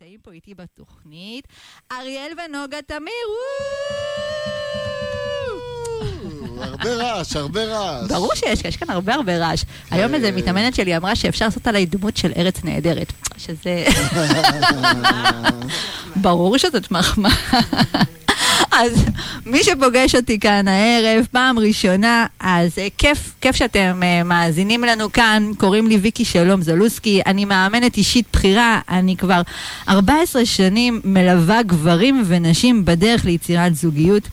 נמצאים 0.00 0.18
פה 0.22 0.32
איתי 0.32 0.54
בתוכנית, 0.54 1.48
אריאל 1.92 2.32
ונוגה 2.32 2.82
תמיר, 2.86 3.28
הרבה 6.60 6.94
רעש, 6.94 7.36
הרבה 7.36 7.64
רעש. 7.64 8.10
ברור 8.10 8.34
שיש, 8.34 8.64
יש 8.64 8.76
כאן 8.76 8.90
הרבה 8.90 9.14
הרבה 9.14 9.38
רעש. 9.38 9.64
היום 9.90 10.14
איזה 10.14 10.32
מתאמנת 10.32 10.74
שלי 10.74 10.96
אמרה 10.96 11.16
שאפשר 11.16 11.44
לעשות 11.44 11.66
עליי 11.66 11.86
דמות 11.86 12.16
של 12.16 12.32
ארץ 12.36 12.64
נהדרת, 12.64 13.12
שזה... 13.38 13.86
ברור 16.22 16.58
שזאת 16.58 16.90
מחמאה. 16.90 17.30
אז 18.78 19.04
מי 19.46 19.64
שפוגש 19.64 20.14
אותי 20.14 20.38
כאן 20.38 20.68
הערב, 20.68 21.26
פעם 21.30 21.58
ראשונה, 21.58 22.26
אז 22.40 22.70
uh, 22.78 22.80
כיף, 22.98 23.34
כיף 23.40 23.56
שאתם 23.56 24.00
uh, 24.02 24.24
מאזינים 24.24 24.84
לנו 24.84 25.12
כאן. 25.12 25.50
קוראים 25.58 25.86
לי 25.86 25.96
ויקי 25.96 26.24
שלום 26.24 26.62
זלוסקי, 26.62 27.20
אני 27.26 27.44
מאמנת 27.44 27.96
אישית 27.96 28.26
בכירה, 28.32 28.80
אני 28.88 29.16
כבר 29.16 29.42
14 29.88 30.46
שנים 30.46 31.00
מלווה 31.04 31.62
גברים 31.62 32.22
ונשים 32.26 32.84
בדרך 32.84 33.24
ליצירת 33.24 33.74
זוגיות. 33.74 34.28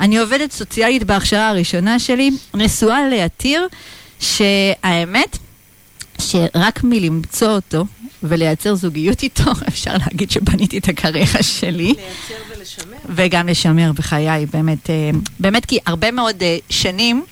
אני 0.00 0.18
עובדת 0.18 0.52
סוציאלית 0.52 1.04
בהכשרה 1.04 1.48
הראשונה 1.48 1.98
שלי, 1.98 2.30
נשואה 2.54 3.08
ליתיר, 3.08 3.66
שהאמת, 4.20 5.38
שרק 6.18 6.80
מלמצוא 6.84 7.48
אותו, 7.48 7.84
ולייצר 8.22 8.74
זוגיות 8.74 9.22
איתו, 9.22 9.50
אפשר 9.68 9.92
להגיד 10.06 10.30
שבניתי 10.30 10.78
את 10.78 10.88
הקריירה 10.88 11.42
שלי. 11.42 11.84
לייצר 11.84 12.54
ולשמר. 12.56 12.96
וגם 13.08 13.48
לשמר 13.48 13.92
בחיי, 13.92 14.46
באמת, 14.46 14.90
אה, 14.90 15.10
באמת 15.40 15.66
כי 15.66 15.78
הרבה 15.86 16.10
מאוד 16.10 16.42
אה, 16.42 16.56
שנים, 16.70 17.24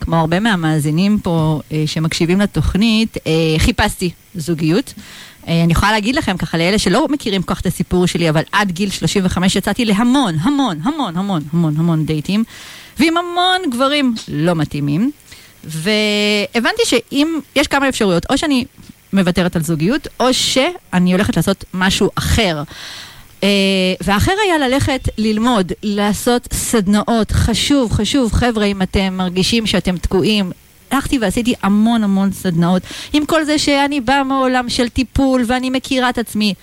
כמו 0.00 0.16
הרבה 0.16 0.40
מהמאזינים 0.40 1.18
פה 1.22 1.60
אה, 1.72 1.82
שמקשיבים 1.86 2.40
לתוכנית, 2.40 3.16
חיפשתי 3.58 4.10
זוגיות. 4.34 4.94
אני 5.46 5.72
יכולה 5.72 5.92
להגיד 5.92 6.16
לכם 6.16 6.36
ככה, 6.36 6.58
לאלה 6.58 6.78
שלא 6.78 7.06
מכירים 7.08 7.42
כל 7.42 7.54
כך 7.54 7.60
את 7.60 7.66
הסיפור 7.66 8.06
שלי, 8.06 8.30
אבל 8.30 8.42
עד 8.52 8.72
גיל 8.72 8.90
35 8.90 9.56
יצאתי 9.56 9.84
להמון, 9.84 10.34
המון, 10.40 10.78
המון, 10.82 11.16
המון, 11.16 11.42
המון, 11.52 11.74
המון 11.76 12.06
דייטים, 12.06 12.44
ועם 12.98 13.16
המון 13.16 13.70
גברים 13.70 14.14
לא 14.28 14.54
מתאימים. 14.54 15.10
והבנתי 15.64 16.82
שאם, 16.84 17.38
יש 17.56 17.66
כמה 17.66 17.88
אפשרויות, 17.88 18.26
או 18.30 18.38
שאני 18.38 18.64
מוותרת 19.12 19.56
על 19.56 19.62
זוגיות, 19.62 20.08
או 20.20 20.34
שאני 20.34 21.12
הולכת 21.12 21.36
לעשות 21.36 21.64
משהו 21.74 22.10
אחר. 22.14 22.62
Uh, 23.40 23.44
והאחר 24.00 24.32
היה 24.44 24.68
ללכת 24.68 25.08
ללמוד, 25.18 25.72
לעשות 25.82 26.48
סדנאות, 26.52 27.30
חשוב, 27.32 27.92
חשוב, 27.92 28.32
חבר'ה, 28.32 28.64
אם 28.64 28.82
אתם 28.82 29.14
מרגישים 29.16 29.66
שאתם 29.66 29.96
תקועים, 29.96 30.52
הלכתי 30.90 31.18
ועשיתי 31.18 31.54
המון 31.62 32.04
המון 32.04 32.32
סדנאות, 32.32 32.82
עם 33.12 33.26
כל 33.26 33.44
זה 33.44 33.58
שאני 33.58 34.00
באה 34.00 34.24
מעולם 34.24 34.68
של 34.68 34.88
טיפול 34.88 35.44
ואני 35.46 35.70
מכירה 35.70 36.10
את 36.10 36.18
עצמי. 36.18 36.54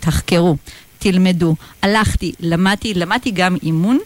תחקרו, 0.00 0.56
תלמדו. 0.98 1.54
הלכתי, 1.82 2.32
למדתי, 2.40 2.94
למדתי 2.94 3.30
גם 3.30 3.56
אימון. 3.62 3.98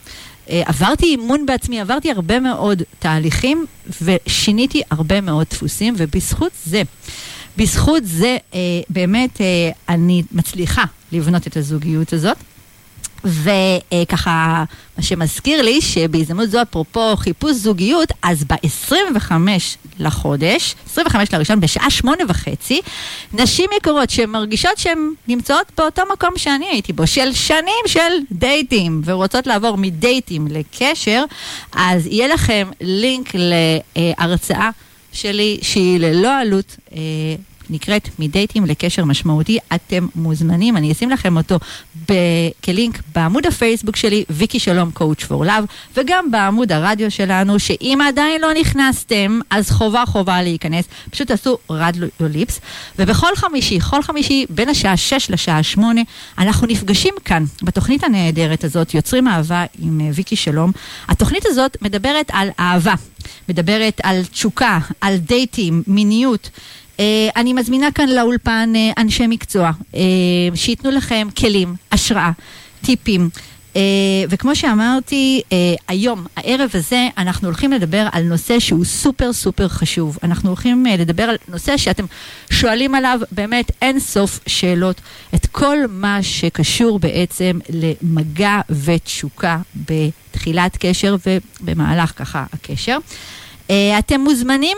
Uh, 0.47 0.50
עברתי 0.64 1.06
אימון 1.06 1.47
בעצמי, 1.47 1.80
עברתי 1.80 2.10
הרבה 2.10 2.41
מאוד 2.41 2.82
תהליכים 2.98 3.66
ושיניתי 4.02 4.82
הרבה 4.91 5.20
מאוד 5.20 5.47
דפוסים, 5.50 5.94
ובזכות 5.97 6.52
זה 6.66 6.82
בזכות 7.56 8.02
זה 8.04 8.36
אה, 8.54 8.58
באמת 8.88 9.40
אה, 9.40 9.70
אני 9.88 10.22
מצליחה 10.32 10.84
לבנות 11.12 11.46
את 11.46 11.56
הזוגיות 11.56 12.12
הזאת. 12.12 12.36
וככה, 13.24 14.64
מה 14.98 15.02
שמזכיר 15.02 15.62
לי 15.62 15.80
שבהזדמנות 15.80 16.50
זו, 16.50 16.62
אפרופו 16.62 17.16
חיפוש 17.16 17.52
זוגיות, 17.52 18.12
אז 18.22 18.44
ב-25 18.44 19.32
לחודש, 19.98 20.74
25 20.86 21.32
לראשון, 21.32 21.60
בשעה 21.60 21.90
שמונה 21.90 22.24
וחצי, 22.28 22.80
נשים 23.32 23.70
יקרות 23.76 24.10
שמרגישות 24.10 24.78
שהן 24.78 25.12
נמצאות 25.28 25.72
באותו 25.78 26.02
מקום 26.12 26.30
שאני 26.36 26.66
הייתי 26.66 26.92
בו, 26.92 27.06
של 27.06 27.32
שנים 27.32 27.84
של 27.86 28.00
דייטים, 28.32 29.02
ורוצות 29.04 29.46
לעבור 29.46 29.76
מדייטים 29.76 30.46
לקשר, 30.50 31.24
אז 31.72 32.06
יהיה 32.06 32.28
לכם 32.28 32.68
לינק 32.80 33.32
להרצאה. 33.97 34.70
שלי, 35.16 35.59
שהיא 35.62 36.00
ללא 36.00 36.41
עלות. 36.41 36.77
נקראת 37.71 38.09
מדייטים 38.19 38.66
לקשר 38.66 39.04
משמעותי, 39.04 39.59
אתם 39.75 40.06
מוזמנים, 40.15 40.77
אני 40.77 40.93
אשים 40.93 41.10
לכם 41.10 41.37
אותו 41.37 41.59
ב- 42.10 42.50
כלינק 42.65 43.03
בעמוד 43.15 43.47
הפייסבוק 43.47 43.97
שלי, 43.97 44.25
ויקי 44.31 44.59
שלום 44.59 44.91
קואוצ' 44.91 45.25
פור 45.25 45.44
לאב, 45.44 45.65
וגם 45.97 46.31
בעמוד 46.31 46.72
הרדיו 46.72 47.10
שלנו, 47.10 47.59
שאם 47.59 47.99
עדיין 48.09 48.41
לא 48.41 48.49
נכנסתם, 48.60 49.41
אז 49.50 49.71
חובה 49.71 50.05
חובה 50.06 50.43
להיכנס, 50.43 50.84
פשוט 51.10 51.28
תעשו 51.28 51.59
רדיו 51.71 52.09
ליפס, 52.21 52.60
ובכל 52.99 53.37
חמישי, 53.37 53.81
כל 53.81 54.03
חמישי, 54.03 54.47
בין 54.50 54.69
השעה 54.69 54.97
6 54.97 55.31
לשעה 55.31 55.62
8, 55.62 56.00
אנחנו 56.38 56.66
נפגשים 56.66 57.15
כאן, 57.25 57.44
בתוכנית 57.62 58.05
הנהדרת 58.05 58.65
הזאת, 58.65 58.94
יוצרים 58.94 59.28
אהבה 59.28 59.65
עם 59.78 60.00
אה, 60.00 60.10
ויקי 60.15 60.37
שלום. 60.37 60.72
התוכנית 61.09 61.47
הזאת 61.47 61.76
מדברת 61.82 62.31
על 62.32 62.49
אהבה, 62.60 62.94
מדברת 63.49 64.00
על 64.03 64.25
תשוקה, 64.25 64.78
על 65.00 65.16
דייטים, 65.16 65.82
מיניות. 65.87 66.50
Uh, 66.96 67.00
אני 67.36 67.52
מזמינה 67.52 67.92
כאן 67.92 68.08
לאולפן 68.08 68.72
uh, 68.74 69.00
אנשי 69.00 69.26
מקצוע, 69.26 69.70
uh, 69.92 69.96
שייתנו 70.54 70.90
לכם 70.90 71.28
כלים, 71.36 71.74
השראה, 71.92 72.30
טיפים. 72.84 73.28
Uh, 73.74 73.78
וכמו 74.30 74.56
שאמרתי, 74.56 75.40
uh, 75.44 75.52
היום, 75.88 76.26
הערב 76.36 76.70
הזה, 76.74 77.08
אנחנו 77.18 77.48
הולכים 77.48 77.72
לדבר 77.72 78.08
על 78.12 78.22
נושא 78.22 78.58
שהוא 78.58 78.84
סופר 78.84 79.32
סופר 79.32 79.68
חשוב. 79.68 80.18
אנחנו 80.22 80.48
הולכים 80.48 80.86
uh, 80.86 81.00
לדבר 81.00 81.22
על 81.22 81.36
נושא 81.48 81.76
שאתם 81.76 82.04
שואלים 82.50 82.94
עליו 82.94 83.20
באמת 83.32 83.72
אין 83.82 84.00
סוף 84.00 84.40
שאלות. 84.46 85.00
את 85.34 85.46
כל 85.46 85.76
מה 85.88 86.22
שקשור 86.22 86.98
בעצם 86.98 87.58
למגע 87.70 88.60
ותשוקה 88.70 89.58
בתחילת 89.76 90.76
קשר 90.80 91.16
ובמהלך 91.26 92.12
ככה 92.16 92.44
הקשר. 92.52 92.98
אתם 93.98 94.20
מוזמנים 94.20 94.76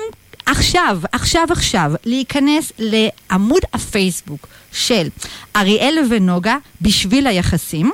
עכשיו, 0.51 0.99
עכשיו, 1.13 1.47
עכשיו, 1.51 1.93
להיכנס 2.05 2.73
לעמוד 2.79 3.63
הפייסבוק 3.73 4.47
של 4.73 5.09
אריאל 5.57 5.99
ונוגה 6.11 6.57
בשביל 6.83 7.27
היחסים, 7.27 7.93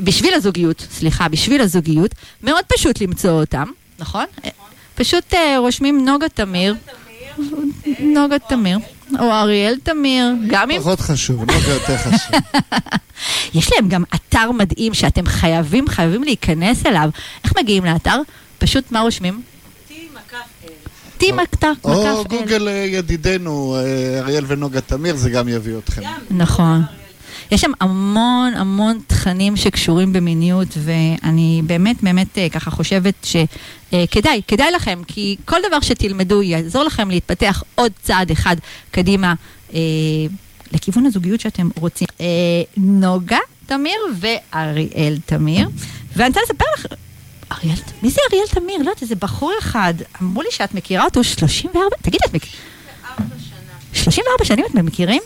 בשביל 0.00 0.34
הזוגיות, 0.34 0.86
סליחה, 0.90 1.28
בשביל 1.28 1.60
הזוגיות, 1.60 2.14
מאוד 2.42 2.64
פשוט 2.74 3.00
למצוא 3.00 3.30
אותם, 3.30 3.64
נכון? 3.98 4.24
פשוט 4.94 5.34
uh, 5.34 5.36
רושמים 5.58 6.04
נוגה 6.04 6.28
תמיר, 6.28 6.74
נוגה 8.00 8.38
תמיר, 8.38 8.78
או 9.18 9.32
אריאל 9.32 9.74
תמיר, 9.82 10.26
גם 10.46 10.70
אם... 10.70 10.80
פחות 10.80 11.00
חשוב, 11.00 11.40
נוגה 11.40 11.72
יותר 11.72 11.96
חשוב. 11.96 12.40
יש 13.54 13.72
להם 13.72 13.88
גם 13.88 14.02
אתר 14.14 14.52
מדהים 14.52 14.94
שאתם 14.94 15.26
חייבים, 15.26 15.88
חייבים 15.88 16.22
להיכנס 16.22 16.86
אליו. 16.86 17.10
איך 17.44 17.52
מגיעים 17.58 17.84
לאתר? 17.84 18.20
פשוט 18.58 18.92
מה 18.92 19.00
רושמים? 19.00 19.42
טי 21.18 21.32
מקף 21.32 21.64
אל. 21.64 21.90
או 21.92 22.24
גוגל 22.24 22.68
אה, 22.68 22.72
ידידנו, 22.72 23.76
אה, 23.76 24.18
אריאל 24.18 24.44
ונוגה 24.48 24.80
תמיר, 24.80 25.16
זה 25.16 25.30
גם 25.30 25.48
יביא 25.48 25.78
אתכם. 25.78 26.02
נכון. 26.30 26.82
יש 27.50 27.60
שם 27.60 27.72
המון 27.80 28.54
המון 28.54 28.98
תכנים 29.06 29.56
שקשורים 29.56 30.12
במיניות, 30.12 30.68
ואני 30.76 31.62
באמת 31.66 32.02
באמת 32.02 32.38
אה, 32.38 32.48
ככה 32.48 32.70
חושבת 32.70 33.14
שכדאי, 33.24 34.42
כדאי 34.48 34.70
לכם, 34.70 35.00
כי 35.06 35.36
כל 35.44 35.56
דבר 35.68 35.80
שתלמדו 35.80 36.42
יעזור 36.42 36.82
לכם 36.82 37.10
להתפתח 37.10 37.62
עוד 37.74 37.92
צעד 38.02 38.30
אחד 38.30 38.56
קדימה 38.90 39.34
אה, 39.74 39.80
לכיוון 40.72 41.06
הזוגיות 41.06 41.40
שאתם 41.40 41.68
רוצים. 41.76 42.08
אה, 42.20 42.26
נוגה 42.76 43.38
תמיר 43.66 44.00
ואריאל 44.20 45.18
תמיר, 45.26 45.68
ואני 46.16 46.28
רוצה 46.28 46.40
לספר 46.44 46.64
לך... 46.74 46.86
אריאל, 47.52 47.76
מי 48.02 48.10
זה 48.10 48.20
אריאל 48.30 48.46
תמיר? 48.46 48.76
לא 48.76 48.80
יודעת, 48.80 49.02
איזה 49.02 49.14
בחור 49.14 49.52
אחד. 49.58 49.94
אמרו 50.22 50.42
לי 50.42 50.48
שאת 50.50 50.74
מכירה 50.74 51.04
אותו 51.04 51.24
34... 51.24 51.96
תגידי, 52.02 52.24
את 52.26 52.34
מכירה... 52.34 52.62
34 53.92 54.44
שנים 54.44 54.64
את 54.70 54.74
מכירים? 54.74 55.22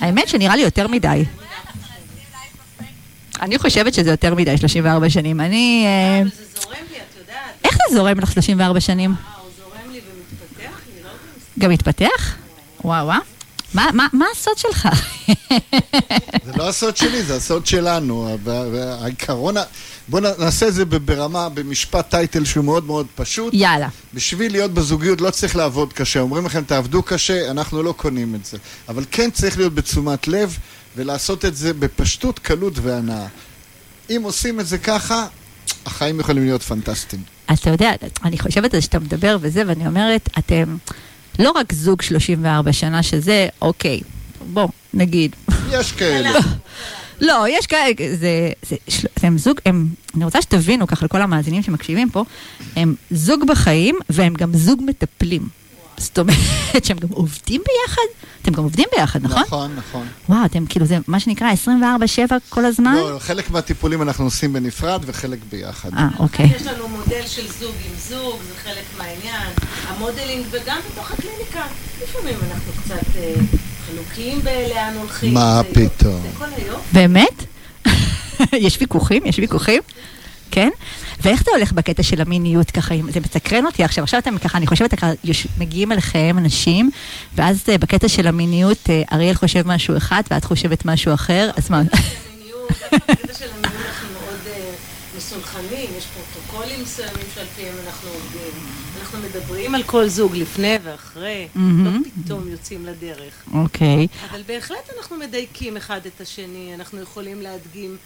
האמת 0.00 0.28
שנראה 0.28 0.56
לי 0.56 0.62
יותר 0.62 0.88
מדי. 0.88 1.24
אני 3.40 3.58
חושבת 3.58 3.94
שזה 3.94 4.10
יותר 4.10 4.34
מדי, 4.34 4.58
34 4.58 5.10
שנים. 5.10 5.40
אני... 5.40 5.84
אה, 5.86 6.20
אבל 6.20 6.30
זה 6.30 6.44
זורם 6.60 6.76
לי, 6.90 6.96
את 6.96 7.18
יודעת. 7.18 7.36
איך 7.64 7.78
זה 7.88 7.94
זורם 7.94 8.20
לך 8.20 8.32
34 8.32 8.80
שנים? 8.80 9.10
אה, 9.10 9.32
הוא 9.40 9.50
זורם 9.58 9.92
לי 9.92 10.00
ומתפתח? 10.00 10.80
גם 11.58 11.70
מתפתח? 11.70 12.36
וואו 12.84 13.06
וואו. 13.06 13.37
מה, 13.74 13.90
מה, 13.94 14.06
מה 14.12 14.26
הסוד 14.32 14.58
שלך? 14.58 14.88
זה 16.44 16.52
לא 16.56 16.68
הסוד 16.68 16.96
שלי, 16.96 17.22
זה 17.22 17.36
הסוד 17.36 17.66
שלנו. 17.66 18.36
העיקרון, 19.00 19.54
בואו 20.08 20.22
נעשה 20.38 20.68
את 20.68 20.74
זה 20.74 20.84
ברמה, 20.84 21.48
במשפט 21.48 22.10
טייטל 22.10 22.44
שהוא 22.44 22.64
מאוד 22.64 22.84
מאוד 22.84 23.06
פשוט. 23.14 23.54
יאללה. 23.54 23.88
בשביל 24.14 24.52
להיות 24.52 24.70
בזוגיות 24.70 25.20
לא 25.20 25.30
צריך 25.30 25.56
לעבוד 25.56 25.92
קשה. 25.92 26.20
אומרים 26.20 26.46
לכם, 26.46 26.64
תעבדו 26.64 27.02
קשה, 27.02 27.50
אנחנו 27.50 27.82
לא 27.82 27.94
קונים 27.96 28.34
את 28.34 28.44
זה. 28.44 28.58
אבל 28.88 29.04
כן 29.10 29.30
צריך 29.30 29.58
להיות 29.58 29.74
בתשומת 29.74 30.28
לב 30.28 30.58
ולעשות 30.96 31.44
את 31.44 31.56
זה 31.56 31.74
בפשטות, 31.74 32.38
קלות 32.38 32.78
והנאה. 32.82 33.26
אם 34.10 34.20
עושים 34.24 34.60
את 34.60 34.66
זה 34.66 34.78
ככה, 34.78 35.26
החיים 35.86 36.20
יכולים 36.20 36.44
להיות 36.44 36.62
פנטסטיים. 36.62 37.22
אתה 37.52 37.70
יודע, 37.70 37.92
אני 38.24 38.38
חושבת 38.38 38.74
על 38.74 38.80
שאתה 38.80 38.98
מדבר 38.98 39.36
וזה, 39.40 39.62
ואני 39.66 39.86
אומרת, 39.86 40.28
אתם 40.38 40.76
לא 41.38 41.50
רק 41.50 41.72
זוג 41.72 42.02
34 42.02 42.72
שנה, 42.72 43.02
שזה, 43.02 43.48
אוקיי, 43.62 44.00
בוא, 44.52 44.68
נגיד, 44.94 45.36
יש 45.70 45.92
כאלה. 45.92 46.30
לא, 47.20 47.44
יש 47.48 47.66
כאלה, 47.66 47.92
זה, 48.14 48.50
זה, 48.62 48.76
הם 49.22 49.38
זוג, 49.38 49.60
הם, 49.66 49.88
אני 50.14 50.24
רוצה 50.24 50.42
שתבינו 50.42 50.86
ככה 50.86 51.04
לכל 51.04 51.22
המאזינים 51.22 51.62
שמקשיבים 51.62 52.10
פה, 52.10 52.24
הם 52.76 52.94
זוג 53.10 53.46
בחיים 53.48 53.98
והם 54.10 54.34
גם 54.34 54.50
זוג 54.54 54.82
מטפלים. 54.86 55.48
זאת 55.98 56.18
אומרת 56.18 56.84
שהם 56.84 56.98
גם 56.98 57.08
עובדים 57.10 57.60
ביחד? 57.60 58.02
אתם 58.42 58.52
גם 58.52 58.62
עובדים 58.62 58.84
ביחד, 58.96 59.22
נכון? 59.22 59.42
נכון, 59.42 59.76
נכון. 59.76 60.06
וואו, 60.28 60.44
אתם 60.44 60.66
כאילו, 60.66 60.86
זה 60.86 60.98
מה 61.06 61.20
שנקרא 61.20 61.48
24-7 62.28 62.32
כל 62.48 62.64
הזמן? 62.64 62.94
לא, 62.94 63.18
חלק 63.18 63.50
מהטיפולים 63.50 64.02
אנחנו 64.02 64.24
עושים 64.24 64.52
בנפרד 64.52 65.02
וחלק 65.06 65.38
ביחד. 65.50 65.90
אה, 65.96 66.08
אוקיי. 66.18 66.46
יש 66.56 66.66
לנו 66.66 66.88
מודל 66.88 67.26
של 67.26 67.46
זוג 67.60 67.74
עם 67.84 67.92
זוג, 68.08 68.36
זה 68.48 68.54
חלק 68.64 68.84
מהעניין. 68.98 69.52
המודלינג, 69.88 70.46
וגם 70.50 70.78
בתוך 70.92 71.12
הקליניקה, 71.12 71.62
לפעמים 72.02 72.36
אנחנו 72.50 72.72
קצת 72.82 73.16
אה, 73.16 73.34
חלוקים 73.86 74.40
בלאן 74.40 74.94
הולכים. 74.98 75.34
מה 75.34 75.60
פתאום? 75.72 76.22
זה 76.22 76.28
כל 76.38 76.44
היום. 76.56 76.80
באמת? 76.92 77.44
יש 78.66 78.78
ויכוחים? 78.80 79.26
יש 79.26 79.38
ויכוחים? 79.38 79.82
כן? 80.50 80.68
ואיך 81.20 81.42
זה 81.44 81.50
הולך 81.54 81.72
בקטע 81.72 82.02
של 82.02 82.20
המיניות 82.20 82.70
ככה, 82.70 82.94
אם- 82.94 83.10
זה 83.12 83.20
מסקרן 83.20 83.66
אותי 83.66 83.84
עכשיו, 83.84 84.04
עכשיו 84.04 84.20
אתם 84.20 84.38
ככה, 84.38 84.58
אני 84.58 84.66
חושבת, 84.66 84.94
ככה, 84.94 85.10
יוש- 85.24 85.46
מגיעים 85.58 85.92
אליכם 85.92 86.36
אנשים, 86.38 86.90
ואז 87.34 87.62
אה, 87.68 87.78
בקטע 87.78 88.08
של 88.08 88.26
המיניות, 88.26 88.78
אה, 88.90 89.02
אריאל 89.12 89.34
חושב 89.34 89.62
משהו 89.66 89.96
אחד 89.96 90.22
ואת 90.30 90.44
חושבת 90.44 90.84
משהו 90.84 91.14
אחר, 91.14 91.50
אז 91.56 91.70
מה? 91.70 91.82
בקטע 91.82 93.34
של 93.38 93.46
המיניות 93.54 93.86
אנחנו 93.86 94.08
מאוד 94.12 94.46
אה, 94.46 94.70
מסונכרנים, 95.16 95.90
יש 95.98 96.04
פרוטוקולים 96.06 96.82
מסוימים 96.82 97.26
שעל 97.34 97.46
פיהם 97.56 97.74
אנחנו 97.86 98.08
עובדים. 98.10 98.62
אנחנו 99.00 99.18
מדברים 99.18 99.74
על 99.74 99.82
כל 99.82 100.08
זוג 100.08 100.36
לפני 100.36 100.76
ואחרי, 100.84 101.48
מהמם. 101.54 101.84
לא 102.16 102.22
פתאום 102.24 102.48
יוצאים 102.48 102.86
לדרך. 102.86 103.32
אוקיי. 103.54 104.06
אבל 104.30 104.42
בהחלט 104.46 104.90
אנחנו 104.98 105.16
מדייקים 105.16 105.76
אחד 105.76 106.00
את 106.06 106.20
השני, 106.20 106.70
אנחנו 106.74 107.00
יכולים 107.02 107.42
להדגים 107.42 107.96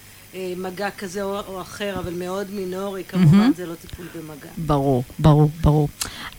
מגע 0.56 0.88
כזה 0.98 1.22
או, 1.22 1.40
או 1.48 1.60
אחר, 1.60 1.94
אבל 1.98 2.12
מאוד 2.12 2.46
מינורי, 2.50 3.02
כמובן 3.08 3.36
מהמם. 3.36 3.52
זה 3.56 3.66
לא 3.66 3.74
טיפול 3.74 4.06
במגע. 4.14 4.48
ברור, 4.58 5.04
ברור, 5.18 5.50
ברור. 5.62 5.88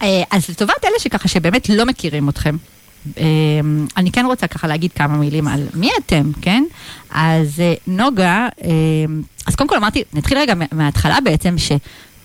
אה, 0.01 0.24
אז 0.31 0.50
לטובת 0.50 0.86
אלה 0.86 1.00
שככה 1.00 1.28
שבאמת 1.28 1.69
לא 1.69 1.86
מכירים 1.86 2.30
אתכם, 2.30 2.56
אה, 3.18 3.24
אני 3.98 4.12
כן 4.12 4.25
רוצה 4.25 4.48
ככה 4.48 4.68
להגיד 4.68 4.92
כמה 4.92 5.18
מילים 5.18 5.48
על 5.48 5.68
מי 5.74 5.90
אתם, 6.06 6.31
כן? 6.42 6.63
אז 7.12 7.60
אה, 7.60 7.74
נוגה, 7.88 8.48
אה, 8.63 8.69
אז 9.48 9.56
קודם 9.56 9.69
כל 9.69 9.78
אמרתי, 9.78 10.04
נתחיל 10.13 10.38
רגע 10.38 10.54
מה- 10.56 10.66
מההתחלה 10.72 11.18
בעצם, 11.24 11.56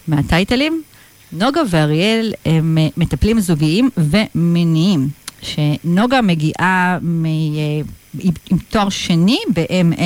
שמהטייטלים, 0.09 0.82
נוגה 1.32 1.61
ואריאל 1.70 2.32
הם 2.47 2.79
אה, 2.81 2.88
מטפלים 2.97 3.41
זוגיים 3.41 3.91
ומיניים. 3.97 5.09
שנוגה 5.43 6.23
מגיעה 6.23 6.99
מ... 7.02 7.26
אה, 7.26 7.31
עם, 8.20 8.32
עם 8.50 8.58
תואר 8.58 8.88
שני 8.88 9.38
ב-MA, 9.55 10.02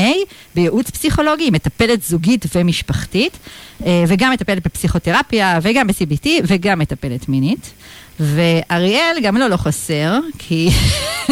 בייעוץ 0.55 0.90
פסיכולוגי, 0.90 1.44
היא 1.44 1.52
מטפלת 1.52 2.02
זוגית 2.02 2.46
ומשפחתית, 2.55 3.38
אה, 3.87 4.05
וגם 4.08 4.32
מטפלת 4.32 4.67
בפסיכותרפיה, 4.67 5.58
וגם 5.62 5.87
ב-CBT, 5.87 6.29
וגם 6.44 6.79
מטפלת 6.79 7.29
מינית. 7.29 7.73
ואריאל 8.20 9.17
גם 9.23 9.37
לו 9.37 9.49
לא 9.49 9.56
חסר, 9.56 10.19
כי 10.38 10.69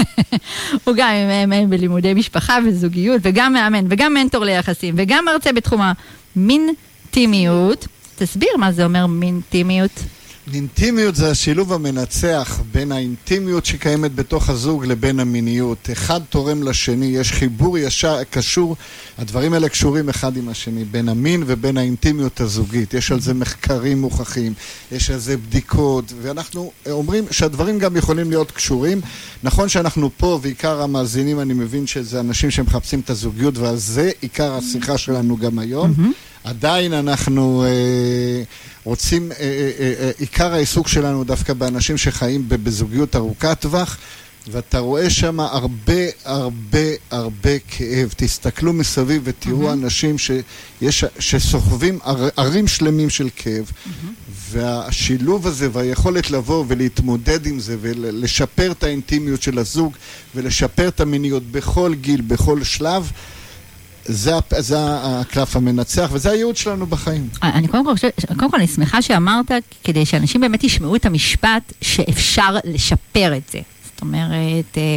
הוא 0.85 0.95
גם 0.97 1.11
עם 1.11 1.53
MA 1.53 1.67
בלימודי 1.67 2.15
משפחה 2.15 2.59
וזוגיות, 2.67 3.21
וגם 3.25 3.53
מאמן, 3.53 3.85
וגם 3.89 4.15
מנטור 4.15 4.45
ליחסים, 4.45 4.95
וגם 4.99 5.25
מרצה 5.25 5.53
בתחום 5.53 5.81
המינטימיות. 6.37 7.87
תסביר 8.17 8.51
מה 8.59 8.73
זה 8.73 8.85
אומר 8.85 9.07
מינטימיות. 9.07 10.03
אינטימיות 10.55 11.17
זה 11.17 11.31
השילוב 11.31 11.73
המנצח 11.73 12.61
בין 12.73 12.93
האינטימיות 12.93 13.67
שקיימת 13.67 14.15
בתוך 14.15 14.51
הזוג 14.51 14.85
לבין 14.85 15.21
המיניות. 15.21 15.89
אחד 15.93 16.21
תורם 16.31 16.63
לשני, 16.63 17.07
יש 17.07 17.33
חיבור 17.33 17.79
ישר, 17.79 18.25
קשור, 18.31 18.77
הדברים 19.19 19.53
האלה 19.53 19.69
קשורים 19.69 20.09
אחד 20.09 20.37
עם 20.37 20.49
השני, 20.49 20.85
בין 20.85 21.09
המין 21.09 21.43
ובין 21.47 21.77
האינטימיות 21.77 22.41
הזוגית. 22.41 22.95
יש 22.95 23.13
על 23.13 23.21
זה 23.21 23.35
מחקרים 23.35 24.01
מוכחים, 24.01 24.55
יש 24.93 25.11
על 25.11 25.19
זה 25.19 25.37
בדיקות, 25.37 26.13
ואנחנו 26.23 26.73
אומרים 26.91 27.25
שהדברים 27.31 27.79
גם 27.79 27.97
יכולים 27.97 28.31
להיות 28.31 28.51
קשורים. 28.51 29.01
נכון 29.43 29.69
שאנחנו 29.69 30.11
פה, 30.17 30.39
ועיקר 30.43 30.83
המאזינים, 30.83 31.41
אני 31.41 31.55
מבין 31.55 31.87
שזה 31.87 32.21
אנשים 32.21 32.51
שמחפשים 32.51 33.01
את 33.01 33.11
הזוגיות, 33.11 33.59
ועל 33.59 33.77
זה 33.77 34.11
עיקר 34.21 34.55
השיחה 34.55 34.99
שלנו 34.99 35.37
גם 35.37 35.59
היום. 35.59 35.95
עדיין 36.45 36.93
אנחנו 36.93 37.65
אה, 37.65 38.43
רוצים, 38.85 39.33
אה, 39.33 39.37
אה, 39.41 39.93
אה, 40.01 40.11
עיקר 40.19 40.55
העיסוק 40.55 40.89
שלנו 40.89 41.25
דווקא 41.25 41.53
באנשים 41.53 41.99
שחיים 41.99 42.45
בזוגיות 42.49 43.17
ארוכת 43.17 43.61
טווח, 43.61 43.99
ואתה 44.53 44.79
רואה 44.79 45.11
שם 45.11 45.41
הרבה 45.41 46.03
הרבה 46.25 46.79
הרבה 47.11 47.59
כאב. 47.59 48.15
תסתכלו 48.17 48.73
מסביב 48.73 49.23
ותראו 49.25 49.73
אנשים 49.73 50.17
שיש, 50.19 51.05
שסוחבים 51.19 51.99
ער, 52.05 52.29
ערים 52.37 52.69
שלמים 52.69 53.11
של 53.11 53.29
כאב, 53.37 53.71
והשילוב 54.51 55.47
הזה 55.47 55.69
והיכולת 55.73 56.31
לבוא 56.31 56.65
ולהתמודד 56.69 57.47
עם 57.47 57.61
זה 57.61 57.77
ולשפר 57.81 58.73
את 58.73 58.83
האינטימיות 58.83 59.43
של 59.43 59.59
הזוג 59.59 59.97
ולשפר 60.35 60.89
את 60.89 61.01
המיניות 61.01 61.43
בכל 61.51 61.95
גיל, 61.95 62.21
בכל 62.21 62.65
שלב, 62.65 63.11
זה, 64.13 64.33
זה 64.59 64.77
הקלף 64.81 65.57
המנצח, 65.57 66.11
וזה 66.13 66.31
הייעוד 66.31 66.57
שלנו 66.57 66.87
בחיים. 66.87 67.29
אני 67.43 67.69
קודם 67.69 67.85
כל 67.85 68.09
קודם 68.37 68.51
כל 68.51 68.57
אני 68.57 68.67
שמחה 68.67 69.03
שאמרת, 69.03 69.51
כדי 69.85 70.07
שאנשים 70.07 70.41
באמת 70.41 70.65
ישמעו 70.65 70.97
את 70.97 71.07
המשפט 71.07 71.73
שאפשר 71.81 72.57
לשפר 72.65 73.37
את 73.37 73.43
זה. 73.53 73.61
זאת 73.85 74.01
אומרת, 74.03 74.79
אה, 74.79 74.97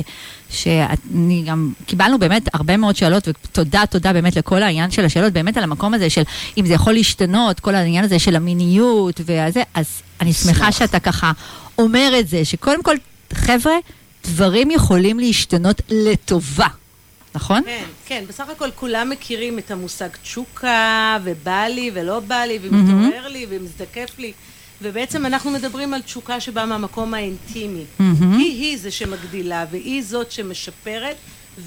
שאני 0.50 1.44
גם, 1.48 1.74
קיבלנו 1.86 2.20
באמת 2.20 2.44
הרבה 2.54 2.78
מאוד 2.78 2.96
שאלות, 2.96 3.28
ותודה, 3.28 3.84
תודה 3.90 4.14
באמת 4.14 4.36
לכל 4.36 4.64
העניין 4.64 4.92
של 4.92 5.06
השאלות, 5.06 5.34
באמת 5.34 5.58
על 5.58 5.64
המקום 5.64 5.94
הזה 5.94 6.10
של 6.10 6.22
אם 6.58 6.66
זה 6.66 6.74
יכול 6.74 6.94
להשתנות, 6.94 7.60
כל 7.60 7.76
העניין 7.76 8.06
הזה 8.06 8.20
של 8.20 8.36
המיניות 8.36 9.22
והזה, 9.26 9.62
אז 9.74 9.86
אני 10.22 10.34
שמחה 10.34 10.70
אשמח. 10.70 10.72
שאתה 10.72 11.00
ככה 11.00 11.32
אומר 11.78 12.14
את 12.20 12.28
זה, 12.28 12.46
שקודם 12.46 12.84
כל, 12.84 12.96
חבר'ה, 13.34 13.74
דברים 14.24 14.72
יכולים 14.72 15.20
להשתנות 15.20 15.82
לטובה, 15.90 16.68
נכון? 17.36 17.64
כן, 17.66 17.84
כן, 18.06 18.24
בסך 18.28 18.50
הכל 18.50 18.72
כולם 18.76 19.10
מכירים 19.10 19.60
את 19.60 19.72
המושג 19.72 20.10
תשוקה, 20.24 21.18
ובא 21.24 21.64
לי 21.64 21.92
ולא 21.94 22.20
בא 22.20 22.36
לי. 22.44 22.60
ומתעורר 22.62 23.28
לי 23.28 23.46
ומזדקף 23.50 24.20
לי. 24.20 24.34
ובעצם 24.82 25.26
אנחנו 25.26 25.52
מדברים 25.52 25.94
על 25.94 26.02
תשוקה 26.02 26.40
שבאה 26.40 26.66
מהמקום 26.66 27.14
האינטימי. 27.14 27.84
מהמם. 28.00 28.38
היא-היא 28.38 28.78
זה 28.78 28.92
שמגדילה, 28.92 29.66
והיא 29.72 30.04
זאת 30.04 30.32
שמשפרת 30.32 31.16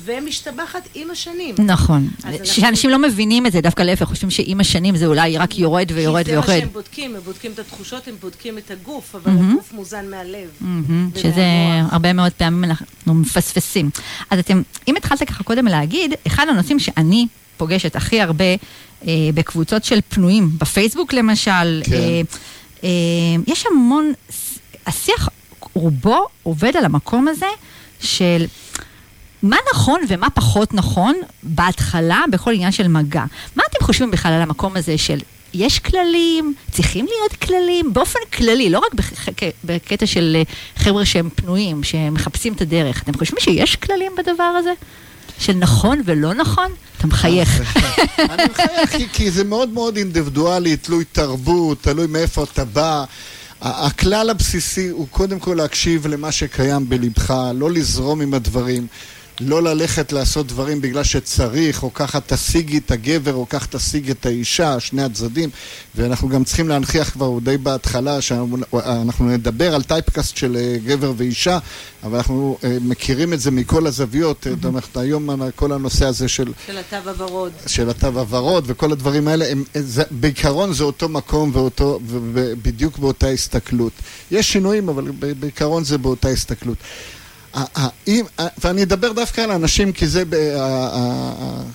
ומשתבחת 0.04 0.88
עם 0.94 1.10
השנים. 1.10 1.54
נכון. 1.58 2.08
אז 2.24 2.34
אנחנו- 2.34 2.46
שאנשים 2.46 2.90
לא 2.90 2.98
מבינים 2.98 3.46
את 3.46 3.52
זה, 3.52 3.60
דווקא 3.60 3.82
להפך, 3.82 4.06
חושבים 4.06 4.30
שעם 4.30 4.60
השנים 4.60 4.96
זה 4.96 5.06
אולי 5.06 5.38
רק 5.38 5.58
יורד 5.58 5.90
ויורד 5.94 6.24
כי 6.24 6.30
זה 6.30 6.36
מה 6.36 6.42
ויורד. 6.46 6.60
שהם 6.60 6.68
בודקים, 6.72 7.14
הם 7.14 7.20
בודקים 7.24 7.52
את 7.52 7.58
התחושות, 7.58 8.08
הם 8.08 8.14
בודקים 8.20 8.58
את 8.58 8.70
הגוף, 8.70 9.14
אבל 9.14 9.32
מהמם. 9.32 9.50
הגוף 9.52 9.72
מוזן 9.72 10.10
מהלב. 10.10 10.48
מהמם, 10.60 11.10
שזה. 11.16 11.44
הרבה 11.90 12.12
מאוד 12.12 12.32
פעמים 12.32 12.64
אנחנו 12.64 12.86
מפספסים. 13.14 13.90
אז 14.30 14.38
אתם, 14.38 14.62
אם 14.88 14.96
התחלת 14.96 15.22
ככה 15.22 15.44
קודם 15.44 15.66
להגיד, 15.66 16.14
אחד 16.26 16.46
הנושאים 16.48 16.78
שאני 16.78 17.26
פוגשת 17.56 17.96
הכי 17.96 18.20
הרבה 18.20 18.44
אה, 19.06 19.12
בקבוצות 19.34 19.84
של 19.84 20.00
פנויים, 20.08 20.50
בפייסבוק 20.58 21.12
למשל, 21.12 21.82
כן. 21.84 21.92
אה, 21.92 22.20
אה, 22.84 22.88
יש 23.46 23.64
המון, 23.70 24.12
השיח 24.86 25.28
רובו 25.74 26.26
עובד 26.42 26.76
על 26.76 26.84
המקום 26.84 27.28
הזה 27.28 27.46
של 28.00 28.46
מה 29.50 29.56
נכון 29.74 30.00
ומה 30.08 30.30
פחות 30.30 30.74
נכון 30.74 31.14
בהתחלה 31.42 32.24
בכל 32.32 32.52
עניין 32.52 32.72
של 32.72 32.88
מגע. 32.88 33.24
מה 33.56 33.62
אתם 33.70 33.84
חושבים 33.84 34.10
בכלל 34.10 34.32
על 34.32 34.42
המקום 34.42 34.76
הזה 34.76 34.98
של 34.98 35.18
יש 35.54 35.78
כללים, 35.78 36.54
צריכים 36.70 37.06
להיות 37.06 37.32
כללים, 37.42 37.92
באופן 37.92 38.18
כללי, 38.36 38.70
לא 38.70 38.78
רק 38.78 38.94
בח- 38.94 39.28
בקטע 39.64 40.06
של 40.06 40.36
אה, 40.38 40.42
חבר'ה 40.82 41.04
שהם 41.04 41.28
פנויים, 41.34 41.84
שמחפשים 41.84 42.52
את 42.52 42.60
הדרך. 42.60 43.02
אתם 43.02 43.18
חושבים 43.18 43.40
שיש 43.40 43.76
כללים 43.76 44.12
בדבר 44.18 44.42
הזה? 44.58 44.72
של 45.38 45.52
נכון 45.52 46.00
ולא 46.04 46.34
נכון? 46.34 46.66
אתה 46.98 47.06
מחייך. 47.06 47.78
אני 48.18 48.42
מחייך 48.50 48.96
כי, 48.96 49.08
כי 49.12 49.30
זה 49.30 49.44
מאוד 49.44 49.68
מאוד 49.68 49.96
אינדיבידואלי, 49.96 50.76
תלוי 50.76 51.04
תרבות, 51.12 51.82
תלוי 51.82 52.06
מאיפה 52.06 52.44
אתה 52.44 52.64
בא. 52.64 53.04
הכלל 53.60 54.30
הבסיסי 54.30 54.88
הוא 54.88 55.06
קודם 55.10 55.38
כל 55.38 55.54
להקשיב 55.54 56.06
למה 56.06 56.32
שקיים 56.32 56.88
בלבך, 56.88 57.34
לא 57.54 57.70
לזרום 57.70 58.20
עם 58.20 58.34
הדברים, 58.34 58.86
לא 59.40 59.62
ללכת 59.62 60.12
לעשות 60.12 60.46
דברים 60.46 60.80
בגלל 60.80 61.04
שצריך, 61.04 61.82
או 61.82 61.94
ככה 61.94 62.18
תשיגי 62.26 62.78
את 62.78 62.90
הגבר, 62.90 63.34
או 63.34 63.48
ככה 63.48 63.66
תשיג 63.66 64.10
את 64.10 64.26
האישה, 64.26 64.80
שני 64.80 65.02
הצדדים. 65.02 65.50
ואנחנו 65.94 66.28
גם 66.28 66.44
צריכים 66.44 66.68
להנכיח 66.68 67.10
כבר 67.10 67.38
די 67.42 67.56
בהתחלה, 67.56 68.20
שאנחנו 68.20 69.28
נדבר 69.28 69.74
על 69.74 69.82
typecast 69.82 70.36
של 70.36 70.56
אה, 70.56 70.76
גבר 70.84 71.12
ואישה, 71.16 71.58
אבל 72.02 72.16
אנחנו 72.16 72.58
אה, 72.64 72.76
מכירים 72.80 73.32
את 73.32 73.40
זה 73.40 73.50
מכל 73.50 73.86
הזוויות. 73.86 74.46
זאת 74.50 74.64
אומרת, 74.64 74.96
היום 74.96 75.50
כל 75.56 75.72
הנושא 75.72 76.06
הזה 76.06 76.28
של... 76.28 76.52
של 76.66 76.78
התו 76.78 77.10
הוורוד. 77.10 77.52
של 77.66 77.90
התו 77.90 78.06
הוורוד 78.06 78.64
וכל 78.66 78.92
הדברים 78.92 79.28
האלה, 79.28 79.50
הם, 79.50 79.64
זה, 79.74 80.02
בעיקרון 80.10 80.72
זה 80.72 80.84
אותו 80.84 81.08
מקום 81.08 81.50
ואותו, 81.52 82.00
ובדיוק 82.06 82.98
באותה 82.98 83.28
הסתכלות. 83.28 83.92
יש 84.30 84.52
שינויים, 84.52 84.88
אבל 84.88 85.10
בעיקרון 85.40 85.84
זה 85.84 85.98
באותה 85.98 86.28
הסתכלות. 86.28 86.76
ואני 88.64 88.82
אדבר 88.82 89.12
דווקא 89.12 89.40
על 89.40 89.50
אנשים, 89.50 89.92
כי 89.92 90.06
זה 90.06 90.22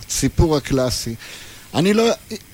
הסיפור 0.08 0.58
הקלאסי. 0.58 1.16
אני 1.76 1.94
לא, 1.94 2.04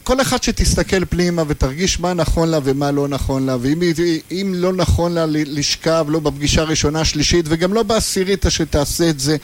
כל 0.03 0.21
אחד 0.21 0.43
שתסתכל 0.43 1.05
פנימה 1.05 1.43
ותרגיש 1.47 1.99
מה 1.99 2.13
נכון 2.13 2.49
לה 2.49 2.59
ומה 2.63 2.91
לא 2.91 3.07
נכון 3.07 3.45
לה, 3.45 3.57
ואם 3.61 4.53
לא 4.55 4.73
נכון 4.73 5.11
לה 5.11 5.25
לשכב, 5.27 6.05
לא 6.09 6.19
בפגישה 6.19 6.61
הראשונה, 6.61 7.01
השלישית, 7.01 7.45
וגם 7.47 7.73
לא 7.73 7.83
בעשירית 7.83 8.45
שתעשה 8.49 9.09
את 9.09 9.19
זה, 9.19 9.37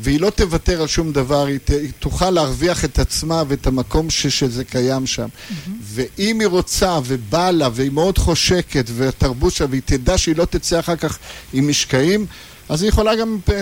והיא 0.00 0.20
לא 0.20 0.30
תוותר 0.30 0.80
על 0.80 0.86
שום 0.86 1.12
דבר, 1.12 1.46
היא, 1.46 1.58
ת, 1.64 1.70
היא 1.70 1.90
תוכל 1.98 2.30
להרוויח 2.30 2.84
את 2.84 2.98
עצמה 2.98 3.42
ואת 3.48 3.66
המקום 3.66 4.10
ש, 4.10 4.26
שזה 4.26 4.64
קיים 4.64 5.06
שם. 5.06 5.28
ואם 5.82 6.40
היא 6.40 6.48
רוצה 6.48 6.98
ובא 7.04 7.50
לה, 7.50 7.68
והיא 7.72 7.90
מאוד 7.90 8.18
חושקת, 8.18 8.84
והתרבות 8.94 9.52
שלה, 9.52 9.66
והיא 9.70 9.82
תדע 9.84 10.18
שהיא 10.18 10.36
לא 10.36 10.44
תצא 10.44 10.80
אחר 10.80 10.96
כך 10.96 11.18
עם 11.52 11.68
משקעים, 11.68 12.26
אז 12.70 12.82
היא 12.82 12.88
יכולה 12.88 13.16
גם 13.16 13.38
ב- 13.48 13.52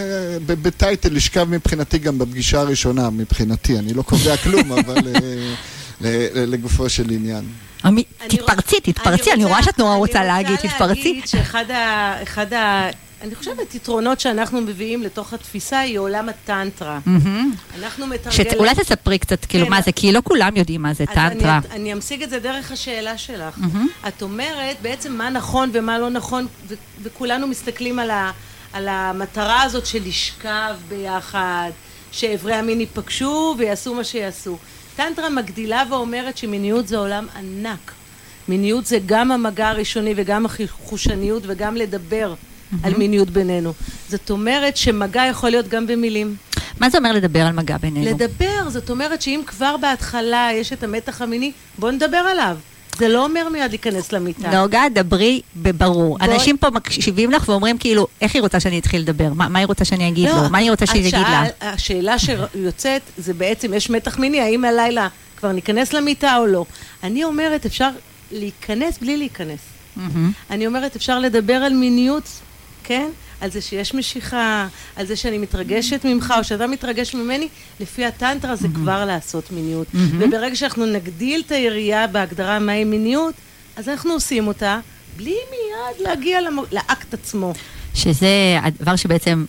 ב- 0.47 0.63
בטייטל 0.63 1.13
לשכב 1.13 1.45
מבחינתי 1.51 1.99
גם 1.99 2.19
בפגישה 2.19 2.61
הראשונה, 2.61 3.11
מבחינתי. 3.11 3.79
אני 3.79 3.95
לא 3.95 4.03
קובע 4.03 4.37
כלום, 4.37 4.73
אבל 4.79 4.97
אה, 5.09 5.21
ל- 6.01 6.07
ל- 6.39 6.51
לגופו 6.53 6.89
של 6.89 7.11
עניין. 7.11 7.45
תתפרצי, 8.29 8.81
תתפרצי, 8.81 9.33
אני 9.33 9.45
רואה 9.45 9.63
שאת 9.63 9.79
נורא 9.79 9.95
רוצה 9.97 10.25
להגיד, 10.25 10.47
אני 10.47 10.57
רוצה 10.57 10.69
תתפרצי. 10.69 11.03
להגיד 11.09 11.27
שאחד 11.27 11.65
ה... 12.53 12.89
אני 13.23 13.35
חושבת, 13.35 13.75
יתרונות 13.75 14.21
שאנחנו 14.21 14.61
מביאים 14.61 15.03
לתוך 15.03 15.33
התפיסה 15.33 15.79
היא 15.79 15.99
עולם 15.99 16.29
הטנטרה. 16.29 16.99
מהמם. 17.07 17.53
אנחנו 17.79 18.07
מתרגלים... 18.07 18.51
שאולי 18.53 18.75
תספרי 18.75 19.19
קצת, 19.19 19.45
כאילו, 19.45 19.65
כן, 19.65 19.71
מה 19.71 19.83
זה, 19.83 19.93
כי 19.93 20.13
לא 20.13 20.21
כולם 20.25 20.57
יודעים 20.57 20.83
מה 20.83 20.95
זה 20.95 21.07
טנטרה. 21.07 21.59
אני, 21.59 21.75
אני 21.75 21.93
אמשיג 21.93 22.23
את 22.23 22.31
זה 22.31 22.39
דרך 22.39 22.73
השאלה 22.73 23.19
שלך. 23.19 23.55
מהמם. 23.57 23.89
את 24.09 24.23
אומרת 24.23 24.77
בעצם 24.83 25.13
מה 25.13 25.31
נכון 25.31 25.71
ומה 25.73 25.99
לא 25.99 26.11
נכון, 26.11 26.47
ו- 26.69 26.75
וכולנו 27.03 27.47
מסתכלים 27.47 27.99
על, 27.99 28.11
ה- 28.11 28.31
על 28.79 28.89
המטרה 28.89 29.63
הזאת 29.63 29.87
של 29.87 29.99
לשכב 30.07 30.75
ביחד, 30.89 31.71
שאיברי 32.13 32.55
המין 32.55 32.81
ייפגשו 32.81 33.55
ויעשו 33.59 33.95
מה 33.95 34.05
שיעשו. 34.05 34.59
טנטרה 34.97 35.29
מגדילה 35.29 35.83
ואומרת 35.91 36.39
שמיניות 36.39 36.89
זה 36.89 36.99
עולם 36.99 37.27
ענק. 37.37 37.93
מיניות 38.49 38.87
זה 38.87 38.99
גם 39.07 39.33
המגע 39.33 39.69
הראשוני 39.69 40.15
וגם 40.17 40.47
החושניות 40.47 41.43
וגם 41.47 41.77
לדבר 41.77 42.35
על 42.83 42.95
מיניות 42.95 43.31
בינינו. 43.31 43.73
זאת 44.09 44.31
אומרת 44.31 44.77
שמגע 44.77 45.23
יכול 45.31 45.51
להיות 45.51 45.69
גם 45.69 45.87
במילים. 45.87 46.37
מה 46.81 46.91
זה 46.91 46.99
אומר 46.99 47.13
לדבר 47.13 47.41
על 47.41 47.53
מגע 47.53 47.77
בינינו? 47.77 48.07
לדבר, 48.07 48.69
זאת 48.69 48.91
אומרת 48.91 49.23
שאם 49.23 49.41
כבר 49.47 49.77
בהתחלה 49.77 50.49
יש 50.55 50.73
את 50.73 50.83
המתח 50.83 51.23
המיני, 51.23 51.53
בוא 51.79 51.91
נדבר 51.91 52.17
עליו. 52.17 52.57
זה 52.97 53.09
לא 53.09 53.25
אומר 53.25 53.49
מיד 53.53 53.71
להיכנס 53.71 54.13
למיטה. 54.13 54.61
נוגה, 54.61 54.83
דברי 54.95 55.41
בברור. 55.57 56.19
בואי- 56.19 56.31
אנשים 56.35 56.57
פה 56.57 56.71
מקשיבים 56.71 57.31
לך 57.31 57.49
ואומרים 57.49 57.79
כאילו, 57.79 58.07
איך 58.21 58.35
היא 58.35 58.43
רוצה 58.43 58.61
שאני 58.61 58.79
אתחיל 58.79 59.01
לדבר? 59.01 59.33
מה 59.33 59.49
מה 59.49 59.59
היא 59.59 59.67
רוצה 59.67 59.85
שאני 59.85 60.09
אגיד 60.09 60.29
לא, 60.29 60.43
לו? 60.43 60.49
מה 60.51 60.59
היא 60.59 60.71
רוצה 60.71 60.87
שאני 60.87 61.01
את 61.09 61.15
אגיד 61.15 61.27
לה? 61.27 61.45
שאל- 61.61 61.69
השאלה 61.69 62.17
שיוצאת 62.19 63.03
זה 63.19 63.35
בעצם, 63.35 63.75
יש 63.75 63.91
מתח 63.91 64.19
מיני, 64.19 64.41
האם 64.41 64.65
הלילה 64.65 65.09
כבר 65.37 65.53
ניכנס 65.53 65.93
למיטה 65.93 66.37
או 66.37 66.47
לא. 66.47 66.65
אני 67.03 67.25
אומרת, 67.25 67.67
אפשר 67.67 67.89
להיכנס 68.33 68.99
בלי 68.99 69.17
להיכנס. 69.17 69.59
מהמם. 69.97 70.33
אני 70.51 70.67
אומרת, 70.67 70.97
אפשר 70.97 71.19
לדבר 71.19 71.55
על 71.55 71.73
מיניות, 71.73 72.29
כן? 72.85 73.09
על 73.41 73.51
זה 73.51 73.61
שיש 73.61 73.95
משיכה, 73.95 74.67
על 74.97 75.07
זה 75.07 75.17
שאני 75.17 75.39
מתרגשת 75.39 76.01
ממך, 76.05 76.35
או 76.39 76.45
שאתה 76.45 76.67
מתרגש 76.67 77.15
ממני, 77.15 77.49
לפי 77.81 78.05
הטנטרה 78.05 78.57
זה 78.57 78.69
כבר 78.75 79.05
לעשות 79.05 79.53
מיניות. 79.53 79.87
וברגע 79.95 80.57
שאנחנו 80.57 80.87
נגדיל 80.87 81.43
את 81.47 81.53
היריעה 81.53 82.07
בהגדרה 82.07 82.59
מהי 82.59 82.85
מיניות, 82.85 83.35
אז 83.77 83.89
אנחנו 83.89 84.13
עושים 84.13 84.47
אותה, 84.47 84.81
בלי 85.17 85.37
מיד 85.51 86.09
להגיע 86.09 86.41
למ... 86.41 86.59
לאקט 86.73 87.15
עצמו. 87.15 87.53
שזה 87.95 88.59
הדבר 88.63 88.97
שבעצם, 88.97 89.45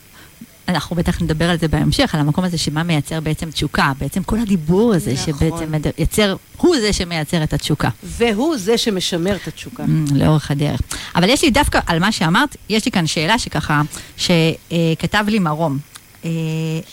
אנחנו 0.69 0.95
בטח 0.95 1.21
נדבר 1.21 1.49
על 1.49 1.57
זה 1.57 1.67
בהמשך, 1.67 2.15
על 2.15 2.21
המקום 2.21 2.43
הזה 2.43 2.57
שמה 2.57 2.83
מייצר 2.83 3.19
בעצם 3.19 3.51
תשוקה. 3.51 3.91
בעצם 3.99 4.23
כל 4.23 4.39
הדיבור 4.39 4.93
הזה 4.93 5.13
נכון. 5.13 5.33
שבעצם 5.33 5.71
מייצר, 5.97 6.35
הוא 6.57 6.75
זה 6.81 6.93
שמייצר 6.93 7.43
את 7.43 7.53
התשוקה. 7.53 7.89
והוא 8.03 8.57
זה 8.57 8.77
שמשמר 8.77 9.35
את 9.35 9.47
התשוקה. 9.47 9.83
Mm, 9.83 10.13
לאורך 10.15 10.51
הדרך. 10.51 10.81
אבל 11.15 11.29
יש 11.29 11.43
לי 11.43 11.49
דווקא, 11.49 11.79
על 11.85 11.99
מה 11.99 12.11
שאמרת, 12.11 12.55
יש 12.69 12.85
לי 12.85 12.91
כאן 12.91 13.07
שאלה 13.07 13.39
שככה, 13.39 13.81
שכתב 14.17 15.25
לי 15.27 15.39
מרום. 15.39 15.77
אה, 16.25 16.29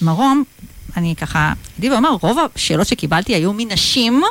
מרום, 0.03 0.45
אני 0.97 1.15
ככה, 1.17 1.53
אגיד 1.79 1.93
ואומר, 1.93 2.17
רוב 2.21 2.39
השאלות 2.55 2.87
שקיבלתי 2.87 3.35
היו 3.35 3.53
מנשים. 3.57 4.23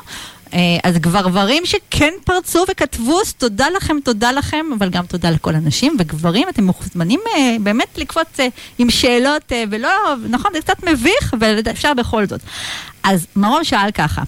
אה, 0.54 0.60
אז 0.84 0.98
גברברים 0.98 1.66
שכן 1.66 2.14
פרצו 2.24 2.66
וכתבו, 2.72 3.22
אז 3.22 3.34
תודה 3.34 3.70
לכם, 3.70 3.98
תודה 4.04 4.32
לכם, 4.32 4.66
אבל 4.78 4.90
גם 4.90 5.06
תודה 5.06 5.30
לכל 5.30 5.56
הנשים. 5.56 5.96
וגברים, 6.00 6.50
אתם 6.50 6.64
מוזמנים 6.64 7.20
אה, 7.36 7.56
באמת 7.60 7.98
לקפוץ 7.98 8.40
אה, 8.40 8.48
עם 8.78 8.90
שאלות, 8.90 9.52
ולא, 9.70 9.90
נכון, 10.30 10.52
זה 10.54 10.62
קצת 10.62 10.84
מביך, 10.84 11.34
אבל 11.34 11.60
אפשר 11.72 11.94
בכל 11.94 12.28
זאת. 12.28 12.42
אז 13.04 13.28
מרום 13.36 13.64
שאל 13.64 13.92
ככה, 13.92 14.24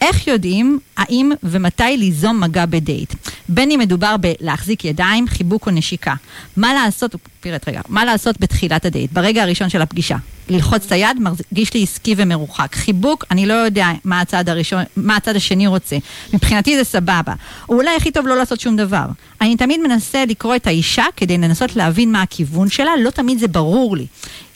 איך 0.00 0.26
יודעים 0.26 0.78
האם 0.96 1.32
ומתי 1.42 1.96
ליזום 1.96 2.40
מגע 2.40 2.66
בדייט? 2.66 3.14
בין 3.48 3.70
אם 3.70 3.78
מדובר 3.78 4.16
בלהחזיק 4.16 4.84
ידיים, 4.84 5.28
חיבוק 5.28 5.66
או 5.66 5.72
נשיקה. 5.72 6.14
מה 6.56 6.74
לעשות, 6.74 7.14
פירט 7.40 7.68
רגע, 7.68 7.80
מה 7.88 8.04
לעשות 8.04 8.40
בתחילת 8.40 8.84
הדייט, 8.84 9.12
ברגע 9.12 9.42
הראשון 9.42 9.68
של 9.68 9.82
הפגישה? 9.82 10.16
ללחוץ 10.48 10.86
את 10.86 10.92
היד, 10.92 11.16
מרגיש 11.20 11.74
לי 11.74 11.82
עסקי 11.82 12.14
ומרוחק. 12.16 12.74
חיבוק, 12.74 13.24
אני 13.30 13.46
לא 13.46 13.54
יודע 13.54 13.88
מה 14.04 14.20
הצד 14.20 14.48
הראשון, 14.48 14.82
מה 14.96 15.16
הצד 15.16 15.36
השני 15.36 15.66
רוצה. 15.66 15.96
מבחינתי 16.32 16.76
זה 16.76 16.84
סבבה. 16.84 17.34
או 17.68 17.74
אולי 17.74 17.96
הכי 17.96 18.10
טוב 18.10 18.26
לא 18.26 18.36
לעשות 18.36 18.60
שום 18.60 18.76
דבר. 18.76 19.06
אני 19.40 19.56
תמיד 19.56 19.80
מנסה 19.80 20.24
לקרוא 20.24 20.56
את 20.56 20.66
האישה 20.66 21.04
כדי 21.16 21.38
לנסות 21.38 21.76
להבין 21.76 22.12
מה 22.12 22.22
הכיוון 22.22 22.68
שלה, 22.68 22.90
לא 22.98 23.10
תמיד 23.10 23.38
זה 23.38 23.48
ברור 23.48 23.96
לי. 23.96 24.06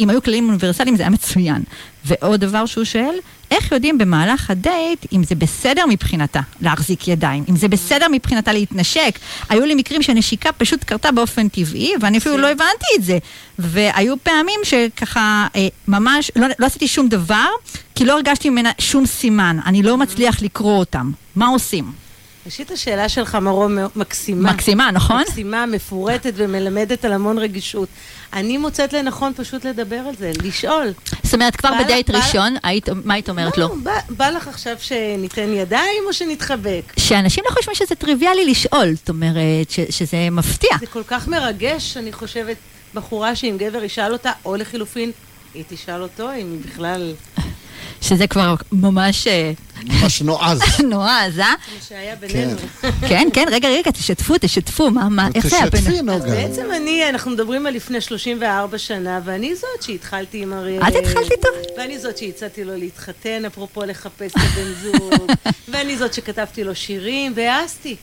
אם 0.01 0.11
היו 0.11 0.23
כללים 0.23 0.49
אוניברסליים 0.49 0.97
זה 0.97 1.03
היה 1.03 1.11
מצוין. 1.11 1.63
ועוד 2.07 2.41
דבר 2.41 2.67
שהוא 2.67 2.85
שואל, 2.85 3.15
איך 3.51 3.73
יודעים 3.73 3.99
במהלך 3.99 4.51
הדייט 4.51 5.07
אם 5.13 5.25
זה 5.25 5.35
בסדר 5.35 5.87
מבחינתה 5.89 6.41
להחזיק 6.61 7.09
ידיים, 7.09 7.45
אם 7.51 7.57
זה 7.57 7.69
בסדר 7.69 8.07
מבחינתה 8.13 8.53
להתנשק. 8.53 9.19
היו 9.49 9.65
לי 9.65 9.75
מקרים 9.75 10.03
שהנשיקה 10.03 10.53
פשוט 10.53 10.85
קרתה 10.85 11.13
באופן 11.13 11.49
טבעי, 11.49 11.93
ואני 12.01 12.19
אפילו 12.19 12.37
לא 12.37 12.47
הבנתי 12.47 12.87
את 12.97 13.05
זה. 13.05 13.19
והיו 13.59 14.15
פעמים 14.23 14.61
שככה 14.63 15.47
אה, 15.57 15.69
ממש 15.89 16.31
לא, 16.37 16.47
לא 16.59 16.67
עשיתי 16.67 16.89
שום 16.89 17.09
דבר, 17.09 17.49
כי 17.95 18.05
לא 18.05 18.13
הרגשתי 18.13 18.51
ממנה 18.51 18.71
שום 18.79 19.07
סימן, 19.07 19.59
אני 19.67 19.83
לא 19.83 19.97
מצליח 19.97 20.43
לקרוא 20.43 20.79
אותם. 20.79 21.11
מה 21.37 21.47
עושים? 21.47 22.06
ראשית, 22.47 22.71
השאלה 22.71 23.09
שלך, 23.09 23.35
מרום, 23.35 23.79
מקסימה. 23.97 24.53
מקסימה, 24.53 24.91
נכון? 24.91 25.21
מקסימה, 25.21 25.67
מפורטת 25.67 26.33
ומלמדת 26.37 27.05
על 27.05 27.13
המון 27.13 27.39
רגישות. 27.39 27.89
אני 28.33 28.57
מוצאת 28.59 28.93
לנכון 28.93 29.33
פשוט 29.37 29.65
לדבר 29.67 29.97
על 29.97 30.15
זה, 30.19 30.33
לשאול. 30.43 30.93
זאת 31.23 31.35
אומרת, 31.35 31.57
כבר 31.57 31.71
בא- 31.71 31.83
בדייט 31.85 32.11
בא- 32.11 32.19
ראשון, 32.19 32.57
היית, 32.63 32.89
מה 33.05 33.15
היית 33.15 33.29
אומרת 33.29 33.59
לו? 33.59 33.69
לא, 33.69 33.75
בא, 33.83 33.93
בא 34.11 34.29
לך 34.31 34.49
עכשיו 34.49 34.77
שניתן 34.81 35.53
ידיים 35.53 36.03
או 36.07 36.13
שנתחבק? 36.13 36.93
שאנשים 36.99 37.45
לא 37.49 37.55
חושבים 37.55 37.75
שזה 37.75 37.95
טריוויאלי 37.95 38.45
לשאול, 38.51 38.95
זאת 38.95 39.09
אומרת, 39.09 39.71
ש, 39.71 39.81
שזה 39.91 40.17
מפתיע. 40.31 40.71
זה 40.81 40.87
כל 40.87 41.03
כך 41.07 41.29
מרגש, 41.29 41.97
אני 41.97 42.13
חושבת, 42.13 42.57
בחורה 42.95 43.37
שאם 43.37 43.57
גבר 43.59 43.85
ישאל 43.85 44.13
אותה, 44.13 44.31
או 44.45 44.57
לחילופין, 44.57 45.11
היא 45.55 45.65
תשאל 45.69 46.03
אותו, 46.03 46.31
אם 46.33 46.53
היא 46.53 46.73
בכלל... 46.73 47.13
שזה 48.07 48.27
כבר 48.27 48.55
ממש 48.73 49.27
אה, 49.27 49.53
ממש 49.85 50.23
נועז. 50.23 50.61
נועז, 50.91 51.39
אה? 51.39 51.45
מה 51.45 51.81
שהיה 51.89 52.17
בינינו. 52.17 52.57
כן, 53.09 53.29
כן, 53.33 53.47
רגע, 53.51 53.69
רגע, 53.69 53.91
תשתפו, 53.91 54.35
תשתפו, 54.41 54.91
מה, 54.91 55.09
מה, 55.09 55.29
איך 55.35 55.47
זה 55.47 55.57
היה 55.57 55.71
תשתפי, 55.71 55.91
בינינו? 55.91 56.13
אז 56.13 56.25
נוגה. 56.25 56.35
בעצם 56.35 56.67
אני, 56.77 57.09
אנחנו 57.09 57.31
מדברים 57.31 57.67
על 57.67 57.75
לפני 57.75 58.01
34 58.01 58.79
שנה, 58.79 59.21
ואני 59.25 59.55
זאת 59.55 59.83
שהתחלתי 59.83 60.43
עם 60.43 60.53
אריאל. 60.53 60.83
את 60.83 60.95
התחלת 60.95 61.33
איתו? 61.33 61.49
ואני 61.77 61.99
זאת 61.99 62.19
שהצעתי 62.19 62.65
לו 62.65 62.77
להתחתן, 62.77 63.45
אפרופו 63.45 63.85
לחפש 63.85 64.33
את 64.33 64.37
הבן 64.37 64.73
זוג. 64.83 65.31
ואני 65.69 65.97
זאת 65.97 66.15
שכתבתי 66.15 66.65
לו 66.65 66.75
שירים, 66.75 67.33
והעזתי. 67.37 67.97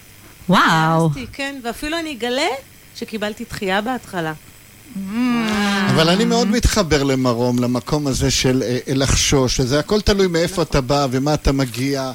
וואו. 0.50 0.62
העזתי, 0.62 1.26
כן. 1.34 1.60
ואפילו 1.64 2.00
אני 2.00 2.14
אגלה 2.14 2.50
שקיבלתי 2.96 3.44
דחייה 3.50 3.82
בהתחלה. 3.82 4.34
אבל 5.90 6.10
אני 6.10 6.26
מאוד 6.26 6.48
מתחבר 6.48 7.04
למרום, 7.04 7.60
למקום 7.60 8.08
הזה 8.08 8.32
של 8.32 8.64
אה, 8.66 8.78
אה, 8.88 8.94
לחשוש, 8.94 9.58
שזה 9.58 9.80
הכל 9.80 10.02
תלוי 10.02 10.28
מאיפה 10.28 10.62
אתה 10.62 10.82
בא 10.82 11.08
ומה 11.12 11.34
אתה 11.34 11.52
מגיע. 11.52 12.12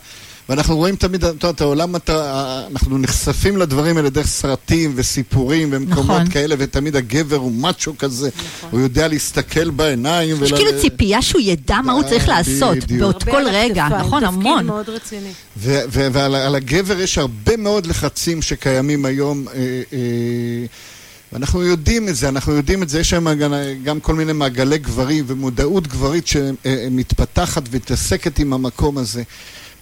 ואנחנו 0.49 0.77
רואים 0.77 0.97
תמיד, 0.97 1.25
את 1.25 1.35
יודעת, 1.35 1.61
העולם, 1.61 1.97
אתה, 1.97 2.63
אנחנו 2.71 2.99
נחשפים 2.99 3.57
לדברים 3.57 3.97
האלה 3.97 4.11
דרך 4.11 4.27
סרטים 4.27 4.93
וסיפורים 4.97 5.69
ומקומות 5.73 6.17
נכון. 6.17 6.31
כאלה, 6.31 6.55
ותמיד 6.59 6.97
הגבר 6.97 7.37
הוא 7.37 7.53
מאצ'ו 7.53 7.93
כזה, 7.99 8.31
הוא 8.71 8.81
יודע 8.81 9.09
להסתכל 9.09 9.71
בעיניים. 9.71 10.37
יש 10.45 10.53
ול- 10.53 10.59
כאילו 10.59 10.81
ציפייה 10.81 11.23
שהוא 11.23 11.41
ידע 11.41 11.81
מה 11.85 11.93
הוא 11.93 12.03
צריך 12.03 12.29
לעשות, 12.29 12.77
בדיוק. 12.77 13.01
בעוד 13.01 13.23
כל 13.25 13.43
רגע, 13.53 13.89
נכון, 13.89 14.25
המון. 14.25 14.67
מאוד 14.67 14.89
רציני. 14.89 15.31
ו- 15.57 15.81
ו- 15.93 16.09
ועל 16.13 16.35
על 16.35 16.55
הגבר 16.55 17.01
יש 17.01 17.19
הרבה 17.19 17.57
מאוד 17.57 17.87
לחצים 17.87 18.43
שקיימים 18.43 19.05
היום. 19.05 19.45
אה, 19.49 19.55
אה, 19.93 19.99
ואנחנו 21.32 21.62
יודעים 21.62 22.08
את 22.08 22.16
זה, 22.16 22.28
אנחנו 22.28 22.52
יודעים 22.52 22.82
את 22.82 22.88
זה, 22.88 23.00
יש 23.00 23.14
גם, 23.14 23.54
גם 23.85 24.00
כל 24.00 24.14
מיני 24.14 24.32
מעגלי 24.32 24.78
גברים 24.78 25.25
ומודעות 25.26 25.87
גברית 25.87 26.26
שמתפתחת 26.26 27.62
ומתעסקת 27.70 28.38
עם 28.38 28.52
המקום 28.52 28.99
הזה. 28.99 29.23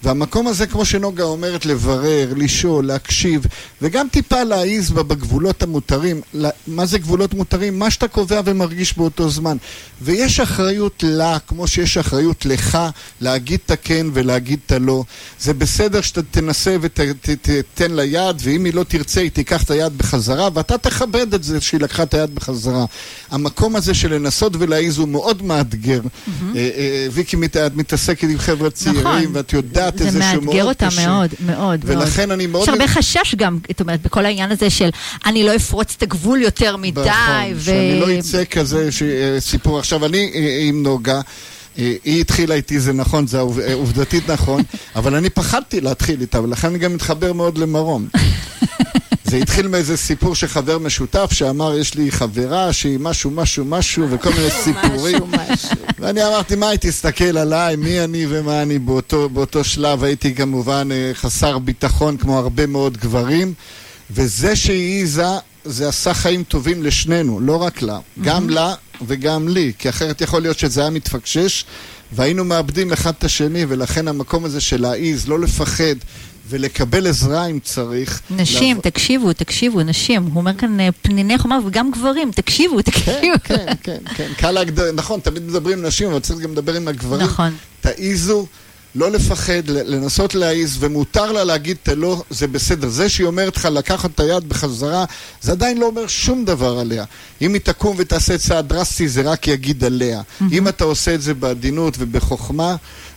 והמקום 0.03 0.47
הזה, 0.47 0.67
כמו 0.67 0.85
שנוגה 0.85 1.25
אומרת, 1.25 1.67
לברר, 1.67 2.33
לשאול, 2.37 2.87
להקשיב, 2.87 3.47
וגם 3.83 4.07
טיפה 4.11 4.43
להעיז 4.43 4.91
בגבולות 4.91 5.63
המותרים. 5.63 6.21
מה 6.67 6.87
זה 6.87 6.99
גבולות 6.99 7.35
מותרים? 7.35 7.79
מה 7.79 7.91
שאתה 7.91 8.09
קובע 8.09 8.41
ומרגיש 8.45 8.97
באותו 8.97 9.31
זמן. 9.31 9.57
ויש 10.03 10.41
אחריות 10.41 11.03
לה, 11.07 11.39
כמו 11.47 11.67
שיש 11.67 11.99
אחריות 11.99 12.47
לך, 12.47 12.79
להגיד 13.21 13.61
את 13.67 13.71
הכן 13.71 14.07
ולהגיד 14.13 14.59
את 14.67 14.73
הלא. 14.73 15.05
זה 15.41 15.55
בסדר 15.55 16.01
שאתה 16.01 16.23
תנסה 16.23 16.77
ותתן 16.81 17.91
לה 17.91 18.05
יד, 18.05 18.37
ואם 18.43 18.65
היא 18.65 18.75
לא 18.75 18.85
תרצה, 18.85 19.21
היא 19.21 19.31
תיקח 19.31 19.63
את 19.63 19.71
היד 19.71 19.99
בחזרה, 19.99 20.49
ואתה 20.55 20.79
תכבד 20.79 21.35
את 21.35 21.45
זה 21.45 21.61
שהיא 21.61 21.81
לקחה 21.81 22.03
את 22.03 22.15
היד 22.15 22.35
בחזרה. 22.35 22.85
המקום 23.31 23.77
הזה 23.77 23.95
של 23.95 24.15
לנסות 24.15 24.53
ולהעיז 24.59 24.99
הוא 24.99 25.09
מאוד 25.09 25.43
מאתגר. 25.43 26.01
אה, 26.57 27.07
ויקי 27.13 27.37
מתעסקת 27.75 28.25
עם 28.25 28.39
חבר'ה 28.39 28.71
צעירים, 28.71 29.05
נכון. 29.05 29.37
ואת 29.37 29.53
יודעת 29.53 29.86
איזה 30.01 30.23
שהוא 30.33 30.45
מאוד 30.45 30.77
קשה. 30.77 30.91
זה 30.91 31.07
מאתגר 31.07 31.09
אותה 31.09 31.09
מאוד, 31.09 31.31
מאוד. 31.59 31.81
ולכן 31.85 32.31
אני 32.31 32.47
מאוד... 32.47 32.63
יש 32.63 32.69
הרבה 32.69 32.89
חשש 32.89 33.35
גם, 33.35 33.59
זאת 33.69 33.81
אומרת, 33.81 34.03
בכל 34.03 34.27
העניין 34.27 34.53
הזה 34.53 34.71
של 34.71 34.91
אני 35.27 35.43
לא 35.43 35.57
אפרוץ 35.57 35.95
את 35.97 36.03
הגבול 36.03 36.43
יותר 36.43 36.77
מדי. 36.77 37.01
נכון, 37.01 37.61
שאני 37.65 38.01
לא 38.01 38.19
אצא 38.19 38.45
כזה 38.51 38.89
אה, 39.03 39.41
סיפור. 39.41 39.79
עכשיו, 39.79 40.07
אני 40.07 40.31
עם 40.69 40.83
נוגה... 40.83 41.21
היא 41.77 42.21
התחילה 42.21 42.55
איתי, 42.55 42.81
זה 42.81 42.93
נכון, 42.93 43.27
זה 43.27 43.41
עובדתית 43.75 44.31
נכון, 44.31 44.63
אבל 44.97 45.15
אני 45.15 45.31
פחדתי 45.31 45.81
להתחיל 45.81 46.21
איתה, 46.21 46.43
ולכן 46.43 46.69
אני 46.69 46.79
גם 46.79 46.95
מתחבר 46.95 47.33
מאוד 47.33 47.59
למרום. 47.59 48.09
זה 49.31 49.37
התחיל 49.37 49.69
מאיזה 49.69 49.97
סיפור 49.97 50.35
של 50.35 50.47
חבר 50.47 50.79
משותף 50.79 51.33
שאמר, 51.33 51.79
יש 51.79 51.95
לי 51.95 52.13
חברה 52.13 52.73
שהיא 52.73 52.99
משהו, 53.01 53.31
משהו, 53.31 53.65
משהו, 53.65 54.07
וכל 54.11 54.31
מיני 54.31 54.51
סיפורים. 54.51 55.23
ואני 55.99 56.27
אמרתי, 56.27 56.57
מה, 56.57 56.69
היא 56.69 56.79
תסתכל 56.79 57.39
עליי, 57.39 57.77
מי 57.77 58.01
אני 58.05 58.27
ומה 58.29 58.63
אני 58.63 58.79
באותו, 58.79 59.29
באותו 59.29 59.65
שלב. 59.65 60.05
הייתי 60.05 60.35
כמובן 60.35 60.89
אה, 60.93 61.11
חסר 61.15 61.59
ביטחון, 61.59 62.17
כמו 62.17 62.39
הרבה 62.39 62.67
מאוד 62.67 62.97
גברים. 62.97 63.55
וזה 64.11 64.57
שהיא 64.57 64.97
העיזה, 64.97 65.27
זה 65.65 65.89
עשה 65.89 66.15
חיים 66.15 66.45
טובים 66.45 66.83
לשנינו, 66.83 67.41
לא 67.41 67.63
רק 67.63 67.83
לה. 67.83 67.99
גם 68.21 68.51
לה 68.51 68.75
וגם 69.07 69.49
לי, 69.49 69.73
כי 69.79 69.89
אחרת 69.89 70.21
יכול 70.21 70.43
להיות 70.43 70.59
שזה 70.59 70.81
היה 70.81 70.91
מתפקשש, 70.91 71.65
והיינו 72.13 72.45
מאבדים 72.45 72.93
אחד 72.93 73.13
את 73.19 73.25
השני, 73.25 73.65
ולכן 73.69 74.09
המקום 74.09 74.45
הזה 74.45 74.61
של 74.61 74.81
להעיז, 74.81 75.29
לא 75.29 75.41
לפחד, 75.41 75.95
ולקבל 76.49 77.07
עזרה 77.07 77.47
אם 77.47 77.59
צריך. 77.63 78.21
נשים, 78.31 78.77
לעב... 78.77 78.85
תקשיבו, 78.85 79.33
תקשיבו, 79.33 79.83
נשים. 79.83 80.23
הוא 80.23 80.37
אומר 80.37 80.55
כאן 80.55 80.81
אה, 80.81 80.89
פניני 81.03 81.39
חומה 81.39 81.59
וגם 81.67 81.91
גברים, 81.91 82.31
תקשיבו, 82.31 82.83
תקשיבו. 82.83 83.37
כן, 83.45 83.67
כן, 83.67 83.75
כן, 83.83 83.99
כן. 84.15 84.33
קל 84.37 84.51
להגדיר, 84.51 84.93
נכון, 84.93 85.21
תמיד 85.21 85.43
מדברים 85.43 85.79
עם 85.79 85.85
נשים, 85.85 86.11
אבל 86.11 86.21
צריך 86.21 86.41
גם 86.41 86.53
לדבר 86.53 86.75
עם 86.75 86.89
הגברים. 86.89 87.23
נכון. 87.23 87.55
תעיזו. 87.81 88.47
לא 88.97 89.11
לפחד, 89.11 89.69
לנסות 89.69 90.35
להעיז, 90.35 90.77
ומותר 90.81 91.33
לה 91.33 91.45
להגיד 91.45 91.77
את 91.83 91.89
הלא, 91.89 92.23
זה 92.31 92.47
בסדר. 92.47 92.89
זה 92.89 93.09
שהיא 93.09 93.27
אומרת 93.27 93.57
לך 93.57 93.65
לקחת 93.65 94.11
את 94.15 94.21
היד 94.21 94.49
בחזרה, 94.49 95.05
זה 95.43 95.53
עדיין 95.53 95.79
לא 95.79 95.87
אומר 95.87 96.07
שום 96.07 96.45
דבר 96.45 96.79
עליה. 96.79 97.05
אם 97.43 97.55
היא 97.55 97.61
תקום 97.61 97.97
ותעשה 97.99 98.39
צעד 98.39 98.69
דרסטי, 98.69 99.09
זה 99.09 99.23
רק 99.23 99.49
יגיד 99.49 99.85
עליה. 99.85 100.21
Mm-hmm. 100.21 100.45
אם 100.53 100.69
אתה 100.69 100.85
עושה 100.85 101.15
את 101.15 101.23
זה 101.23 101.35
בעדינות 101.35 101.95
ובחוכמה, 101.99 102.77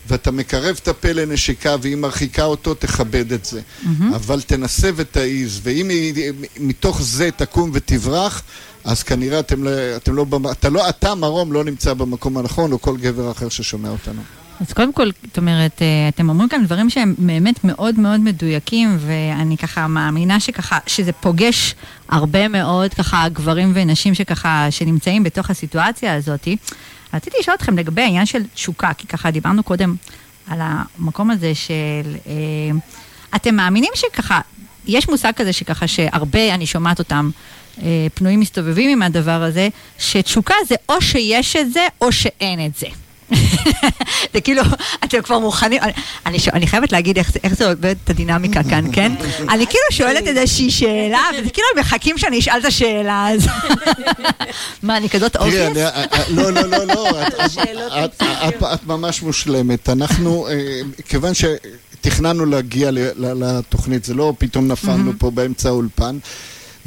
ואתה 0.09 0.31
מקרב 0.31 0.79
את 0.83 0.87
הפה 0.87 1.11
לנשיקה 1.11 1.75
והיא 1.81 1.95
מרחיקה 1.95 2.43
אותו, 2.43 2.73
תכבד 2.73 3.31
את 3.31 3.45
זה. 3.45 3.61
Mm-hmm. 3.61 4.15
אבל 4.15 4.41
תנסה 4.41 4.89
ותעיז, 4.95 5.59
ואם 5.63 5.89
היא 5.89 6.33
מתוך 6.59 7.01
זה 7.01 7.29
תקום 7.31 7.71
ותברח, 7.73 8.41
אז 8.83 9.03
כנראה 9.03 9.39
אתם 9.39 9.63
לא, 9.63 9.69
אתם 9.95 10.15
לא, 10.15 10.25
אתה 10.51 10.69
לא, 10.69 10.89
אתה 10.89 11.15
מרום 11.15 11.53
לא 11.53 11.63
נמצא 11.63 11.93
במקום 11.93 12.37
הנכון, 12.37 12.71
או 12.71 12.81
כל 12.81 12.97
גבר 12.97 13.31
אחר 13.31 13.49
ששומע 13.49 13.89
אותנו. 13.89 14.21
אז 14.61 14.73
קודם 14.73 14.93
כל, 14.93 15.09
זאת 15.27 15.37
אומרת, 15.37 15.81
אה, 15.81 16.09
אתם 16.09 16.29
אומרים 16.29 16.49
כאן 16.49 16.65
דברים 16.65 16.89
שהם 16.89 17.15
באמת 17.17 17.63
מאוד 17.63 17.99
מאוד 17.99 18.19
מדויקים, 18.19 18.97
ואני 18.99 19.57
ככה 19.57 19.87
מאמינה 19.87 20.39
שככה, 20.39 20.77
שזה 20.87 21.11
פוגש 21.11 21.75
הרבה 22.09 22.47
מאוד 22.47 22.93
ככה 22.93 23.29
גברים 23.29 23.71
ונשים 23.75 24.13
שככה, 24.13 24.67
שנמצאים 24.69 25.23
בתוך 25.23 25.49
הסיטואציה 25.49 26.15
הזאת. 26.15 26.47
רציתי 27.13 27.37
לשאול 27.39 27.55
אתכם 27.55 27.77
לגבי 27.77 28.01
העניין 28.01 28.25
של 28.25 28.43
תשוקה, 28.53 28.93
כי 28.93 29.07
ככה 29.07 29.31
דיברנו 29.31 29.63
קודם 29.63 29.95
על 30.47 30.59
המקום 30.61 31.31
הזה 31.31 31.55
של... 31.55 32.15
אה, 32.27 32.31
אתם 33.35 33.55
מאמינים 33.55 33.91
שככה, 33.95 34.41
יש 34.85 35.09
מושג 35.09 35.31
כזה 35.35 35.53
שככה 35.53 35.87
שהרבה, 35.87 36.53
אני 36.53 36.65
שומעת 36.65 36.99
אותם, 36.99 37.29
אה, 37.81 38.07
פנויים 38.13 38.39
מסתובבים 38.39 38.89
עם 38.89 39.01
הדבר 39.01 39.43
הזה, 39.43 39.67
שתשוקה 39.99 40.55
זה 40.67 40.75
או 40.89 41.01
שיש 41.01 41.55
את 41.55 41.73
זה 41.73 41.87
או 42.01 42.11
שאין 42.11 42.65
את 42.65 42.75
זה. 42.75 42.87
זה 44.33 44.41
כאילו, 44.41 44.61
אתם 45.03 45.21
כבר 45.21 45.39
מוכנים, 45.39 45.81
אני, 45.81 45.91
אני, 46.25 46.37
אני 46.53 46.67
חייבת 46.67 46.91
להגיד 46.91 47.17
איך, 47.17 47.31
איך 47.43 47.53
זה 47.53 47.69
עובד 47.69 47.95
את 48.03 48.09
הדינמיקה 48.09 48.63
כאן, 48.63 48.85
כן? 48.95 49.11
אני 49.49 49.67
כאילו 49.67 49.83
שואלת 49.91 50.27
איזושהי 50.27 50.71
שאלה, 50.71 51.21
וזה 51.33 51.49
כאילו 51.49 51.67
מחכים 51.79 52.17
שאני 52.17 52.39
אשאל 52.39 52.59
את 52.59 52.65
השאלה 52.65 53.27
הזאת. 53.27 53.77
מה, 54.83 54.97
אני 54.97 55.09
כזאת 55.09 55.35
obvious? 55.35 55.77
אה, 55.77 55.89
אה, 55.89 56.03
לא, 56.29 56.51
לא, 56.51 56.61
לא, 56.61 56.85
לא, 56.85 57.09
את 58.73 58.85
ממש 58.85 59.21
מושלמת. 59.21 59.89
אנחנו, 59.89 60.47
אה, 60.47 60.81
כיוון 61.07 61.33
שתכננו 61.33 62.45
להגיע 62.45 62.89
לתוכנית, 63.17 64.03
זה 64.03 64.13
לא 64.13 64.33
פתאום 64.37 64.67
נפלנו 64.67 65.11
פה 65.19 65.31
באמצע 65.31 65.69
האולפן. 65.69 66.17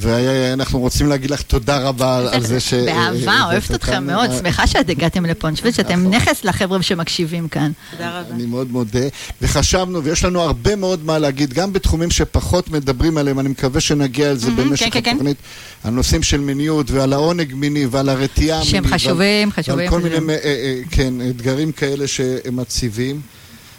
ואנחנו 0.02 0.78
רוצים 0.80 1.06
להגיד 1.06 1.30
לך 1.30 1.42
תודה 1.42 1.78
רבה 1.78 2.28
על 2.32 2.42
זה 2.42 2.60
ש... 2.60 2.74
באהבה, 2.86 3.44
אוהבת 3.44 3.74
אתכם 3.74 4.06
מאוד, 4.06 4.30
שמחה 4.38 4.66
שאת 4.66 4.90
הגעתם 4.90 5.26
לפה, 5.26 5.48
אני 5.48 5.56
חושבת 5.56 5.74
שאתם 5.74 6.00
נכון. 6.00 6.14
נכס 6.14 6.44
לחבר'ה 6.44 6.82
שמקשיבים 6.82 7.48
כאן. 7.48 7.72
תודה 7.90 8.20
רבה. 8.20 8.34
אני 8.34 8.46
מאוד 8.46 8.70
מודה, 8.70 9.00
וחשבנו, 9.42 10.04
ויש 10.04 10.24
לנו 10.24 10.40
הרבה 10.40 10.76
מאוד 10.76 11.04
מה 11.04 11.18
להגיד, 11.18 11.52
גם 11.52 11.72
בתחומים 11.72 12.10
שפחות 12.10 12.70
מדברים 12.70 13.18
עליהם, 13.18 13.38
אני 13.40 13.48
מקווה 13.48 13.80
שנגיע 13.80 14.32
לזה 14.32 14.50
במשך 14.50 14.84
כן, 14.84 14.90
כן, 14.90 15.00
כן. 15.02 15.10
התוכנית, 15.10 15.36
על 15.84 15.92
נושאים 15.92 16.22
של 16.22 16.40
מיניות, 16.40 16.90
ועל 16.90 17.12
העונג 17.12 17.54
מיני, 17.54 17.86
ועל 17.90 18.08
הרתיעה 18.08 18.56
המינית. 18.56 18.70
שהם 18.70 18.86
חשובים, 18.86 19.52
חשובים. 19.52 19.78
ועל 19.78 19.88
כל 19.88 20.00
מיני, 20.00 20.32
אה, 20.32 20.36
אה, 20.44 20.80
כן, 20.90 21.14
אתגרים 21.30 21.72
כאלה 21.72 22.06
שהם 22.06 22.56
מציבים. 22.56 23.20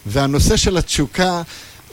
והנושא 0.06 0.58
של 0.58 0.78
התשוקה... 0.78 1.42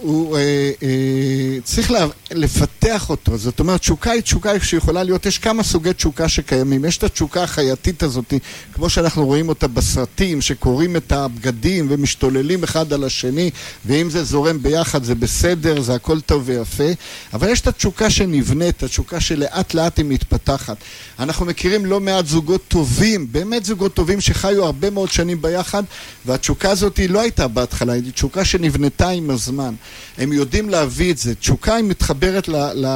הוא 0.01 0.37
אה, 0.37 0.71
אה, 0.83 1.59
צריך 1.65 1.91
לה, 1.91 2.07
לפתח 2.31 3.11
אותו. 3.11 3.39
זאת 3.39 3.61
אומרת, 3.61 3.81
תשוקה 3.81 4.11
היא 4.11 4.21
תשוקה 4.21 4.61
שיכולה 4.61 5.03
להיות, 5.03 5.27
יש 5.27 5.39
כמה 5.39 5.63
סוגי 5.63 5.93
תשוקה 5.93 6.29
שקיימים. 6.29 6.85
יש 6.85 6.99
את 6.99 7.05
התשוקה 7.05 7.43
החייתית 7.43 8.03
הזאת, 8.03 8.35
כמו 8.75 8.91
שאנחנו 8.91 9.27
רואים 9.27 9.49
אותה 9.49 9.69
בסרטים, 9.69 10.41
שקוראים 10.41 10.97
את 10.97 11.13
הבגדים 11.13 11.87
ומשתוללים 11.91 12.65
אחד 12.65 12.93
על 12.93 13.05
השני, 13.05 13.51
ואם 13.87 14.11
זה 14.11 14.25
זורם 14.25 14.63
ביחד 14.63 15.05
זה 15.05 15.15
בסדר, 15.15 15.81
זה 15.81 15.95
הכל 15.95 16.21
טוב 16.21 16.43
ויפה. 16.47 16.91
אבל 17.33 17.49
יש 17.49 17.61
את 17.61 17.67
התשוקה 17.67 18.11
שנבנית, 18.11 18.83
התשוקה 18.83 19.21
שלאט 19.21 19.75
לאט 19.75 19.99
היא 19.99 20.07
מתפתחת. 20.09 20.77
אנחנו 21.19 21.47
מכירים 21.47 21.87
לא 21.87 22.01
מעט 22.01 22.27
זוגות 22.27 22.61
טובים, 22.69 23.27
באמת 23.33 23.65
זוגות 23.65 23.95
טובים 23.95 24.21
שחיו 24.21 24.65
הרבה 24.65 24.91
מאוד 24.91 25.11
שנים 25.11 25.43
ביחד, 25.43 25.83
והתשוקה 26.27 26.71
הזאת 26.71 27.01
לא 27.09 27.21
הייתה 27.21 27.49
בהתחלה, 27.49 27.93
היא 27.93 28.13
תשוקה 28.13 28.45
שנבנתה 28.45 29.09
עם 29.09 29.31
הזמן. 29.31 29.75
הם 30.19 30.33
יודעים 30.33 30.69
להביא 30.69 31.13
את 31.13 31.19
זה. 31.19 31.35
תשוקה 31.35 31.75
היא 31.75 31.85
מתחברת 31.85 32.49
ל, 32.49 32.57
ל, 32.57 32.87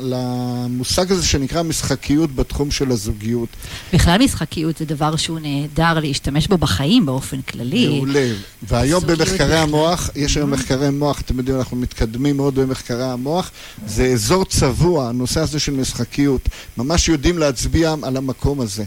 למושג 0.00 1.12
הזה 1.12 1.26
שנקרא 1.26 1.62
משחקיות 1.62 2.34
בתחום 2.34 2.70
של 2.70 2.90
הזוגיות. 2.90 3.48
בכלל 3.92 4.24
משחקיות 4.24 4.76
זה 4.76 4.84
דבר 4.84 5.16
שהוא 5.16 5.38
נהדר 5.42 5.98
להשתמש 6.00 6.46
בו 6.46 6.58
בחיים 6.58 7.06
באופן 7.06 7.42
כללי. 7.42 7.88
מעולה. 7.88 8.32
והיום 8.62 9.06
במחקרי 9.06 9.56
המוח, 9.56 10.10
יש 10.16 10.36
היום 10.36 10.50
מחקרי 10.50 10.90
מוח, 10.90 11.20
אתם 11.20 11.38
יודעים, 11.38 11.58
אנחנו 11.58 11.76
מתקדמים 11.76 12.36
מאוד 12.36 12.54
במחקרי 12.54 13.04
המוח, 13.04 13.50
זה 13.86 14.04
אזור 14.04 14.44
צבוע, 14.44 15.08
הנושא 15.08 15.40
הזה 15.40 15.60
של 15.60 15.72
משחקיות. 15.72 16.48
ממש 16.76 17.08
יודעים 17.08 17.38
להצביע 17.38 17.94
על 18.02 18.16
המקום 18.16 18.60
הזה. 18.60 18.84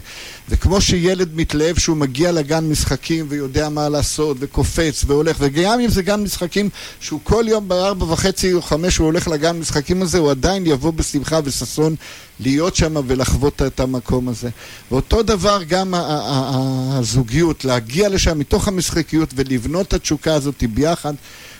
וכמו 0.48 0.80
שילד 0.80 1.28
מתלהב 1.34 1.78
שהוא 1.78 1.96
מגיע 1.96 2.32
לגן 2.32 2.64
משחקים 2.64 3.26
ויודע 3.28 3.68
מה 3.68 3.88
לעשות, 3.88 4.36
וקופץ 4.40 5.04
והולך, 5.06 5.36
וגם 5.40 5.80
אם 5.80 5.88
זה 5.88 6.02
גן 6.02 6.20
משחקים 6.20 6.68
שהוא 7.00 7.20
כל 7.24 7.48
יום 7.52 7.68
בארבע 7.68 8.04
וחצי 8.04 8.52
או 8.52 8.62
חמש 8.62 8.96
הוא 8.96 9.04
הולך 9.06 9.28
לגן 9.28 9.58
משחקים 9.58 10.02
הזה, 10.02 10.18
הוא 10.18 10.30
עדיין 10.30 10.66
יבוא 10.66 10.92
בשמחה 10.92 11.40
וששון 11.44 11.94
להיות 12.40 12.76
שם 12.76 12.94
ולחוות 13.06 13.62
את 13.62 13.80
המקום 13.80 14.28
הזה. 14.28 14.48
ואותו 14.90 15.22
דבר 15.22 15.62
גם 15.68 15.94
הזוגיות, 15.96 17.64
להגיע 17.64 18.08
לשם 18.08 18.38
מתוך 18.38 18.68
המשחקיות 18.68 19.28
ולבנות 19.34 19.88
את 19.88 19.94
התשוקה 19.94 20.34
הזאת 20.34 20.64
ביחד, 20.64 21.14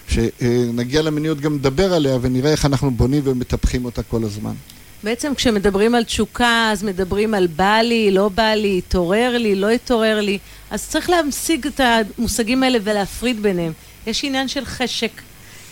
שנגיע 0.09 1.03
למיניות 1.03 1.41
גם 1.41 1.55
לדבר 1.55 1.95
עליה 1.95 2.19
ונראה 2.21 2.51
איך 2.51 2.67
אנחנו 2.67 2.91
בונים 2.91 3.23
ומטפחים 3.25 3.85
אותה 3.85 4.03
כל 4.03 4.25
הזמן. 4.25 4.53
בעצם 5.05 5.35
כשמדברים 5.35 5.95
על 5.95 6.05
תשוקה, 6.05 6.71
אז 6.73 6.83
מדברים 6.83 7.35
על 7.35 7.47
בא 7.47 7.77
לי, 7.77 8.11
לא 8.11 8.29
בא 8.29 8.55
לי, 8.55 8.79
התעורר 8.79 9.39
לי, 9.39 9.55
לא 9.55 9.71
התעורר 9.71 10.21
לי. 10.21 10.39
אז 10.71 10.89
צריך 10.89 11.11
להמשיג 11.11 11.67
את 11.67 11.81
המושגים 11.81 12.63
האלה 12.63 12.79
ולהפריד 12.85 13.43
ביניהם. 13.43 13.73
יש 14.07 14.25
עניין 14.25 14.49
של 14.49 14.65
חשק, 14.65 15.11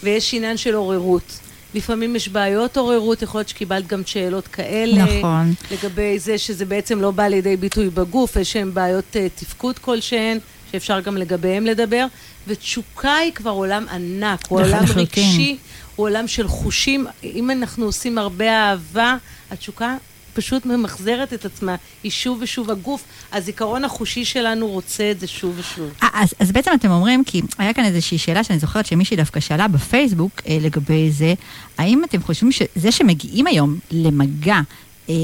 ויש 0.02 0.34
עניין 0.34 0.56
של 0.56 0.74
עוררות. 0.74 1.38
לפעמים 1.74 2.16
יש 2.16 2.28
בעיות 2.28 2.76
עוררות, 2.76 3.22
יכול 3.22 3.38
להיות 3.38 3.48
שקיבלת 3.48 3.86
גם 3.86 4.02
שאלות 4.06 4.48
כאלה. 4.48 5.04
נכון. 5.04 5.54
לגבי 5.70 6.18
זה 6.18 6.38
שזה 6.38 6.64
בעצם 6.64 7.00
לא 7.00 7.10
בא 7.10 7.26
לידי 7.26 7.56
ביטוי 7.56 7.90
בגוף, 7.90 8.36
יש 8.36 8.52
שהן 8.52 8.74
בעיות 8.74 9.04
uh, 9.16 9.40
תפקוד 9.40 9.78
כלשהן, 9.78 10.38
שאפשר 10.72 11.00
גם 11.00 11.16
לגביהם 11.16 11.66
לדבר, 11.66 12.06
ותשוקה 12.46 13.14
היא 13.14 13.32
כבר 13.32 13.50
עולם 13.50 13.86
ענק, 13.92 14.40
הוא 14.48 14.60
עולם 14.60 14.82
לחלוטין. 14.82 15.24
רגשי, 15.24 15.56
הוא 15.96 16.06
עולם 16.06 16.28
של 16.28 16.48
חושים. 16.48 17.06
אם 17.24 17.50
אנחנו 17.50 17.84
עושים 17.84 18.18
הרבה 18.18 18.50
אהבה, 18.50 19.16
התשוקה 19.50 19.96
פשוט 20.34 20.66
ממחזרת 20.66 21.32
את 21.32 21.44
עצמה, 21.44 21.76
היא 22.02 22.10
שוב 22.10 22.38
ושוב 22.42 22.70
הגוף, 22.70 23.04
הזיכרון 23.32 23.84
החושי 23.84 24.24
שלנו 24.24 24.66
רוצה 24.66 25.10
את 25.10 25.20
זה 25.20 25.26
שוב 25.26 25.54
ושוב. 25.58 25.90
אה, 26.02 26.08
אז, 26.14 26.34
אז 26.38 26.52
בעצם 26.52 26.70
אתם 26.74 26.90
אומרים, 26.90 27.24
כי 27.24 27.42
היה 27.58 27.72
כאן 27.72 27.84
איזושהי 27.84 28.18
שאלה 28.18 28.44
שאני 28.44 28.58
זוכרת 28.58 28.86
שמישהי 28.86 29.16
דווקא 29.16 29.40
שאלה 29.40 29.68
בפייסבוק 29.68 30.32
אה, 30.48 30.58
לגבי 30.60 31.10
זה, 31.10 31.34
האם 31.78 32.04
אתם 32.04 32.22
חושבים 32.22 32.52
שזה 32.52 32.92
שמגיעים 32.92 33.46
היום 33.46 33.78
למגע 33.90 34.60
אה, 35.08 35.14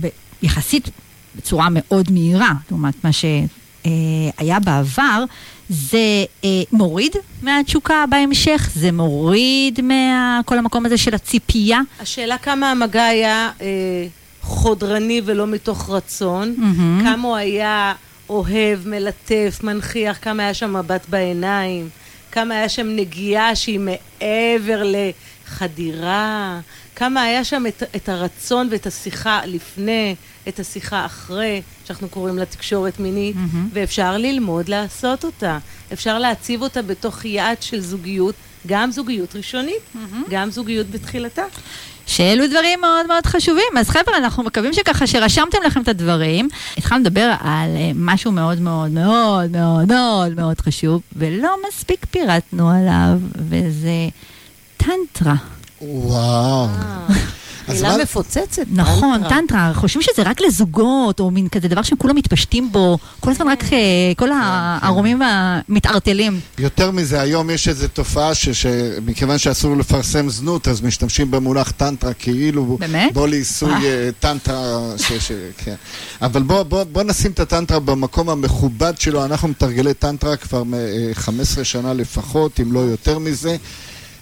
ב, 0.00 0.06
יחסית 0.42 0.90
בצורה 1.36 1.68
מאוד 1.70 2.10
מהירה, 2.10 2.52
לעומת 2.70 3.04
מה 3.04 3.10
שהיה 3.12 4.60
בעבר, 4.64 5.24
זה 5.68 6.24
אה, 6.44 6.62
מוריד 6.72 7.16
מהתשוקה 7.42 8.04
בהמשך? 8.10 8.70
זה 8.74 8.92
מוריד 8.92 9.80
מכל 9.82 10.58
המקום 10.58 10.86
הזה 10.86 10.98
של 10.98 11.14
הציפייה? 11.14 11.80
השאלה 12.00 12.38
כמה 12.38 12.70
המגע 12.70 13.04
היה 13.04 13.50
אה, 13.60 13.66
חודרני 14.42 15.20
ולא 15.24 15.46
מתוך 15.46 15.90
רצון, 15.90 16.54
מהמם. 16.58 17.00
כמה 17.04 17.28
הוא 17.28 17.36
היה 17.36 17.94
אוהב, 18.28 18.88
מלטף, 18.88 19.60
מנכיח, 19.62 20.18
כמה 20.22 20.42
היה 20.42 20.54
שם 20.54 20.76
מבט 20.76 21.06
בעיניים, 21.08 21.88
כמה 22.32 22.54
היה 22.54 22.68
שם 22.68 22.86
נגיעה 22.96 23.56
שהיא 23.56 23.80
מעבר 23.80 24.82
לחדירה, 24.84 26.60
כמה 26.96 27.22
היה 27.22 27.44
שם 27.44 27.64
את, 27.68 27.82
את 27.96 28.08
הרצון 28.08 28.68
ואת 28.70 28.86
השיחה 28.86 29.40
לפני, 29.46 30.14
את 30.48 30.60
השיחה 30.60 31.06
אחרי, 31.06 31.62
שאנחנו 31.84 32.08
קוראים 32.08 32.38
לה 32.38 32.44
תקשורת 32.44 33.00
מינית, 33.00 33.36
מהמם. 33.36 33.68
ואפשר 33.72 34.18
ללמוד 34.18 34.68
לעשות 34.68 35.24
אותה. 35.24 35.58
אפשר 35.92 36.18
להציב 36.18 36.62
אותה 36.62 36.82
בתוך 36.82 37.24
יעד 37.24 37.62
של 37.62 37.80
זוגיות, 37.80 38.34
גם 38.66 38.90
זוגיות 38.90 39.36
ראשונית, 39.36 39.82
גם 40.30 40.50
זוגיות 40.50 40.90
בתחילתה. 40.90 41.42
שאלו 42.06 42.46
דברים 42.46 42.80
מאוד 42.80 43.06
מאוד 43.06 43.26
חשובים. 43.26 43.78
אז 43.78 43.88
חבר'ה, 43.90 44.16
אנחנו 44.16 44.42
מקווים 44.42 44.72
שככה 44.72 45.06
שרשמתם 45.06 45.58
לכם 45.66 45.82
את 45.82 45.88
הדברים. 45.88 46.48
התחלנו 46.76 47.00
לדבר 47.00 47.32
על 47.40 47.76
אה, 47.76 47.90
משהו 47.94 48.32
מאוד 48.32 48.60
מאוד 48.60 48.90
מאוד 48.90 49.50
מאוד 49.50 49.88
מאוד 49.88 50.34
מאוד 50.34 50.60
חשוב, 50.60 51.00
ולא 51.16 51.56
מספיק 51.68 52.06
פירטנו 52.10 52.70
עליו, 52.70 53.18
וזה 53.48 54.08
טנטרה. 54.76 55.34
וואו. 55.80 56.68
מילה 57.68 57.96
מה- 57.96 58.02
מפוצצת. 58.02 58.62
נכון, 58.72 59.20
טנטרה. 59.28 59.72
חושבים 59.74 60.02
שזה 60.02 60.22
רק 60.22 60.40
לזוגות, 60.40 61.20
או 61.20 61.30
מין 61.30 61.48
כזה 61.48 61.68
דבר 61.68 61.82
שכולם 61.82 62.16
מתפשטים 62.16 62.72
בו, 62.72 62.98
כל 63.20 63.30
הזמן 63.30 63.48
רק 63.48 63.64
אה, 63.72 63.78
כל 64.16 64.28
הערומים 64.32 65.22
מתערטלים. 65.68 66.40
יותר 66.58 66.90
מזה, 66.90 67.20
היום 67.20 67.50
יש 67.50 67.68
איזו 67.68 67.88
תופעה 67.88 68.34
ש- 68.34 68.48
שמכיוון 68.48 69.38
שאסור 69.38 69.76
לפרסם 69.76 70.28
זנות, 70.28 70.68
אז 70.68 70.80
משתמשים 70.82 71.30
במונח 71.30 71.70
טנטרה 71.70 72.12
כאילו... 72.14 72.76
באמת? 72.80 73.14
בוא 73.14 73.28
לעיסוי 73.28 73.72
אה. 73.72 73.84
אה, 73.84 74.10
טנטרה, 74.20 74.78
ש- 74.98 75.12
ש- 75.12 75.32
כן. 75.64 75.74
אבל 76.22 76.42
בוא, 76.42 76.62
בוא, 76.62 76.84
בוא 76.84 77.02
נשים 77.02 77.30
את 77.30 77.40
הטנטרה 77.40 77.80
במקום 77.80 78.28
המכובד 78.30 78.92
שלו, 78.98 79.24
אנחנו 79.24 79.48
מתרגלי 79.48 79.94
טנטרה 79.94 80.36
כבר 80.36 80.62
מ- 80.64 80.74
15 81.14 81.64
שנה 81.64 81.92
לפחות, 81.94 82.60
אם 82.60 82.72
לא 82.72 82.80
יותר 82.80 83.18
מזה. 83.18 83.56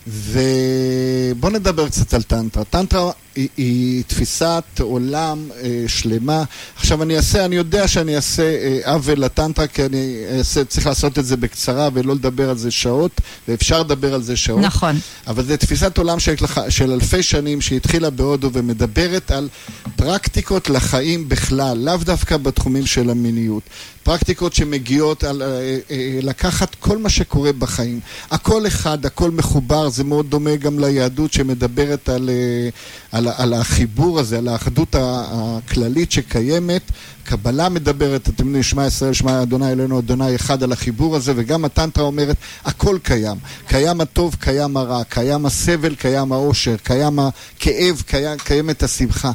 ובוא 0.07 1.51
נדבר 1.51 1.89
קצת 1.89 2.15
על 2.15 2.23
טנטרה. 2.23 2.65
טנטרה 2.65 3.11
היא, 3.35 3.49
היא 3.57 4.05
תפיסת 4.07 4.65
עולם 4.81 5.49
אה, 5.63 5.85
שלמה. 5.87 6.45
עכשיו 6.77 7.03
אני 7.03 7.17
אעשה, 7.17 7.45
אני 7.45 7.57
יודע 7.57 7.89
שאני 7.89 8.17
אעשה 8.17 8.43
אה, 8.43 8.93
עוול 8.93 9.19
לטנטרה, 9.19 9.67
כי 9.67 9.85
אני 9.85 10.17
אעשה, 10.39 10.65
צריך 10.65 10.87
לעשות 10.87 11.19
את 11.19 11.27
זה 11.27 11.37
בקצרה 11.37 11.89
ולא 11.95 12.15
לדבר 12.15 12.51
על 12.51 12.59
זה 12.59 12.71
שעות, 12.71 13.21
ואפשר 13.49 13.81
לדבר 13.81 14.15
על 14.15 14.23
זה 14.23 14.37
שעות. 14.37 14.61
נכון. 14.61 14.99
אבל 15.27 15.45
זו 15.45 15.57
תפיסת 15.57 15.99
עולם 15.99 16.21
של, 16.21 16.35
של 16.69 16.93
אלפי 16.93 17.23
שנים 17.23 17.61
שהתחילה 17.61 18.11
בהודו 18.11 18.51
ומדברת 18.53 19.31
על 19.31 19.49
פרקטיקות 19.97 20.71
לחיים 20.71 21.29
בכלל, 21.29 21.79
לאו 21.79 21.97
דווקא 21.97 22.37
בתחומים 22.37 22.87
של 22.87 23.11
המיניות. 23.11 23.63
פרקטיקות 24.03 24.53
שמגיעות 24.53 25.25
על, 25.25 25.43
אה, 25.43 25.79
אה, 25.91 26.19
לקחת 26.23 26.75
כל 26.75 26.99
מה 26.99 27.09
שקורה 27.09 27.53
בחיים. 27.53 28.01
הכל 28.31 28.67
אחד, 28.67 29.07
הכל 29.07 29.31
מחובר, 29.31 29.89
זה 29.89 30.05
מאוד 30.05 30.31
דומה 30.31 30.57
גם 30.57 30.79
ליהדות 30.79 31.33
שמדברת 31.33 32.09
על, 32.09 32.31
אה, 32.31 32.69
על, 33.13 33.29
על 33.37 33.55
החיבור 33.55 34.21
הזה, 34.21 34.39
על 34.39 34.49
האחדות 34.49 34.97
הכללית 34.99 36.13
שקיימת. 36.13 36.83
קבלה 37.31 37.69
מדברת, 37.69 38.29
אתם 38.29 38.47
יודעים, 38.47 38.63
שמע 38.63 38.87
ישראל, 38.87 39.13
שמע 39.13 39.43
אדוני 39.43 39.73
אלוהינו, 39.73 39.99
אדוני 39.99 40.37
אחד 40.37 40.63
על 40.63 40.73
החיבור 40.73 41.17
הזה, 41.17 41.33
וגם 41.37 41.65
הטנטרה 41.65 42.05
אומרת, 42.05 42.37
הכל 42.65 42.99
קיים. 43.03 43.37
קיים 43.67 44.01
הטוב, 44.01 44.37
קיים 44.41 44.77
הרע, 44.77 45.05
קיים 45.05 45.47
הסבל, 45.47 45.95
קיים 45.95 46.33
האושר, 46.33 46.77
קיים 46.83 47.19
הכאב, 47.19 48.03
קיים, 48.07 48.39
קיימת 48.39 48.83
השמחה. 48.83 49.31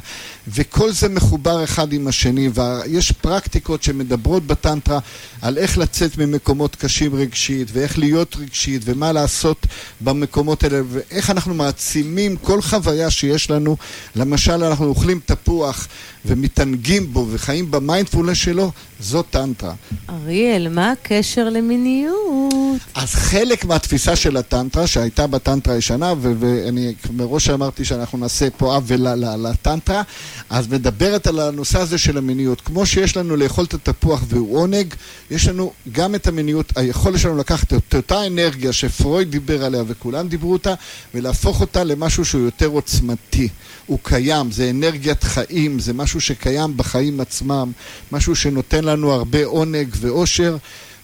וכל 0.48 0.92
זה 0.92 1.08
מחובר 1.08 1.64
אחד 1.64 1.92
עם 1.92 2.08
השני, 2.08 2.50
ויש 2.54 3.12
פרקטיקות 3.12 3.82
שמדברות 3.82 4.46
בטנטרה 4.46 4.98
על 5.42 5.58
איך 5.58 5.78
לצאת 5.78 6.18
ממקומות 6.18 6.76
קשים 6.76 7.14
רגשית, 7.14 7.68
ואיך 7.72 7.98
להיות 7.98 8.36
רגשית, 8.36 8.82
ומה 8.84 9.12
לעשות 9.12 9.66
במקומות 10.00 10.64
האלה, 10.64 10.80
ואיך 10.90 11.30
אנחנו 11.30 11.54
מעצימים 11.54 12.36
כל 12.36 12.62
חוויה 12.62 13.10
שיש 13.10 13.50
לנו. 13.50 13.76
למשל, 14.16 14.64
אנחנו 14.64 14.86
אוכלים 14.86 15.20
תפוח 15.26 15.88
ומתענגים 16.26 17.12
בו 17.12 17.26
וחיים 17.30 17.70
במיינדפולנס 17.70 18.36
שלו, 18.36 18.72
זאת 19.00 19.26
טנטרה. 19.30 19.74
אריאל, 20.10 20.68
מה 20.68 20.92
הקשר 20.92 21.48
למיניות? 21.48 22.80
אז 22.94 23.14
חלק 23.14 23.64
מהתפיסה 23.64 24.16
של 24.16 24.36
הטנטרה, 24.36 24.86
שהייתה 24.86 25.26
בטנטרה 25.26 25.74
הישנה, 25.74 26.14
ו- 26.18 26.32
ואני 26.38 26.94
מראש 27.10 27.50
אמרתי 27.50 27.84
שאנחנו 27.84 28.18
נעשה 28.18 28.50
פה 28.56 28.74
עוול 28.74 29.06
לטנטרה, 29.36 30.02
אז 30.50 30.68
מדברת 30.68 31.26
על 31.26 31.40
הנושא 31.40 31.78
הזה 31.78 31.98
של 31.98 32.18
המיניות. 32.18 32.60
כמו 32.60 32.86
שיש 32.86 33.16
לנו 33.16 33.36
לאכול 33.36 33.64
את 33.64 33.74
התפוח 33.74 34.22
והוא 34.28 34.58
עונג, 34.58 34.94
יש 35.30 35.48
לנו 35.48 35.72
גם 35.92 36.14
את 36.14 36.26
המיניות, 36.26 36.72
היכולת 36.76 37.20
שלנו 37.20 37.36
לקחת 37.36 37.74
את 37.74 37.94
אותה 37.94 38.26
אנרגיה 38.26 38.72
שפרויד 38.72 39.30
דיבר 39.30 39.64
עליה 39.64 39.82
וכולם 39.86 40.28
דיברו 40.28 40.52
אותה, 40.52 40.74
ולהפוך 41.14 41.60
אותה 41.60 41.84
למשהו 41.84 42.24
שהוא 42.24 42.42
יותר 42.42 42.66
עוצמתי. 42.66 43.48
הוא 43.86 43.98
קיים, 44.02 44.50
זה 44.50 44.70
אנרגיית 44.70 45.24
חיים, 45.24 45.78
זה 45.78 45.92
משהו 45.92 46.20
שקיים 46.20 46.76
בחיים 46.76 47.20
עצמם, 47.20 47.72
משהו 48.12 48.36
שנותן 48.36 48.85
לנו 48.86 49.12
הרבה 49.12 49.44
עונג 49.44 49.88
ואושר. 50.00 50.56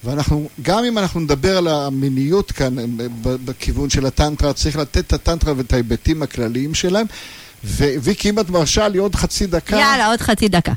ואנחנו, 0.04 0.48
גם 0.62 0.84
אם 0.84 0.98
אנחנו 0.98 1.20
נדבר 1.20 1.56
על 1.58 1.68
המיניות 1.68 2.52
כאן, 2.52 2.76
ב- 3.22 3.36
בכיוון 3.44 3.90
של 3.90 4.06
הטנטרה, 4.06 4.52
צריך 4.52 4.76
לתת 4.76 4.98
את 4.98 5.12
הטנטרה 5.12 5.54
ואת 5.56 5.72
ההיבטים 5.72 6.22
הכלליים 6.22 6.74
שלהם. 6.74 7.06
וויקי, 7.64 8.30
אם 8.30 8.38
את 8.38 8.50
מרשה 8.50 8.88
לי 8.88 8.98
עוד 8.98 9.14
חצי 9.14 9.46
דקה, 9.46 9.76
יאללה, 9.76 10.06
עוד 10.06 10.20
חצי 10.20 10.48
דקה. 10.48 10.72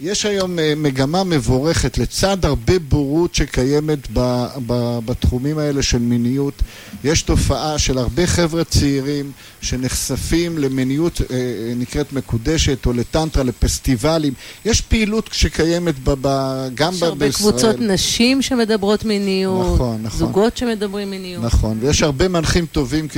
יש 0.00 0.26
היום 0.26 0.58
אה, 0.58 0.72
מגמה 0.76 1.24
מבורכת 1.24 1.98
לצד 1.98 2.44
הרבה 2.44 2.78
בורות 2.78 3.34
שקיימת 3.34 3.98
ב, 4.12 4.46
ב, 4.66 4.98
בתחומים 5.04 5.58
האלה 5.58 5.82
של 5.82 5.98
מיניות. 5.98 6.62
יש 7.04 7.22
תופעה 7.22 7.78
של 7.78 7.98
הרבה 7.98 8.26
חבר'ה 8.26 8.64
צעירים 8.64 9.32
שנחשפים 9.62 10.58
למיניות 10.58 11.20
אה, 11.20 11.36
אה, 11.36 11.72
נקראת 11.76 12.12
מקודשת 12.12 12.86
או 12.86 12.92
לטנטרה, 12.92 13.42
לפסטיבלים. 13.42 14.32
יש 14.64 14.80
פעילות 14.80 15.28
שקיימת 15.32 15.94
ב, 16.04 16.14
ב, 16.20 16.28
גם 16.74 16.92
יש 16.92 17.00
ב, 17.00 17.04
הרבה 17.04 17.26
בישראל. 17.26 17.50
קבוצות 17.50 17.76
נשים 17.80 18.42
שמדברות 18.42 19.04
מיניות, 19.04 19.74
נכון, 19.74 20.02
נכון. 20.02 20.18
זוגות 20.18 20.56
שמדברים 20.56 21.10
מיניות. 21.10 21.44
נכון, 21.44 21.78
ויש 21.80 22.02
הרבה 22.02 22.28
מנחים 22.28 22.66
טובים, 22.66 23.08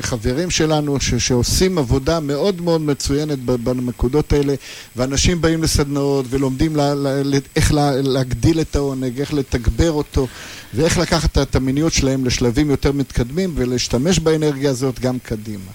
חברים 0.00 0.50
שלנו, 0.50 1.00
ש- 1.00 1.14
שעושים 1.14 1.78
עבודה 1.78 2.20
מאוד 2.20 2.62
מאוד 2.62 2.80
מצוינת 2.80 3.38
בנקודות 3.38 4.32
האלה, 4.32 4.54
ואנשים 4.96 5.40
באים 5.40 5.60
לסדנאות 5.86 6.26
ולומדים 6.30 6.76
ל- 6.76 6.80
ל- 6.80 7.34
ל- 7.34 7.38
איך 7.56 7.72
לה- 7.74 8.00
להגדיל 8.02 8.60
את 8.60 8.76
העונג, 8.76 9.20
איך 9.20 9.34
לתגבר 9.34 9.92
אותו, 9.92 10.26
ואיך 10.74 10.98
לקחת 10.98 11.38
את 11.38 11.56
המיניות 11.56 11.92
שלהם 11.92 12.24
לשלבים 12.24 12.70
יותר 12.70 12.92
מתקדמים, 12.92 13.52
ולהשתמש 13.54 14.18
באנרגיה 14.18 14.70
הזאת 14.70 15.00
גם 15.00 15.18
קדימה. 15.18 15.70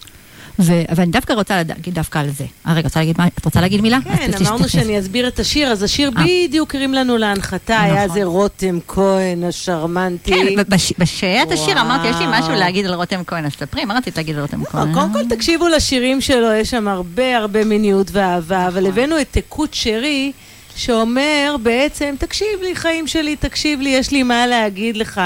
ו- 0.59 0.81
ואני 0.95 1.11
דווקא 1.11 1.33
רוצה 1.33 1.61
להגיד 1.67 1.93
דווקא 1.93 2.19
על 2.19 2.29
זה. 2.29 2.45
אה, 2.67 2.73
רגע, 2.73 2.81
רוצה 2.87 2.99
להגיד 2.99 3.15
מה? 3.17 3.27
את 3.27 3.45
רוצה 3.45 3.61
להגיד 3.61 3.81
מילה? 3.81 3.97
כן, 4.17 4.31
אמרנו. 4.47 4.69
שאני 4.69 4.99
אסביר 4.99 5.27
את 5.27 5.39
השיר, 5.39 5.67
אז 5.71 5.83
השיר 5.83 6.11
אה. 6.17 6.23
בדיוק 6.23 6.75
הרים 6.75 6.93
לנו 6.93 7.17
להנחתה, 7.17 7.79
היה 7.81 8.05
נכון. 8.05 8.17
זה 8.19 8.23
רותם 8.23 8.77
כהן 8.87 9.43
השרמנטי. 9.43 10.31
כן, 10.31 10.63
בש- 10.69 10.93
בשעת 10.97 11.51
השיר. 11.51 11.81
אמרתי, 11.81 12.07
יש 12.07 12.15
לי 12.15 12.25
משהו 12.29 12.51
להגיד 12.53 12.85
על 12.85 12.93
רותם 12.93 13.21
כהן, 13.27 13.45
אז 13.45 13.51
ספרי, 13.51 13.85
מה 13.85 13.97
רצית 13.97 14.17
להגיד 14.17 14.35
על 14.35 14.41
רותם 14.41 14.59
לא, 14.59 14.65
כהן? 14.65 14.93
קודם 14.93 15.13
כל 15.13 15.35
תקשיבו 15.35 15.67
לשירים 15.67 16.21
שלו, 16.21 16.51
יש 16.53 16.69
שם 16.69 16.87
הרבה 16.87 17.37
הרבה 17.37 17.63
מיניות 17.63 18.07
ואהבה, 18.11 18.67
אבל 18.67 18.87
הבאנו 18.87 19.21
את 19.21 19.27
תקות 19.31 19.69
שרי, 19.73 20.31
שאומר 20.75 21.55
בעצם, 21.63 22.15
תקשיב 22.19 22.61
לי 22.61 22.75
חיים 22.75 23.07
שלי, 23.07 23.35
תקשיב 23.35 23.81
לי, 23.81 23.89
יש 23.89 24.11
לי 24.11 24.23
מה 24.23 24.47
להגיד 24.47 24.97
לך. 24.97 25.21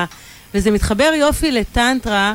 וזה 0.54 0.72
מתחבר 0.72 1.12
יופי 1.20 1.52
לטנטרה, 1.52 2.34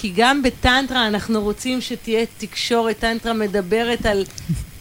כי 0.00 0.12
גם 0.16 0.42
בטנטרה 0.42 1.06
אנחנו 1.06 1.42
רוצים 1.42 1.80
שתהיה 1.80 2.24
תקשורת, 2.38 2.98
טנטרה 2.98 3.32
מדברת 3.32 4.06
על 4.06 4.24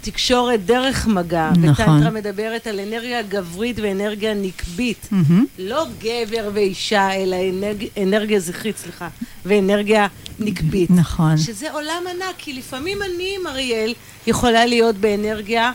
תקשורת 0.01 0.65
דרך 0.65 1.07
מגע. 1.07 1.49
נכון. 1.61 1.69
וטנטרה 1.85 2.09
מדברת 2.11 2.67
על 2.67 2.79
אנרגיה 2.79 3.21
גברית 3.21 3.79
ואנרגיה 3.79 4.33
נקבית. 4.33 5.07
מהמם. 5.11 5.45
לא 5.59 5.85
גבר 5.99 6.49
ואישה, 6.53 7.13
אלא 7.13 7.35
אנרג... 7.49 7.85
אנרגיה 8.03 8.39
זכרית, 8.39 8.77
סליחה, 8.77 9.07
ואנרגיה 9.45 10.07
נקבית. 10.39 10.89
נכון. 10.91 11.37
שזה 11.37 11.71
עולם 11.71 12.03
ענק, 12.09 12.35
כי 12.37 12.53
לפעמים 12.53 12.97
אני 13.01 13.35
עם 13.39 13.47
אריאל 13.47 13.93
יכולה 14.27 14.65
להיות 14.65 14.95
באנרגיה 14.95 15.71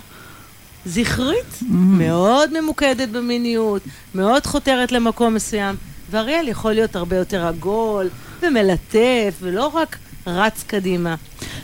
זכרית, 0.86 1.38
Mm-hmm. 1.62 1.74
מאוד 1.74 2.60
ממוקדת 2.60 3.08
במיניות, 3.08 3.82
מאוד 4.14 4.46
חותרת 4.46 4.92
למקום 4.92 5.34
מסוים, 5.34 5.76
ואריאל 6.10 6.48
יכול 6.48 6.72
להיות 6.72 6.96
הרבה 6.96 7.16
יותר 7.16 7.46
עגול 7.46 8.08
ומלטף, 8.42 9.34
ולא 9.40 9.66
רק 9.66 9.98
רץ 10.26 10.64
קדימה. 10.66 11.14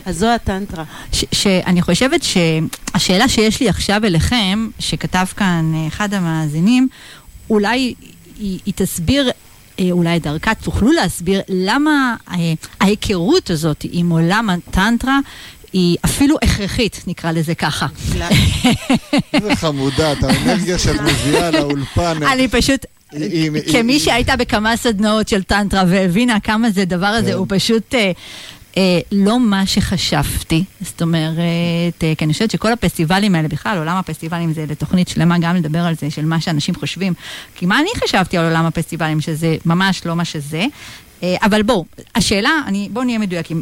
אז 0.05 0.17
זו 0.17 0.27
הטנטרה. 0.27 0.83
ש- 1.11 1.25
שאני 1.31 1.81
חושבת 1.81 2.21
שהשאלה 2.23 3.29
שיש 3.29 3.59
לי 3.61 3.69
עכשיו 3.69 4.05
אליכם, 4.05 4.69
שכתב 4.79 5.25
כאן 5.37 5.71
אה, 5.75 5.87
אחד 5.87 6.13
המאזינים, 6.13 6.87
אולי 7.49 7.93
היא, 8.39 8.59
היא 8.65 8.73
תסביר, 8.75 9.31
אה, 9.79 9.87
אולי 9.91 10.19
דרכה 10.19 10.55
תוכלו 10.55 10.91
להסביר 10.91 11.41
למה 11.49 12.15
אה, 12.31 12.35
ההיכרות 12.81 13.49
הזאת 13.49 13.85
עם 13.91 14.09
עולם 14.09 14.49
הטנטרה 14.49 15.19
היא 15.73 15.97
אפילו 16.05 16.35
הכרחית, 16.41 17.03
נקרא 17.07 17.31
לזה 17.31 17.55
ככה. 17.55 17.87
איזה 19.33 19.55
חמודה, 19.55 20.11
את 20.11 20.23
האנרגיה 20.23 20.79
שאת 20.79 21.01
מביאה 21.01 21.51
לאולפן. 21.51 22.23
אני 22.23 22.47
פשוט, 22.47 22.85
כמי 23.71 23.99
שהייתה 23.99 24.35
בכמה 24.35 24.77
סדנאות 24.77 25.27
של 25.27 25.43
טנטרה 25.43 25.83
והבינה 25.87 26.39
כמה 26.39 26.69
זה 26.69 26.85
דבר 26.85 27.05
הזה, 27.05 27.31
כן. 27.31 27.37
הוא 27.37 27.45
פשוט 27.49 27.95
אה, 28.77 28.99
לא 29.11 29.39
מה 29.39 29.65
שחשבתי. 29.65 30.63
זאת 30.81 31.01
אומרת, 31.01 31.37
אה, 32.03 32.13
כי 32.17 32.25
אני 32.25 32.33
חושבת 32.33 32.51
שכל 32.51 32.71
הפסטיבלים 32.71 33.35
האלה, 33.35 33.47
בכלל, 33.47 33.77
עולם 33.77 33.97
הפסטיבלים 33.97 34.53
זה 34.53 34.65
לתוכנית 34.69 35.07
שלמה 35.07 35.39
גם 35.39 35.55
לדבר 35.55 35.79
על 35.79 35.95
זה, 35.95 36.11
של 36.11 36.25
מה 36.25 36.41
שאנשים 36.41 36.75
חושבים. 36.75 37.13
כי 37.55 37.65
מה 37.65 37.79
אני 37.79 37.89
חשבתי 37.97 38.37
על 38.37 38.45
עולם 38.45 38.65
הפסטיבלים, 38.65 39.21
שזה 39.21 39.57
ממש 39.65 40.05
לא 40.05 40.15
מה 40.15 40.25
שזה. 40.25 40.65
אה, 41.23 41.35
אבל 41.41 41.63
בואו, 41.63 41.85
השאלה, 42.15 42.51
אני, 42.67 42.89
בואו 42.91 43.05
נהיה 43.05 43.19
מדויקים. 43.19 43.61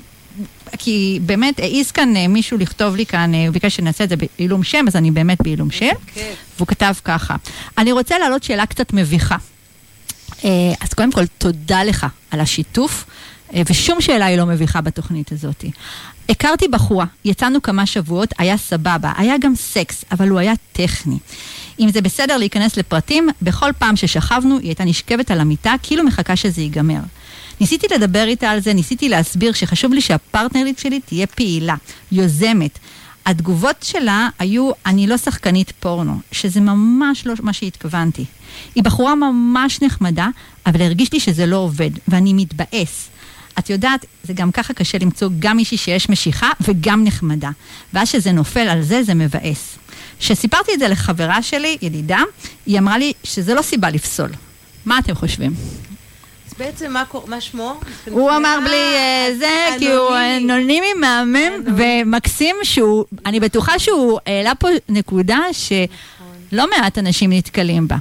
כי 0.78 1.20
באמת 1.26 1.60
העז 1.60 1.92
כאן 1.92 2.16
אה, 2.16 2.28
מישהו 2.28 2.58
לכתוב 2.58 2.96
לי 2.96 3.06
כאן, 3.06 3.34
אה, 3.34 3.46
הוא 3.46 3.54
ביקש 3.54 3.76
שנעשה 3.76 4.04
את 4.04 4.10
זה 4.10 4.16
בעילום 4.16 4.64
שם, 4.64 4.86
אז 4.88 4.96
אני 4.96 5.12
באמת 5.12 5.38
בעילום 5.44 5.72
שם. 5.72 5.94
כן. 6.14 6.34
והוא 6.58 6.68
כתב 6.68 6.94
ככה, 7.04 7.36
אני 7.78 7.92
רוצה 7.92 8.20
להעלות 8.20 8.44
שאלה 8.44 8.66
קצת 8.66 8.94
מביכה. 8.94 9.38
אה, 10.46 10.50
אז 10.82 10.94
קודם 10.94 11.12
כל, 11.12 11.26
תודה 11.38 11.84
לך 11.84 12.06
על 12.32 12.40
השיתוף, 12.40 13.06
ושום 13.70 14.02
שאלה 14.02 14.26
היא 14.26 14.38
לא 14.38 14.46
מביכה 14.46 14.82
בתוכנית 14.82 15.32
הזאת. 15.32 15.66
הכרתי 16.30 16.68
בחורה, 16.68 17.06
יצאנו 17.26 17.62
כמה 17.62 17.86
שבועות, 17.86 18.34
היה 18.38 18.58
סבבה, 18.58 19.12
היה 19.18 19.36
גם 19.42 19.56
סקס, 19.56 20.06
אבל 20.12 20.30
הוא 20.30 20.40
היה 20.40 20.54
טכני. 20.72 21.18
אם 21.80 21.90
זה 21.92 22.02
בסדר 22.02 22.38
להיכנס 22.38 22.78
לפרטים, 22.78 23.30
בכל 23.42 23.72
פעם 23.78 23.96
ששכבנו, 23.96 24.58
היא 24.58 24.68
הייתה 24.68 24.86
נשכבת 24.86 25.32
על 25.32 25.40
המיטה, 25.40 25.74
כאילו 25.84 26.04
מחכה 26.04 26.36
שזה 26.36 26.62
ייגמר. 26.62 27.00
ניסיתי 27.62 27.88
לדבר 27.96 28.24
איתה 28.28 28.50
על 28.50 28.60
זה, 28.60 28.74
ניסיתי 28.74 29.10
להסביר 29.10 29.54
שחשוב 29.54 29.94
לי 29.94 30.02
שהפרטנרית 30.02 30.80
שלי 30.80 31.00
תהיה 31.00 31.28
פעילה, 31.28 31.76
יוזמת. 32.12 32.80
התגובות 33.26 33.76
שלה 33.84 34.30
היו, 34.40 34.72
אני 34.86 35.08
לא 35.08 35.18
שחקנית 35.18 35.72
פורנו, 35.80 36.20
שזה 36.32 36.62
ממש 36.62 37.28
לא 37.28 37.34
מה 37.42 37.54
שהתכוונתי. 37.54 38.26
היא 38.76 38.84
בחורה 38.84 39.16
ממש 39.16 39.82
נחמדה, 39.82 40.28
אבל 40.66 40.82
הרגיש 40.82 41.14
לי 41.14 41.20
שזה 41.20 41.46
לא 41.46 41.56
עובד, 41.56 41.90
ואני 42.08 42.34
מתבאס. 42.34 43.10
את 43.60 43.70
יודעת, 43.70 44.06
זה 44.24 44.34
גם 44.34 44.52
ככה 44.52 44.74
קשה 44.74 44.98
למצוא 44.98 45.30
גם 45.40 45.58
מישהי 45.58 45.78
שיש 45.78 46.10
משיכה 46.10 46.50
וגם 46.62 47.04
נחמדה. 47.04 47.50
ואז 47.94 48.10
שזה 48.10 48.32
נופל 48.32 48.68
על 48.68 48.82
זה, 48.82 49.04
זה 49.04 49.14
מבאס. 49.14 49.78
כשסיפרתי 50.20 50.72
את 50.74 50.80
זה 50.80 50.88
לחברה 50.88 51.42
שלי, 51.42 51.78
ידידה, 51.82 52.20
היא 52.66 52.80
אמרה 52.80 52.98
לי 52.98 53.14
שזה 53.24 53.54
לא 53.54 53.62
סיבה 53.62 53.90
לפסול. 53.90 54.30
מה 54.86 55.00
אתם 55.00 55.16
חושבים? 55.16 55.54
בעצם 56.58 56.94
מה 57.28 57.42
שמו? 57.42 57.80
הוא 58.12 58.32
אמר 58.32 58.60
בלי 58.66 58.96
אה, 58.96 59.30
זה, 59.40 59.66
כי 59.80 59.92
הוא 59.92 60.10
אנונימי. 60.10 60.54
אנונימי 60.54 60.94
מהמם. 60.94 61.64
ומקסים 61.78 62.56
שהוא, 62.64 63.06
אני 63.26 63.40
בטוחה 63.40 63.80
שהוא 63.80 64.20
העלה 64.26 64.56
פה 64.56 64.68
נקודה 64.90 65.40
שלא 65.52 66.70
מעט 66.70 66.98
אנשים 66.98 67.34
נתקלים 67.34 67.88
בה. 67.88 67.96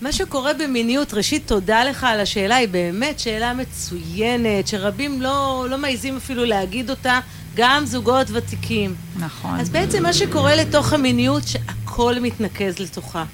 מה 0.00 0.12
שקורה 0.12 0.54
במיניות, 0.54 1.14
ראשית 1.14 1.42
תודה 1.46 1.84
לך 1.84 2.04
על 2.04 2.20
השאלה, 2.20 2.56
היא 2.56 2.68
באמת 2.68 3.20
שאלה 3.20 3.54
מצוינת, 3.54 4.68
שרבים 4.68 5.22
לא, 5.22 5.66
לא 5.70 5.78
מעיזים 5.78 6.16
אפילו 6.16 6.44
להגיד 6.44 6.90
אותה, 6.90 7.20
גם 7.54 7.86
זוגות 7.86 8.26
ותיקים. 8.32 8.94
נכון. 9.18 9.60
אז 9.60 9.70
בעצם 9.70 10.02
מה 10.02 10.12
שקורה 10.12 10.56
לתוך 10.56 10.92
המיניות, 10.92 11.42
שהכל 11.48 12.14
מתנקז 12.20 12.78
לתוכה. 12.78 13.24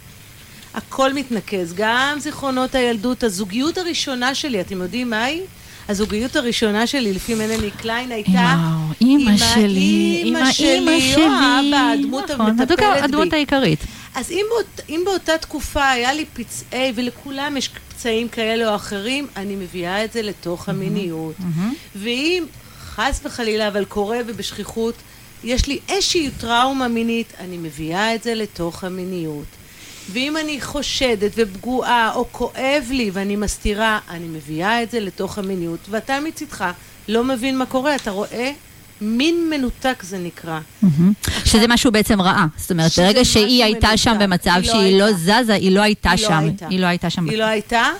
הכל 0.77 1.13
מתנקז, 1.13 1.75
גם 1.77 2.17
זיכרונות 2.21 2.75
הילדות, 2.75 3.23
הזוגיות 3.23 3.79
הראשונה 3.79 4.35
שלי, 4.35 4.61
אתם 4.61 4.83
יודעים 4.83 5.11
מהי? 5.11 5.41
הזוגיות 5.89 6.37
הראשונה 6.37 6.87
שלי, 6.87 7.13
לפי 7.13 7.35
מנלי 7.35 7.71
קליין, 7.71 8.13
הייתה... 8.13 8.31
וואו, 8.31 8.93
אימא 9.01 9.37
שלי, 9.37 10.23
אימא 10.25 10.53
שלי, 10.53 11.13
שלי. 11.13 11.25
או 11.25 11.31
האבא, 11.31 11.93
הדמות 11.99 12.31
נכון, 12.31 12.47
המטפלת 12.47 12.79
בי. 12.79 12.85
הדמות 12.85 13.33
העיקרית. 13.33 13.79
אז 14.15 14.31
אם, 14.31 14.45
באות, 14.51 14.81
אם 14.89 15.03
באותה 15.05 15.39
תקופה 15.39 15.91
היה 15.91 16.13
לי 16.13 16.25
פצעי, 16.35 16.93
ולכולם 16.95 17.57
יש 17.57 17.71
פצעים 17.89 18.29
כאלה 18.29 18.71
או 18.71 18.75
אחרים, 18.75 19.27
אני 19.37 19.57
מביאה 19.57 20.05
את 20.05 20.13
זה 20.13 20.23
לתוך 20.23 20.69
המיניות. 20.69 21.35
ואם 21.97 22.45
חס 22.81 23.21
וחלילה, 23.25 23.69
אבל 23.69 23.85
קורה 23.85 24.19
ובשכיחות, 24.27 24.95
יש 25.45 25.67
לי 25.67 25.79
איזושהי 25.89 26.31
טראומה 26.41 26.89
מינית, 26.89 27.33
אני 27.41 27.57
מביאה 27.57 28.15
את 28.15 28.23
זה 28.23 28.35
לתוך 28.35 28.85
המיניות. 28.85 29.47
ואם 30.13 30.37
אני 30.37 30.61
חושדת 30.61 31.33
ופגועה 31.37 32.13
או 32.15 32.27
כואב 32.33 32.85
לי 32.91 33.11
ואני 33.13 33.37
מסתירה, 33.37 33.99
אני 34.11 34.29
מביאה 34.29 34.83
את 34.83 34.91
זה 34.91 35.01
לתוך 35.01 35.39
המיניות, 35.39 35.81
ואתה 35.91 36.21
מצידך 36.21 36.65
לא 37.09 37.25
מבין 37.25 37.59
מה 37.59 37.67
קורה, 37.67 37.97
אתה 37.97 38.11
רואה? 38.11 38.51
מין 39.01 39.51
מנותק 39.51 40.03
זה 40.03 40.19
נקרא. 40.19 40.61
שזה 41.45 41.69
משהו 41.69 41.93
בעצם 41.93 42.21
רעה. 42.21 42.47
זאת 42.57 42.71
אומרת, 42.71 42.91
ברגע 42.99 43.25
שהיא 43.25 43.65
הייתה 43.65 43.97
שם. 43.97 44.17
במצב 44.21 44.55
לא 44.57 44.73
שהיא 44.73 44.99
לא. 44.99 45.13
זזה, 45.13 45.55
היא 45.55 45.73
לא 45.73 45.81
הייתה 45.81 46.11
היא 46.11 46.23
לא 46.23 46.29
שם. 46.29 46.39
הייתה. 46.39 46.67
היא 46.69 46.81
לא 46.81 46.87
הייתה 46.87 47.11
שם. 47.11 47.29
היא 47.29 47.39
לא 47.39 47.45
הייתה, 47.45 47.91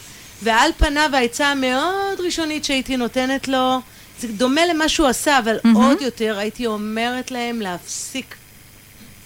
ועל 0.43 0.71
פניו 0.77 1.11
העצה 1.13 1.47
המאוד 1.47 2.21
ראשונית 2.25 2.65
שהייתי 2.65 2.97
נותנת 2.97 3.49
לו, 3.49 3.81
זה 4.21 4.29
דומה 4.29 4.61
למה 4.67 4.89
שהוא 4.89 5.07
עשה, 5.07 5.39
אבל. 5.39 5.57
עוד 5.75 6.01
יותר 6.01 6.39
הייתי 6.39 6.67
אומרת 6.67 7.31
להם 7.31 7.61
להפסיק 7.61 8.35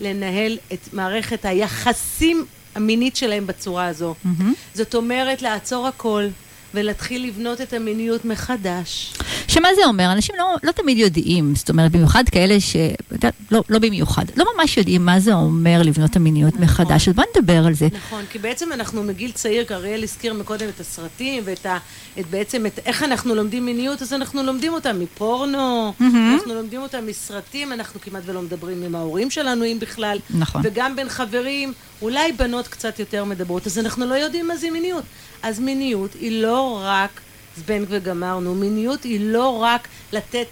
לנהל 0.00 0.58
את 0.72 0.88
מערכת 0.92 1.44
היחסים 1.44 2.46
המינית 2.74 3.16
שלהם 3.16 3.46
בצורה 3.46 3.86
הזו. 3.86 4.14
מהמם. 4.24 4.54
זאת 4.74 4.94
אומרת, 4.94 5.42
לעצור 5.42 5.88
הכל. 5.88 6.26
ולהתחיל 6.74 7.26
לבנות 7.26 7.60
את 7.60 7.72
המיניות 7.72 8.24
מחדש. 8.24 9.12
שמה 9.48 9.68
זה 9.74 9.86
אומר? 9.86 10.12
אנשים 10.12 10.34
לא, 10.38 10.54
לא 10.62 10.72
תמיד 10.72 10.98
יודעים, 10.98 11.54
זאת 11.54 11.70
אומרת, 11.70 11.92
במיוחד 11.92 12.24
כאלה 12.32 12.60
ש... 12.60 12.76
לא, 13.50 13.62
לא 13.68 13.78
במיוחד, 13.78 14.24
לא 14.36 14.44
ממש 14.56 14.76
יודעים 14.76 15.06
מה 15.06 15.20
זה 15.20 15.34
אומר 15.34 15.82
לבנות 15.84 16.16
המיניות 16.16 16.54
נכון. 16.54 16.64
מחדש, 16.64 17.08
אז 17.08 17.14
בוא 17.14 17.24
נדבר 17.36 17.66
על 17.66 17.74
זה. 17.74 17.88
נכון, 17.92 18.24
כי 18.30 18.38
בעצם 18.38 18.72
אנחנו 18.72 19.02
מגיל 19.02 19.32
צעיר, 19.32 19.64
אריאל 19.70 20.02
הזכיר 20.02 20.34
מקודם 20.34 20.68
את 20.68 20.80
הסרטים 20.80 21.42
ואת 21.46 21.66
ה, 21.66 21.78
את 22.20 22.26
בעצם 22.30 22.66
את 22.66 22.80
איך 22.86 23.02
אנחנו 23.02 23.34
לומדים 23.34 23.66
מיניות, 23.66 24.02
אז 24.02 24.12
אנחנו 24.12 24.42
לומדים 24.42 24.72
אותה 24.72 24.92
מפורנו, 24.92 25.92
מהמם. 26.00 26.34
אנחנו 26.34 26.54
לומדים 26.54 26.82
אותה 26.82 27.00
מסרטים, 27.00 27.72
אנחנו 27.72 28.00
כמעט 28.00 28.22
ולא 28.26 28.42
מדברים 28.42 28.82
עם 28.82 28.94
ההורים 28.94 29.30
שלנו, 29.30 29.64
אם 29.64 29.78
בכלל. 29.80 30.18
נכון. 30.30 30.62
וגם 30.64 30.96
בין 30.96 31.08
חברים, 31.08 31.72
אולי 32.02 32.32
בנות 32.32 32.68
קצת 32.68 32.98
יותר 32.98 33.24
מדברות, 33.24 33.66
אז 33.66 33.78
אנחנו 33.78 34.06
לא 34.06 34.14
יודעים 34.14 34.48
מה 34.48 34.56
זה 34.56 34.70
מיניות. 34.70 35.04
אז 35.42 35.58
מיניות 35.60 36.14
היא 36.20 36.42
לא 36.42 36.80
רק 36.84 37.20
זבנג 37.56 37.86
וגמרנו, 37.90 38.54
מיניות 38.54 39.04
היא 39.04 39.20
לא 39.22 39.48
רק 39.62 39.88
לתת 40.12 40.46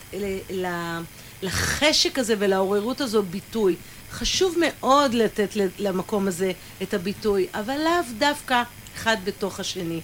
לחשק 1.43 2.19
הזה 2.19 2.35
ולעוררות 2.39 3.01
הזו 3.01 3.23
ביטוי. 3.23 3.75
חשוב 4.13 4.55
מאוד 4.61 5.15
לתת 5.15 5.49
למקום 5.79 6.29
הזה 6.29 6.53
את 6.83 6.95
הביטוי, 6.95 7.47
אבל 7.55 7.75
לאו 7.85 7.91
דווקא 8.19 8.63
אחד 8.97 9.17
בתוך 9.25 9.61
השני. 9.61 10.01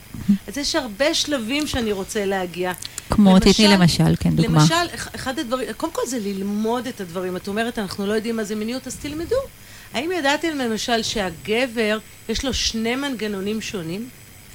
אז 0.48 0.58
יש 0.58 0.74
הרבה 0.74 1.14
שלבים 1.14 1.66
שאני 1.66 1.92
רוצה 1.92 2.24
להגיע. 2.24 2.72
כמו, 3.10 3.38
תתני 3.38 3.68
למשל, 3.68 4.16
כן, 4.20 4.30
דוגמה. 4.36 4.60
למשל, 4.60 4.74
אח- 4.94 5.08
אחד 5.14 5.38
הדברים, 5.38 5.68
קודם 5.76 5.92
כל 5.92 6.02
זה 6.08 6.18
ללמוד 6.18 6.86
את 6.86 7.00
הדברים. 7.00 7.36
את 7.36 7.48
אומרת, 7.48 7.78
אנחנו 7.78 8.06
לא 8.06 8.12
יודעים 8.12 8.36
מה 8.36 8.44
זה 8.44 8.54
מיניות, 8.54 8.86
אז 8.86 8.96
תלמדו. 8.96 9.36
האם 9.94 10.12
ידעתם 10.12 10.48
למשל 10.58 11.02
שהגבר, 11.02 11.98
יש 12.28 12.44
לו 12.44 12.54
שני 12.54 12.96
מנגנונים 12.96 13.60
שונים? 13.60 14.08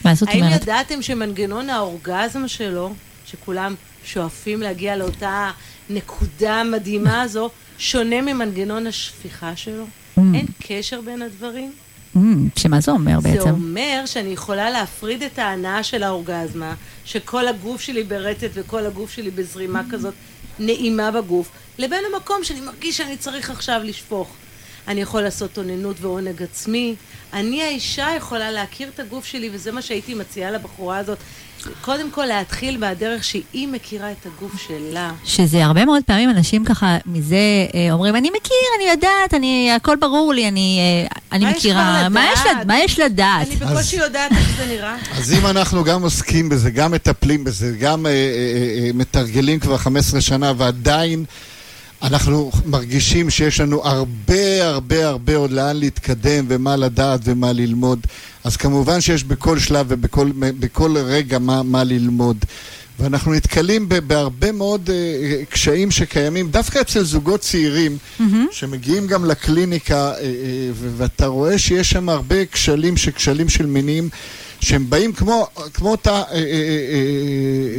מה 0.05 0.15
זאת 0.15 0.29
האם 0.29 0.43
אומרת? 0.43 0.61
ידעתם 0.61 1.01
שמנגנון 1.01 1.69
האורגזם 1.69 2.47
שלו, 2.47 2.93
שכולם 3.25 3.75
שואפים 4.03 4.61
להגיע 4.61 4.95
לאותה 4.95 5.51
נקודה 5.89 6.63
מדהימה 6.63 7.21
הזו, 7.21 7.49
שונה 7.77 8.21
ממנגנון 8.21 8.87
השפיכה 8.87 9.55
שלו? 9.55 9.83
Mm. 9.83 10.21
אין 10.33 10.45
קשר 10.67 11.01
בין 11.01 11.21
הדברים? 11.21 11.71
Mm, 12.15 12.19
שמה 12.55 12.81
זה 12.81 12.91
אומר 12.91 13.19
זה 13.19 13.29
בעצם? 13.29 13.49
אומר 13.49 14.03
שאני 14.05 14.29
יכולה 14.29 14.69
להפריד 14.69 15.23
את 15.23 15.39
ההנאה 15.39 15.83
של 15.83 16.03
האורגזמה, 16.03 16.73
שכל 17.05 17.47
הגוף 17.47 17.81
שלי 17.81 18.03
ברטט 18.03 18.49
וכל 18.53 18.85
הגוף 18.85 19.11
שלי 19.11 19.31
בזרימה 19.31 19.81
כזאת 19.91 20.13
נעימה 20.59 21.11
בגוף, 21.11 21.49
לבין 21.77 22.03
המקום 22.13 22.43
שאני 22.43 22.61
מרגיש 22.61 22.97
שאני 22.97 23.17
צריך 23.17 23.49
עכשיו 23.49 23.81
לשפוך. 23.83 24.29
אני 24.89 25.01
יכול 25.01 25.21
לעשות 25.21 25.57
אוננות 25.57 25.95
ועונג 26.01 26.43
עצמי. 26.43 26.95
אני 27.33 27.63
האישה 27.63 28.07
יכולה 28.17 28.51
להכיר 28.51 28.89
את 28.95 28.99
הגוף 28.99 29.25
שלי, 29.25 29.49
וזה 29.53 29.71
מה 29.71 29.81
שהייתי 29.81 30.13
מציעה 30.13 30.51
לבחורה 30.51 30.97
הזאת. 30.97 31.17
קודם 31.81 32.11
כל 32.11 32.25
להתחיל 32.25 32.77
מהדרך 32.77 33.23
שהיא 33.23 33.67
מכירה 33.67 34.11
את 34.11 34.25
הגוף 34.25 34.51
שלה. 34.67 35.11
שזה 35.25 35.65
הרבה 35.65 35.85
מאוד 35.85 36.03
פעמים 36.05 36.29
אנשים 36.29 36.65
ככה 36.65 36.97
מזה 37.05 37.35
אה, 37.75 37.91
אומרים, 37.91 38.15
אני 38.15 38.29
מכיר, 38.29 38.57
אני 38.77 38.89
יודעת, 38.89 39.33
אני, 39.33 39.71
הכל 39.75 39.95
ברור 39.95 40.33
לי, 40.33 40.47
אני, 40.47 40.79
אה, 40.79 41.17
אני 41.31 41.45
מה 41.45 41.51
יש 41.51 41.57
מכירה. 41.57 41.97
כבר 41.99 42.09
מה 42.09 42.25
יש, 42.33 42.39
לדעת? 42.39 42.57
לד- 42.61 42.67
מה 42.67 42.79
יש 42.79 42.99
לדעת? 42.99 43.47
אני 43.47 43.55
בקושי 43.55 43.95
יודעת 43.97 44.31
איך 44.31 44.57
זה 44.57 44.65
נראה. 44.65 44.95
אז 45.17 45.33
אם 45.33 45.45
אנחנו 45.47 45.83
גם 45.83 46.01
עוסקים 46.03 46.49
בזה, 46.49 46.71
גם 46.71 46.91
מטפלים 46.91 47.43
בזה, 47.43 47.75
גם 47.79 48.05
אה, 48.05 48.11
אה, 48.11 48.15
אה, 48.85 48.91
מתרגלים 48.93 49.59
כבר 49.59 49.77
15 49.77 50.21
שנה, 50.21 50.53
ועדיין 50.57 51.25
אנחנו 52.01 52.51
מרגישים 52.65 53.29
שיש 53.29 53.59
לנו 53.59 53.87
הרבה 53.87 54.67
הרבה 54.67 55.07
הרבה 55.07 55.35
עוד 55.35 55.51
לאן 55.51 55.77
להתקדם 55.77 56.45
ומה 56.47 56.75
לדעת 56.75 57.19
ומה 57.23 57.53
ללמוד, 57.53 57.99
אז 58.43 58.57
כמובן 58.57 59.01
שיש 59.01 59.23
בכל 59.23 59.59
שלב 59.59 59.85
ובכל 59.89 60.31
בכל 60.37 60.97
רגע 60.97 61.39
מה, 61.39 61.63
מה 61.63 61.83
ללמוד. 61.83 62.37
ואנחנו 62.99 63.33
נתקלים 63.33 63.89
בהרבה 64.07 64.51
מאוד 64.51 64.89
אה, 64.89 65.45
קשיים 65.49 65.91
שקיימים 65.91 66.51
דווקא 66.51 66.81
אצל 66.81 67.03
זוגות 67.03 67.39
צעירים 67.39 67.97
שמגיעים 68.51 69.07
גם 69.07 69.25
לקליניקה 69.25 69.95
אה, 69.95 70.21
אה, 70.21 70.69
ואתה 70.97 71.27
רואה 71.27 71.59
שיש 71.59 71.89
שם 71.89 72.09
הרבה 72.09 72.45
כשלים 72.45 72.97
שכשלים 72.97 73.49
של 73.49 73.65
מינים 73.65 74.09
שהם 74.61 74.89
באים 74.89 75.13
כמו, 75.13 75.47
כמו 75.73 75.91
אותה 75.91 76.11
אה, 76.11 76.21
אה, 76.21 76.37
אה, 76.37 76.41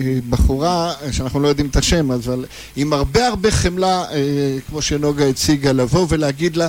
אה, 0.04 0.18
בחורה, 0.30 0.92
שאנחנו 1.12 1.40
לא 1.40 1.48
יודעים 1.48 1.66
את 1.66 1.76
השם, 1.76 2.10
אבל 2.10 2.44
עם 2.76 2.92
הרבה 2.92 3.26
הרבה 3.26 3.50
חמלה, 3.50 4.04
אה, 4.12 4.56
כמו 4.68 4.82
שנוגה 4.82 5.26
הציגה, 5.28 5.72
לבוא 5.72 6.06
ולהגיד 6.08 6.56
לה, 6.56 6.68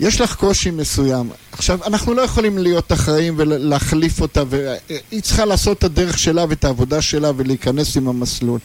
יש 0.00 0.20
לך 0.20 0.34
קושי 0.34 0.70
מסוים. 0.70 1.30
עכשיו, 1.52 1.78
אנחנו 1.86 2.14
לא 2.14 2.22
יכולים 2.22 2.58
להיות 2.58 2.92
אחראים 2.92 3.34
ולהחליף 3.36 4.20
אותה, 4.20 4.42
והיא 4.48 5.22
צריכה 5.22 5.44
לעשות 5.44 5.78
את 5.78 5.84
הדרך 5.84 6.18
שלה 6.18 6.44
ואת 6.48 6.64
העבודה 6.64 7.02
שלה 7.02 7.30
ולהיכנס 7.36 7.96
עם 7.96 8.08
המסלול. 8.08 8.58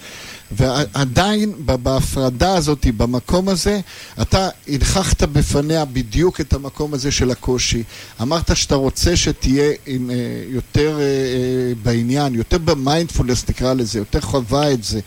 ועדיין, 0.51 1.53
בהפרדה 1.65 2.53
הזאת, 2.53 2.87
במקום 2.97 3.49
הזה, 3.49 3.79
אתה 4.21 4.49
הנכחת 4.67 5.23
בפניה 5.23 5.85
בדיוק 5.85 6.41
את 6.41 6.53
המקום 6.53 6.93
הזה 6.93 7.11
של 7.11 7.31
הקושי. 7.31 7.83
אמרת 8.21 8.57
שאתה 8.57 8.75
רוצה 8.75 9.15
שתהיה 9.17 9.73
עם, 9.85 10.11
אה, 10.11 10.15
יותר 10.47 10.99
אה, 10.99 11.01
אה, 11.01 11.73
בעניין, 11.83 12.35
יותר 12.35 12.57
במיינדפולנס 12.57 13.49
נקרא 13.49 13.73
לזה, 13.73 13.99
יותר 13.99 14.21
חווה 14.21 14.73
את 14.73 14.83
זה. 14.83 14.99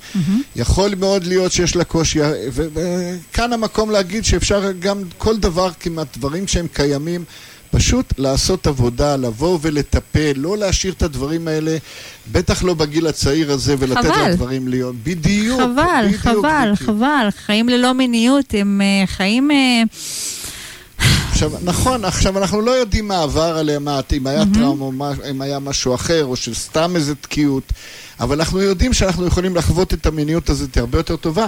יכול 0.56 0.94
מאוד 0.94 1.24
להיות 1.24 1.52
שיש 1.52 1.76
לה 1.76 1.84
קושי, 1.84 2.18
וכאן 2.52 3.52
המקום 3.52 3.90
להגיד 3.90 4.24
שאפשר 4.24 4.72
גם 4.72 5.02
כל 5.18 5.36
דבר, 5.36 5.70
כמעט 5.80 6.16
דברים 6.16 6.48
שהם 6.48 6.66
קיימים, 6.72 7.24
פשוט 7.76 8.14
לעשות 8.18 8.66
עבודה, 8.66 9.16
לבוא 9.16 9.58
ולטפל, 9.62 10.32
לא 10.36 10.58
להשאיר 10.58 10.92
את 10.92 11.02
הדברים 11.02 11.48
האלה, 11.48 11.76
בטח 12.32 12.62
לא 12.64 12.74
בגיל 12.74 13.06
הצעיר 13.06 13.52
הזה, 13.52 13.74
ולתת 13.78 14.00
חבל. 14.00 14.30
לדברים 14.30 14.68
להיות. 14.68 14.94
בדיוק. 15.04 15.60
חבל, 15.60 16.04
בדיוק, 16.06 16.20
חבל, 16.20 16.72
בדיוק. 16.72 16.78
חבל. 16.78 17.28
חיים 17.46 17.68
ללא 17.68 17.92
מיניות 17.92 18.54
הם 18.58 18.80
אה, 18.80 19.06
חיים... 19.06 19.50
אה, 19.50 19.82
עכשיו, 21.30 21.52
נכון, 21.62 22.04
עכשיו 22.04 22.38
אנחנו 22.38 22.60
לא 22.60 22.70
יודעים 22.70 23.08
מה 23.08 23.22
עבר 23.22 23.58
עליהם, 23.58 23.84
מה, 23.84 24.00
אם 24.16 24.26
היה 24.26 24.42
טראומה, 24.54 24.84
או 24.84 24.92
מה- 24.92 25.12
אם 25.30 25.42
היה 25.42 25.58
משהו 25.58 25.94
אחר, 25.94 26.24
או 26.24 26.36
שסתם 26.36 26.96
איזה 26.96 27.14
תקיעות, 27.14 27.62
אבל 28.20 28.38
אנחנו 28.38 28.60
יודעים 28.60 28.92
שאנחנו 28.92 29.26
יכולים 29.26 29.56
לחוות 29.56 29.94
את 29.94 30.06
המיניות 30.06 30.50
הזאת 30.50 30.76
הרבה 30.76 30.98
יותר 30.98 31.16
טובה, 31.16 31.46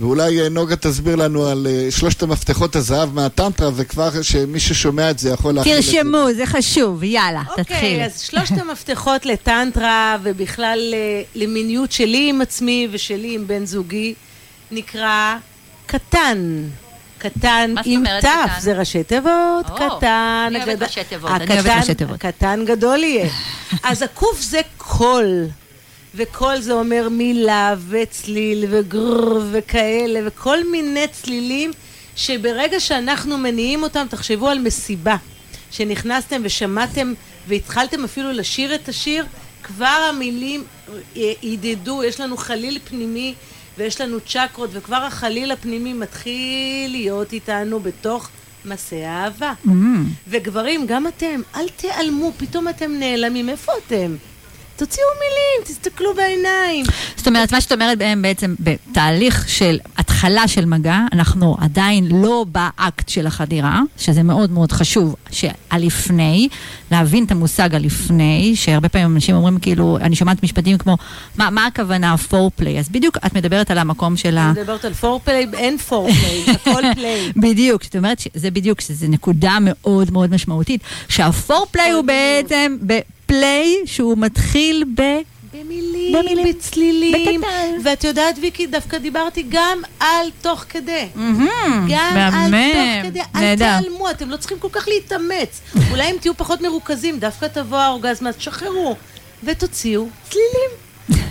ואולי 0.00 0.40
אה, 0.42 0.48
נוגה 0.48 0.76
תסביר 0.76 1.16
לנו 1.16 1.46
על 1.46 1.66
אה, 1.70 1.90
שלושת 1.90 2.22
המפתחות 2.22 2.76
הזהב 2.76 3.14
מהטנטרה, 3.14 3.70
וכבר 3.76 4.22
שמי 4.22 4.60
ששומע 4.60 5.10
את 5.10 5.18
זה 5.18 5.30
יכול 5.30 5.54
להכיל 5.54 5.78
את 5.78 5.82
זה. 5.82 5.92
תרשמו, 5.92 6.26
זה 6.36 6.46
חשוב, 6.46 7.02
יאללה, 7.04 7.42
תתחיל. 7.56 7.76
אוקיי, 7.76 8.04
אז 8.04 8.20
שלושת 8.20 8.58
המפתחות 8.58 9.26
לטנטרה 9.26 10.16
ובכלל 10.22 10.78
אה, 10.94 11.22
למיניות 11.34 11.92
שלי 11.92 12.28
עם 12.28 12.40
עצמי 12.40 12.88
ושלי 12.92 13.34
עם 13.34 13.46
בן 13.46 13.66
זוגי 13.66 14.14
נקרא 14.70 15.34
קטן. 15.86 16.62
קטן 17.18 17.74
עם 17.84 18.04
ת'? 18.20 18.26
זה 18.60 18.78
ראשי 18.78 19.04
תיבות, 19.04 19.66
קטן. 19.66 20.46
אני 20.46 20.64
אוהבת 20.64 20.82
ראשי 20.82 21.04
תיבות, 21.04 21.30
אני 21.30 21.54
אוהבת 21.54 21.70
ראשי 21.78 21.94
תיבות. 21.94 22.14
הקטן 22.14 22.64
גדול 22.66 23.02
יהיה. 23.02 23.28
אז 23.82 24.02
הקוף 24.02 24.40
זה 24.40 24.60
קול, 24.76 25.46
וקול 26.14 26.60
זה 26.60 26.72
אומר 26.72 27.08
מילה 27.08 27.74
וצליל 27.88 28.64
וגרר 28.70 29.40
וכאלה, 29.52 30.20
וכל 30.24 30.70
מיני 30.70 31.06
צלילים 31.12 31.70
שברגע 32.16 32.80
שאנחנו 32.80 33.38
מניעים 33.38 33.82
אותם, 33.82 34.06
תחשבו 34.10 34.48
על 34.48 34.58
מסיבה, 34.58 35.16
שנכנסתם 35.70 36.40
ושמעתם 36.44 37.12
והתחלתם 37.48 38.04
אפילו 38.04 38.32
לשיר 38.32 38.74
את 38.74 38.88
השיר, 38.88 39.26
כבר 39.62 40.08
המילים 40.10 40.64
אה, 41.16 41.32
ידדו, 41.42 42.04
יש 42.04 42.20
לנו 42.20 42.36
חליל 42.36 42.78
פנימי 42.84 43.34
ויש 43.78 44.00
לנו 44.00 44.20
צ'קרות, 44.20 44.70
וכבר 44.72 44.96
החליל 44.96 45.50
הפנימי 45.50 45.92
מתחיל 45.92 46.90
להיות 46.90 47.32
איתנו 47.32 47.80
בתוך 47.80 48.28
מסע 48.64 48.96
האהבה. 48.96 49.52
Mm. 49.66 49.70
וגברים, 50.28 50.86
גם 50.86 51.06
אתם, 51.06 51.40
אל 51.56 51.68
תיעלמו, 51.68 52.32
פתאום 52.36 52.68
אתם 52.68 52.92
נעלמים, 52.92 53.48
איפה 53.48 53.72
אתם? 53.86 54.16
תוציאו 54.76 55.06
מילים, 55.20 55.74
תסתכלו 55.74 56.14
בעיניים. 56.14 56.86
זאת 57.16 57.26
אומרת, 57.26 57.52
מה 57.52 57.60
שאת 57.60 57.72
אומרת 57.72 57.98
בהם 57.98 58.22
בעצם, 58.22 58.54
בתהליך 58.60 59.48
של 59.48 59.78
התחלה 59.98 60.48
של 60.48 60.64
מגע, 60.64 60.98
אנחנו 61.12 61.56
עדיין 61.60 62.08
לא 62.10 62.44
באקט 62.48 63.08
של 63.08 63.26
החדירה, 63.26 63.80
שזה 63.98 64.22
מאוד 64.22 64.50
מאוד 64.50 64.72
חשוב, 64.72 65.16
שהלפני, 65.30 66.48
להבין 66.90 67.24
את 67.24 67.30
המושג 67.30 67.74
הלפני, 67.74 68.52
שהרבה 68.56 68.88
פעמים 68.88 69.14
אנשים 69.14 69.34
אומרים 69.34 69.58
כאילו, 69.58 69.98
אני 70.00 70.16
שומעת 70.16 70.42
משפטים 70.42 70.78
כמו, 70.78 70.96
מה, 71.36 71.50
מה 71.50 71.66
הכוונה 71.66 72.16
פורפליי? 72.16 72.78
אז 72.78 72.88
בדיוק 72.88 73.16
את 73.26 73.34
מדברת 73.34 73.70
על 73.70 73.78
המקום 73.78 74.16
של 74.16 74.38
ה... 74.38 74.50
אני 74.50 74.60
מדברת 74.60 74.84
על 74.84 74.94
פורפליי, 74.94 75.46
אין 75.52 75.78
פורפליי, 75.78 76.44
הכל 76.54 76.82
פליי. 76.94 77.32
בדיוק, 77.36 77.84
זאת 77.84 77.96
אומרת 77.96 78.18
שזה 78.18 78.50
בדיוק, 78.50 78.80
שזה 78.80 79.08
נקודה 79.08 79.58
מאוד 79.60 80.12
מאוד 80.12 80.30
משמעותית, 80.34 80.80
שהפורפליי 81.08 81.90
הוא. 81.90 82.04
בעצם 82.04 82.76
בפליי 83.26 83.76
שהוא 83.84 84.18
מתחיל 84.18 84.84
ב... 84.94 85.02
במילים, 85.52 86.16
במילים. 86.18 86.48
בצלילים. 86.48 87.40
בקטן. 87.40 87.80
ואת 87.84 88.04
יודעת, 88.04 88.38
ויקי, 88.40 88.66
דווקא 88.66 88.98
דיברתי 88.98 89.44
גם 89.48 89.78
על 90.00 90.26
תוך 90.42 90.64
כדי. 90.68 91.06
מהמם, 91.14 91.88
גם 91.90 92.16
על 92.16 92.50
תוך 92.50 93.10
כדי, 93.10 93.20
אל. 93.36 93.56
תיעלמו, 93.56 94.10
אתם 94.10 94.30
לא 94.30 94.36
צריכים 94.36 94.58
כל 94.58 94.68
כך 94.72 94.88
להתאמץ. 94.88 95.60
אולי 95.90 96.10
אם 96.10 96.16
תהיו 96.20 96.36
פחות 96.36 96.60
מרוכזים, 96.60 97.18
דווקא 97.18 97.46
תבוא 97.46 97.78
האורגזמה, 97.78 98.32
תשחררו, 98.32 98.96
ותוציאו 99.44 100.06
צלילים. 100.28 100.70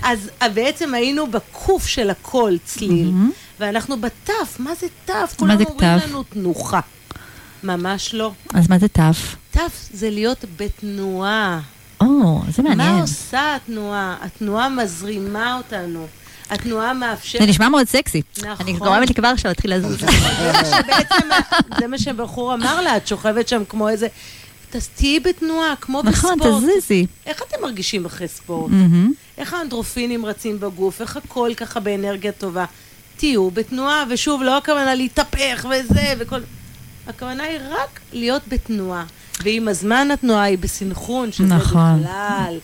אז 0.04 0.30
אה, 0.42 0.50
בעצם 0.50 0.94
היינו 0.94 1.28
בקוף 1.28 1.88
של 1.88 2.10
הכל 2.10 2.54
צליל, 2.66 3.12
ואנחנו 3.60 4.02
בתף, 4.02 4.56
מה 4.60 4.76
זה 4.76 4.88
תף? 5.06 5.34
כולם 5.38 5.58
אומרים? 5.66 5.90
לנו 6.08 6.24
תנוחה. 6.24 6.80
ממש 7.64 8.14
לא. 8.14 8.32
אז 8.54 8.70
מה 8.70 8.80
זה 8.80 8.88
תף? 8.88 9.36
תף 9.52 9.90
זה 9.94 10.10
להיות 10.10 10.46
בתנועה. 10.58 11.60
או, 12.02 12.42
זה 12.50 12.64
מה 12.64 12.76
מעניין. 12.76 13.00
עושה 13.02 13.56
התנועה? 13.56 14.16
התנועה 14.22 14.70
מזרימה 14.70 15.58
אותנו. 15.58 16.08
התנועה 16.50 16.94
מאפשרת... 16.94 17.42
זה 17.42 17.48
נשמע 17.48 17.70
מאוד 17.70 17.88
סקסי. 17.88 18.22
נכון. 18.38 18.56
אני 18.60 18.74
גורמת 18.74 19.10
לי 19.10 19.16
כבר 19.16 19.28
עכשיו 19.28 19.52
להתחיל 19.52 19.76
לזוז. 19.76 20.00
זה 21.80 21.88
מה 21.88 21.88
מה 21.88 21.98
שבחור 21.98 22.54
אמר 22.54 22.82
לה, 22.82 22.98
את 22.98 23.08
שוכבת 23.08 23.48
שם 23.48 23.64
כמו 23.70 23.90
איזה... 23.90 24.08
תהיי 24.96 25.20
בתנועה, 25.20 25.74
כמו 25.82 26.02
נכון, 26.04 26.40
בספורט. 26.40 26.64
תזיזי. 26.64 27.06
איך 27.26 27.42
אתם 27.48 27.62
מרגישים 27.62 28.06
אחרי 28.06 28.28
ספורט? 28.28 28.72
איך 29.38 29.54
האנדרופינים 29.54 30.26
רצים 30.26 30.60
בגוף? 30.60 31.02
איך 31.02 31.18
הכל 31.18 31.52
ככה 31.58 31.80
באנרגיה 31.80 32.32
טובה? 32.32 32.66
תהיו 33.18 33.52
בתנועה, 33.52 34.04
ושוב, 34.10 34.44
לא 34.44 34.58
הכוונה 34.58 34.96
להתהפך 34.96 35.66
וזה 35.70 36.14
וכל... 36.20 36.40
הכוונה 37.08 37.44
היא 37.44 37.60
רק 37.70 38.00
להיות 38.14 38.42
בתנועה. 38.48 39.04
ועם 39.44 39.68
הזמן 39.68 40.08
התנועה 40.14 40.44
היא 40.44 40.58
בסנכרון, 40.58 41.32
שזה 41.32 41.48
נכון. 41.48 42.00
בכלל... 42.02 42.58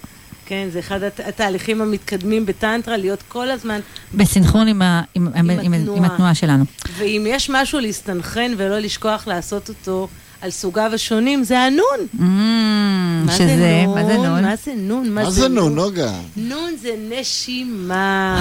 כן, 0.45 0.67
זה 0.71 0.79
אחד 0.79 1.03
הת- 1.03 1.19
התהליכים 1.19 1.81
המתקדמים 1.81 2.45
בטנטרה, 2.45 2.97
להיות 2.97 3.23
כל 3.27 3.51
הזמן 3.51 3.79
בסנכרון 4.13 4.67
עם 4.67 4.81
ה- 4.81 5.01
עם- 5.15 5.27
עם- 5.35 5.49
עם- 5.49 5.73
התנועה. 5.73 5.97
עם 5.97 6.03
התנועה 6.05 6.35
שלנו. 6.35 6.63
ואם 6.97 7.25
יש 7.29 7.49
משהו 7.49 7.79
להסתנכרן 7.79 8.51
ולא 8.57 8.79
לשכוח 8.79 9.27
לעשות 9.27 9.69
אותו 9.69 10.07
על 10.41 10.49
סוגיו 10.51 10.91
השונים, 10.93 11.43
זה 11.43 11.59
הנון. 11.59 12.07
מהמם, 12.13 13.23
מה 13.25 13.31
שזה, 13.31 13.47
זה 13.47 13.83
מה 13.87 14.05
זה 14.05 14.17
נון? 14.17 14.43
מה 14.43 14.55
זה 14.55 14.73
נון? 14.77 15.09
מה 15.11 15.31
זה 15.31 15.47
נו, 15.47 15.69
נוגה? 15.69 16.11
נון 16.37 16.71
זה 16.81 16.89
נשימה. 17.09 18.37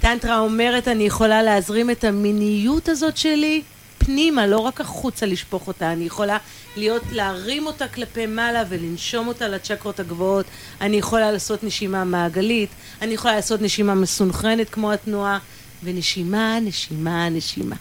טנטרה 0.00 0.38
אומרת, 0.38 0.88
אני 0.88 1.04
יכולה 1.04 1.42
להזרים 1.42 1.90
את 1.90 2.04
המיניות 2.04 2.88
הזאת 2.88 3.16
שלי 3.16 3.62
פנימה, 4.04 4.46
לא 4.46 4.58
רק 4.58 4.80
החוצה 4.80 5.26
לשפוך 5.26 5.66
אותה. 5.66 5.92
אני 5.92 6.04
יכולה 6.04 6.36
להיות, 6.76 7.02
להרים 7.12 7.66
אותה 7.66 7.88
כלפי 7.88 8.26
מעלה 8.26 8.62
ולנשום 8.68 9.28
אותה 9.28 9.48
לצ'קרות 9.48 10.00
הגבוהות. 10.00 10.46
אני 10.80 10.96
יכולה 10.96 11.32
לעשות 11.32 11.64
נשימה 11.64 12.04
מעגלית. 12.04 12.70
אני 13.02 13.14
יכולה 13.14 13.34
לעשות 13.34 13.62
נשימה 13.62 13.94
מסונכרנת 13.94 14.70
כמו 14.70 14.92
התנועה. 14.92 15.38
ונשימה, 15.84 16.58
נשימה, 16.60 17.28
נשימה. 17.28 17.76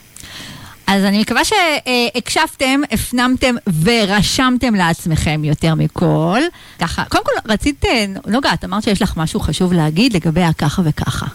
אז 0.87 1.03
אני 1.03 1.21
מקווה 1.21 1.41
שהקשבתם, 1.45 2.81
הפנמתם 2.91 3.55
ורשמתם 3.83 4.75
לעצמכם 4.75 5.41
יותר 5.43 5.75
מכל. 5.75 6.39
ככה, 6.79 7.03
קודם 7.09 7.23
כל 7.23 7.51
רצית, 7.51 7.85
אה, 7.85 8.05
נוגה, 8.27 8.53
את 8.53 8.63
אמרת 8.63 8.83
שיש 8.83 9.01
לך 9.01 9.17
משהו 9.17 9.39
חשוב 9.39 9.73
להגיד 9.73 10.13
לגבי 10.13 10.43
הככה 10.43 10.81
וככה. 10.85 11.25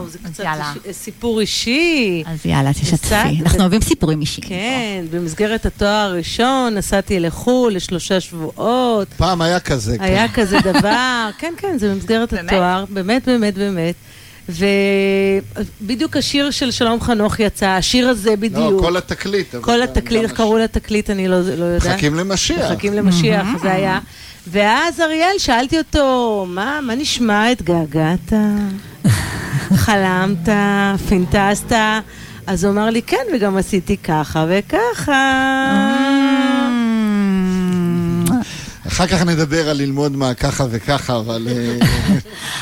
אה, 0.00 0.04
וואו, 0.04 0.10
זה 0.10 0.18
אז 0.24 0.30
קצת 0.32 0.44
יאללה. 0.44 0.72
ש- 0.74 0.96
סיפור 0.96 1.40
אישי. 1.40 2.22
אז 2.26 2.46
יאללה, 2.46 2.72
תשתפי. 2.72 2.96
קצת, 2.96 3.14
אנחנו 3.42 3.60
אוהבים 3.60 3.80
סיפורים 3.80 4.20
אישיים. 4.20 4.48
כן, 4.48 5.04
במסגרת 5.10 5.66
התואר 5.66 5.88
הראשון 5.90 6.74
נסעתי 6.74 7.20
לחו"ל 7.20 7.74
לשלושה 7.76 8.20
שבועות. 8.20 9.08
פעם 9.16 9.42
היה 9.42 9.60
כזה. 9.60 9.98
כן. 9.98 10.04
היה 10.04 10.28
כזה 10.34 10.58
דבר, 10.64 11.28
כן, 11.40 11.52
כן, 11.56 11.78
זה 11.78 11.94
במסגרת 11.94 12.32
באמת? 12.34 12.52
התואר, 12.52 12.84
באמת, 12.90 13.24
באמת, 13.26 13.54
באמת. 13.54 13.94
ובדיוק 15.80 16.16
השיר 16.16 16.50
של 16.50 16.70
שלום 16.70 17.00
חנוך 17.00 17.40
יצא, 17.40 17.66
השיר 17.66 18.08
הזה 18.08 18.30
לא, 18.30 18.36
בדיוק. 18.36 18.80
כל 18.80 18.96
התקליט. 18.96 19.54
כל 19.60 19.82
התקליט, 19.82 20.22
איך 20.22 20.32
קראו 20.32 20.58
לתקליט, 20.58 21.10
אני 21.10 21.28
לא 21.28 21.40
לא 21.40 21.64
יודעת. 21.64 21.86
מחכים 21.92 22.14
למשיח. 22.14 22.70
מחכים 22.72 22.92
למשיח, 22.94 23.46
זה 23.62 23.72
היה. 23.72 23.98
ואז 24.46 25.00
אריאל, 25.00 25.38
שאלתי 25.38 25.78
אותו, 25.78 26.46
מה, 26.48 26.80
מה 26.82 26.94
נשמע, 26.94 27.46
התגעגעת? 27.48 28.32
חלמת? 29.84 30.48
פינטזת? 31.08 31.72
אז 32.46 32.64
הוא 32.64 32.72
אמר 32.72 32.90
לי, 32.90 33.02
כן, 33.02 33.24
וגם 33.34 33.56
עשיתי 33.56 33.96
ככה 33.96 34.46
וככה. 34.48 35.50
אחר 38.86 39.06
כך 39.06 39.22
נדבר 39.22 39.68
על 39.68 39.76
ללמוד 39.76 40.16
מה 40.16 40.34
ככה 40.34 40.66
וככה, 40.70 41.16
אבל... 41.16 41.48
אה, 41.50 41.78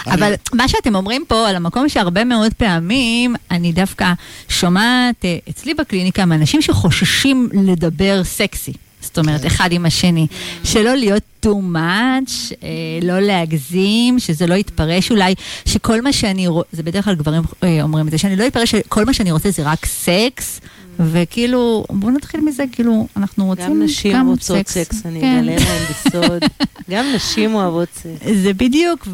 אבל 0.14 0.34
מה 0.54 0.68
שאתם 0.68 0.94
אומרים 0.94 1.24
פה 1.28 1.48
על 1.48 1.56
המקום 1.56 1.88
שהרבה 1.88 2.24
מאוד 2.24 2.54
פעמים 2.54 3.34
אני 3.50 3.72
דווקא 3.72 4.12
שומעת 4.48 5.24
אה, 5.24 5.36
אצלי 5.50 5.74
בקליניקה 5.74 6.24
מאנשים 6.24 6.62
שחוששים 6.62 7.48
לדבר 7.52 8.24
סקסי. 8.24 8.72
זאת 9.00 9.18
אומרת, 9.18 9.46
אחד 9.46 9.68
עם 9.72 9.86
השני. 9.86 10.26
שלא 10.64 10.94
להיות 10.94 11.22
too 11.46 11.74
much, 11.74 12.54
אה, 12.62 12.68
לא 13.02 13.20
להגזים, 13.20 14.18
שזה 14.18 14.46
לא 14.46 14.54
יתפרש 14.54 15.10
אולי, 15.10 15.34
שכל 15.64 16.02
מה 16.02 16.12
שאני 16.12 16.46
רוצה, 16.46 16.68
זה 16.72 16.82
בדרך 16.82 17.04
כלל 17.04 17.14
גברים 17.14 17.42
אה, 17.62 17.82
אומרים 17.82 18.06
את 18.06 18.10
זה, 18.10 18.18
שאני 18.18 18.36
לא 18.36 18.44
יתפרש 18.44 18.70
שכל 18.70 19.04
מה 19.04 19.12
שאני 19.12 19.32
רוצה 19.32 19.50
זה 19.50 19.62
רק 19.64 19.86
סקס, 19.86 20.60
וכאילו, 20.98 21.84
בואו 21.90 22.12
נתחיל 22.12 22.40
מזה, 22.40 22.64
כאילו, 22.72 23.06
אנחנו 23.16 23.46
רוצים 23.46 23.66
גם 23.66 23.82
נשים 23.82 24.28
רוצות 24.28 24.68
סקס, 24.68 25.06
אני 25.06 25.20
כן. 25.20 25.38
אגלה 25.38 25.56
להם 25.56 25.84
בסוד. 25.90 26.42
גם 26.90 27.04
נשים 27.14 27.54
אוהבות 27.54 27.88
סקס. 27.94 28.28
זה 28.42 28.52
בדיוק, 28.52 29.08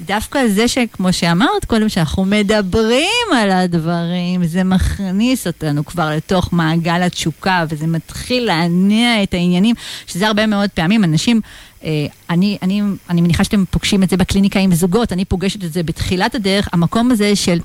ודווקא 0.00 0.48
זה 0.48 0.68
שכמו 0.68 1.12
שאמרת 1.12 1.64
קודם, 1.66 1.88
שאנחנו 1.88 2.24
מדברים 2.24 3.26
על 3.36 3.50
הדברים, 3.50 4.44
זה 4.44 4.64
מכניס 4.64 5.46
אותנו 5.46 5.84
כבר 5.84 6.10
לתוך 6.10 6.52
מעגל 6.52 7.02
התשוקה, 7.02 7.64
וזה 7.68 7.86
מתחיל 7.86 8.44
להניע 8.44 9.22
את 9.22 9.34
העניינים, 9.34 9.74
שזה 10.06 10.26
הרבה 10.26 10.46
מאוד 10.46 10.70
פעמים 10.70 11.04
אנשים... 11.04 11.40
אה, 11.84 12.06
אני, 12.30 12.58
אני, 12.62 12.82
אני 13.10 13.20
מניחה 13.20 13.44
שאתם 13.44 13.64
פוגשים 13.70 14.02
את 14.02 14.10
זה 14.10 14.16
בקליניקה 14.16 14.60
עם 14.60 14.74
זוגות, 14.74 15.12
אני 15.12 15.24
פוגשת 15.24 15.64
את 15.64 15.72
זה 15.72 15.82
בתחילת 15.82 16.34
הדרך, 16.34 16.68
המקום 16.72 17.10
הזה 17.10 17.36
של 17.36 17.58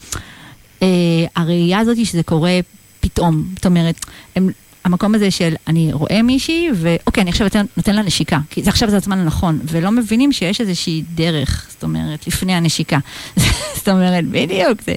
אה, 0.81 0.87
הראייה 1.35 1.79
הזאת 1.79 2.05
שזה 2.05 2.23
קורה 2.23 2.59
פתאום, 2.99 3.43
זאת 3.55 3.65
אומרת, 3.65 4.05
הם, 4.35 4.49
המקום 4.83 5.15
הזה 5.15 5.31
של 5.31 5.53
אני 5.67 5.93
רואה 5.93 6.21
מישהי, 6.21 6.69
ואוקיי, 6.75 7.21
אני 7.21 7.29
עכשיו 7.29 7.45
נותן, 7.45 7.65
נותן 7.77 7.95
לה 7.95 8.01
נשיקה, 8.01 8.39
כי 8.49 8.63
זה 8.63 8.69
עכשיו 8.69 8.89
זה 8.89 8.97
הזמן 8.97 9.19
הנכון, 9.19 9.59
ולא 9.63 9.91
מבינים 9.91 10.31
שיש 10.31 10.61
איזושהי 10.61 11.03
דרך, 11.15 11.67
זאת 11.71 11.83
אומרת, 11.83 12.27
לפני 12.27 12.53
הנשיקה. 12.53 12.97
זאת 13.77 13.89
אומרת, 13.89 14.25
בדיוק, 14.25 14.81
זה, 14.85 14.95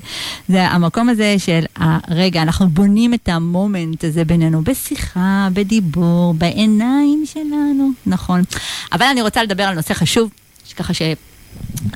זה 0.49 0.69
המקום 0.69 1.09
הזה 1.09 1.35
של, 1.39 1.65
רגע, 2.11 2.43
אנחנו 2.43 2.69
בונים 2.69 3.15
את 3.15 3.29
המומנט 3.29 4.05
הזה 4.05 4.25
בינינו, 4.25 4.63
בשיחה, 4.63 5.49
בדיבור, 5.53 6.35
בעיניים 6.35 7.25
שלנו, 7.27 7.91
נכון. 8.07 8.43
אבל 8.93 9.07
אני 9.07 9.23
רוצה 9.23 9.43
לדבר 9.43 9.63
על 9.63 9.75
נושא 9.75 9.95
חשוב, 9.95 10.31
ככה 10.77 10.95
ש... 10.95 11.03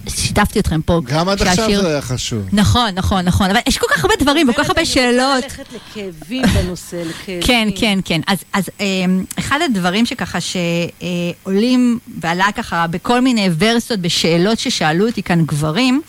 שיתפתי 0.08 0.60
אתכם 0.60 0.82
פה. 0.82 1.00
גם 1.04 1.28
עד 1.28 1.42
עכשיו 1.42 1.70
זה 1.82 1.88
היה 1.88 2.02
חשוב. 2.02 2.42
נכון, 2.52 2.90
נכון, 2.94 3.24
נכון, 3.24 3.50
אבל 3.50 3.60
יש 3.68 3.78
כל 3.78 3.86
כך 3.90 4.04
הרבה 4.04 4.14
דברים 4.20 4.48
וכל 4.48 4.62
כך 4.64 4.68
הרבה 4.68 4.84
שאלות. 4.84 5.44
אני 5.44 5.44
רוצה 5.44 5.62
ללכת 5.62 5.80
לכאבים 5.96 6.42
בנושא, 6.54 6.96
לכאבים. 6.96 7.42
כן, 7.42 7.68
כן, 7.76 7.98
כן. 8.04 8.20
אז, 8.26 8.38
אז 8.52 8.64
אמ, 8.80 9.24
אחד 9.38 9.58
הדברים 9.64 10.06
שככה 10.06 10.38
שעולים 10.40 11.98
ועלה 12.20 12.46
ככה 12.56 12.86
בכל 12.86 13.20
מיני 13.20 13.50
ורסיות 13.58 14.00
בשאלות 14.00 14.58
ששאלו 14.58 15.06
אותי 15.08 15.22
כאן 15.22 15.44
גברים, 15.44 16.02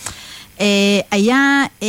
היה 1.11 1.63
אה, 1.83 1.87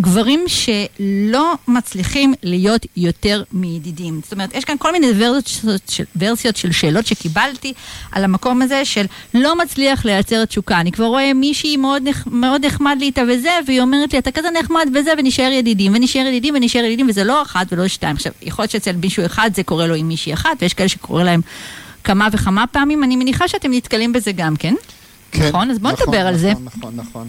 גברים 0.00 0.44
שלא 0.46 1.54
מצליחים 1.68 2.34
להיות 2.42 2.86
יותר 2.96 3.42
מידידים. 3.52 4.20
זאת 4.22 4.32
אומרת, 4.32 4.54
יש 4.54 4.64
כאן 4.64 4.74
כל 4.78 4.92
מיני 4.92 5.06
ורסיות 5.16 5.82
של, 5.88 6.04
ורסיות 6.18 6.56
של 6.56 6.72
שאלות 6.72 7.06
שקיבלתי 7.06 7.72
על 8.12 8.24
המקום 8.24 8.62
הזה 8.62 8.84
של 8.84 9.06
לא 9.34 9.58
מצליח 9.58 10.04
לייצר 10.04 10.44
תשוקה. 10.44 10.80
אני 10.80 10.92
כבר 10.92 11.04
רואה 11.04 11.34
מישהי 11.34 11.76
מאוד, 11.76 12.02
נח, 12.08 12.26
מאוד 12.30 12.66
נחמד 12.66 12.96
לי 13.00 13.06
איתה 13.06 13.22
וזה, 13.28 13.50
והיא 13.66 13.80
אומרת 13.80 14.12
לי, 14.12 14.18
אתה 14.18 14.30
כזה 14.30 14.48
נחמד 14.60 14.88
וזה, 14.94 15.10
ונשאר 15.18 15.52
ידידים, 15.52 15.92
ונשאר 15.94 16.26
ידידים, 16.26 16.54
ונשאר 16.54 16.84
ידידים, 16.84 17.08
וזה 17.08 17.24
לא 17.24 17.42
אחת 17.42 17.66
ולא 17.70 17.88
שתיים. 17.88 18.16
עכשיו, 18.16 18.32
יכול 18.42 18.62
להיות 18.62 18.70
שאצל 18.70 18.92
מישהו 18.92 19.26
אחד 19.26 19.50
זה 19.54 19.62
קורה 19.62 19.86
לו 19.86 19.94
עם 19.94 20.08
מישהי 20.08 20.32
אחת, 20.32 20.50
ויש 20.60 20.74
כאלה 20.74 20.88
שקורה 20.88 21.24
להם 21.24 21.40
כמה 22.04 22.28
וכמה 22.32 22.66
פעמים. 22.66 23.04
אני 23.04 23.16
מניחה 23.16 23.48
שאתם 23.48 23.72
נתקלים 23.72 24.12
בזה 24.12 24.32
גם 24.32 24.56
כן. 24.56 24.74
כן, 25.34 25.48
נכון? 25.48 25.70
אז 25.70 25.78
בואו 25.78 25.92
נכון, 25.92 26.06
נדבר 26.08 26.26
על 26.26 26.36
זה. 26.38 26.50
נכון, 26.50 26.64
נכון, 26.76 26.94
נכון. 26.96 27.28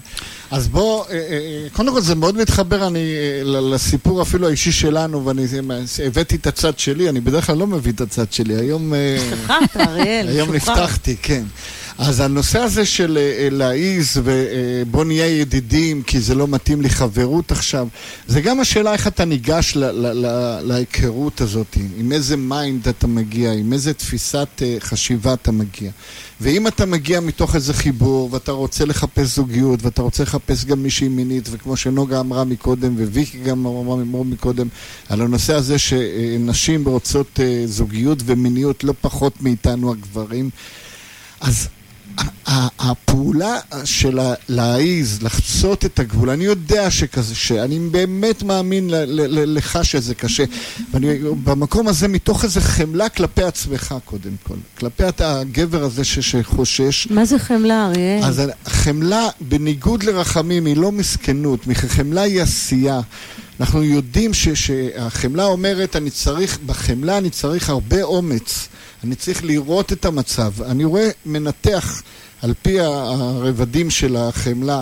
אז 0.51 0.67
בוא, 0.67 1.05
אה, 1.09 1.15
אה, 1.15 1.67
קודם 1.73 1.93
כל 1.93 2.01
זה 2.01 2.15
מאוד 2.15 2.37
מתחבר 2.37 2.87
אני, 2.87 2.99
אה, 2.99 3.41
לסיפור 3.61 4.21
אפילו 4.21 4.47
האישי 4.47 4.71
שלנו, 4.71 5.25
ואני 5.25 5.45
אה, 5.71 6.05
הבאתי 6.05 6.35
את 6.35 6.47
הצד 6.47 6.79
שלי, 6.79 7.09
אני 7.09 7.21
בדרך 7.21 7.45
כלל 7.45 7.57
לא 7.57 7.67
מביא 7.67 7.91
את 7.91 8.01
הצד 8.01 8.31
שלי, 8.31 8.55
היום... 8.55 8.93
אה, 8.93 9.17
שכחת, 9.31 9.77
אריאל, 9.77 10.27
היום. 10.27 10.53
נפתחתי, 10.53 11.15
כן. 11.21 11.43
אז 11.97 12.19
הנושא 12.19 12.59
הזה 12.59 12.85
של 12.85 13.17
אה, 13.17 13.43
אה, 13.43 13.49
להעיז 13.51 14.21
ובוא 14.23 15.05
נהיה 15.05 15.41
ידידים 15.41 16.03
כי 16.03 16.19
זה 16.19 16.35
לא 16.35 16.47
מתאים 16.47 16.81
לי 16.81 16.89
חברות 16.89 17.51
עכשיו, 17.51 17.87
זה 18.27 18.41
גם 18.41 18.59
השאלה 18.59 18.93
איך 18.93 19.07
אתה 19.07 19.25
ניגש 19.25 19.77
להיכרות 20.61 21.41
הזאת, 21.41 21.77
עם 21.97 22.11
איזה 22.11 22.37
mind 22.37 22.87
אתה 22.87 23.07
מגיע, 23.07 23.51
עם 23.51 23.73
איזה 23.73 23.93
תפיסת 23.93 24.47
אה, 24.61 24.77
חשיבה 24.79 25.33
אתה 25.33 25.51
מגיע. 25.51 25.91
ואם 26.41 26.67
אתה 26.67 26.85
מגיע 26.85 27.19
מתוך 27.19 27.55
איזה 27.55 27.73
חיבור 27.73 28.29
ואתה 28.31 28.51
רוצה 28.51 28.85
לחפש 28.85 29.35
זוגיות 29.35 29.83
ואתה 29.83 30.01
רוצה 30.01 30.23
לחפש 30.23 30.65
גם 30.65 30.83
מישהי 30.83 31.07
מינית 31.07 31.49
וכמו 31.51 31.77
שנוגה 31.77 32.19
אמרה 32.19 32.43
מקודם 32.43 32.95
וויקי 32.95 33.37
גם 33.37 33.65
אמרה 33.65 34.23
מקודם 34.23 34.67
על 35.09 35.21
הנושא 35.21 35.53
הזה 35.53 35.77
שנשים 35.77 36.87
רוצות 36.87 37.39
אה, 37.39 37.63
זוגיות 37.65 38.19
ומיניות 38.25 38.83
לא 38.83 38.93
פחות 39.01 39.41
מאיתנו 39.41 39.91
הגברים 39.91 40.49
אז 41.41 41.67
הפעולה 42.79 43.55
של 43.85 44.19
להעיז, 44.49 45.21
לחצות 45.21 45.85
את 45.85 45.99
הגבול, 45.99 46.29
אני 46.29 46.43
יודע 46.43 46.91
שכזה, 46.91 47.35
שאני 47.35 47.79
באמת 47.79 48.43
מאמין 48.43 48.89
ל- 48.89 48.95
ל- 48.95 49.39
ל- 49.39 49.57
לך 49.57 49.79
שזה 49.83 50.15
קשה, 50.15 50.43
ואני 50.93 51.07
במקום 51.43 51.87
הזה 51.87 52.07
מתוך 52.07 52.43
איזה 52.43 52.61
חמלה 52.61 53.09
כלפי 53.09 53.43
עצמך 53.43 53.95
קודם 54.05 54.31
כל, 54.43 54.55
כלפי 54.79 55.03
הגבר 55.19 55.83
הזה 55.83 56.03
ש- 56.03 56.19
שחושש. 56.19 57.07
מה 57.11 57.25
זה 57.25 57.39
חמלה, 57.39 57.85
אריאל? 57.85 58.23
אז 58.23 58.41
חמלה, 58.65 59.27
בניגוד 59.41 60.03
לרחמים, 60.03 60.65
היא 60.65 60.77
לא 60.77 60.91
מסכנות, 60.91 61.59
חמלה 61.87 62.21
היא 62.21 62.41
עשייה. 62.41 62.99
אנחנו 63.59 63.83
יודעים 63.83 64.33
ש- 64.33 64.47
שהחמלה 64.49 65.45
אומרת, 65.45 65.95
אני 65.95 66.09
צריך, 66.09 66.59
בחמלה 66.65 67.17
אני 67.17 67.29
צריך 67.29 67.69
הרבה 67.69 68.03
אומץ. 68.03 68.67
אני 69.03 69.15
צריך 69.15 69.43
לראות 69.43 69.91
את 69.93 70.05
המצב. 70.05 70.61
אני 70.63 70.85
רואה, 70.85 71.09
מנתח 71.25 72.01
על 72.41 72.53
פי 72.61 72.79
הרבדים 72.79 73.89
של 73.89 74.15
החמלה, 74.15 74.81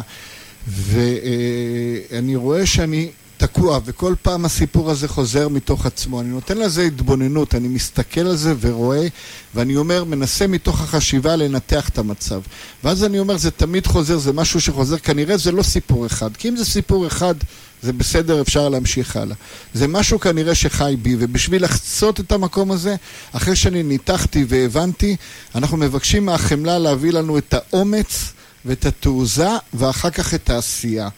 ואני 0.68 2.36
רואה 2.36 2.66
שאני 2.66 3.10
תקוע, 3.38 3.80
וכל 3.86 4.14
פעם 4.22 4.46
הסיפור 4.46 4.92
הזה 4.92 5.08
חוזר 5.08 5.48
מתוך 5.48 5.86
עצמו. 5.86 6.22
אני 6.22 6.30
נותן 6.30 6.58
לזה 6.58 6.82
התבוננות, 6.82 7.56
אני 7.56 7.68
מסתכל 7.68 8.22
על 8.22 8.36
זה 8.36 8.54
ורואה, 8.62 9.08
ואני 9.56 9.76
אומר, 9.76 10.04
מנסה 10.04 10.48
מתוך 10.48 10.82
החשיבה 10.82 11.36
לנתח 11.36 11.90
את 11.90 11.98
המצב. 11.98 12.42
ואז 12.84 13.04
אני 13.04 13.20
אומר, 13.20 13.38
זה 13.38 13.52
תמיד 13.52 13.88
חוזר, 13.88 14.18
זה 14.18 14.34
משהו 14.34 14.62
שחוזר, 14.62 14.98
כנראה 14.98 15.38
זה 15.38 15.52
לא 15.52 15.64
סיפור 15.64 16.06
אחד. 16.06 16.38
כי 16.38 16.50
אם 16.50 16.56
זה 16.58 16.66
סיפור 16.66 17.08
אחד, 17.08 17.36
זה 17.84 17.94
בסדר, 17.94 18.42
אפשר 18.42 18.70
להמשיך 18.70 19.16
הלאה. 19.16 19.36
זה 19.74 19.88
משהו 19.88 20.20
כנראה 20.20 20.56
שחי 20.56 20.96
בי, 21.02 21.16
ובשביל 21.20 21.64
לחצות 21.64 22.20
את 22.20 22.32
המקום 22.32 22.72
הזה, 22.72 22.96
אחרי 23.32 23.56
שאני 23.56 23.84
ניתחתי 23.84 24.46
והבנתי, 24.48 25.16
אנחנו 25.56 25.78
מבקשים 25.78 26.26
מהחמלה 26.26 26.80
להביא 26.80 27.12
לנו 27.12 27.38
את 27.38 27.54
האומץ 27.54 28.34
ואת 28.66 28.86
התעוזה, 28.86 29.50
ואחר 29.74 30.10
כך 30.10 30.34
את 30.34 30.50
העשייה. 30.50 31.10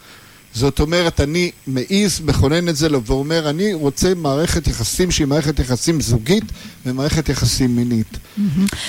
זאת 0.55 0.79
אומרת, 0.79 1.21
אני 1.21 1.51
מעז, 1.67 2.21
מכונן 2.25 2.69
את 2.69 2.75
זה 2.75 2.87
ואומר, 3.05 3.49
אני 3.49 3.73
רוצה 3.73 4.13
מערכת 4.15 4.67
יחסים 4.67 5.11
שהיא 5.11 5.27
מערכת 5.27 5.59
יחסים 5.59 6.01
זוגית 6.01 6.43
ומערכת 6.85 7.29
יחסים 7.29 7.75
מינית. 7.75 8.17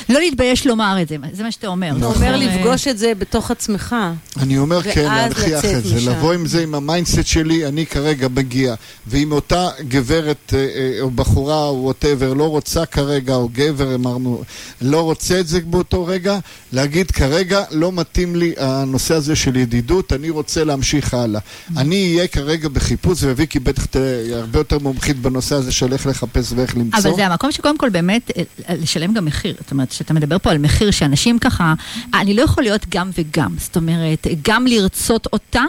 לא 0.08 0.20
להתבייש 0.20 0.66
לומר 0.66 0.96
את 1.02 1.08
זה, 1.08 1.16
זה 1.32 1.42
מה 1.42 1.52
שאתה 1.52 1.66
אומר. 1.66 1.96
אתה 1.98 2.06
אומר 2.06 2.36
לפגוש 2.36 2.88
את 2.88 2.98
זה 2.98 3.12
בתוך 3.18 3.50
עצמך. 3.50 3.96
אני 4.36 4.58
אומר 4.58 4.82
כן, 4.82 5.04
להנכיח 5.04 5.64
את 5.64 5.84
זה. 5.84 6.10
לבוא 6.10 6.32
עם 6.32 6.46
זה, 6.46 6.62
עם 6.62 6.74
ה 6.74 6.81
mindset 6.81 7.26
שלי, 7.26 7.66
אני 7.66 7.86
כרגע 7.86 8.28
מגיע. 8.28 8.74
ואם 9.06 9.32
אותה 9.32 9.68
גברת 9.88 10.54
אה, 10.54 10.58
אה, 10.58 11.00
או 11.00 11.10
בחורה 11.10 11.64
או 11.64 11.82
whatever 11.84 12.34
לא 12.34 12.48
רוצה 12.48 12.86
כרגע, 12.86 13.34
או 13.34 13.48
גבר, 13.52 13.94
אמרנו, 13.94 14.42
לא 14.80 15.00
רוצה 15.00 15.40
את 15.40 15.48
זה 15.48 15.60
באותו 15.60 16.04
רגע, 16.04 16.38
להגיד 16.72 17.10
כרגע 17.10 17.64
לא 17.70 17.92
מתאים 17.92 18.36
לי 18.36 18.52
הנושא 18.58 19.14
הזה 19.14 19.36
של 19.36 19.56
ידידות, 19.56 20.12
אני 20.12 20.30
רוצה 20.30 20.64
להמשיך 20.64 21.14
הלאה. 21.14 21.40
אני 21.76 22.14
אהיה 22.16 22.28
כרגע 22.28 22.68
בחיפוש, 22.68 23.22
וויקי 23.22 23.58
בטח 23.58 23.84
תהיה 23.84 24.38
הרבה 24.38 24.58
יותר 24.58 24.78
מומחית 24.78 25.18
בנושא 25.18 25.54
הזה 25.54 25.72
של 25.72 25.92
איך 25.92 26.06
לחפש 26.06 26.52
ואיך 26.52 26.76
למצוא. 26.76 26.98
אבל 26.98 27.16
זה 27.16 27.26
המקום 27.26 27.52
שקודם 27.52 27.78
כל 27.78 27.88
באמת 27.88 28.30
אה, 28.36 28.74
לשלם 28.74 29.14
גם 29.14 29.24
מחיר. 29.24 29.54
זאת 29.60 29.70
אומרת, 29.70 29.90
כשאתה 29.90 30.14
מדבר 30.14 30.38
פה 30.38 30.50
על 30.50 30.58
מחיר 30.58 30.90
שאנשים 30.90 31.38
ככה, 31.38 31.74
אני 32.14 32.34
לא 32.34 32.42
יכול 32.42 32.62
להיות 32.64 32.86
גם 32.88 33.10
וגם. 33.18 33.54
זאת 33.58 33.76
אומרת, 33.76 34.26
גם 34.42 34.66
לרצות 34.66 35.26
אותה. 35.32 35.62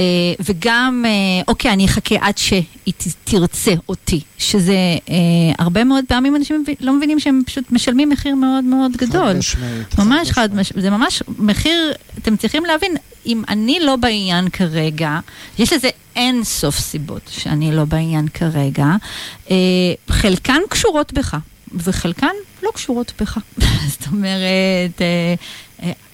אה, 0.00 0.04
וגם, 0.40 1.04
אה, 1.06 1.42
אוקיי, 1.48 1.72
אני 1.72 1.84
אחכה 1.84 2.14
עד 2.20 2.38
שהיא 2.38 2.94
תרצה 3.24 3.74
אותי, 3.88 4.20
שזה 4.38 4.76
אה, 5.10 5.14
הרבה 5.58 5.84
מאוד 5.84 6.04
פעמים 6.08 6.36
אנשים 6.36 6.64
לא 6.80 6.92
מבינים 6.92 7.20
שהם 7.20 7.42
פשוט 7.46 7.72
משלמים 7.72 8.08
מחיר 8.08 8.34
מאוד 8.34 8.64
מאוד 8.64 8.96
גדול. 8.96 9.28
חד 9.28 9.36
משמעית. 9.36 9.98
ממש 9.98 10.30
חד 10.30 10.54
משמעית. 10.54 10.82
זה 10.82 10.90
ממש 10.90 11.22
מחיר, 11.38 11.92
אתם 12.18 12.36
צריכים 12.36 12.64
להבין, 12.64 12.96
אם 13.26 13.42
אני 13.48 13.80
לא 13.80 13.96
בעניין 13.96 14.48
כרגע, 14.48 15.18
יש 15.58 15.72
לזה 15.72 15.88
אין 16.16 16.44
סוף 16.44 16.78
סיבות 16.78 17.22
שאני 17.30 17.72
לא 17.72 17.84
בעניין 17.84 18.28
כרגע, 18.28 18.86
חלקן 20.10 20.60
קשורות 20.68 21.12
בך, 21.12 21.36
וחלקן 21.74 22.34
לא 22.62 22.70
קשורות 22.74 23.12
בך. 23.20 23.38
זאת 23.92 24.06
אומרת, 24.06 25.02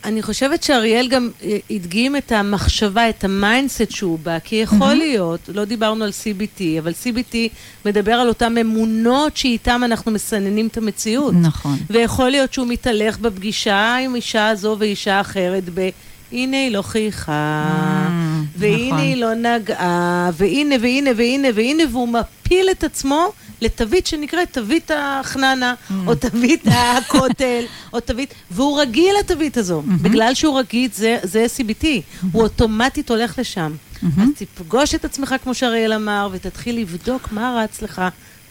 אני 0.05 0.23
חושבת 0.23 0.63
שאריאל 0.63 1.09
גם 1.09 1.31
אה, 1.43 1.57
הדגים 1.71 2.17
את 2.17 2.33
המחשבה, 2.33 3.09
את 3.09 3.25
ה 3.25 3.33
mindset 3.33 3.91
שהוא 3.91 4.19
בא, 4.19 4.39
כי 4.39 4.57
יכול 4.57 4.95
להיות, 4.95 5.41
לא 5.55 5.65
דיברנו 5.65 6.05
על 6.05 6.11
CBT, 6.11 6.63
אבל 6.79 6.93
CBT 7.05 7.37
מדבר 7.85 8.13
על 8.13 8.29
אותן 8.29 8.59
אמונות 8.59 9.37
שאיתן 9.37 9.83
אנחנו 9.83 10.13
מסננים 10.13 10.67
את 10.67 10.77
המציאות. 10.77 11.35
נכון. 11.43 11.79
ויכול 11.91 12.31
להיות 12.31 12.53
שהוא 12.53 12.67
מתהלך 12.67 13.19
בפגישה 13.19 13.97
עם 13.97 14.15
אישה 14.15 14.55
זו 14.55 14.77
ואישה 14.79 15.21
אחרת 15.21 15.65
ב... 15.75 15.89
הנה 16.33 16.57
היא 16.57 16.71
לא 16.71 16.83
חייכה, 16.83 17.65
Mm, 18.09 18.11
והנה 18.57 18.87
נכון. 18.87 18.99
היא 18.99 19.17
לא 19.17 19.35
נגעה, 19.35 20.31
והנה 20.37 20.75
והנה 20.81 21.11
והנה 21.17 21.49
והנה, 21.55 21.83
והוא 21.93 22.09
מפיל 22.09 22.67
את 22.71 22.85
עצמו 22.85 23.33
לתווית 23.61 24.07
שנקראת 24.07 24.53
תווית 24.53 24.91
החננה, 24.95 25.75
Mm. 25.91 25.93
או 26.07 26.15
תווית 26.15 26.65
הכותל, 26.67 27.63
או 27.93 28.01
תווית, 28.01 28.35
והוא 28.51 28.81
רגיל 28.81 29.15
לתווית 29.21 29.57
הזו. 29.57 29.83
Mm-hmm. 29.87 30.03
בגלל 30.03 30.35
שהוא 30.35 30.59
רגיל, 30.59 30.91
זה, 30.95 31.19
זה 31.23 31.47
CBT, 31.57 31.85
הוא 32.33 32.43
אוטומטית 32.43 33.11
הולך 33.11 33.39
לשם. 33.39 33.73
Mm-hmm. 34.03 34.07
אז 34.23 34.29
תפגוש 34.55 34.95
את 34.95 35.05
עצמך, 35.05 35.35
כמו 35.43 35.55
שאריאל 35.55 35.93
אמר, 35.93 36.29
ותתחיל 36.33 36.79
לבדוק 36.81 37.29
מה 37.33 37.63
רץ 37.65 37.83
לך 37.83 38.03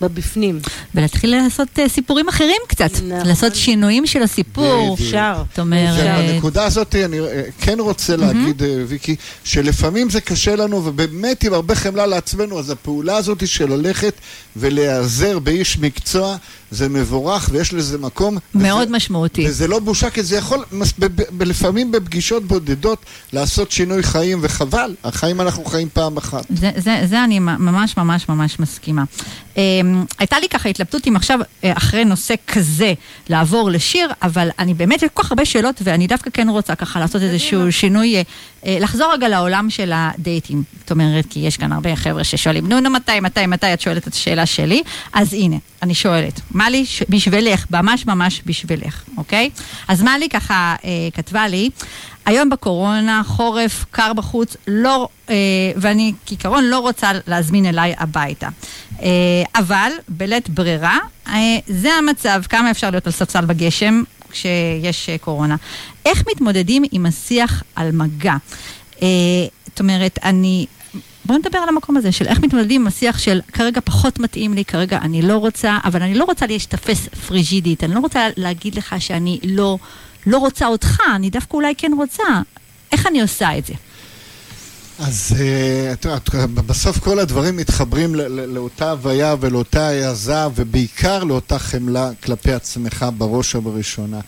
בבפנים. 0.08 0.60
ולהתחיל 0.96 1.36
לעשות 1.44 1.68
אה, 1.80 1.90
סיפורים 1.90 2.28
אחרים 2.30 2.58
קצת, 2.68 2.92
נכון. 2.94 3.28
לעשות 3.28 3.56
שינויים 3.56 4.06
של 4.08 4.24
הסיפור. 4.24 4.82
בדיוק. 4.94 5.00
אפשר. 5.00 5.44
זאת 5.50 5.60
אומרת, 5.60 5.96
ובנקודה 6.30 6.66
הזאת 6.66 6.96
אני 6.96 7.20
אה, 7.20 7.42
כן 7.62 7.78
רוצה 7.80 8.16
להגיד, 8.16 8.64
אה, 8.64 8.84
ויקי, 8.88 9.16
שלפעמים 9.44 10.10
זה 10.10 10.22
קשה 10.22 10.56
לנו, 10.56 10.86
ובאמת 10.86 11.44
עם 11.44 11.54
הרבה 11.54 11.76
חמלה 11.76 12.06
לעצמנו, 12.06 12.60
אז 12.60 12.70
הפעולה 12.70 13.18
הזאת 13.18 13.48
של 13.48 13.74
ללכת 13.74 14.14
ולהיעזר 14.56 15.40
באיש 15.40 15.78
מקצוע, 15.80 16.36
זה 16.72 16.90
מבורך 16.90 17.50
ויש 17.52 17.74
לזה 17.74 17.98
מקום. 17.98 18.38
מאוד 18.56 18.88
וזה- 18.88 18.96
משמעותי. 18.96 19.46
וזה 19.48 19.68
לא 19.68 19.80
בושה, 19.80 20.10
כי 20.10 20.24
זה 20.24 20.36
יכול 20.38 20.64
מס- 20.72 20.94
ב- 21.00 21.06
ב- 21.06 21.22
ב- 21.38 21.44
לפעמים 21.44 21.92
בפגישות 21.92 22.44
בודדות 22.48 22.98
לעשות 23.34 23.72
שינוי 23.72 24.04
חיים, 24.04 24.40
וחבל, 24.42 24.96
החיים 25.04 25.42
אנחנו 25.42 25.66
חיים 25.66 25.88
פעם 25.94 26.18
אחת. 26.18 26.46
זה, 26.50 26.72
זה, 26.78 27.02
זה 27.10 27.24
אני 27.24 27.40
ממש 27.40 27.98
ממש 27.98 28.30
ממש 28.30 28.60
מסכימה. 28.60 29.04
Um, 29.94 30.16
הייתה 30.20 30.40
לי 30.40 30.50
ככה 30.50 30.70
התלבטות 30.70 31.08
אם 31.08 31.16
עכשיו, 31.16 31.40
אה, 31.64 31.72
אחרי 31.78 32.06
נושא 32.06 32.34
כזה, 32.48 32.94
לעבור 33.30 33.70
לשיר, 33.72 34.10
אבל 34.22 34.50
אני 34.60 34.74
באמת, 34.74 35.04
יש 35.04 35.10
כל 35.14 35.24
כך 35.24 35.32
הרבה 35.32 35.46
שאלות, 35.46 35.82
ואני 35.84 36.08
דווקא 36.08 36.30
כן 36.34 36.50
רוצה 36.50 36.76
ככה 36.76 37.00
לעשות 37.00 37.22
איזשהו 37.22 37.72
שינוי, 37.72 38.16
אה, 38.16 38.22
אה, 38.66 38.78
לחזור 38.80 39.14
רגע 39.14 39.28
לעולם 39.30 39.70
של 39.70 39.92
הדייטים. 39.96 40.64
זאת 40.80 40.92
אומרת, 40.92 41.26
כי 41.30 41.40
יש 41.40 41.58
כאן 41.58 41.72
הרבה 41.72 41.96
חבר'ה 41.96 42.24
ששואלים, 42.24 42.68
נו, 42.68 42.80
נו, 42.80 42.90
מתי, 42.90 43.20
מתי, 43.20 43.46
מתי 43.46 43.74
את 43.74 43.82
שואלת 43.82 44.08
את 44.08 44.14
השאלה 44.14 44.46
שלי? 44.46 44.84
אז 45.14 45.34
הנה, 45.34 45.56
אני 45.84 45.94
שואלת, 45.94 46.42
מלי, 46.52 46.86
ש- 46.86 47.04
בשבילך, 47.10 47.66
ממש 47.72 48.06
ממש 48.06 48.42
בשבילך, 48.46 49.04
אוקיי? 49.18 49.50
אז 49.88 50.02
מלי 50.02 50.30
ככה 50.30 50.76
אה, 50.86 50.90
כתבה 51.14 51.48
לי, 51.48 51.70
היום 52.26 52.50
בקורונה, 52.50 53.22
חורף, 53.26 53.86
קר 53.92 54.14
בחוץ, 54.14 54.58
לא, 54.68 55.08
אה, 55.30 55.36
ואני 55.76 56.14
כעיקרון 56.26 56.64
לא 56.64 56.80
רוצה 56.80 57.12
להזמין 57.28 57.66
אליי 57.66 57.94
הביתה. 57.98 58.48
אה, 59.02 59.08
אבל 59.56 59.92
בלית 60.10 60.50
ברירה, 60.50 60.98
אה, 61.28 61.58
זה 61.68 61.94
המצב, 61.94 62.42
כמה 62.50 62.72
אפשר 62.72 62.90
להיות 62.90 63.06
על 63.08 63.14
ספסל 63.14 63.46
בגשם 63.46 64.04
כשיש 64.34 65.10
אה, 65.10 65.18
קורונה. 65.18 65.56
איך 66.06 66.24
מתמודדים 66.32 66.84
עם 66.92 67.06
השיח 67.06 67.64
על 67.76 67.92
מגע? 67.92 68.36
אה, 69.02 69.08
זאת 69.66 69.80
אומרת, 69.80 70.20
אני... 70.24 70.66
בואו 71.26 71.38
נדבר 71.38 71.58
על 71.58 71.70
המקום 71.70 71.98
הזה 71.98 72.12
של 72.12 72.28
איך 72.28 72.40
מתמודדים 72.40 72.82
עם 72.82 72.88
השיח 72.88 73.18
של 73.18 73.42
כרגע 73.54 73.82
פחות 73.84 74.20
מתאים 74.20 74.54
לי, 74.54 74.66
כרגע 74.66 74.98
אני 74.98 75.22
לא 75.22 75.38
רוצה, 75.38 75.78
אבל 75.84 76.02
אני 76.02 76.14
לא 76.14 76.24
רוצה 76.24 76.48
להשתפס 76.48 77.08
פריג'ידית, 77.08 77.84
אני 77.84 77.96
לא 77.96 78.00
רוצה 78.00 78.28
להגיד 78.38 78.76
לך 78.76 78.96
שאני 79.00 79.40
לא, 79.44 79.78
לא 80.28 80.38
רוצה 80.38 80.68
אותך, 80.68 81.00
אני 81.16 81.30
דווקא 81.30 81.58
אולי 81.58 81.74
כן 81.78 81.92
רוצה. 81.98 82.24
איך 82.92 83.08
אני 83.08 83.22
עושה 83.22 83.58
את 83.58 83.66
זה? 83.66 83.74
אז 85.00 85.36
אה, 85.40 85.94
את 85.94 86.06
יודעת, 86.06 86.30
בסוף 86.56 87.00
כל 87.00 87.20
הדברים 87.20 87.58
מתחברים 87.58 88.16
לאותה 88.16 88.92
הוויה 88.92 89.36
ולאותה 89.40 89.88
העזה, 89.88 90.48
ובעיקר 90.56 91.24
לאותה 91.24 91.60
חמלה 91.60 92.10
כלפי 92.24 92.54
עצמך 92.54 93.06
בראש 93.18 93.56
ובראשונה. 93.56 94.20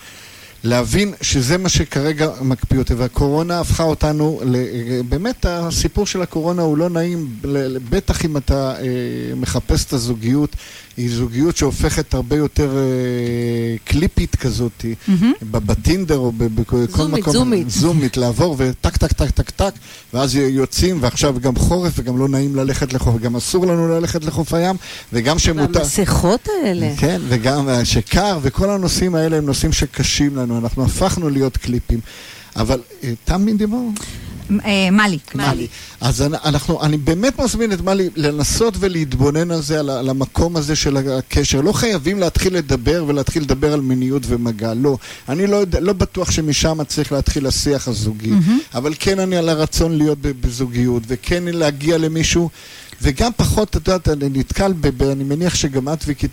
להבין 0.63 1.13
שזה 1.21 1.57
מה 1.57 1.69
שכרגע 1.69 2.29
מקפיא 2.41 2.77
אותי, 2.79 2.93
והקורונה 2.93 3.59
הפכה 3.59 3.83
אותנו, 3.83 4.41
ל- 4.45 5.01
באמת 5.09 5.45
הסיפור 5.49 6.05
של 6.05 6.21
הקורונה 6.21 6.61
הוא 6.61 6.77
לא 6.77 6.89
נעים, 6.89 7.35
בטח 7.89 8.25
אם 8.25 8.37
אתה 8.37 8.75
אה, 8.75 8.83
מחפש 9.35 9.85
את 9.85 9.93
הזוגיות, 9.93 10.55
היא 10.97 11.15
זוגיות 11.15 11.57
שהופכת 11.57 12.13
הרבה 12.13 12.35
יותר 12.35 12.77
אה, 12.77 13.77
קליפית 13.85 14.35
כזאת. 14.35 14.85
בטינדר 15.41 16.17
או 16.17 16.31
בכל 16.31 16.77
זומית, 16.89 17.19
מקום. 17.19 17.33
זומית. 17.33 17.69
זומית, 17.69 18.17
לעבור 18.17 18.55
וטק 18.59 18.97
טק 18.97 19.13
טק 19.13 19.31
טק 19.31 19.49
טק, 19.49 19.73
ואז 20.13 20.35
יוצאים, 20.35 20.97
ועכשיו 21.01 21.35
גם 21.41 21.55
חורף, 21.55 21.93
וגם 21.95 22.17
לא 22.17 22.27
נעים 22.27 22.55
ללכת 22.55 22.93
לחוף, 22.93 23.15
וגם 23.15 23.35
אסור 23.35 23.65
לנו 23.65 23.87
ללכת 23.87 24.23
לחוף 24.23 24.53
הים, 24.53 24.75
וגם 25.13 25.39
שמותר... 25.39 25.79
והמסכות 25.79 26.47
האלה. 26.63 26.93
כן, 26.97 27.21
וגם 27.27 27.69
אה, 27.69 27.85
שקר, 27.85 28.39
וכל 28.41 28.69
הנושאים 28.69 29.15
האלה 29.15 29.37
הם 29.37 29.45
נושאים 29.45 29.71
שקשים 29.71 30.35
לנו, 30.35 30.57
אנחנו 30.57 30.85
הפכנו 30.85 31.29
להיות 31.29 31.57
קליפים. 31.57 31.99
אבל 32.55 32.79
אה, 33.03 33.13
תמיד 33.25 33.61
אה, 34.65 34.91
מלי. 34.91 35.17
מלי. 35.35 35.67
אז 36.01 36.21
אנ- 36.21 36.33
אנחנו, 36.45 36.83
אני 36.83 36.97
באמת 36.97 37.39
מזמין 37.39 37.71
את 37.71 37.81
מלי 37.81 38.09
לנסות 38.15 38.73
ולהתבונן 38.79 39.51
על 39.51 39.61
זה, 39.61 39.79
על 39.79 40.09
המקום 40.09 40.55
הזה 40.57 40.75
של 40.75 40.97
הקשר. 40.97 41.61
לא 41.61 41.71
חייבים 41.71 42.19
להתחיל 42.19 42.57
לדבר 42.57 43.03
ולהתחיל 43.07 43.43
לדבר 43.43 43.73
על 43.73 43.81
מיניות 43.81 44.23
ומגע, 44.25 44.73
לא. 44.73 44.97
אני 45.29 45.47
לא, 45.47 45.55
יודע- 45.55 45.79
לא 45.79 45.93
בטוח 45.93 46.31
שמשם 46.31 46.83
צריך 46.87 47.11
להתחיל 47.11 47.47
השיח 47.47 47.87
הזוגי, 47.87 48.31
אבל 48.73 48.93
כן 48.99 49.19
אני 49.19 49.37
על 49.37 49.49
הרצון 49.49 49.97
להיות 49.97 50.17
בזוגיות, 50.21 51.03
וכן 51.07 51.43
להגיע 51.47 51.97
למישהו, 51.97 52.49
וגם 53.01 53.31
פחות, 53.37 53.69
את 53.69 53.87
יודעת, 53.87 54.09
אני 54.09 54.29
נתקל, 54.39 54.73
ב, 54.81 54.87
ב, 54.87 55.03
אני 55.09 55.23
מניח 55.23 55.55
שגם 55.55 55.89
את, 55.89 56.03
ויקי, 56.07 56.27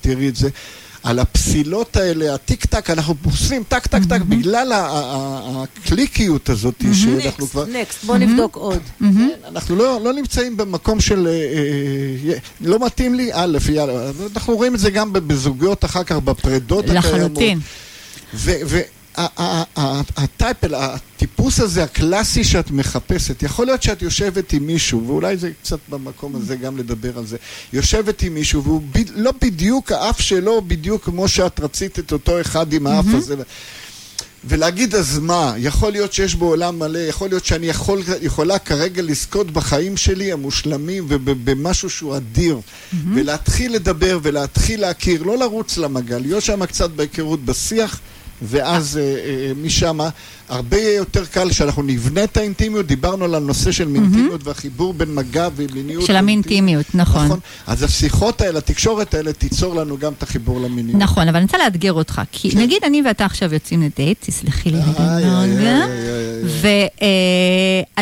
תראי 0.00 0.28
את 0.28 0.36
זה. 0.36 0.48
על 1.06 1.18
הפסילות 1.18 1.96
האלה, 1.96 2.34
הטיק 2.34 2.64
טק, 2.64 2.90
אנחנו 2.90 3.14
עושים 3.24 3.62
טק 3.68 3.86
טק 3.86 4.04
טק 4.08 4.20
בגלל 4.20 4.72
הקליקיות 4.74 6.48
הזאת 6.48 6.74
שאנחנו 6.92 7.46
כבר... 7.46 7.64
נקסט, 7.66 8.04
בוא 8.04 8.16
נבדוק 8.16 8.56
עוד. 8.56 8.80
כן, 8.98 9.28
אנחנו 9.48 9.76
לא, 9.76 10.00
לא 10.04 10.12
נמצאים 10.12 10.56
במקום 10.56 11.00
של... 11.00 11.26
אה, 11.26 11.32
אה, 12.32 12.38
לא 12.60 12.86
מתאים 12.86 13.14
לי, 13.14 13.30
א', 13.32 13.58
יאללה, 13.68 14.10
אנחנו 14.36 14.56
רואים 14.56 14.74
את 14.74 14.80
זה 14.80 14.90
גם 14.90 15.12
בזוגיות 15.12 15.84
אחר 15.84 16.04
כך, 16.04 16.16
בפרדות 16.16 16.84
הקיימות. 16.84 17.04
לחלוטין. 17.04 17.60
והטייפ, 19.16 20.56
הטיפוס 20.72 21.60
הזה, 21.60 21.84
הקלאסי 21.84 22.44
שאת 22.44 22.70
מחפשת, 22.70 23.42
יכול 23.42 23.66
להיות 23.66 23.82
שאת 23.82 24.02
יושבת 24.02 24.52
עם 24.52 24.66
מישהו, 24.66 25.06
ואולי 25.06 25.36
זה 25.36 25.50
קצת 25.62 25.78
במקום 25.88 26.36
הזה 26.36 26.56
גם 26.56 26.76
לדבר 26.76 27.18
על 27.18 27.26
זה, 27.26 27.36
יושבת 27.72 28.22
עם 28.22 28.34
מישהו, 28.34 28.64
והוא 28.64 28.82
ב, 28.92 28.98
לא 29.14 29.32
בדיוק, 29.42 29.92
האף 29.92 30.20
שלו 30.20 30.62
בדיוק 30.66 31.04
כמו 31.04 31.28
שאת 31.28 31.60
רצית 31.60 31.98
את 31.98 32.12
אותו 32.12 32.40
אחד 32.40 32.72
עם 32.72 32.86
האף 32.86 33.06
הזה. 33.14 33.34
ולהגיד 34.48 34.94
אז 34.94 35.18
מה, 35.18 35.54
יכול 35.56 35.92
להיות 35.92 36.12
שיש 36.12 36.34
בו 36.34 36.48
עולם 36.48 36.78
מלא, 36.78 36.98
יכול 36.98 37.28
להיות 37.28 37.44
שאני 37.44 37.66
יכול, 37.66 38.02
יכולה 38.22 38.58
כרגע 38.58 39.02
לזכות 39.02 39.50
בחיים 39.50 39.96
שלי 39.96 40.32
המושלמים 40.32 41.06
ובמשהו 41.08 41.90
שהוא 41.90 42.16
אדיר, 42.16 42.56
mm-hmm. 42.56 42.96
ולהתחיל 43.14 43.74
לדבר 43.74 44.18
ולהתחיל 44.22 44.80
להכיר, 44.80 45.22
לא 45.22 45.38
לרוץ 45.38 45.78
למגע, 45.78 46.18
להיות 46.18 46.42
שם 46.42 46.66
קצת 46.66 46.90
בהיכרות 46.90 47.44
בשיח. 47.44 48.00
ואז 48.42 48.98
אה, 48.98 49.02
אה, 49.02 49.52
משם 49.62 49.98
הרבה 50.48 50.80
יותר 50.80 51.24
קל 51.26 51.52
שאנחנו 51.52 51.82
נבנה 51.82 52.24
את 52.24 52.36
האינטימיות, 52.36 52.86
דיברנו 52.86 53.24
על 53.24 53.34
הנושא 53.34 53.72
של 53.72 53.88
מינטימיות 53.88 54.40
mm-hmm. 54.40 54.48
והחיבור 54.48 54.94
בין 54.94 55.14
מגע 55.14 55.48
ומיניות. 55.56 56.06
של 56.06 56.16
המינטימיות, 56.16 56.86
נכון. 56.94 57.24
נכון. 57.24 57.38
אז 57.66 57.82
השיחות 57.82 58.40
האלה, 58.40 58.58
התקשורת 58.58 59.14
האלה, 59.14 59.32
תיצור 59.32 59.74
לנו 59.74 59.98
גם 59.98 60.12
את 60.12 60.22
החיבור 60.22 60.60
למיניות. 60.60 61.02
נכון, 61.02 61.28
אבל 61.28 61.36
אני 61.36 61.44
רוצה 61.44 61.58
לאתגר 61.58 61.92
אותך, 61.92 62.22
כי 62.32 62.50
כן. 62.50 62.58
נגיד 62.58 62.84
אני 62.84 63.02
ואתה 63.06 63.24
עכשיו 63.24 63.54
יוצאים 63.54 63.82
לדייט, 63.82 64.18
תסלחי 64.20 64.70
לי 64.70 64.78
רגע, 64.78 65.86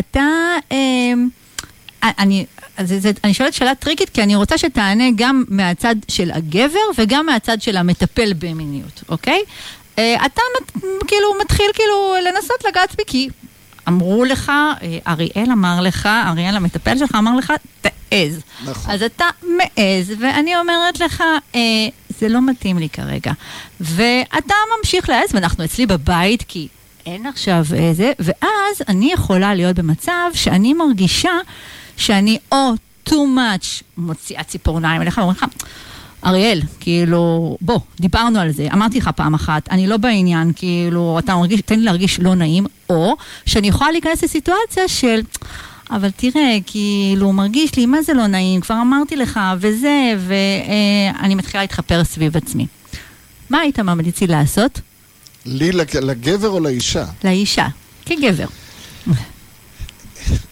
ואתה... 0.00 0.24
אני, 2.18 2.46
זה, 2.80 3.00
זה, 3.00 3.10
אני 3.24 3.34
שואלת 3.34 3.54
שאלה 3.54 3.74
טריקית, 3.74 4.10
כי 4.10 4.22
אני 4.22 4.36
רוצה 4.36 4.58
שתענה 4.58 5.04
גם 5.16 5.44
מהצד 5.48 5.94
של 6.08 6.30
הגבר 6.30 6.78
וגם 6.98 7.26
מהצד 7.26 7.62
של 7.62 7.76
המטפל 7.76 8.32
במיניות, 8.38 9.02
אוקיי? 9.08 9.40
אה, 9.98 10.26
אתה 10.26 10.42
כאילו 11.06 11.28
מתחיל 11.40 11.66
כאילו 11.74 12.14
לנסות 12.24 12.64
לגעת 12.68 12.96
בי, 12.96 13.02
כי 13.06 13.28
אמרו 13.88 14.24
לך, 14.24 14.52
אה, 14.82 14.98
אריאל 15.08 15.52
אמר 15.52 15.80
לך, 15.80 16.06
אריאל 16.06 16.56
המטפל 16.56 16.98
שלך 16.98 17.14
אמר 17.14 17.36
לך, 17.36 17.52
תעז. 17.80 18.40
נכון. 18.64 18.94
אז 18.94 19.02
אתה 19.02 19.24
מעז, 19.42 20.12
ואני 20.20 20.56
אומרת 20.56 21.00
לך, 21.00 21.24
אה, 21.54 21.60
זה 22.18 22.28
לא 22.28 22.42
מתאים 22.42 22.78
לי 22.78 22.88
כרגע. 22.88 23.32
ואתה 23.80 24.54
ממשיך 24.78 25.08
להעז, 25.08 25.28
ואנחנו 25.34 25.64
אצלי 25.64 25.86
בבית, 25.86 26.44
כי 26.48 26.68
אין 27.06 27.26
עכשיו 27.26 27.64
איזה, 27.74 28.12
ואז 28.18 28.82
אני 28.88 29.12
יכולה 29.12 29.54
להיות 29.54 29.76
במצב 29.76 30.30
שאני 30.34 30.74
מרגישה 30.74 31.32
שאני 31.96 32.38
או 32.52 32.72
too 33.08 33.12
much 33.12 33.82
מוציאה 33.96 34.42
ציפורניים 34.42 35.02
אליך, 35.02 35.18
ואומרים 35.18 35.36
לך, 35.36 35.44
אריאל, 36.26 36.62
כאילו, 36.80 37.56
בוא, 37.60 37.80
דיברנו 38.00 38.38
על 38.38 38.52
זה, 38.52 38.68
אמרתי 38.72 38.98
לך 38.98 39.08
פעם 39.16 39.34
אחת, 39.34 39.68
אני 39.70 39.86
לא 39.86 39.96
בעניין, 39.96 40.52
כאילו, 40.56 41.18
אתה 41.18 41.36
מרגיש, 41.36 41.60
תן 41.60 41.78
לי 41.78 41.84
להרגיש 41.84 42.20
לא 42.20 42.34
נעים, 42.34 42.66
או 42.90 43.16
שאני 43.46 43.68
יכולה 43.68 43.90
להיכנס 43.90 44.24
לסיטואציה 44.24 44.88
של... 44.88 45.20
אבל 45.90 46.10
תראה, 46.16 46.58
כאילו, 46.66 47.32
מרגיש 47.32 47.76
לי, 47.76 47.86
מה 47.86 48.02
זה 48.02 48.14
לא 48.14 48.26
נעים? 48.26 48.60
כבר 48.60 48.74
אמרתי 48.82 49.16
לך, 49.16 49.40
וזה, 49.58 50.12
ואני 50.18 51.34
מתחילה 51.34 51.62
להתחפר 51.62 52.04
סביב 52.04 52.36
עצמי. 52.36 52.66
מה 53.50 53.58
היית 53.58 53.78
ממליץ 53.78 54.20
לי 54.20 54.26
לעשות? 54.26 54.80
לי, 55.46 55.72
לגבר 56.02 56.48
או 56.48 56.60
לאישה? 56.60 57.04
לאישה, 57.24 57.66
כגבר. 58.06 58.46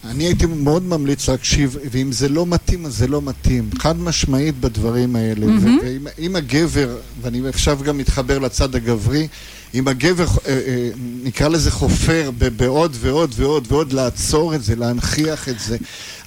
אני 0.04 0.24
הייתי 0.24 0.46
מאוד 0.46 0.82
ממליץ 0.82 1.28
להקשיב, 1.28 1.76
ואם 1.90 2.12
זה 2.12 2.28
לא 2.28 2.46
מתאים, 2.46 2.86
אז 2.86 2.96
זה 2.96 3.06
לא 3.06 3.22
מתאים. 3.22 3.70
חד 3.78 4.00
משמעית 4.00 4.60
בדברים 4.60 5.16
האלה. 5.16 5.46
Mm-hmm. 5.46 5.86
ואם 6.18 6.36
הגבר, 6.36 6.96
ואני 7.22 7.48
עכשיו 7.48 7.78
גם 7.84 7.98
מתחבר 7.98 8.38
לצד 8.38 8.74
הגברי, 8.74 9.28
אם 9.74 9.88
הגבר, 9.88 10.24
אה, 10.24 10.52
אה, 10.52 10.90
נקרא 11.22 11.48
לזה 11.48 11.70
חופר 11.70 12.30
בעוד 12.56 12.96
ועוד 13.00 13.34
ועוד 13.36 13.66
ועוד, 13.68 13.92
לעצור 13.92 14.54
את 14.54 14.64
זה, 14.64 14.76
להנכיח 14.76 15.48
את 15.48 15.60
זה. 15.60 15.76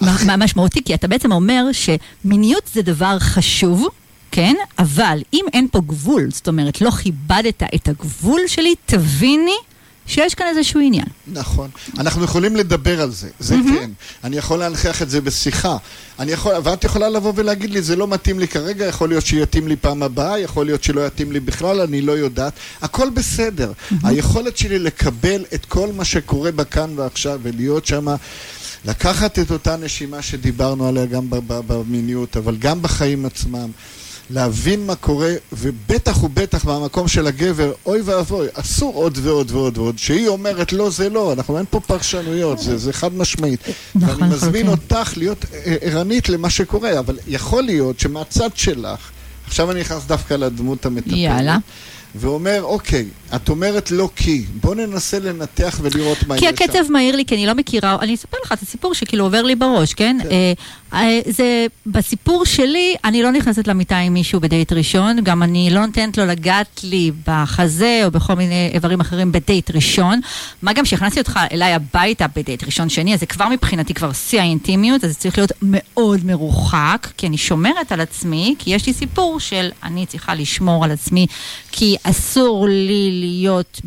מה 0.01 0.37
משמעותי? 0.37 0.83
כי 0.83 0.93
אתה 0.93 1.07
בעצם 1.07 1.31
אומר 1.31 1.65
שמיניות 1.71 2.69
זה 2.73 2.81
דבר 2.81 3.19
חשוב. 3.19 3.87
כן, 4.31 4.55
אבל 4.79 5.19
אם 5.33 5.45
אין 5.53 5.67
פה 5.71 5.81
גבול, 5.87 6.27
זאת 6.31 6.47
אומרת, 6.47 6.81
לא 6.81 6.91
כיבדת 6.91 7.63
את 7.75 7.87
הגבול 7.87 8.41
שלי, 8.47 8.75
תביני 8.85 9.57
שיש 10.07 10.35
כאן 10.35 10.45
איזשהו 10.47 10.79
עניין. 10.79 11.05
נכון. 11.27 11.69
אנחנו 11.97 12.23
יכולים 12.23 12.55
לדבר 12.55 13.01
על 13.01 13.11
זה, 13.11 13.29
זה 13.39 13.55
mm-hmm. 13.55 13.79
כן. 13.79 13.89
אני 14.23 14.37
יכול 14.37 14.59
להנכיח 14.59 15.01
את 15.01 15.09
זה 15.09 15.21
בשיחה. 15.21 15.77
אני 16.19 16.31
יכול, 16.31 16.53
ואת 16.63 16.83
יכולה 16.83 17.09
לבוא 17.09 17.33
ולהגיד 17.35 17.69
לי, 17.69 17.81
זה 17.81 17.95
לא 17.95 18.07
מתאים 18.07 18.39
לי 18.39 18.47
כרגע, 18.47 18.85
יכול 18.85 19.09
להיות 19.09 19.25
שיתאים 19.25 19.67
לי 19.67 19.75
פעם 19.75 20.03
הבאה, 20.03 20.39
יכול 20.39 20.65
להיות 20.65 20.83
שלא 20.83 21.07
יתאים 21.07 21.31
לי 21.31 21.39
בכלל, 21.39 21.81
אני 21.81 22.01
לא 22.01 22.11
יודעת. 22.11 22.53
הכל 22.81 23.09
בסדר. 23.09 23.71
Mm-hmm. 23.71 23.95
היכולת 24.03 24.57
שלי 24.57 24.79
לקבל 24.79 25.45
את 25.53 25.65
כל 25.65 25.91
מה 25.91 26.05
שקורה 26.05 26.51
בכאן 26.51 26.93
ועכשיו 26.95 27.39
ולהיות 27.43 27.85
שם... 27.85 28.07
לקחת 28.87 29.39
את 29.39 29.51
אותה 29.51 29.75
נשימה 29.75 30.21
שדיברנו 30.21 30.87
עליה 30.87 31.05
גם 31.05 31.27
במיניות, 31.47 32.37
אבל 32.37 32.55
גם 32.55 32.81
בחיים 32.81 33.25
עצמם. 33.25 33.69
להבין 34.29 34.85
מה 34.85 34.95
קורה, 34.95 35.33
ובטח 35.53 36.23
ובטח 36.23 36.65
מהמקום 36.65 37.07
של 37.07 37.27
הגבר, 37.27 37.73
אוי 37.85 38.01
ואבוי, 38.01 38.47
אסור 38.53 38.95
עוד 38.95 39.17
ועוד 39.21 39.51
ועוד 39.51 39.77
ועוד. 39.77 39.97
שהיא 39.97 40.27
אומרת 40.27 40.73
לא 40.73 40.89
זה 40.89 41.09
לא, 41.09 41.33
אנחנו 41.33 41.57
אין 41.57 41.65
פה 41.69 41.79
פרשנויות, 41.79 42.59
זה, 42.59 42.77
זה 42.77 42.93
חד 42.93 43.13
משמעית. 43.13 43.59
נכון, 43.95 44.21
ואני 44.23 44.33
מזמין 44.35 44.67
אותך 44.67 45.13
להיות 45.17 45.45
ערנית 45.81 46.29
למה 46.29 46.49
שקורה, 46.49 46.99
אבל 46.99 47.17
יכול 47.27 47.63
להיות 47.63 47.99
שמהצד 47.99 48.49
שלך, 48.55 49.11
עכשיו 49.47 49.71
אני 49.71 49.79
נכנס 49.79 50.03
דווקא 50.05 50.33
לדמות 50.33 50.85
המטפלת. 50.85 51.17
יאללה. 51.17 51.57
ואומר, 52.15 52.63
אוקיי, 52.63 53.05
את 53.35 53.49
אומרת 53.49 53.91
לא 53.91 54.09
כי, 54.15 54.45
בוא 54.61 54.75
ננסה 54.75 55.19
לנתח 55.19 55.79
ולראות 55.81 56.17
מה 56.27 56.35
יש 56.35 56.41
שם. 56.41 56.55
כי 56.55 56.63
הקצב 56.63 56.91
מהיר 56.91 57.15
לי, 57.15 57.25
כי 57.25 57.35
אני 57.35 57.45
לא 57.45 57.53
מכירה, 57.53 57.97
אני 58.01 58.15
אספר 58.15 58.37
לך 58.45 58.51
את 58.51 58.61
הסיפור 58.61 58.93
שכאילו 58.93 59.23
עובר 59.23 59.41
לי 59.41 59.55
בראש, 59.55 59.93
כן? 59.93 60.17
כן. 60.23 60.29
אה, 60.29 60.31
אה, 60.33 60.53
זה, 61.29 61.65
בסיפור 61.87 62.45
שלי, 62.45 62.95
אני 63.03 63.23
לא 63.23 63.31
נכנסת 63.31 63.67
למיטה 63.67 63.97
עם 63.97 64.13
מישהו 64.13 64.39
בדייט 64.39 64.73
ראשון, 64.73 65.23
גם 65.23 65.43
אני 65.43 65.69
לא 65.71 65.85
נותנת 65.85 66.17
לו 66.17 66.25
לגעת 66.25 66.81
לי 66.83 67.11
בחזה 67.27 68.01
או 68.05 68.11
בכל 68.11 68.33
מיני 68.33 68.69
איברים 68.73 68.99
אחרים 68.99 69.31
בדייט 69.31 69.71
ראשון. 69.71 70.19
מה 70.61 70.73
גם 70.73 70.85
שהכנסתי 70.85 71.19
אותך 71.19 71.39
אליי 71.51 71.73
הביתה 71.73 72.25
בדייט 72.35 72.63
ראשון 72.63 72.89
שני, 72.89 73.13
אז 73.13 73.19
זה 73.19 73.25
כבר 73.25 73.49
מבחינתי 73.49 73.93
כבר 73.93 74.13
שיא 74.13 74.39
האינטימיות, 74.39 75.03
אז 75.03 75.11
זה 75.11 75.15
צריך 75.15 75.37
להיות 75.37 75.51
מאוד 75.61 76.25
מרוחק, 76.25 77.07
כי 77.17 77.27
אני 77.27 77.37
שומרת 77.37 77.91
על 77.91 78.01
עצמי, 78.01 78.55
כי 78.59 78.69
יש 78.75 78.87
לי 78.87 78.93
סיפור 78.93 79.39
של 79.39 79.69
אני 79.83 80.05
צריכה 80.05 80.35
לשמור 80.35 80.83
על 80.85 80.91
עצמי, 80.91 81.27
כי 81.71 81.95
אסור 82.03 82.67
לי 82.67 83.09
להיות 83.11 83.81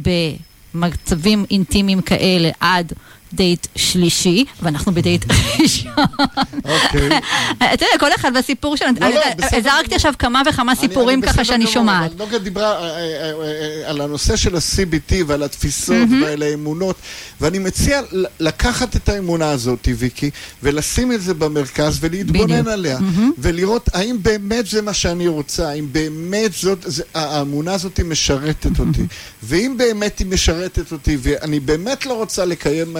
במצבים 0.75 1.45
אינטימיים 1.51 2.01
כאלה 2.01 2.51
עד 2.61 2.93
דייט 3.33 3.67
שלישי, 3.77 4.45
ואנחנו 4.63 4.93
בדייט 4.93 5.25
ראשון. 5.61 5.93
אוקיי. 6.65 7.09
אתה 7.75 7.85
יודע, 7.85 7.99
כל 8.01 8.15
אחד 8.15 8.37
בסיפור 8.37 8.77
שלנו. 8.77 9.01
לא, 9.01 9.09
לא, 9.09 9.61
זרקתי 9.63 9.95
עכשיו 9.95 10.15
כמה 10.19 10.43
וכמה 10.49 10.75
סיפורים 10.75 11.21
ככה 11.21 11.45
שאני 11.45 11.67
שומעת. 11.67 12.19
נוגה 12.19 12.39
דיברה 12.39 12.73
אה, 12.73 12.89
אה, 12.89 13.33
אה, 13.33 13.91
על 13.91 14.01
הנושא 14.01 14.37
של 14.37 14.57
ה-CBT 14.57 15.15
ועל 15.27 15.43
התפיסות 15.43 16.09
ועל 16.23 16.43
האמונות, 16.43 16.97
ואני 17.41 17.59
מציע 17.59 18.01
לקחת 18.41 18.97
את 18.97 19.09
האמונה 19.09 19.51
הזאת, 19.51 19.89
ויקי, 19.97 20.31
ולשים 20.63 21.13
את 21.13 21.23
זה 21.23 21.35
במרכז 21.35 21.99
ולהתבונן 22.01 22.69
עליה, 22.69 22.99
ולראות 23.39 23.89
האם 23.93 24.17
באמת 24.23 24.67
זה 24.67 24.83
מה 24.83 24.95
שאני 24.95 25.29
רוצה, 25.29 25.69
האם 25.69 25.87
באמת 25.93 26.53
זאת, 26.53 26.87
האמונה 27.15 27.75
הזאת 27.75 28.01
משרתת 28.01 28.79
אותי, 28.79 29.07
ואם 29.43 29.75
באמת 29.79 30.19
היא 30.19 30.27
משרתת 30.27 30.93
אותי, 30.93 31.17
ואני 31.21 31.61
באמת 31.61 32.07
לא 32.07 32.13
רוצה 32.13 32.45
לקיים... 32.45 32.97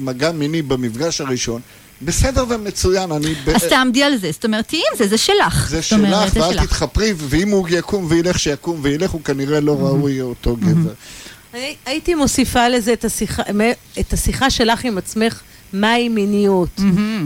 מגע 0.00 0.32
מיני 0.32 0.62
במפגש 0.62 1.20
הראשון, 1.20 1.60
בסדר 2.02 2.44
ומצוין, 2.48 3.12
אני... 3.12 3.34
אז 3.54 3.64
תעמדי 3.64 4.02
על 4.02 4.16
זה, 4.16 4.32
זאת 4.32 4.44
אומרת, 4.44 4.68
תהיי 4.68 4.82
עם 4.92 4.98
זה, 4.98 5.08
זה 5.08 5.18
שלך. 5.18 5.68
זה 5.70 5.82
שלך, 5.82 6.34
ואל 6.34 6.66
תתחפרי, 6.66 7.12
ואם 7.16 7.48
הוא 7.48 7.68
יקום 7.70 8.06
וילך, 8.08 8.38
שיקום 8.38 8.78
וילך, 8.82 9.10
הוא 9.10 9.20
כנראה 9.20 9.60
לא 9.60 9.76
ראוי 9.80 10.20
אותו 10.20 10.56
גבר. 10.56 10.92
הייתי 11.86 12.14
מוסיפה 12.14 12.68
לזה 12.68 12.92
את 12.92 13.04
השיחה, 13.04 13.42
את 14.00 14.12
השיחה 14.12 14.50
שלך 14.50 14.84
עם 14.84 14.98
עצמך, 14.98 15.40
מהי 15.72 16.08
מיניות, 16.08 16.80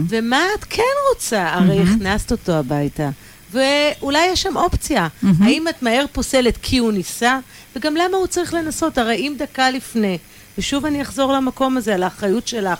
ומה 0.09 0.41
את 0.59 0.63
כן 0.63 0.83
רוצה, 1.13 1.53
הרי 1.53 1.79
הכנסת 1.81 2.31
אותו 2.31 2.51
הביתה. 2.51 3.09
ואולי 3.51 4.25
יש 4.25 4.41
שם 4.41 4.57
אופציה. 4.57 5.07
האם 5.41 5.67
את 5.67 5.83
מהר 5.83 6.05
פוסלת 6.11 6.57
כי 6.61 6.77
הוא 6.77 6.91
ניסה? 6.91 7.39
וגם 7.75 7.95
למה 7.95 8.17
הוא 8.17 8.27
צריך 8.27 8.53
לנסות? 8.53 8.97
הרי 8.97 9.15
אם 9.15 9.35
דקה 9.37 9.71
לפני 9.71 10.17
ושוב 10.57 10.85
אני 10.85 11.01
אחזור 11.01 11.33
למקום 11.33 11.77
הזה, 11.77 11.95
על 11.95 12.03
האחריות 12.03 12.47
שלך. 12.47 12.79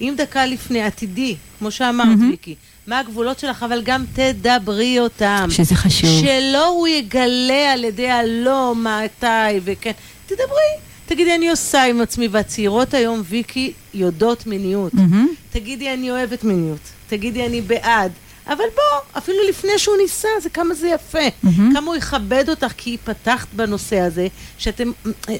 אם 0.00 0.14
דקה 0.16 0.46
לפני 0.46 0.82
עתידי, 0.82 1.36
כמו 1.58 1.70
שאמרת, 1.70 2.18
mm-hmm. 2.18 2.30
ויקי, 2.30 2.54
מה 2.86 2.98
הגבולות 2.98 3.38
שלך, 3.38 3.62
אבל 3.62 3.82
גם 3.82 4.04
תדברי 4.12 5.00
אותם. 5.00 5.46
שזה 5.50 5.74
חשוב. 5.74 6.10
שלא 6.20 6.66
הוא 6.66 6.88
יגלה 6.88 7.72
על 7.72 7.84
ידי 7.84 8.10
הלא, 8.10 8.74
מתי 8.74 9.60
וכן. 9.64 9.92
תדברי. 10.26 10.72
תגידי, 11.06 11.34
אני 11.34 11.50
עושה 11.50 11.84
עם 11.84 12.00
עצמי, 12.00 12.28
והצעירות 12.28 12.94
היום, 12.94 13.22
ויקי, 13.24 13.72
יודעות 13.94 14.46
מיניות. 14.46 14.92
Mm-hmm. 14.92 15.50
תגידי, 15.52 15.92
אני 15.92 16.10
אוהבת 16.10 16.44
מיניות. 16.44 16.80
תגידי, 17.08 17.46
אני 17.46 17.60
בעד. 17.60 18.12
אבל 18.48 18.64
בוא, 18.74 19.18
אפילו 19.18 19.38
לפני 19.48 19.78
שהוא 19.78 19.96
ניסה, 20.02 20.28
זה 20.42 20.50
כמה 20.50 20.74
זה 20.74 20.88
יפה. 20.88 21.18
Mm-hmm. 21.18 21.74
כמה 21.74 21.86
הוא 21.86 21.96
יכבד 21.96 22.44
אותך, 22.48 22.72
כי 22.76 22.96
פתחת 23.04 23.48
בנושא 23.52 24.00
הזה, 24.00 24.26
שאתם, 24.58 24.90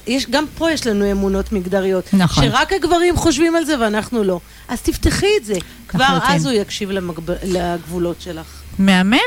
יש, 0.07 0.25
גם 0.29 0.45
פה 0.57 0.71
יש 0.71 0.87
לנו 0.87 1.11
אמונות 1.11 1.51
מגדריות. 1.51 2.13
נכון. 2.13 2.43
שרק 2.43 2.73
הגברים 2.73 3.15
חושבים 3.17 3.55
על 3.55 3.65
זה 3.65 3.79
ואנחנו 3.79 4.23
לא. 4.23 4.39
אז 4.67 4.81
תפתחי 4.81 5.37
את 5.37 5.45
זה. 5.45 5.55
כבר 5.87 6.17
אז 6.23 6.45
הוא 6.45 6.53
יקשיב 6.53 6.91
למגב... 6.91 7.23
לגבולות 7.43 8.21
שלך. 8.21 8.61
מהמם. 8.79 9.17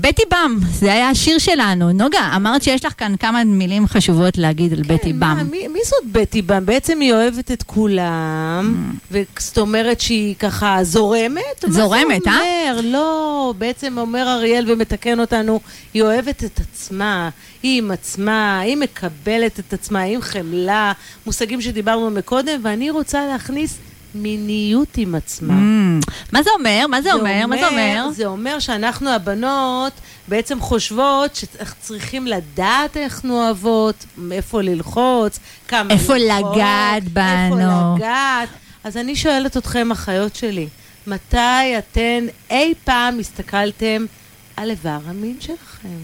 בטי 0.00 0.22
באם, 0.30 0.58
זה 0.72 0.92
היה 0.92 1.10
השיר 1.10 1.38
שלנו. 1.38 1.92
נוגה, 1.92 2.32
אמרת 2.36 2.62
שיש 2.62 2.84
לך 2.84 2.92
כאן 2.98 3.14
כמה 3.20 3.44
מילים 3.44 3.86
חשובות 3.86 4.38
להגיד 4.38 4.72
על 4.72 4.82
בטי 4.82 5.12
כן, 5.12 5.18
מה, 5.18 5.34
באם. 5.34 5.50
מי, 5.50 5.68
מי 5.68 5.78
זאת 5.84 6.12
בטי 6.12 6.42
באם? 6.42 6.66
בעצם 6.66 7.00
היא 7.00 7.12
אוהבת 7.12 7.50
את 7.50 7.62
כולם, 7.62 8.92
וזאת 9.10 9.58
אומרת 9.58 10.00
שהיא 10.00 10.34
ככה 10.38 10.78
זורמת? 10.82 11.64
Mm. 11.64 11.70
זורמת, 11.70 12.26
מה 12.26 12.32
אה? 12.32 12.40
זה 12.64 12.70
אומר? 12.70 12.80
לא, 12.84 13.54
בעצם 13.58 13.98
אומר 13.98 14.28
אריאל 14.28 14.64
ומתקן 14.72 15.20
אותנו, 15.20 15.60
היא 15.94 16.02
אוהבת 16.02 16.44
את 16.44 16.60
עצמה, 16.60 17.28
היא 17.62 17.78
עם 17.78 17.90
עצמה, 17.90 18.60
היא 18.60 18.76
מקבלת 18.76 19.58
את 19.60 19.72
עצמה, 19.72 20.00
היא 20.00 20.14
עם 20.14 20.22
חמלה, 20.22 20.92
מושגים 21.26 21.60
שדיברנו 21.60 22.10
מקודם, 22.10 22.60
ואני 22.62 22.90
רוצה 22.90 23.26
להכניס 23.26 23.78
מיניות 24.14 24.96
עם 24.96 25.14
עצמה. 25.14 25.54
Mm, 25.54 26.12
מה 26.32 26.42
זה 26.42 26.50
אומר? 26.58 26.86
מה 26.86 27.02
זה 27.02 27.12
אומר? 27.12 27.46
מה 27.46 27.56
זה 27.56 27.68
אומר? 27.68 28.08
זה 28.12 28.26
אומר 28.26 28.58
שאנחנו 28.58 29.10
הבנות 29.10 29.92
בעצם 30.28 30.60
חושבות 30.60 31.36
שצריכים 31.36 32.26
לדעת 32.26 32.96
איך 32.96 33.14
אנחנו 33.14 33.44
אוהבות, 33.44 34.04
איפה 34.32 34.62
ללחוץ, 34.62 35.38
כמה 35.68 35.94
איפה 35.94 36.16
ללחוץ, 36.16 36.56
לגעת 36.56 37.08
בנו. 37.08 37.54
איפה 37.54 37.96
לגעת. 37.96 38.48
אז 38.84 38.96
אני 38.96 39.16
שואלת 39.16 39.56
אתכם, 39.56 39.90
אחיות 39.90 40.36
שלי, 40.36 40.68
מתי 41.06 41.78
אתן 41.78 42.26
אי 42.50 42.74
פעם 42.84 43.18
הסתכלתם 43.18 44.04
על 44.56 44.70
איבר 44.70 44.98
המין 45.06 45.36
שלכם? 45.40 45.98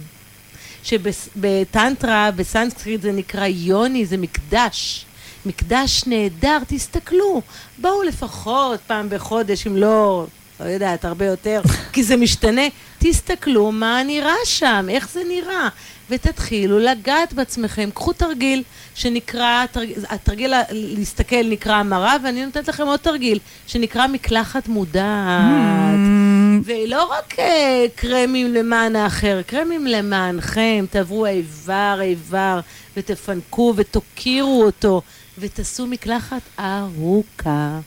שבטנטרה, 0.83 2.31
בסנסקריט 2.31 3.03
זה 3.03 3.13
נקרא 3.13 3.47
יוני, 3.47 4.07
זה 4.07 4.17
מקדש. 4.17 5.05
מקדש 5.47 6.05
נהדר, 6.07 6.59
תסתכלו. 6.67 7.43
בואו 7.79 8.03
לפחות 8.03 8.81
פעם 8.87 9.09
בחודש, 9.11 9.67
אם 9.67 9.77
לא, 9.77 10.27
לא 10.61 10.65
יודעת, 10.65 11.05
הרבה 11.05 11.27
יותר, 11.27 11.61
כי 11.93 12.03
זה 12.03 12.17
משתנה. 12.17 12.63
תסתכלו 12.99 13.73
מה 13.73 14.03
נראה 14.03 14.35
שם, 14.45 14.87
איך 14.89 15.09
זה 15.13 15.21
נראה, 15.29 15.69
ותתחילו 16.11 16.79
לגעת 16.79 17.33
בעצמכם. 17.33 17.91
קחו 17.95 18.13
תרגיל 18.13 18.63
שנקרא, 18.95 19.67
תרג... 19.73 19.91
התרגיל 20.09 20.55
להסתכל 20.71 21.43
נקרא 21.51 21.75
המרה, 21.75 22.17
ואני 22.25 22.45
נותנת 22.47 22.69
לכם 22.69 22.87
עוד 22.87 23.01
תרגיל 23.01 23.39
שנקרא 23.67 24.07
מקלחת 24.07 24.69
מודעת. 24.69 25.95
Mm, 25.95 26.63
ולא 26.65 27.05
רק 27.05 27.39
אה, 27.39 27.87
קרמים 27.95 28.55
למען 28.55 28.97
האחר, 28.97 29.41
קרמים 29.47 29.87
למענכם, 29.87 30.85
תעברו 30.91 31.27
איבר 31.27 31.99
איבר 32.03 32.61
ותפנקו 32.97 33.75
ותוקירו 33.77 34.65
אותו 34.65 35.03
ותעשו 35.39 35.87
מקלחת 35.87 36.41
ארוכה. 36.59 37.81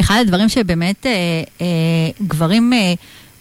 אחד 0.00 0.18
הדברים 0.20 0.48
שבאמת 0.48 1.06
אה, 1.06 1.12
אה, 1.60 1.66
גברים 2.26 2.72
אה, 2.72 2.94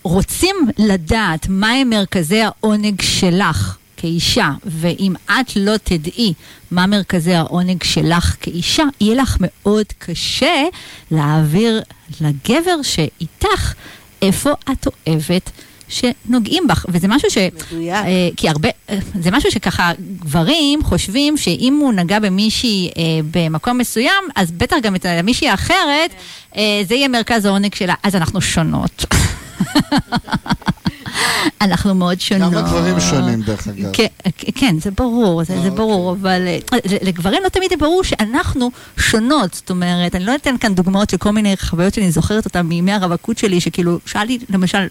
רוצים 0.03 0.55
לדעת 0.78 1.47
מהם 1.49 1.89
מרכזי 1.89 2.41
העונג 2.41 3.01
שלך 3.01 3.78
כאישה, 3.97 4.51
ואם 4.66 5.14
את 5.26 5.55
לא 5.55 5.78
תדעי 5.84 6.34
מה 6.72 6.88
מרכזי 6.88 7.34
העונג 7.34 7.84
שלך 7.84 8.36
כאישה, 8.41 8.84
יהיה 9.01 9.22
לך 9.22 9.38
מאוד 9.39 9.86
קשה 9.97 10.64
להעביר 11.11 11.82
לגבר 12.22 12.82
שאיתך 12.82 13.74
איפה 14.22 14.51
את 14.72 14.88
אוהבת. 15.07 15.51
שנוגעים 15.94 16.68
בך, 16.68 16.86
וזה 16.89 17.08
משהו 17.08 17.32
ש... 17.32 17.38
מדויק. 17.38 17.96
אה, 17.96 18.30
כי 18.38 18.50
הרבה, 18.50 18.70
אה, 18.89 18.98
זה 19.20 19.32
משהו 19.32 19.52
שככה 19.52 19.91
גברים 20.20 20.84
חושבים 20.84 21.38
שאם 21.38 21.80
הוא 21.82 21.94
נגע 21.94 22.20
במישהי 22.20 22.89
אה, 22.98 23.04
במקום 23.32 23.78
מסוים, 23.78 24.24
אז 24.36 24.52
בטח 24.52 24.76
גם 24.84 24.96
את 24.96 25.06
מישהי 25.24 25.50
האחרת, 25.50 26.12
כן. 26.12 26.60
אה, 26.60 26.82
זה 26.88 26.96
יהיה 26.96 27.08
מרכז 27.08 27.46
העונג 27.46 27.76
שלה. 27.76 27.94
אז 28.04 28.16
אנחנו 28.16 28.41
שונות. 28.41 29.06
אנחנו 31.62 31.96
מאוד 31.96 32.22
שונות. 32.22 32.54
גם 32.54 32.66
הדברים 32.66 33.00
שונים, 33.00 33.41
דרך 33.41 33.68
אגב. 33.68 33.89
כן, 33.94 34.08
כן, 34.56 34.80
זה 34.80 34.91
ברור, 34.91 35.44
זה, 35.44 35.62
זה 35.62 35.70
ברור, 35.70 36.12
אבל 36.12 36.48
אה, 36.48 36.58
לגברים 37.02 37.44
לא 37.44 37.50
תמיד 37.50 37.70
זה 37.70 37.78
ברור 37.78 38.04
שאנחנו 38.04 38.72
שונות, 38.98 39.54
זאת 39.54 39.70
אומרת, 39.70 40.16
אני 40.16 40.26
לא 40.26 40.36
אתן 40.36 40.58
כאן 40.58 40.76
דוגמאות 40.76 41.10
של 41.10 41.18
כל 41.18 41.32
מיני 41.32 41.56
חוויות 41.58 41.94
שאני 41.94 42.12
זוכרת 42.12 42.46
אותן 42.46 42.62
מימי 42.62 42.91
הרווקות 42.91 43.38
שלי, 43.38 43.62
שכאילו, 43.62 44.00
שאל 44.06 44.24
לי 44.24 44.39
למשל, 44.50 44.88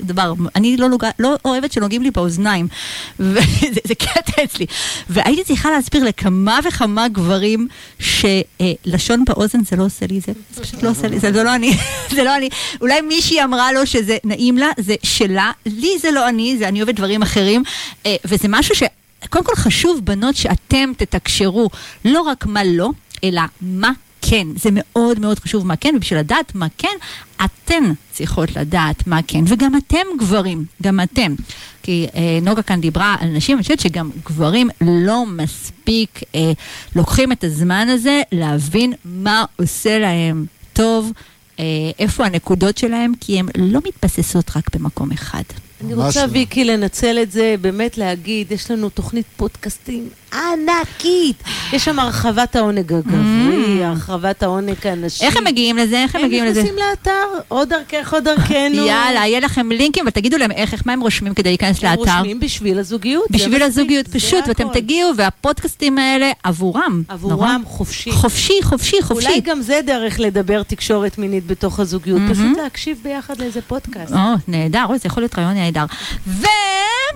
דבר, 0.00 0.32
אני 0.56 0.76
לא, 0.76 0.88
נוגע, 0.88 1.10
לא 1.18 1.34
אוהבת 1.44 1.72
שנוגעים 1.72 2.02
לי 2.02 2.10
באוזניים, 2.10 2.68
וזה 3.20 3.80
זה 3.84 3.94
קטע 3.94 4.44
אצלי, 4.44 4.66
והייתי 5.08 5.44
צריכה 5.44 5.70
להסביר 5.70 6.04
לכמה 6.04 6.58
וכמה 6.64 7.08
גברים 7.08 7.68
שלשון 7.98 9.24
באוזן 9.24 9.64
זה 9.64 9.76
לא 9.76 9.84
עושה 9.84 10.06
לי, 10.06 10.20
זה, 10.20 10.32
זה 10.54 10.62
פשוט 10.62 10.82
לא 10.82 10.90
עושה 10.90 11.08
לי, 11.08 11.18
זה, 11.18 11.32
זה 11.32 11.42
לא 11.42 11.54
אני, 11.54 11.76
זה 12.16 12.24
לא 12.24 12.36
אני, 12.36 12.48
אולי 12.80 13.00
מישהי 13.00 13.44
אמרה 13.44 13.72
לו 13.72 13.86
שזה 13.86 14.16
נעים 14.24 14.58
לה, 14.58 14.68
זה 14.78 14.94
שלה, 15.02 15.52
לי 15.66 15.98
זה 16.00 16.10
לא 16.10 16.28
אני, 16.28 16.56
זה 16.58 16.68
אני 16.68 16.82
אוהבת 16.82 16.94
דברים 16.94 17.22
אחרים, 17.22 17.62
אה, 18.06 18.16
וזה 18.24 18.48
משהו 18.48 18.74
ש... 18.74 18.82
קודם 19.30 19.44
כל 19.44 19.54
חשוב, 19.56 20.00
בנות, 20.04 20.36
שאתם 20.36 20.92
תתקשרו. 20.96 21.70
לא 22.04 22.20
רק 22.20 22.46
מה 22.46 22.64
לא, 22.64 22.90
אלא 23.24 23.42
מה 23.60 23.90
כן. 24.22 24.46
זה 24.56 24.68
מאוד 24.72 25.20
מאוד 25.20 25.38
חשוב 25.38 25.66
מה 25.66 25.76
כן, 25.76 25.94
ובשביל 25.96 26.18
לדעת 26.18 26.54
מה 26.54 26.66
כן, 26.78 26.96
אתן 27.44 27.92
צריכות 28.12 28.56
לדעת 28.56 29.06
מה 29.06 29.20
כן, 29.26 29.44
וגם 29.48 29.76
אתם 29.76 30.06
גברים, 30.18 30.64
גם 30.82 31.00
אתם. 31.00 31.34
כי 31.82 32.06
אה, 32.14 32.38
נוגה 32.42 32.62
כאן 32.62 32.80
דיברה 32.80 33.16
על 33.20 33.28
נשים, 33.28 33.56
אני 33.56 33.62
חושבת 33.62 33.80
שגם 33.80 34.10
גברים 34.26 34.68
לא 34.80 35.26
מספיק 35.26 36.20
אה, 36.34 36.52
לוקחים 36.96 37.32
את 37.32 37.44
הזמן 37.44 37.88
הזה 37.88 38.22
להבין 38.32 38.92
מה 39.04 39.44
עושה 39.56 39.98
להם 39.98 40.46
טוב. 40.72 41.12
אה, 41.58 41.64
איפה 41.98 42.26
הנקודות 42.26 42.78
שלהם, 42.78 43.12
כי 43.20 43.38
הן 43.38 43.46
לא 43.58 43.80
מתבססות 43.86 44.56
רק 44.56 44.76
במקום 44.76 45.12
אחד. 45.12 45.42
אני 45.84 45.94
רוצה. 45.94 46.24
ויקי, 46.30 46.64
לנצל 46.64 47.18
את 47.22 47.32
זה, 47.32 47.54
באמת 47.60 47.98
להגיד, 47.98 48.52
יש 48.52 48.70
לנו 48.70 48.88
תוכנית 48.88 49.26
פודקאסטים 49.36 50.08
ענקית. 50.32 51.42
יש 51.72 51.84
שם 51.84 51.98
הרחבת 51.98 52.56
העונג 52.56 52.92
הגברי, 52.92 53.84
הרחבת 53.84 54.42
העונג 54.42 54.86
הנשי. 54.86 55.24
Mm. 55.24 55.26
איך 55.26 55.36
הם 55.36 55.44
מגיעים 55.44 55.76
לזה? 55.76 56.02
איך 56.02 56.14
הם 56.14 56.20
הם 56.20 56.26
מגיעים 56.26 56.44
לזה? 56.44 56.62
נכנסים 56.62 56.78
לאתר, 56.90 57.26
או 57.50 57.64
דרכך 57.64 58.14
או 58.14 58.20
דרכנו. 58.20 58.86
יאללה, 58.86 59.20
יהיה 59.26 59.40
לכם 59.40 59.72
לינקים, 59.72 60.04
ותגידו 60.06 60.38
להם 60.38 60.50
איך, 60.50 60.72
איך, 60.72 60.82
מה 60.86 60.92
הם 60.92 61.00
רושמים 61.00 61.34
כדי 61.34 61.48
להיכנס 61.48 61.84
הם 61.84 61.90
לאתר. 61.90 62.00
רושמים 62.00 62.40
בשביל 62.40 62.78
הזוגיות. 62.78 63.30
בשביל 63.30 63.62
הזוגיות, 63.62 64.06
זה 64.06 64.12
פשוט, 64.12 64.48
ואתם 64.48 64.66
הכל. 64.66 64.80
תגיעו, 64.80 65.16
והפודקאסטים 65.16 65.98
האלה 65.98 66.30
עבורם. 66.42 67.02
עבורם 67.08 67.62
חופשי. 67.66 68.10
חופשי, 68.10 68.58
חופשי, 68.62 69.02
חופשי. 69.02 69.26
אולי 69.26 69.40
גם 69.40 69.62
זה 69.62 69.80
דרך 69.86 70.20
לדבר 70.20 70.62
תקשורת 70.62 71.18
מינית 71.18 71.46
בתוך 71.46 71.80
הזוגיות. 71.80 72.20
מהמם. 72.20 72.34
פשוט 72.34 72.56
להקשיב 72.62 73.00
ביחד 73.02 73.38
לאיזה 73.38 73.60
פודקאסט. 73.62 74.12
או, 74.12 74.18
נהדר, 74.48 74.84
אוי, 74.88 74.98
זה 74.98 75.06
יכול 75.06 75.22
להיות 75.22 75.38
רעיון 75.38 75.56
נהדר. 75.76 75.84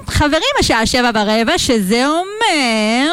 וחברים, 0.06 0.42
השעה 0.60 0.86
שבע 0.86 1.12
ברבע, 1.12 1.58
שזה 1.58 2.06
אומר 2.08 3.12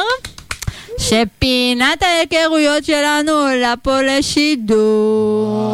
שפינת 0.98 2.02
ההיכרויות 2.02 2.84
שלנו 2.84 3.32
עולה 3.32 3.74
פה 3.82 4.02
לשידור. 4.02 5.64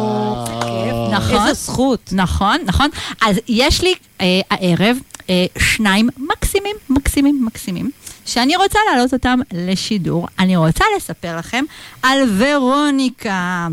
נכון. 1.11 1.47
איזו 1.47 1.53
זכות. 1.53 2.09
נכון, 2.11 2.57
נכון. 2.65 2.89
אז 3.21 3.39
יש 3.47 3.81
לי 3.81 3.93
אה, 4.21 4.25
הערב 4.49 4.97
אה, 5.29 5.45
שניים 5.57 6.09
מקסימים, 6.17 6.75
מקסימים, 6.89 7.45
מקסימים, 7.45 7.91
שאני 8.25 8.55
רוצה 8.55 8.79
להעלות 8.89 9.13
אותם 9.13 9.39
לשידור. 9.53 10.27
אני 10.39 10.57
רוצה 10.57 10.85
לספר 10.97 11.37
לכם 11.37 11.63
על 12.03 12.19
ורוניקה. 12.37 13.67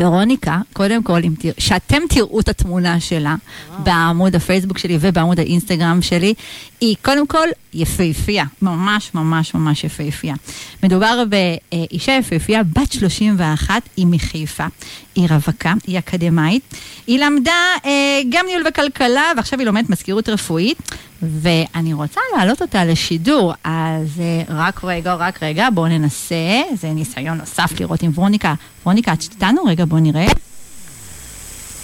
ורוניקה, 0.00 0.58
קודם 0.72 1.02
כל, 1.02 1.20
אם 1.24 1.32
תרא, 1.38 1.52
שאתם 1.58 2.02
תראו 2.08 2.40
את 2.40 2.48
התמונה 2.48 3.00
שלה 3.00 3.34
בעמוד 3.78 4.36
הפייסבוק 4.36 4.78
שלי 4.78 4.98
ובעמוד 5.00 5.40
האינסטגרם 5.40 6.02
שלי, 6.02 6.34
היא 6.80 6.96
קודם 7.02 7.26
כל 7.26 7.48
יפהפייה, 7.74 8.44
ממש 8.62 9.10
ממש 9.14 9.54
ממש 9.54 9.84
יפהפייה. 9.84 10.34
מדובר 10.82 11.22
באישה 11.28 12.12
יפהפייה, 12.12 12.62
בת 12.62 12.92
31, 12.92 13.82
היא 13.96 14.06
מחיפה, 14.06 14.66
היא 15.14 15.28
רווקה, 15.30 15.72
היא 15.86 15.98
אקדמאית, 15.98 16.74
היא 17.06 17.18
למדה 17.18 17.52
אה, 17.84 18.20
גם 18.28 18.46
ניהול 18.46 18.62
וכלכלה, 18.68 19.32
ועכשיו 19.36 19.58
היא 19.58 19.66
לומדת 19.66 19.90
מזכירות 19.90 20.28
רפואית, 20.28 20.78
ואני 21.22 21.92
רוצה 21.92 22.20
להעלות 22.36 22.62
אותה 22.62 22.84
לשידור, 22.84 23.54
אז 23.64 24.20
אה, 24.20 24.42
רק 24.48 24.84
רגע, 24.84 25.14
רק 25.14 25.42
רגע, 25.42 25.68
בואו 25.74 25.88
ננסה, 25.88 26.62
זה 26.74 26.88
ניסיון 26.88 27.38
נוסף 27.38 27.80
לראות 27.80 28.02
עם 28.02 28.10
ורוניקה. 28.14 28.54
ורוניקה, 28.82 29.12
את 29.12 29.22
איתנו? 29.22 29.64
רגע, 29.64 29.84
בואו 29.84 30.00
נראה. 30.00 30.26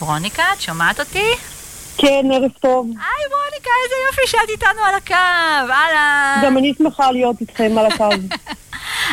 ורוניקה, 0.03 0.43
את 0.57 0.61
שומעת 0.61 1.01
אותי? 1.01 1.56
כן, 1.99 2.27
ערב 2.33 2.51
טוב. 2.61 2.87
היי 2.87 3.27
ורוניקה, 3.33 3.71
איזה 3.85 3.95
יופי 4.09 4.27
שאת 4.27 4.49
איתנו 4.49 4.85
על 4.85 4.95
הקו, 4.95 5.73
אהלן. 5.73 6.41
גם 6.45 6.59
אני 6.59 6.73
שמחה 6.79 7.11
להיות 7.11 7.41
איתכם 7.41 7.79
על 7.79 7.87
הקו. 7.87 8.09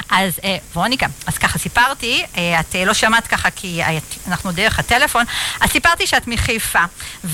אז 0.09 0.39
אה, 0.43 0.57
ורוניקה, 0.75 1.05
אז 1.27 1.38
ככה 1.38 1.59
סיפרתי, 1.59 2.23
אה, 2.38 2.59
את 2.59 2.75
אה, 2.75 2.86
לא 2.86 2.93
שמעת 2.93 3.27
ככה 3.27 3.49
כי 3.51 3.84
אה, 3.84 3.97
אנחנו 4.27 4.51
דרך 4.51 4.79
הטלפון, 4.79 5.23
אז 5.61 5.69
סיפרתי 5.69 6.07
שאת 6.07 6.27
מחיפה, 6.27 6.84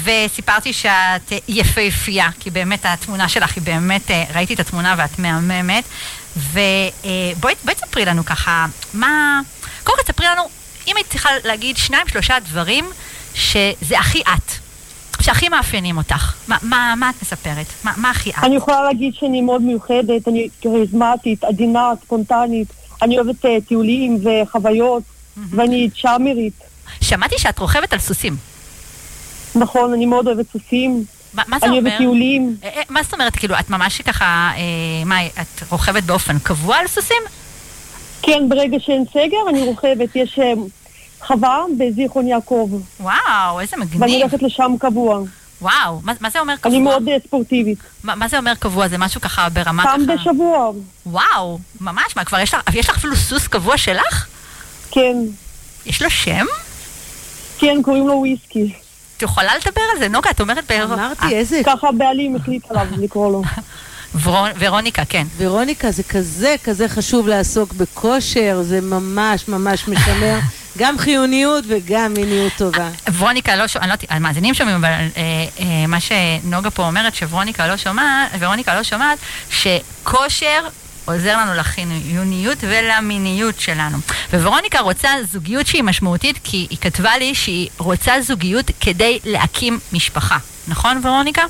וסיפרתי 0.04 0.74
שאת 0.74 1.32
אה, 1.32 1.38
יפהפייה, 1.48 2.30
כי 2.40 2.50
באמת 2.50 2.80
התמונה 2.84 3.30
שלך 3.30 3.56
היא 3.56 3.64
באמת, 3.64 4.12
אה, 4.12 4.24
ראיתי 4.36 4.54
את 4.54 4.60
התמונה 4.60 4.96
ואת 4.98 5.20
מהממת, 5.20 5.84
ובואי 6.38 7.56
בואי 7.64 7.76
תספרי 7.76 8.06
לנו 8.06 8.26
ככה, 8.26 8.66
מה, 8.94 9.40
קודם 9.84 9.98
כל 9.98 10.04
תספרי 10.04 10.28
לנו, 10.28 10.50
אם 10.88 10.96
היית 10.96 11.10
צריכה 11.10 11.30
להגיד 11.44 11.78
שניים 11.78 12.08
שלושה 12.08 12.40
דברים 12.40 12.86
שזה 13.34 14.00
הכי 14.00 14.22
את. 14.22 14.69
שהכי 15.22 15.50
מאפיינים 15.50 15.98
אותך? 15.98 16.34
מה, 16.48 16.58
מה, 16.62 16.94
מה 16.98 17.10
את 17.10 17.22
מספרת? 17.22 17.66
מה, 17.84 17.94
מה 17.98 18.10
הכי 18.10 18.30
את? 18.30 18.36
אני 18.44 18.56
יכולה 18.56 18.84
להגיד 18.84 19.14
שאני 19.16 19.42
מאוד 19.42 19.62
מיוחדת, 19.62 20.28
אני 20.28 20.48
כריזמטית, 20.62 21.44
עדינה, 21.44 21.92
ספונטנית. 22.06 22.68
אני 23.02 23.20
אוהבת 23.20 23.46
אה, 23.46 23.58
טיולים 23.68 24.20
וחוויות, 24.24 25.04
ואני 25.50 25.90
צ'אמרית. 26.02 26.54
שמעתי 27.02 27.36
שאת 27.38 27.60
רוכבת 27.60 27.94
על 27.94 28.00
סוסים. 28.00 28.36
נכון, 29.56 29.94
אני 29.94 30.06
מאוד 30.06 30.28
אוהבת 30.28 30.46
סוסים. 30.52 31.04
מה, 31.34 31.44
מה 31.48 31.60
זה 31.60 31.66
אני 31.66 31.78
אומר? 31.78 31.90
אוהבת 31.90 32.02
טיולים. 32.02 32.56
אה, 32.64 32.70
אה, 32.70 32.82
מה 32.90 33.04
זאת 33.04 33.14
אומרת, 33.14 33.36
כאילו, 33.36 33.56
את 33.60 33.70
ממש 33.70 34.02
ככה, 34.02 34.52
אה, 34.56 35.06
מה, 35.06 35.26
את 35.26 35.64
רוכבת 35.70 36.04
באופן 36.04 36.40
קבוע 36.40 36.78
על 36.78 36.88
סוסים? 36.88 37.24
כן, 38.22 38.50
ברגע 38.50 38.78
שאין 38.80 39.04
סגר, 39.14 39.50
אני 39.50 39.64
רוכבת. 39.64 40.16
יש 40.16 40.40
חווה 41.22 41.64
בזיכרון 41.78 42.28
יעקב, 42.28 42.70
וואו, 43.00 43.60
איזה 43.60 43.76
ואני 43.78 43.86
מגניב. 43.96 44.22
הולכת 44.22 44.44
לשם 44.44 44.76
קבוע. 44.80 45.22
וואו, 45.62 46.02
מה, 46.04 46.14
מה 46.20 46.30
זה 46.30 46.40
אומר 46.40 46.56
קבוע? 46.62 46.76
אני 46.76 46.84
מאוד 46.84 47.10
אה, 47.10 47.18
ספורטיבית. 47.28 47.80
מה, 48.04 48.16
מה 48.16 48.28
זה 48.28 48.38
אומר 48.38 48.54
קבוע? 48.56 48.88
זה 48.88 48.98
משהו 48.98 49.22
ככה 49.22 49.50
ברמה 49.50 49.84
פעם 49.84 50.06
ככה... 50.06 50.16
בשבוע, 50.16 50.72
וואו, 51.06 51.60
ממש, 51.82 52.16
מה, 52.16 52.26
כבר 52.26 52.40
יש 52.40 52.54
לך, 52.54 52.62
יש 52.74 52.90
לך 52.90 52.98
אפילו 52.98 53.16
סוס 53.16 53.48
קבוע 53.48 53.78
שלך? 53.78 54.28
כן. 54.92 55.18
יש 55.86 56.02
לו 56.02 56.10
שם? 56.10 56.46
כן, 57.60 57.82
קוראים 57.84 58.08
לו 58.08 58.14
וויסקי. 58.14 58.74
את 59.18 59.22
יכולה 59.22 59.52
לדבר 59.58 59.82
על 59.94 60.00
זה? 60.00 60.08
נוגה, 60.08 60.30
את 60.30 60.42
אומרת 60.42 60.64
בערב... 60.70 60.92
אמרתי, 60.92 61.36
איזה... 61.36 61.62
ככה 61.66 61.90
הבעלים 61.90 62.36
החליט 62.36 62.72
עליו 62.72 62.88
לקרוא 62.98 63.32
לו. 63.32 63.42
ורוניקה, 64.60 65.06
כן. 65.06 65.28
ורוניקה, 65.38 65.92
זה 65.92 66.04
כזה 66.04 66.56
כזה 66.64 66.90
חשוב 66.90 67.28
לעסוק 67.28 67.74
בכושר, 67.74 68.62
זה 68.62 68.82
ממש 68.82 69.48
ממש 69.48 69.88
משמר 69.88 70.40
גם 70.80 70.98
חיוניות 70.98 71.64
וגם 71.68 72.14
מיניות 72.14 72.54
טובה. 72.58 72.90
ורוניקה 73.18 73.56
לא 73.56 73.68
שומעת, 73.68 73.84
אני 73.84 73.90
לא 73.90 73.94
יודעת, 73.94 74.12
המאזינים 74.12 74.54
שומעים, 74.54 74.78
אבל 74.78 74.88
אה, 74.88 75.06
אה, 75.60 75.88
מה 75.88 75.98
שנוגה 76.00 76.70
פה 76.70 76.86
אומרת, 76.88 77.16
שוורוניקה 77.16 77.68
לא 77.68 77.78
שומעת, 77.78 78.32
ורוניקה 78.40 78.76
לא 78.76 78.84
שומעת, 78.84 79.20
שכושר 79.50 80.68
עוזר 81.06 81.38
לנו 81.38 81.54
לחיוניות 81.54 82.58
ולמיניות 82.62 83.60
שלנו. 83.60 83.98
וורוניקה 84.34 84.80
רוצה 84.80 85.10
זוגיות 85.32 85.68
שהיא 85.68 85.84
משמעותית, 85.84 86.40
כי 86.44 86.68
היא 86.70 86.78
כתבה 86.82 87.18
לי 87.18 87.36
שהיא 87.36 87.70
רוצה 87.78 88.22
זוגיות 88.22 88.66
כדי 88.80 89.20
להקים 89.26 89.80
משפחה. 89.94 90.38
נכון, 90.68 91.02
ורוניקה? 91.04 91.44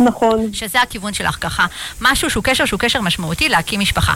נכון. 0.00 0.50
שזה 0.52 0.82
הכיוון 0.82 1.14
שלך 1.14 1.36
ככה. 1.40 1.66
משהו 2.00 2.30
שהוא 2.30 2.44
קשר 2.44 2.64
שהוא 2.64 2.80
קשר 2.80 3.00
משמעותי 3.00 3.48
להקים 3.48 3.80
משפחה. 3.80 4.14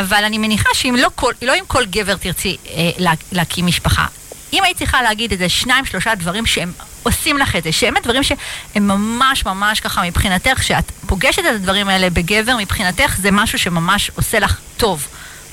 אבל 0.00 0.24
אני 0.24 0.38
מניחה 0.38 0.68
שאם 0.74 0.96
לא, 0.98 1.08
כל, 1.14 1.32
לא 1.42 1.52
עם 1.52 1.64
כל 1.66 1.84
גבר 1.84 2.16
תרצי 2.16 2.56
אה, 2.70 2.90
לה, 2.98 3.12
להקים 3.32 3.66
משפחה. 3.66 4.06
אם 4.52 4.64
היית 4.64 4.76
צריכה 4.78 5.02
להגיד 5.02 5.32
איזה 5.32 5.48
שניים, 5.48 5.84
שלושה 5.84 6.14
דברים 6.14 6.46
שהם 6.46 6.72
עושים 7.02 7.38
לך 7.38 7.56
את 7.56 7.62
זה, 7.62 7.72
שהם 7.72 7.96
הדברים 7.96 8.22
שהם 8.22 8.38
ממש 8.76 9.46
ממש 9.46 9.80
ככה 9.80 10.02
מבחינתך, 10.02 10.62
שאת 10.62 10.90
פוגשת 11.06 11.38
את 11.38 11.44
הדברים 11.54 11.88
האלה 11.88 12.10
בגבר, 12.10 12.56
מבחינתך 12.60 13.16
זה 13.20 13.30
משהו 13.30 13.58
שממש 13.58 14.10
עושה 14.16 14.38
לך 14.38 14.60
טוב. 14.76 15.06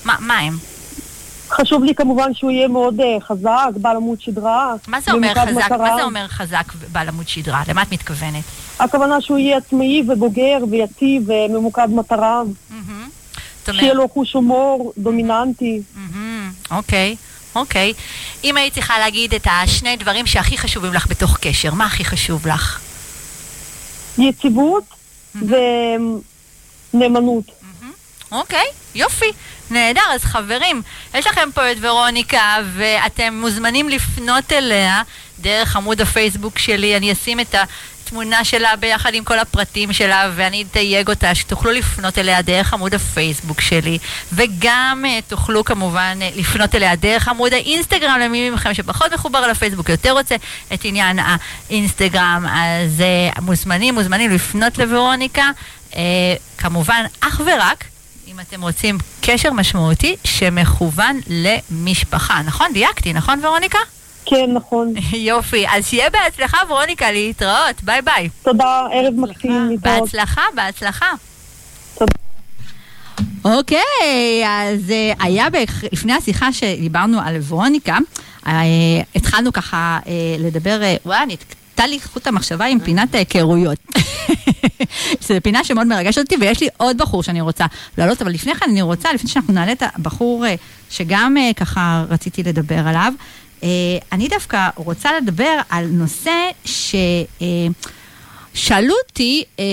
מה, 0.06 0.16
מה 0.20 0.38
הם? 0.38 0.58
חשוב 1.50 1.84
לי 1.84 1.96
כמובן 1.96 2.34
שהוא 2.34 2.52
יהיה 2.52 2.68
מאוד 2.68 3.00
אה, 3.00 3.18
חזק, 3.28 3.70
בעל 3.76 3.96
עמוד 3.96 4.22
שדרה. 4.22 4.74
מה 4.88 5.02
זה 5.02 5.12
אומר 5.12 5.34
חזק? 5.34 5.66
מטרה. 5.66 5.78
מה 5.78 5.96
זה 5.96 6.04
אומר 6.04 6.28
חזק 6.28 6.74
בעל 6.92 7.08
עמוד 7.08 7.28
שדרה? 7.28 7.64
למה 7.68 7.82
את 7.82 7.92
מתכוונת? 7.92 8.44
הכוונה 8.80 9.22
שהוא 9.22 9.38
יהיה 9.38 9.58
עצמאי 9.58 10.04
ובוגר 10.08 10.58
ויציב 10.72 11.30
וממוקד 11.30 11.88
מטרה. 11.90 12.42
מהמם. 12.70 13.10
שיהיה 13.72 13.94
לו 13.94 14.10
חוש 14.10 14.34
הומור 14.34 14.94
דומיננטי. 14.98 15.82
מהמם, 15.96 16.52
אוקיי, 16.72 17.16
אוקיי. 17.56 17.94
אם 18.44 18.58
היית 18.58 18.74
צריכה 18.74 19.00
להגיד 19.00 19.34
את 19.34 19.48
השני 19.52 19.96
דברים 19.98 20.26
שהכי 20.26 20.58
חשובים 20.58 20.94
לך 20.94 21.08
בתוך 21.08 21.38
קשר, 21.42 21.74
מה 21.74 21.86
הכי 21.86 22.06
חשוב 22.06 22.48
לך? 22.48 22.80
יציבות 24.18 24.84
ונאמנות. 26.94 27.44
אוקיי, 28.32 28.66
יופי, 28.96 29.32
נהדר. 29.72 30.02
אז 30.14 30.24
חברים, 30.24 30.82
יש 31.14 31.28
לכם 31.28 31.50
פה 31.54 31.72
את 31.72 31.78
ורוניקה, 31.82 32.58
ואתם 32.74 33.34
מוזמנים 33.42 33.90
לפנות 33.90 34.54
אליה 34.54 35.02
דרך 35.40 35.76
עמוד 35.76 36.02
הפייסבוק 36.02 36.60
שלי. 36.60 36.98
אני 36.98 37.12
אשים 37.12 37.40
את 37.40 37.56
התמונה 38.14 38.44
שלה 38.44 38.76
ביחד 38.76 39.14
עם 39.14 39.24
כל 39.24 39.40
הפרטים 39.40 39.94
שלה, 39.94 40.32
ואני 40.36 40.64
אתייג 40.72 41.10
אותה, 41.10 41.36
שתוכלו 41.36 41.72
לפנות 41.72 42.18
אליה 42.18 42.42
דרך 42.42 42.74
עמוד 42.74 42.94
הפייסבוק 42.94 43.62
שלי, 43.62 43.98
וגם 44.34 45.06
uh, 45.06 45.30
תוכלו 45.30 45.64
כמובן 45.64 46.18
uh, 46.22 46.40
לפנות 46.40 46.76
אליה 46.76 46.96
דרך 46.96 47.28
עמוד 47.28 47.54
האינסטגרם, 47.54 48.20
למי 48.20 48.50
מכם 48.50 48.74
שפחות 48.74 49.14
מחובר 49.14 49.48
לפייסבוק, 49.48 49.90
יותר 49.90 50.12
רוצה 50.12 50.36
את 50.74 50.80
עניין 50.84 51.20
האינסטגרם, 51.70 52.46
אז 52.52 53.04
uh, 53.36 53.42
מוזמנים, 53.42 53.94
מוזמנים 53.94 54.32
לפנות 54.32 54.78
לוורוניקה. 54.78 55.52
Uh, 55.92 55.96
כמובן, 56.58 57.04
אך 57.22 57.42
ורק 57.46 57.84
אם 58.28 58.40
אתם 58.40 58.62
רוצים 58.62 58.98
קשר 59.22 59.54
משמעותי 59.54 60.16
שמכוון 60.24 61.20
למשפחה. 61.28 62.42
נכון? 62.46 62.74
דייקתי, 62.74 63.14
נכון 63.14 63.46
ורוניקה? 63.46 63.80
כן, 64.26 64.50
נכון. 64.54 64.94
יופי. 65.14 65.66
אז 65.70 65.88
שיהיה 65.88 66.10
בהצלחה 66.10 66.58
ורוניקה, 66.70 67.12
להתראות. 67.12 67.84
ביי 67.84 68.02
ביי. 68.02 68.30
תודה, 68.44 68.86
ערב 68.94 69.14
מקסים. 69.18 69.70
להתראות. 69.70 70.02
בהצלחה, 70.02 70.42
בהצלחה. 70.56 71.06
תודה. 71.98 72.14
אוקיי, 73.46 73.80
אז 74.48 74.90
אה, 74.92 75.14
היה 75.20 75.50
בערך- 75.50 75.84
לפני 75.92 76.14
השיחה 76.14 76.54
שדיברנו 76.54 77.20
על 77.22 77.36
ורוניקה, 77.48 77.98
אה, 78.48 78.52
התחלנו 79.16 79.54
ככה 79.54 80.00
אה, 80.08 80.12
לדבר, 80.40 80.80
וואי, 81.06 81.26
נתקטע 81.28 81.88
לי 81.88 82.00
חוט 82.14 82.28
המחשבה 82.28 82.66
עם 82.66 82.80
פינת 82.80 83.16
ההיכרויות. 83.16 83.78
זו 85.28 85.34
פינה 85.44 85.64
שמאוד 85.64 85.88
מרגשת 85.88 86.18
אותי, 86.18 86.36
ויש 86.40 86.62
לי 86.62 86.68
עוד 86.78 86.98
בחור 86.98 87.24
שאני 87.24 87.42
רוצה 87.42 87.66
להעלות, 87.98 88.22
אבל 88.22 88.32
לפני 88.32 88.56
כן 88.56 88.66
אני 88.70 88.82
רוצה, 88.82 89.14
לפני 89.14 89.30
שאנחנו 89.30 89.54
נעלה 89.54 89.72
את 89.72 89.84
הבחור 89.96 90.46
שגם 90.90 91.36
ככה 91.56 92.04
רציתי 92.10 92.44
לדבר 92.44 92.88
עליו, 92.88 93.14
אני 94.12 94.28
דווקא 94.28 94.70
רוצה 94.76 95.10
לדבר 95.22 95.60
על 95.70 95.86
נושא 95.88 96.50
ש... 96.66 96.96
אה, 97.42 97.48
שאלו 98.54 98.94
אותי 99.06 99.44
אה, 99.60 99.66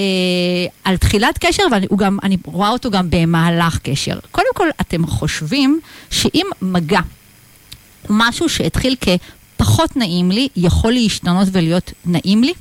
על 0.84 0.96
תחילת 0.96 1.38
קשר, 1.38 1.62
ואני 1.70 2.36
רואה 2.44 2.68
אותו 2.68 2.90
גם 2.90 3.06
במהלך 3.10 3.78
קשר. 3.82 4.18
קודם 4.30 4.46
כל, 4.54 4.68
אתם 4.80 5.06
חושבים 5.06 5.80
שאם 6.10 6.46
מגע 6.62 7.00
הוא 8.08 8.16
משהו 8.20 8.48
שהתחיל 8.48 8.96
כפחות 9.00 9.96
נעים 9.96 10.30
לי, 10.30 10.48
יכול 10.56 10.92
להשתנות 10.92 11.48
ולהיות 11.52 11.92
נעים 12.04 12.44
לי? 12.44 12.52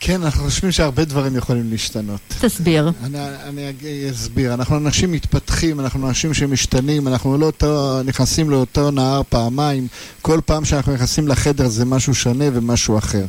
כן, 0.00 0.22
אנחנו 0.22 0.44
חושבים 0.44 0.72
שהרבה 0.72 1.04
דברים 1.04 1.36
יכולים 1.36 1.70
להשתנות. 1.70 2.20
תסביר. 2.40 2.92
אני, 3.04 3.18
אני 3.48 3.70
אג- 3.70 4.10
אסביר. 4.12 4.54
אנחנו 4.54 4.76
אנשים 4.76 5.12
מתפתחים, 5.12 5.80
אנחנו 5.80 6.08
אנשים 6.08 6.34
שמשתנים, 6.34 7.08
אנחנו 7.08 7.38
לא 7.38 7.46
אותו, 7.46 8.00
נכנסים 8.04 8.50
לאותו 8.50 8.90
נהר 8.90 9.22
פעמיים. 9.28 9.86
כל 10.22 10.40
פעם 10.46 10.64
שאנחנו 10.64 10.94
נכנסים 10.94 11.28
לחדר 11.28 11.68
זה 11.68 11.84
משהו 11.84 12.14
שונה 12.14 12.44
ומשהו 12.52 12.98
אחר. 12.98 13.24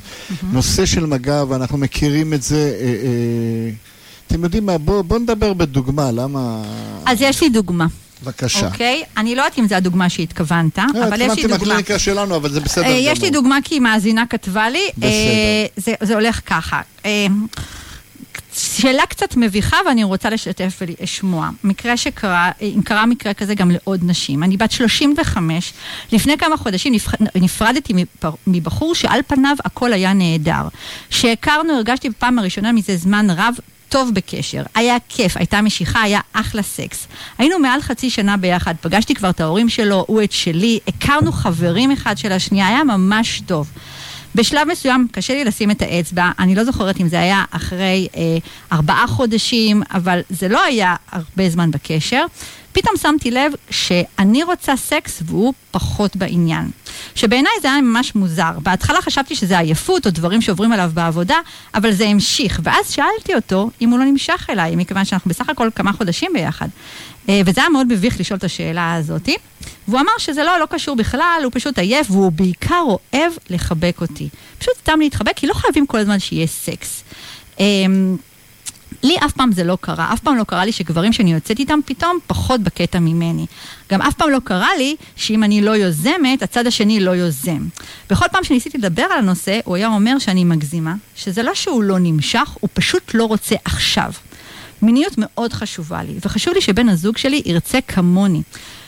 נושא 0.52 0.86
של 0.86 1.06
מגע, 1.06 1.44
ואנחנו 1.50 1.78
מכירים 1.78 2.34
את 2.34 2.44
זה, 2.44 2.78
אה, 2.82 2.86
אה, 2.86 3.72
אתם 4.28 4.44
יודעים 4.44 4.66
מה, 4.66 4.78
בואו 4.78 5.04
בוא 5.04 5.20
נדבר 5.20 5.54
בדוגמה, 5.54 6.12
למה... 6.12 6.64
אז 7.06 7.18
יש 7.22 7.42
לי 7.44 7.50
דוגמה, 7.50 7.86
בבקשה. 8.24 8.68
אוקיי? 8.68 9.04
אני 9.18 9.36
לא 9.36 9.42
יודעת 9.42 9.60
אם 9.60 9.68
זו 9.68 9.76
הדוגמה 9.76 10.10
שהתכוונת, 10.10 10.80
אה, 10.80 10.86
אבל 11.08 11.22
יש 11.22 11.36
לי 11.36 11.42
דוגמה. 11.42 11.58
מהקליניקה 11.58 12.00
שלנו, 12.00 12.36
אבל 12.36 12.50
זה 12.50 12.60
בסדר 12.60 12.84
אה, 12.84 12.90
גמור. 12.90 13.02
יש 13.04 13.22
לי 13.22 13.30
דוגמה 13.30 13.58
כי 13.64 13.80
מאזינה 13.80 14.26
כתבה 14.30 14.70
לי. 14.70 14.82
בסדר. 14.98 15.10
אה, 15.10 15.66
זה, 15.78 15.94
זה 16.02 16.14
הולך 16.14 16.42
ככה. 16.46 16.82
אה, 17.06 17.28
שאלה 18.54 19.06
קצת 19.06 19.36
מביכה 19.38 19.78
ואני 19.86 20.04
רוצה 20.04 20.30
לשתף 20.30 20.82
ולשמוע. 20.82 21.50
מקרה 21.64 21.98
שקרה, 21.98 22.52
אה, 22.62 22.70
קרה 22.84 23.06
מקרה 23.06 23.34
כזה 23.34 23.56
גם 23.56 23.72
לעוד 23.72 24.00
נשים. 24.04 24.44
אני 24.44 24.58
בת 24.58 24.72
35, 24.72 25.74
לפני 26.12 26.38
כמה 26.38 26.58
חודשים 26.58 26.94
נפרדתי 27.36 27.94
מבחור 28.48 28.96
שעל 28.96 29.22
פניו 29.28 29.56
הכל 29.66 29.94
היה 29.94 30.14
נהדר. 30.14 30.68
כשהכרנו 31.10 31.74
הרגשתי 31.74 32.10
בפעם 32.10 32.40
הראשונה 32.40 32.72
מזה 32.72 32.98
זמן 32.98 33.30
רב 33.30 33.56
טוב 33.90 34.12
בקשר, 34.14 34.64
היה 34.76 34.96
כיף, 35.10 35.38
הייתה 35.38 35.62
משיכה, 35.62 36.02
היה 36.02 36.20
אחלה 36.34 36.62
סקס. 36.62 37.08
היינו 37.38 37.60
מעל 37.60 37.82
חצי 37.82 38.10
שנה 38.10 38.38
ביחד, 38.38 38.76
פגשתי 38.82 39.16
כבר 39.16 39.30
את 39.30 39.42
ההורים 39.42 39.70
שלו, 39.70 40.06
הוא 40.08 40.24
את 40.24 40.32
שלי, 40.32 40.80
הכרנו 40.88 41.32
חברים 41.32 41.92
אחד 41.92 42.18
של 42.18 42.32
השנייה, 42.32 42.68
היה 42.68 42.84
ממש 42.84 43.42
טוב. 43.46 43.72
בשלב 44.36 44.68
מסוים 44.68 45.08
קשה 45.12 45.34
לי 45.34 45.44
לשים 45.44 45.72
את 45.72 45.82
האצבע, 45.82 46.32
אני 46.40 46.56
לא 46.56 46.64
זוכרת 46.64 47.02
אם 47.02 47.08
זה 47.08 47.20
היה 47.20 47.44
אחרי 47.52 48.08
אה, 48.16 48.22
ארבעה 48.72 49.08
חודשים, 49.08 49.84
אבל 49.94 50.20
זה 50.30 50.48
לא 50.48 50.64
היה 50.64 50.96
הרבה 51.12 51.50
זמן 51.50 51.72
בקשר. 51.72 52.26
פתאום 52.72 52.98
שמתי 52.98 53.32
לב 53.32 53.52
שאני 53.70 54.44
רוצה 54.44 54.76
סקס 54.76 55.22
והוא 55.26 55.54
פחות 55.72 56.16
בעניין. 56.16 56.70
שבעיניי 57.16 57.52
זה 57.62 57.72
היה 57.72 57.82
ממש 57.82 58.16
מוזר. 58.16 58.52
בהתחלה 58.64 59.02
חשבתי 59.02 59.36
שזה 59.36 59.60
עייפות 59.60 60.06
או 60.06 60.12
דברים 60.12 60.42
שעוברים 60.42 60.72
עליו 60.72 60.92
בעבודה, 60.94 61.36
אבל 61.76 61.92
זה 61.92 62.08
המשיך. 62.08 62.60
ואז 62.64 62.92
שאלתי 62.92 63.36
אותו 63.36 63.70
אם 63.82 63.90
הוא 63.90 64.00
לא 64.00 64.06
נמשך 64.06 64.48
אליי, 64.50 64.76
מכיוון 64.76 65.06
שאנחנו 65.06 65.30
בסך 65.30 65.50
הכל 65.50 65.70
כמה 65.76 65.94
חודשים 65.94 66.32
ביחד. 66.34 66.68
אה, 67.30 67.42
וזה 67.46 67.62
היה 67.62 67.70
מאוד 67.70 67.88
מביך 67.88 68.20
לשאול 68.20 68.38
את 68.38 68.44
השאלה 68.44 68.94
הזאתי. 68.94 69.36
והוא 69.88 70.00
אמר 70.00 70.12
שזה 70.18 70.44
לא, 70.44 70.60
לא 70.60 70.66
קשור 70.70 70.96
בכלל, 70.96 71.42
הוא 71.44 71.52
פשוט 71.56 71.80
עייף, 71.80 72.12
והוא 72.12 72.32
בעיקר 72.32 72.84
אוהב 72.84 73.34
לחבק 73.50 73.98
אותי. 74.02 74.30
פשוט 74.60 74.74
סתם 74.78 75.00
להתחבק, 75.00 75.34
כי 75.36 75.48
לא 75.48 75.54
חייבים 75.54 75.86
כל 75.86 75.98
הזמן 75.98 76.20
שיהיה 76.20 76.48
סקס. 76.48 77.04
אמ, 77.60 78.18
לי 79.04 79.16
אף 79.26 79.32
פעם 79.32 79.52
זה 79.52 79.64
לא 79.64 79.78
קרה, 79.82 80.14
אף 80.14 80.20
פעם 80.20 80.38
לא 80.38 80.44
קרה 80.44 80.66
לי 80.66 80.72
שגברים 80.72 81.14
שאני 81.14 81.34
יוצאת 81.34 81.60
איתם 81.60 81.80
פתאום 81.86 82.18
פחות 82.28 82.62
בקטע 82.62 83.00
ממני. 83.00 83.46
גם 83.92 84.02
אף 84.02 84.14
פעם 84.14 84.30
לא 84.30 84.40
קרה 84.44 84.78
לי 84.78 84.96
שאם 85.16 85.44
אני 85.44 85.62
לא 85.62 85.72
יוזמת, 85.72 86.44
הצד 86.44 86.68
השני 86.68 87.00
לא 87.00 87.12
יוזם. 87.12 87.68
בכל 88.10 88.26
פעם 88.32 88.44
שניסיתי 88.44 88.78
לדבר 88.78 89.04
על 89.04 89.20
הנושא, 89.20 89.60
הוא 89.66 89.76
היה 89.76 89.88
אומר 89.88 90.20
שאני 90.20 90.44
מגזימה, 90.44 90.94
שזה 91.16 91.44
לא 91.44 91.54
שהוא 91.54 91.84
לא 91.84 92.00
נמשך, 92.00 92.50
הוא 92.60 92.70
פשוט 92.74 93.12
לא 93.14 93.26
רוצה 93.26 93.56
עכשיו. 93.66 94.12
מיניות 94.82 95.14
מאוד 95.18 95.54
חשובה 95.54 96.04
לי, 96.04 96.14
וחשוב 96.26 96.54
לי 96.54 96.62
שבן 96.62 96.90
הזוג 96.90 97.18
שלי 97.18 97.42
ירצה 97.46 97.80
כמוני. 97.88 98.42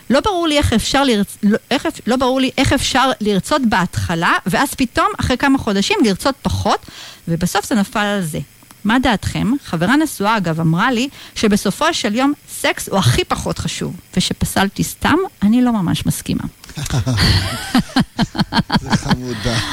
לא 0.09 0.19
ברור 0.19 0.47
לי 0.47 0.57
איך 0.57 0.73
אפשר, 0.73 1.03
לרצ... 1.03 1.37
לא, 1.43 1.57
איך... 1.71 1.87
לא 2.07 2.15
ברור 2.15 2.39
לי 2.39 2.51
איך 2.57 2.73
אפשר 2.73 3.09
לרצות 3.21 3.61
בהתחלה, 3.69 4.33
ואז 4.45 4.73
פתאום, 4.73 5.07
אחרי 5.19 5.37
כמה 5.37 5.57
חודשים, 5.57 5.97
לרצות 6.05 6.35
פחות, 6.41 6.85
ובסוף 7.27 7.65
זה 7.65 7.75
נפל 7.75 7.99
על 7.99 8.21
זה. 8.21 8.39
מה 8.83 8.99
דעתכם? 8.99 9.51
חברה 9.65 9.95
נשואה, 9.95 10.37
אגב, 10.37 10.59
אמרה 10.59 10.91
לי 10.91 11.09
שבסופו 11.35 11.93
של 11.93 12.15
יום 12.15 12.33
סקס 12.49 12.89
הוא 12.89 12.99
הכי 12.99 13.23
פחות 13.23 13.59
חשוב, 13.59 13.95
ושפסלתי 14.17 14.83
סתם, 14.83 15.15
אני 15.43 15.61
לא 15.61 15.71
ממש 15.71 16.05
מסכימה. 16.05 16.43
זה 18.81 18.97
חמודה. 18.97 19.57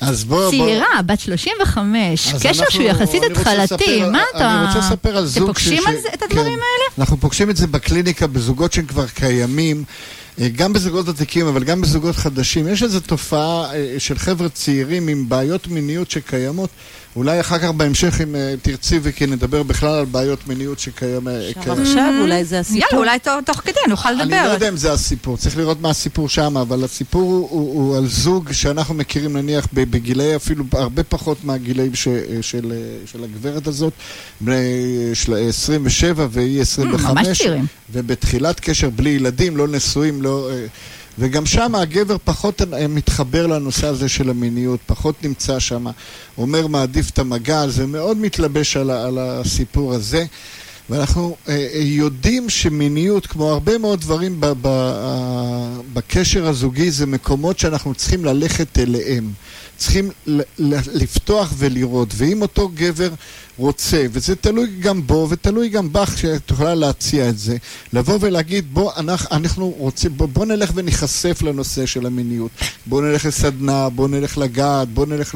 אז 0.00 0.24
בוא... 0.24 0.50
צעירה. 0.50 1.02
בת 1.06 1.20
35, 1.20 2.32
קשר 2.32 2.48
אנחנו, 2.48 2.64
שהוא 2.70 2.84
יחסית 2.84 3.22
התחלתי, 3.30 4.02
מה 4.12 4.22
אתה... 4.36 4.54
אני 4.54 4.66
רוצה 4.66 4.78
לספר 4.78 5.16
על 5.16 5.26
זוג... 5.26 5.42
אתם 5.42 5.46
פוגשים 5.46 5.82
ש... 5.82 5.86
על 5.86 5.94
זה, 6.02 6.08
את 6.14 6.22
הדברים 6.22 6.44
כן, 6.44 6.50
האלה? 6.50 6.94
אנחנו 6.98 7.16
פוגשים 7.16 7.50
את 7.50 7.56
זה 7.56 7.66
בקליניקה 7.66 8.26
בזוגות 8.26 8.72
שהם 8.72 8.86
כבר 8.86 9.06
קיימים. 9.06 9.84
אה, 10.40 10.48
גם 10.48 10.72
בזוגות 10.72 11.08
עתיקים, 11.08 11.46
אבל 11.46 11.64
גם 11.64 11.80
בזוגות 11.80 12.16
חדשים. 12.16 12.68
יש 12.68 12.82
איזו 12.82 13.00
תופעה 13.00 13.74
אה, 13.74 13.94
של 13.98 14.18
חבר'ה 14.18 14.48
צעירים 14.48 15.08
עם 15.08 15.28
בעיות 15.28 15.68
מיניות 15.68 16.10
שקיימות. 16.10 16.70
אולי 17.16 17.40
אחר 17.40 17.58
כך 17.58 17.70
בהמשך, 17.70 18.20
אם 18.22 18.36
אה, 18.36 18.54
תרצי 18.62 18.98
וכי 19.02 19.26
נדבר 19.26 19.62
בכלל 19.62 19.98
על 19.98 20.04
בעיות 20.04 20.48
מיניות 20.48 20.78
שקיימות. 20.78 21.32
עכשיו, 21.56 21.80
עכשיו 21.80 22.14
אולי 22.20 22.44
זה 22.44 22.60
הסיפור. 22.60 22.80
יאללה, 22.80 22.98
אולי 22.98 23.18
תוך 23.44 23.60
כדי 23.60 23.80
נוכל 23.88 24.10
לדבר. 24.10 24.24
אני 24.24 24.48
לא 24.48 24.52
יודע 24.52 24.68
אם 24.68 24.76
זה 24.76 24.92
הסיפור, 24.92 25.36
צריך 25.36 25.58
לראות 25.58 25.80
מה 25.80 25.90
הסיפור 25.90 26.28
שם, 26.28 26.56
אבל 26.56 26.84
הסיפור 26.84 27.48
הוא, 27.50 27.96
על 27.96 28.06
זוג 28.06 28.52
שאנחנו 28.52 28.94
מכירים 28.94 29.36
נניח 29.36 29.68
בגילאי 29.72 30.36
אפילו 30.36 30.64
הרבה 30.72 31.02
פחות 31.02 31.44
מהגילאים 31.44 31.94
של, 31.94 32.20
של 33.06 33.24
הגברת 33.24 33.66
הזאת, 33.66 33.92
בני 34.40 35.12
27 35.48 36.26
והיא 36.30 36.60
25. 36.60 37.26
ממש 37.26 37.38
צעירים. 37.38 37.66
ובתחילת 37.92 38.60
קשר 38.60 38.90
בלי 38.90 39.10
ילדים, 39.10 39.56
לא 39.56 39.68
נשואים, 39.68 40.22
לא... 40.22 40.50
וגם 41.18 41.46
שם 41.46 41.74
הגבר 41.74 42.16
פחות 42.24 42.62
אה, 42.62 42.88
מתחבר 42.88 43.46
לנושא 43.46 43.86
הזה 43.86 44.08
של 44.08 44.30
המיניות, 44.30 44.80
פחות 44.86 45.24
נמצא 45.24 45.58
שם, 45.58 45.86
אומר 46.38 46.66
מעדיף 46.66 47.10
את 47.10 47.18
המגע, 47.18 47.68
זה 47.68 47.86
מאוד 47.86 48.16
מתלבש 48.16 48.76
על, 48.76 48.90
על 48.90 49.18
הסיפור 49.18 49.94
הזה. 49.94 50.24
ואנחנו 50.90 51.36
אה, 51.48 51.54
אה, 51.74 51.80
יודעים 51.80 52.48
שמיניות, 52.48 53.26
כמו 53.26 53.50
הרבה 53.50 53.78
מאוד 53.78 54.00
דברים 54.00 54.40
בקשר 55.92 56.46
הזוגי, 56.46 56.90
זה 56.90 57.06
מקומות 57.06 57.58
שאנחנו 57.58 57.94
צריכים 57.94 58.24
ללכת 58.24 58.78
אליהם. 58.78 59.32
צריכים 59.76 60.10
לפתוח 60.94 61.52
ולראות. 61.58 62.08
ואם 62.16 62.42
אותו 62.42 62.70
גבר 62.74 63.08
רוצה, 63.56 64.06
וזה 64.12 64.36
תלוי 64.36 64.70
גם 64.80 65.06
בו 65.06 65.26
ותלוי 65.30 65.68
גם 65.68 65.92
בך 65.92 66.18
שאת 66.18 66.50
יכולה 66.50 66.74
להציע 66.74 67.28
את 67.28 67.38
זה, 67.38 67.56
לבוא 67.92 68.18
ולהגיד 68.20 68.74
בוא 68.74 68.92
אנחנו, 68.96 69.36
אנחנו 69.36 69.74
רוצים, 69.78 70.16
בוא, 70.16 70.26
בוא 70.26 70.46
נלך 70.46 70.70
וניחשף 70.74 71.42
לנושא 71.42 71.86
של 71.86 72.06
המיניות, 72.06 72.50
בוא 72.86 73.02
נלך 73.02 73.26
לסדנה, 73.26 73.88
בוא 73.88 74.08
נלך 74.08 74.38
לגעת, 74.38 74.88
בוא 74.88 75.06
נלך 75.06 75.34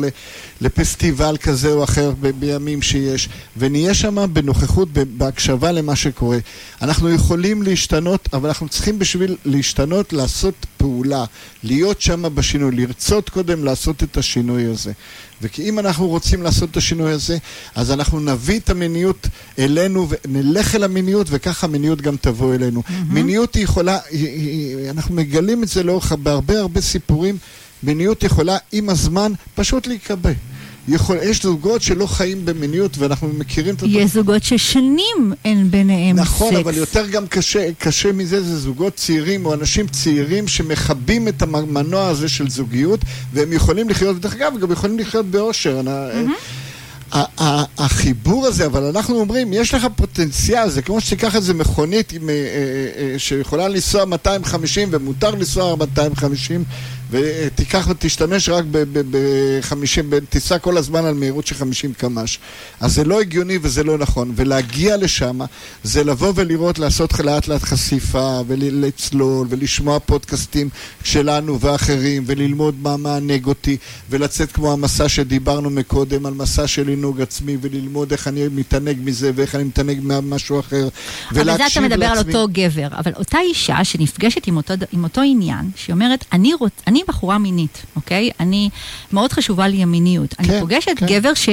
לפסטיבל 0.61 1.37
כזה 1.37 1.73
או 1.73 1.85
אחר 1.85 2.13
ב, 2.21 2.31
בימים 2.31 2.83
שיש, 2.83 3.29
ונהיה 3.57 3.95
שם 3.95 4.27
בנוכחות, 4.33 4.89
בהקשבה 4.93 5.73
למה 5.73 5.97
שקורה. 5.97 6.39
אנחנו 6.83 7.11
יכולים 7.11 7.63
להשתנות, 7.63 8.29
אבל 8.33 8.49
אנחנו 8.49 8.69
צריכים 8.69 8.99
בשביל 8.99 9.37
להשתנות 9.45 10.13
לעשות 10.13 10.67
פעולה, 10.77 11.25
להיות 11.63 12.01
שם 12.01 12.25
בשינוי, 12.35 12.77
לרצות 12.77 13.29
קודם 13.29 13.65
לעשות 13.65 14.03
את 14.03 14.17
השינוי 14.29 14.65
הזה. 14.65 14.93
וכי 15.43 15.69
אם 15.69 15.79
אנחנו 15.79 16.09
רוצים 16.09 16.43
לעשות 16.43 16.71
את 16.71 16.77
השינוי 16.77 17.13
הזה, 17.13 17.39
אז 17.75 17.91
אנחנו 17.91 18.21
נביא 18.21 18.59
את 18.59 18.71
המיניות 18.71 19.27
אלינו 19.59 20.09
ונלך 20.11 20.75
אל 20.75 20.85
המיניות, 20.85 21.27
וככה 21.31 21.67
המיניות 21.67 22.01
גם 22.01 22.17
תבוא 22.17 22.55
אלינו. 22.55 22.83
Mm-hmm. 22.87 22.93
מיניות 23.13 23.55
היא 23.55 23.65
יכולה, 23.65 23.99
היא, 24.11 24.27
היא, 24.29 24.91
אנחנו 24.91 25.15
מגלים 25.15 25.63
את 25.63 25.69
זה 25.69 25.83
לאורך 25.83 26.13
בהרבה 26.13 26.59
הרבה 26.59 26.81
סיפורים, 26.81 27.39
מיניות 27.83 28.25
יכולה 28.25 28.57
עם 28.73 28.89
הזמן 28.91 29.33
פשוט 29.55 29.87
להיקבע. 29.87 30.31
יכול, 30.89 31.17
יש 31.23 31.43
זוגות 31.43 31.83
שלא 31.83 32.07
חיים 32.07 32.45
במיניות 32.45 32.99
ואנחנו 32.99 33.29
מכירים 33.29 33.75
את... 33.75 33.83
יש 33.87 34.11
זוגות 34.11 34.43
ששנים 34.45 35.33
אין 35.45 35.71
ביניהם 35.71 36.17
נכון, 36.17 36.49
סקס. 36.49 36.57
נכון, 36.57 36.57
אבל 36.57 36.75
יותר 36.75 37.07
גם 37.07 37.27
קשה, 37.27 37.73
קשה 37.79 38.13
מזה 38.13 38.43
זה 38.43 38.59
זוגות 38.59 38.95
צעירים 38.95 39.47
או 39.47 39.55
אנשים 39.55 39.87
צעירים 39.87 40.49
שמכבים 40.49 41.29
את 41.29 41.43
המנוע 41.43 42.07
הזה 42.07 42.29
של 42.29 42.51
זוגיות 42.51 43.01
והם 43.33 43.53
יכולים 43.53 43.89
לחיות, 43.89 44.17
ודרך 44.17 44.35
אגב, 44.35 44.53
גם 44.61 44.73
יכולים 44.73 44.99
לחיות 44.99 45.27
באושר. 45.27 45.81
Mm-hmm. 45.81 46.59
החיבור 47.79 48.47
הזה, 48.47 48.67
אבל 48.67 48.85
אנחנו 48.85 49.21
אומרים, 49.21 49.53
יש 49.53 49.75
לך 49.75 49.87
פוטנציאל, 49.97 50.69
זה 50.69 50.83
כמו 50.83 51.01
שתיקח 51.01 51.35
איזה 51.37 51.55
מכונית 51.55 52.13
עם, 52.13 52.29
אה, 52.29 52.35
אה, 52.35 53.13
אה, 53.13 53.19
שיכולה 53.19 53.69
לנסוע 53.69 54.05
250 54.05 54.89
ומותר 54.93 55.31
לנסוע 55.31 55.77
250 55.77 56.65
ותיקח 57.11 57.87
ותשתמש 57.91 58.49
רק 58.49 58.65
ב-50, 58.71 59.75
תיסע 60.29 60.59
כל 60.59 60.77
הזמן 60.77 61.05
על 61.05 61.15
מהירות 61.15 61.47
של 61.47 61.55
50 61.55 61.93
קמ"ש. 61.93 62.39
אז 62.81 62.95
זה 62.95 63.05
לא 63.05 63.21
הגיוני 63.21 63.59
וזה 63.63 63.85
לא 63.85 63.99
נכון. 63.99 64.33
ולהגיע 64.37 64.97
לשם 64.97 65.41
זה 65.83 66.05
לבוא 66.05 66.33
ולראות, 66.35 66.79
לעשות 66.79 67.19
לאט 67.19 67.49
לאט 67.49 67.63
חשיפה, 67.63 68.41
ולצלול, 68.47 69.47
ולשמוע 69.51 69.99
פודקאסטים 69.99 70.69
שלנו 71.05 71.61
ואחרים, 71.61 72.25
וללמוד 72.27 72.75
מה 72.83 72.97
מענג 72.97 73.47
אותי, 73.47 73.77
ולצאת 74.11 74.53
כמו 74.53 74.73
המסע 74.73 75.09
שדיברנו 75.09 75.71
מקודם, 75.71 76.27
על 76.27 76.35
מסע 76.35 76.67
של 76.67 76.89
עינוג 76.89 77.21
עצמי, 77.21 77.57
וללמוד 77.61 78.13
איך 78.13 78.29
אני 78.29 78.49
מתענג 78.55 78.97
מזה, 79.05 79.31
ואיך 79.35 79.55
אני 79.55 79.65
מתענג 79.65 80.01
ממשהו 80.03 80.61
אחר, 80.61 80.89
ולהקשיב 81.33 81.47
לעצמי. 81.47 81.53
אבל 81.53 81.59
זה 81.59 81.67
אתה 81.67 81.81
מדבר 81.81 82.07
על 82.07 82.19
אותו 82.19 82.49
גבר. 82.53 82.89
אבל 82.99 83.13
אותה 83.17 83.39
אישה 83.41 83.85
שנפגשת 83.85 84.47
עם 84.47 84.57
אותו, 84.57 84.75
עם 84.93 85.05
אותו 85.05 85.21
עניין, 85.21 85.71
שהיא 85.77 85.95
אומרת, 85.95 86.25
אני 86.33 86.55
רוצ... 86.55 86.73
אני 86.87 86.98
אני 86.99 87.05
בחורה 87.09 87.39
מינית, 87.39 87.83
אוקיי? 87.97 88.31
אני, 88.41 88.71
מאוד 89.13 89.33
חשובה 89.33 89.69
לי 89.69 89.83
המיניות. 89.83 90.35
כן, 90.35 90.45
אני 90.45 90.61
פוגשת 90.61 90.93
כן. 90.97 91.07
גבר 91.07 91.35
ש... 91.35 91.49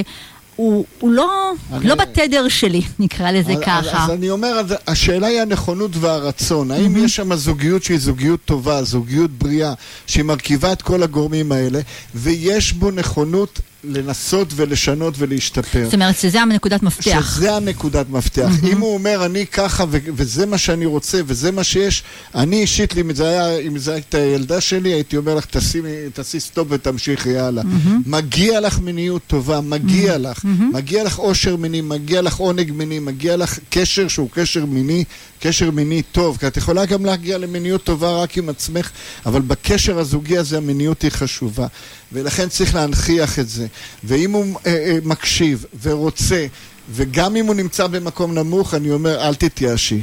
הוא, 0.55 0.85
הוא 0.99 1.11
לא, 1.11 1.51
אני... 1.73 1.87
לא 1.87 1.95
בתדר 1.95 2.47
שלי, 2.47 2.81
נקרא 2.99 3.31
לזה 3.31 3.53
אז, 3.53 3.59
ככה. 3.61 3.79
אז, 3.79 4.09
אז 4.09 4.09
אני 4.09 4.29
אומר, 4.29 4.61
השאלה 4.87 5.27
היא 5.27 5.41
הנכונות 5.41 5.91
והרצון. 5.95 6.71
האם 6.71 6.95
mm-hmm. 6.95 6.99
יש 6.99 7.15
שם 7.15 7.35
זוגיות 7.35 7.83
שהיא 7.83 7.97
זוגיות 7.97 8.39
טובה, 8.45 8.83
זוגיות 8.83 9.31
בריאה, 9.31 9.73
שהיא 10.07 10.23
מרכיבה 10.23 10.71
את 10.71 10.81
כל 10.81 11.03
הגורמים 11.03 11.51
האלה, 11.51 11.79
ויש 12.15 12.73
בו 12.73 12.91
נכונות 12.91 13.59
לנסות 13.87 14.47
ולשנות 14.55 15.13
ולהשתפר. 15.17 15.85
זאת 15.85 15.93
אומרת 15.93 16.19
שזה 16.19 16.41
הנקודת 16.41 16.83
מפתח. 16.83 17.35
שזה 17.35 17.55
הנקודת 17.55 18.09
מפתח. 18.09 18.49
Mm-hmm. 18.61 18.67
אם 18.67 18.79
הוא 18.79 18.93
אומר, 18.93 19.25
אני 19.25 19.47
ככה 19.47 19.83
ו- 19.89 19.97
וזה 20.15 20.45
מה 20.45 20.57
שאני 20.57 20.85
רוצה 20.85 21.19
וזה 21.25 21.51
מה 21.51 21.63
שיש, 21.63 22.03
אני 22.35 22.61
אישית 22.61 22.97
אם 22.97 23.13
זה 23.13 23.27
היה, 23.27 23.59
אם 23.59 23.77
זה 23.77 23.93
הייתה 23.93 24.19
ילדה 24.19 24.61
שלי, 24.61 24.93
הייתי 24.93 25.17
אומר 25.17 25.35
לך, 25.35 25.45
תעשי, 25.45 25.81
תעשי 26.13 26.39
stop 26.39 26.67
ותמשיכי 26.71 27.37
הלאה. 27.37 27.63
Mm-hmm. 27.63 27.89
מגיע 28.05 28.59
לך 28.59 28.79
מיניות 28.79 29.21
טובה, 29.27 29.61
מגיע 29.61 30.15
mm-hmm. 30.15 30.17
לך. 30.17 30.37
Mm-hmm. 30.37 30.73
מגיע 30.73 31.03
לך 31.03 31.19
אושר 31.19 31.55
מיני, 31.55 31.81
מגיע 31.81 32.21
לך 32.21 32.35
עונג 32.35 32.71
מיני, 32.71 32.99
מגיע 32.99 33.37
לך 33.37 33.59
קשר 33.69 34.07
שהוא 34.07 34.29
קשר 34.33 34.65
מיני, 34.65 35.03
קשר 35.39 35.71
מיני 35.71 36.01
טוב. 36.11 36.37
כי 36.37 36.47
את 36.47 36.57
יכולה 36.57 36.85
גם 36.85 37.05
להגיע 37.05 37.37
למיניות 37.37 37.83
טובה 37.83 38.21
רק 38.21 38.37
עם 38.37 38.49
עצמך, 38.49 38.89
אבל 39.25 39.41
בקשר 39.41 39.99
הזוגי 39.99 40.37
הזה 40.37 40.57
המיניות 40.57 41.01
היא 41.01 41.11
חשובה. 41.11 41.67
ולכן 42.15 42.49
צריך 42.49 42.75
להנכיח 42.75 43.39
את 43.39 43.49
זה. 43.49 43.67
ואם 44.03 44.31
הוא 44.31 44.59
אה, 44.65 44.71
אה, 44.71 44.97
מקשיב 45.03 45.65
ורוצה, 45.81 46.47
וגם 46.91 47.35
אם 47.35 47.45
הוא 47.45 47.55
נמצא 47.55 47.87
במקום 47.87 48.33
נמוך, 48.33 48.73
אני 48.73 48.91
אומר, 48.91 49.27
אל 49.27 49.35
תתייאשי. 49.35 50.01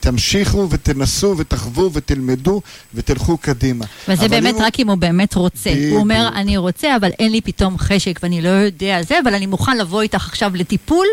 תמשיכו 0.00 0.66
ותנסו 0.70 1.34
ותחוו 1.38 1.90
ותלמדו 1.92 2.60
ותלכו 2.94 3.36
קדימה. 3.36 3.84
וזה 4.08 4.28
באמת 4.28 4.50
אם 4.54 4.58
הוא- 4.58 4.66
רק 4.66 4.80
אם 4.80 4.88
הוא 4.88 4.96
באמת 4.96 5.34
רוצה. 5.34 5.70
בדיוק. 5.70 5.92
הוא 5.92 6.00
אומר, 6.00 6.28
אני 6.34 6.56
רוצה, 6.56 6.96
אבל 6.96 7.10
אין 7.18 7.32
לי 7.32 7.40
פתאום 7.40 7.78
חשק 7.78 8.20
ואני 8.22 8.42
לא 8.42 8.48
יודע 8.48 9.00
זה, 9.02 9.18
אבל 9.24 9.34
אני 9.34 9.46
מוכן 9.46 9.78
לבוא 9.78 10.02
איתך 10.02 10.26
עכשיו 10.28 10.50
לטיפול, 10.54 11.06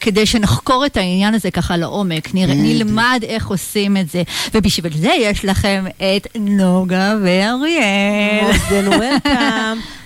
כדי 0.00 0.26
שנחקור 0.26 0.86
את 0.86 0.96
העניין 0.96 1.34
הזה 1.34 1.50
ככה 1.50 1.76
לעומק. 1.76 2.28
בדיוק. 2.28 2.48
נלמד 2.50 3.20
איך 3.26 3.46
עושים 3.46 3.96
את 3.96 4.10
זה. 4.10 4.22
ובשביל 4.54 4.96
זה 4.98 5.10
יש 5.20 5.44
לכם 5.44 5.84
את 5.96 6.26
נוגה 6.40 7.14
ואריאל. 7.24 8.50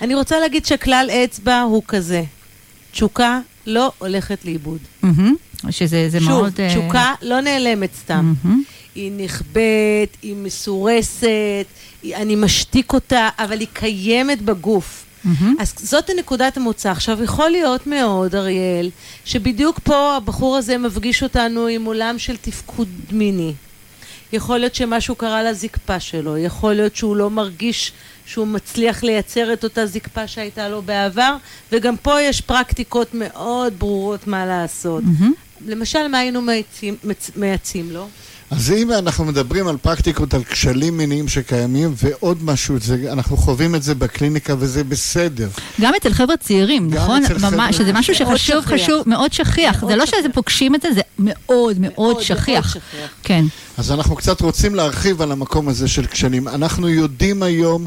אני 0.03 0.15
רוצה 0.15 0.39
להגיד 0.41 0.67
שכלל 0.67 1.09
אצבע 1.25 1.61
הוא 1.61 1.83
כזה. 1.89 2.23
תשוקה 2.93 3.41
לא 3.67 3.93
הולכת 3.99 4.45
לאיבוד. 4.45 4.79
מהמם. 5.03 5.35
שזה 5.71 6.09
זה 6.09 6.21
שוב, 6.21 6.29
מאוד... 6.29 6.53
אה, 6.61 6.69
תשוקה 6.69 7.15
לא 7.23 7.41
נעלמת 7.41 7.91
סתם. 7.95 8.33
מהמם. 8.45 8.63
היא 8.95 9.13
נכבדת, 9.13 10.17
היא 10.23 10.35
מסורסת, 10.37 11.27
היא- 12.03 12.17
אני 12.17 12.37
משתיק 12.37 12.93
אותה, 12.93 13.29
אבל 13.39 13.61
היא 13.61 13.69
קיימת 13.73 14.43
בגוף. 14.43 15.05
מהמם. 15.25 15.55
אז 15.61 15.73
זאת 15.77 16.11
נקודת 16.19 16.57
המוצא. 16.57 16.91
עכשיו, 16.91 17.23
יכול 17.23 17.51
להיות 17.51 17.87
מאוד, 17.87 18.35
אריאל, 18.35 18.91
שבדיוק 19.25 19.79
פה 19.79 20.17
הבחור 20.17 20.57
הזה 20.57 20.79
מפגיש 20.79 21.23
אותנו 21.23 21.67
עם 21.67 21.85
עולם 21.85 22.19
של 22.19 22.37
תפקוד 22.37 22.89
מיני. 23.13 23.53
יכול 24.33 24.59
להיות 24.59 24.75
שמשהו 24.75 25.15
קרה 25.15 25.43
לזקפה 25.43 26.01
שלו, 26.01 26.39
יכול 26.39 26.73
להיות 26.75 26.97
שהוא 26.97 27.17
לא 27.17 27.31
מרגיש 27.31 27.93
שהוא 28.27 28.47
מצליח 28.47 29.03
לייצר 29.03 29.53
את 29.53 29.65
אותה 29.65 29.87
זקפה 29.87 30.27
שהייתה 30.27 30.69
לו 30.69 30.83
בעבר, 30.83 31.37
וגם 31.73 31.97
פה 31.97 32.21
יש 32.23 32.41
פרקטיקות 32.41 33.09
מאוד 33.15 33.73
ברורות 33.79 34.27
מה 34.27 34.47
לעשות. 34.47 35.03
מהמם. 35.05 35.33
למשל, 35.67 36.09
מה 36.09 36.19
היינו 36.19 36.43
מייצים, 36.43 36.97
מצ- 37.05 37.31
לו? 37.91 38.09
אז 38.51 38.73
אם 38.73 38.93
אנחנו 38.93 39.25
מדברים 39.25 39.69
על 39.69 39.77
פרקטיקות, 39.77 40.35
על 40.35 40.45
כשלים 40.45 40.97
מיניים 40.97 41.29
שקיימים, 41.29 41.95
ועוד 42.03 42.45
משהו, 42.45 42.79
זה, 42.81 42.97
אנחנו 43.13 43.37
חווים 43.37 43.75
את 43.75 43.83
זה 43.83 43.95
בקליניקה 43.95 44.55
וזה 44.59 44.85
בסדר. 44.85 45.49
גם 45.81 45.93
אצל 46.01 46.13
חבר'ה 46.13 46.37
צעירים, 46.37 46.91
נכון? 46.95 47.25
אצל 47.25 47.39
חבר'ה. 47.39 47.51
ממש, 47.51 47.77
שזה 47.77 47.93
משהו 47.93 48.15
מאוד 48.25 48.37
שחשוב, 48.37 48.65
שכיח. 48.65 48.81
חשוב, 48.83 49.09
מאוד 49.09 49.33
שכיח. 49.33 49.83
מאוד 49.83 49.93
זה 49.93 49.97
לא 49.97 50.07
שכיח. 50.07 50.21
שזה 50.21 50.29
פוגשים 50.29 50.75
את 50.75 50.83
זה, 50.83 50.89
זה 50.95 51.01
מאוד 51.19 51.77
מאוד 51.81 52.23
שכיח. 52.23 52.69
שכיח. 52.69 52.83
כן. 53.23 53.45
אז 53.79 53.93
אנחנו 53.93 54.17
קצת 54.17 54.41
רוצים 54.41 54.75
להרחיב 54.75 55.23
על 55.23 55.33
המקום 55.33 55.69
הזה 55.69 55.89
של 55.89 56.07
כשלים. 56.07 56.49
אנחנו 56.49 56.89
יודעים 56.89 57.43
היום 57.43 57.87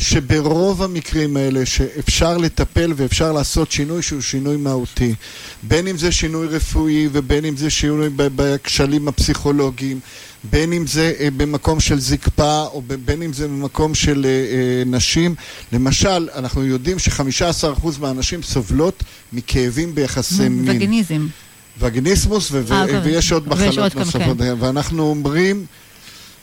שברוב 0.00 0.82
המקרים 0.82 1.36
האלה 1.36 1.66
שאפשר 1.66 2.38
לטפל 2.38 2.92
ואפשר 2.96 3.32
לעשות 3.32 3.72
שינוי 3.72 4.02
שהוא 4.02 4.20
שינוי 4.20 4.56
מהותי. 4.56 5.14
בין 5.62 5.86
אם 5.86 5.98
זה 5.98 6.12
שינוי 6.12 6.46
רפואי 6.46 7.08
ובין 7.12 7.44
אם 7.44 7.56
זה 7.56 7.70
שינוי 7.70 8.08
בכשלים 8.16 9.08
הפסיכולוגיים, 9.08 10.00
בין 10.50 10.72
אם 10.72 10.86
זה 10.86 11.12
אה, 11.20 11.28
במקום 11.36 11.80
של 11.80 12.00
זקפה 12.00 12.62
או 12.62 12.82
בין 13.04 13.22
אם 13.22 13.32
זה 13.32 13.48
במקום 13.48 13.94
של 13.94 14.26
אה, 14.26 14.30
אה, 14.30 14.82
נשים. 14.86 15.34
למשל, 15.72 16.28
אנחנו 16.34 16.66
יודעים 16.66 16.98
ש-15% 16.98 17.86
מהנשים 18.00 18.42
סובלות 18.42 19.02
מכאבים 19.32 19.94
ביחסי 19.94 20.48
מין. 20.48 20.76
וגיניזם. 20.76 21.26
וגיניסמוס, 21.80 22.48
ו- 22.52 22.62
ו- 22.66 22.82
אוקיי. 22.82 22.98
ויש 22.98 23.32
עוד 23.32 23.48
מחלות 23.48 23.96
נוספות. 23.96 24.36
ואנחנו 24.60 25.02
אומרים, 25.02 25.66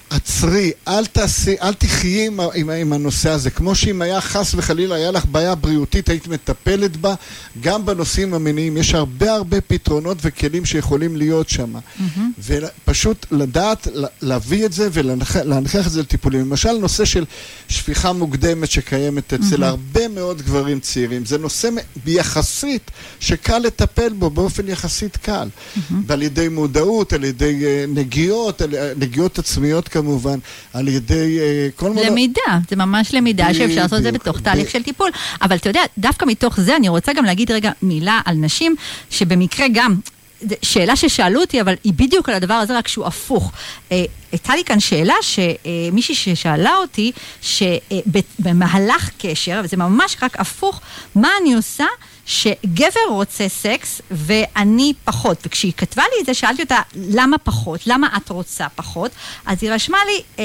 עצרי, 0.10 0.72
אל 0.88 1.06
תעשי, 1.06 1.56
אל 1.62 1.74
תחי 1.74 2.26
עם, 2.28 2.40
עם, 2.56 2.70
עם 2.70 2.94
הנושא 2.94 3.30
הזה. 3.30 3.50
כמו 3.50 3.76
שאם 3.76 4.02
היה 4.02 4.22
חס 4.22 4.54
וחלילה, 4.54 4.96
היה 4.96 5.12
לך 5.12 5.26
בעיה 5.26 5.56
בריאותית, 5.56 6.10
היית 6.10 6.28
מטפלת 6.28 6.98
בה, 6.98 7.14
גם 7.62 7.86
בנושאים 7.86 8.34
המיניים. 8.34 8.78
יש 8.78 8.94
הרבה 8.94 9.32
הרבה 9.32 9.62
פתרונות 9.62 10.18
וכלים 10.22 10.66
שיכולים 10.66 11.18
להיות 11.18 11.50
שם. 11.50 11.74
ופשוט 12.48 13.26
לדעת, 13.32 13.88
להביא 14.22 14.66
את 14.66 14.74
זה 14.74 14.90
ולהנכיח 14.92 15.88
את 15.88 15.92
זה 15.92 16.02
לטיפולים. 16.02 16.42
למשל, 16.42 16.72
נושא 16.72 17.06
של 17.06 17.26
שפיכה 17.70 18.14
מוקדמת 18.14 18.72
שקיימת 18.72 19.34
אצל 19.34 19.64
הרבה 19.64 20.08
מאוד 20.08 20.42
גברים 20.42 20.80
צעירים. 20.80 21.26
זה 21.26 21.38
נושא 21.38 21.70
יחסית 22.06 22.92
שקל 23.20 23.60
לטפל 23.60 24.10
בו 24.10 24.30
באופן 24.30 24.68
יחסית 24.68 25.18
קל. 25.18 25.48
ועל 26.08 26.22
ידי 26.22 26.48
מודעות, 26.50 27.14
על 27.14 27.24
ידי 27.24 27.66
אה, 27.66 27.86
נגיעות, 27.88 28.62
על, 28.62 28.76
אה, 28.76 28.94
נגיעות 28.98 29.40
עצמיות 29.40 29.90
כמובן, 30.02 30.40
על 30.74 30.88
ידי 30.88 31.40
אה, 31.40 31.68
כל 31.76 31.90
מיני... 31.90 32.10
למידה, 32.10 32.60
זה 32.70 32.76
ממש 32.76 33.14
למידה 33.14 33.54
שאפשר 33.54 33.82
לעשות 33.82 33.98
את 33.98 34.04
זה. 34.04 34.12
בתוך 34.12 34.40
תהליך 34.40 34.68
ב- 34.68 34.72
של 34.72 34.84
טיפול. 34.84 35.12
אבל 35.42 35.56
אתה 35.56 35.70
יודע, 35.70 35.82
דווקא 35.98 36.26
מתוך 36.26 36.60
זה 36.60 36.76
אני 36.76 36.90
רוצה 36.90 37.14
גם 37.14 37.26
להגיד 37.26 37.52
רגע 37.52 37.72
מילה 37.82 38.22
על 38.26 38.36
נשים, 38.36 38.76
שבמקרה 39.10 39.68
גם, 39.74 39.96
שאלה 40.62 40.96
ששאלו 40.96 41.42
אותי, 41.42 41.62
אבל 41.62 41.76
היא 41.84 41.94
בדיוק 41.94 42.30
על 42.30 42.36
הדבר 42.36 42.54
הזה, 42.54 42.78
רק 42.78 42.88
שהוא 42.88 43.06
הפוך. 43.06 43.52
אה, 43.92 44.04
הייתה 44.32 44.56
לי 44.56 44.64
כאן 44.64 44.80
שאלה 44.80 45.14
שמישהי 45.22 46.16
ששאלה 46.16 46.76
אותי, 46.76 47.12
שבמהלך 47.42 49.10
קשר, 49.18 49.62
וזה 49.64 49.78
ממש 49.78 50.18
רק 50.22 50.40
הפוך, 50.40 50.82
מה 51.16 51.30
אני 51.42 51.54
עושה? 51.54 51.86
שגבר 52.28 53.00
רוצה 53.10 53.50
סקס 53.50 54.02
ואני 54.12 54.94
פחות. 55.04 55.38
וכשהיא 55.46 55.74
כתבה 55.78 56.04
לי 56.04 56.22
את 56.22 56.26
זה, 56.26 56.34
שאלתי 56.34 56.62
אותה, 56.62 56.80
למה 56.96 57.38
פחות? 57.38 57.88
למה 57.88 58.08
את 58.18 58.30
רוצה 58.30 58.70
פחות? 58.76 59.12
אז 59.46 59.58
היא 59.62 59.72
רשמה 59.72 59.98
לי, 60.06 60.22
אה, 60.40 60.44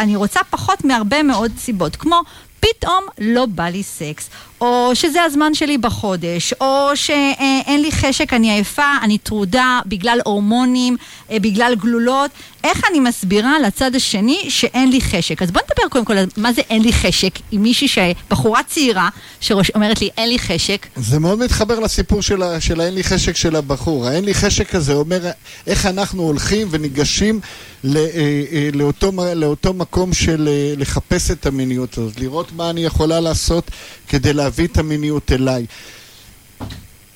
אני 0.00 0.16
רוצה 0.16 0.40
פחות 0.50 0.84
מהרבה 0.84 1.22
מאוד 1.22 1.52
סיבות, 1.58 1.96
כמו 1.96 2.22
פתאום 2.60 3.04
לא 3.18 3.46
בא 3.46 3.64
לי 3.64 3.82
סקס, 3.82 4.30
או 4.60 4.90
שזה 4.94 5.22
הזמן 5.22 5.54
שלי 5.54 5.78
בחודש, 5.78 6.52
או 6.60 6.90
שאין 6.94 7.82
לי 7.82 7.92
חשק, 7.92 8.32
אני 8.32 8.50
עייפה, 8.50 8.96
אני 9.02 9.18
טרודה 9.18 9.80
בגלל 9.86 10.20
הורמונים, 10.24 10.96
אה, 11.30 11.38
בגלל 11.38 11.74
גלולות. 11.74 12.30
איך 12.64 12.82
אני 12.90 13.00
מסבירה 13.00 13.58
לצד 13.58 13.94
השני 13.94 14.44
שאין 14.48 14.90
לי 14.90 15.00
חשק? 15.00 15.42
אז 15.42 15.50
בוא 15.50 15.60
נדבר 15.60 15.88
קודם 15.88 16.04
כל 16.04 16.18
על 16.18 16.26
מה 16.36 16.52
זה 16.52 16.62
אין 16.70 16.82
לי 16.82 16.92
חשק, 16.92 17.38
עם 17.50 17.62
מישהי, 17.62 17.88
ש- 17.88 17.98
בחורה 18.30 18.60
צעירה, 18.62 19.08
שאומרת 19.40 20.00
לי 20.00 20.08
אין 20.16 20.28
לי 20.28 20.38
חשק. 20.38 20.86
זה 20.96 21.18
מאוד 21.18 21.38
מתחבר 21.38 21.80
לסיפור 21.80 22.22
של, 22.22 22.42
ה, 22.42 22.60
של 22.60 22.80
האין 22.80 22.94
לי 22.94 23.04
חשק 23.04 23.36
של 23.36 23.56
הבחור. 23.56 24.06
האין 24.06 24.24
לי 24.24 24.34
חשק 24.34 24.74
הזה 24.74 24.92
אומר 24.92 25.30
איך 25.66 25.86
אנחנו 25.86 26.22
הולכים 26.22 26.68
וניגשים 26.70 27.40
אה, 27.84 27.90
אה, 27.96 28.68
לאותו, 28.72 29.12
לאותו 29.34 29.72
מקום 29.74 30.12
של 30.12 30.48
אה, 30.48 30.74
לחפש 30.76 31.30
את 31.30 31.46
המיניות 31.46 31.98
הזאת, 31.98 32.20
לראות 32.20 32.52
מה 32.52 32.70
אני 32.70 32.84
יכולה 32.84 33.20
לעשות 33.20 33.70
כדי 34.08 34.32
להביא 34.32 34.66
את 34.66 34.78
המיניות 34.78 35.32
אליי. 35.32 35.66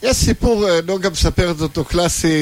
יש 0.02 0.16
סיפור, 0.16 0.68
אה, 0.68 0.80
נוגה 0.86 1.10
מספרת 1.10 1.60
אותו 1.60 1.84
קלאסי 1.84 2.28
אה, 2.28 2.32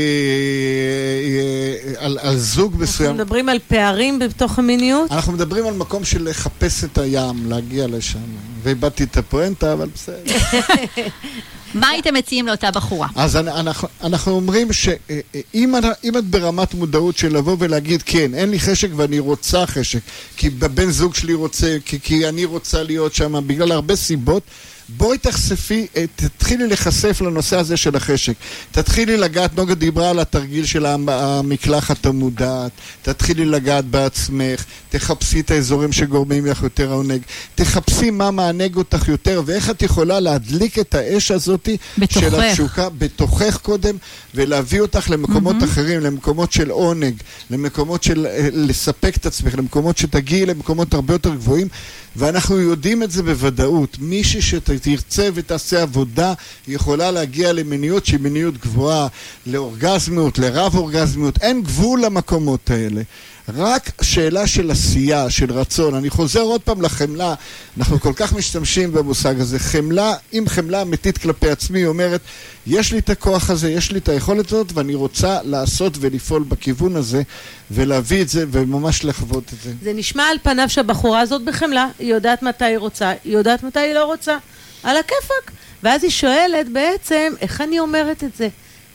אה, 2.01 2.05
על, 2.07 2.19
על 2.23 2.37
זוג 2.37 2.73
אנחנו 2.73 2.85
מסוים. 2.85 3.15
מדברים 3.15 3.49
על 3.49 3.59
פערים 3.69 4.19
בתוך 4.19 4.59
המיניות? 4.59 5.13
אנחנו 5.13 5.33
מדברים 5.33 5.67
על 5.67 5.75
מקום 5.75 6.05
של 6.05 6.29
לחפש 6.31 6.85
את 6.85 6.99
הים, 6.99 7.51
להגיע 7.51 7.87
לשם. 7.87 8.19
ואיבדתי 8.63 9.05
את 9.05 9.17
הפואנטה, 9.17 9.73
אבל 9.73 9.89
בסדר. 9.95 10.23
מה 11.75 11.89
הייתם 11.89 12.15
מציעים 12.15 12.47
לאותה 12.47 12.71
בחורה? 12.71 13.09
אז 13.15 13.37
אנ- 13.37 13.49
אנחנו, 13.49 13.89
אנחנו 14.03 14.33
אומרים 14.33 14.73
שאם 14.73 15.75
אם 16.05 16.19
את 16.19 16.25
ברמת 16.25 16.75
מודעות 16.75 17.17
של 17.19 17.37
לבוא 17.37 17.57
ולהגיד 17.59 18.03
כן, 18.07 18.35
אין 18.35 18.51
לי 18.51 18.61
חשק 18.61 18.89
ואני 18.97 19.19
רוצה 19.19 19.67
חשק, 19.67 19.99
כי 20.37 20.51
הבן 20.63 20.91
זוג 20.91 21.15
שלי 21.15 21.35
רוצה, 21.35 21.77
כי, 21.85 22.01
כי 22.01 22.29
אני 22.29 22.45
רוצה 22.45 22.83
להיות 22.83 23.15
שם, 23.15 23.47
בגלל 23.47 23.73
הרבה 23.73 23.97
סיבות, 23.97 24.43
בואי 24.89 25.19
תחשפי, 25.19 25.87
אה, 25.97 26.05
תתחילי 26.17 26.67
להיחשף 26.67 27.21
לנושא 27.21 27.59
הזה 27.59 27.77
של 27.77 27.97
החשק. 27.97 28.33
תתחילי 28.73 29.17
לגעת, 29.17 29.57
נוגה 29.57 29.75
דיברה 29.75 30.11
על 30.11 30.19
התרגיל 30.19 30.67
של 30.67 30.87
המ- 30.87 31.09
המקלחת 31.09 32.07
המודעת, 32.07 32.73
תתחילי 33.03 33.45
לגעת 33.45 33.85
בעצמך, 33.85 34.65
תחפשי 34.91 35.41
את 35.41 35.51
האזורים 35.51 35.93
שגורמים 35.93 36.47
לך 36.47 36.63
יותר 36.63 36.93
עונג, 36.93 37.21
תחפשי 37.55 38.11
מה 38.11 38.31
מענג 38.31 38.77
אותך 38.77 39.09
יותר 39.09 39.43
ואיך 39.47 39.71
את 39.71 39.83
יכולה 39.83 40.21
להדליק 40.21 40.79
את 40.79 40.95
האש 40.95 41.31
הזאתי 41.31 41.77
בתוכך. 41.99 42.21
של 42.21 42.41
התשוקה 42.41 42.89
בתוכך 42.89 43.59
קודם, 43.63 43.97
ולהביא 44.35 44.81
אותך 44.81 45.11
למקומות 45.11 45.57
mm-hmm. 45.61 45.65
אחרים, 45.65 46.01
למקומות 46.01 46.53
של 46.53 46.71
עונג, 46.71 47.15
למקומות 47.51 48.03
של 48.03 48.27
אה, 48.27 48.49
לספק 48.53 49.17
את 49.17 49.27
עצמך, 49.27 49.55
למקומות 49.59 49.99
שתגיעי 49.99 50.47
למקומות 50.47 50.95
הרבה 50.95 51.15
יותר 51.15 51.35
גבוהים, 51.35 51.69
ואנחנו 52.17 52.61
יודעים 52.61 53.03
את 53.03 53.11
זה 53.11 53.23
בוודאות. 53.23 53.97
מישהי 54.01 54.43
שתרצה 54.43 55.29
ותעשה 55.35 55.83
עבודה, 55.83 56.35
היא 56.67 56.77
יכולה 56.77 57.11
להגיע 57.11 57.53
למיניות 57.53 58.07
שהיא 58.07 58.21
מיניות 58.21 58.59
גבוהה, 58.59 59.09
לאורגזמיות, 59.47 60.39
לרב 60.39 60.75
אורגזמיות, 60.75 61.39
אין 61.43 61.63
גבול 61.63 62.05
למקומות 62.05 62.71
האלה. 62.71 63.03
רק 63.49 64.03
שאלה 64.03 64.47
של 64.47 64.71
עשייה, 64.71 65.31
של 65.31 65.53
רצון. 65.53 65.95
אני 65.95 66.11
חוזר 66.11 66.41
עוד 66.41 66.61
פעם 66.61 66.83
לחמלה, 66.83 67.35
אנחנו 67.79 68.01
כל 68.01 68.13
כך 68.17 68.33
משתמשים 68.33 68.93
במושג 68.93 69.41
הזה. 69.41 69.59
חמלה, 69.59 70.15
אם 70.33 70.45
חמלה 70.47 70.83
אמיתית 70.83 71.19
כלפי 71.19 71.51
עצמי, 71.51 71.79
היא 71.79 71.87
אומרת, 71.87 72.21
יש 72.67 72.93
לי 72.93 72.99
את 72.99 73.11
הכוח 73.11 73.51
הזה, 73.51 73.71
יש 73.71 73.93
לי 73.93 73.99
את 73.99 74.09
היכולת 74.09 74.47
הזאת, 74.47 74.73
ואני 74.75 74.95
רוצה 74.95 75.39
לעשות 75.43 75.97
ולפעול 76.01 76.43
בכיוון 76.43 76.97
הזה, 76.97 77.23
ולהביא 77.71 78.23
את 78.23 78.29
זה, 78.29 78.45
וממש 78.51 79.05
לחוות 79.05 79.45
את 79.53 79.63
זה. 79.63 79.73
זה 79.83 79.93
נשמע 79.93 80.23
על 80.23 80.37
פניו 80.43 80.69
שהבחורה 80.69 81.21
הזאת 81.21 81.45
בחמלה, 81.45 81.89
היא 81.99 82.15
יודעת 82.15 82.43
מתי 82.43 82.65
היא 82.65 82.79
רוצה, 82.79 83.13
היא 83.25 83.33
יודעת 83.33 83.63
מתי 83.63 83.81
היא 83.81 83.95
לא 83.95 84.05
רוצה. 84.05 84.37
על 84.83 84.97
הכיפאק. 84.97 85.51
ואז 85.83 86.03
היא 86.03 86.11
שואלת 86.11 86.69
בעצם, 86.73 87.33
איך 87.41 87.61
אני 87.61 87.79
אומרת 87.79 88.25
את 88.25 88.37
זה? 88.37 88.49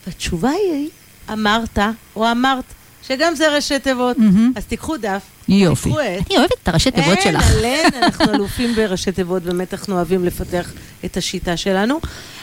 והתשובה 0.08 0.50
היא, 0.50 0.90
אמרת 1.34 1.80
או 2.16 2.32
אמרת, 2.32 2.64
שגם 3.10 3.36
זה 3.36 3.56
ראשי 3.56 3.80
תיבות. 3.80 4.18
מהמם. 4.18 4.52
אז 4.56 4.66
תיקחו 4.66 4.98
דף, 4.98 5.22
יופי. 5.48 5.84
תיקחו 5.84 6.00
עט. 6.00 6.28
אני 6.28 6.38
אוהבת 6.38 6.54
את 6.64 6.68
הראשי 6.68 6.92
תיבות 6.92 7.22
שלך. 7.22 7.50
אין, 7.50 7.58
עליהן, 7.58 7.94
אנחנו 8.04 8.34
אלופים 8.34 8.76
בראשי 8.76 9.12
תיבות, 9.12 9.44
באמת 9.44 9.74
אנחנו 9.74 9.96
אוהבים 9.96 10.26
לפתח 10.26 10.72
את 11.06 11.18
השיטה 11.18 11.58
שלנו. 11.58 12.00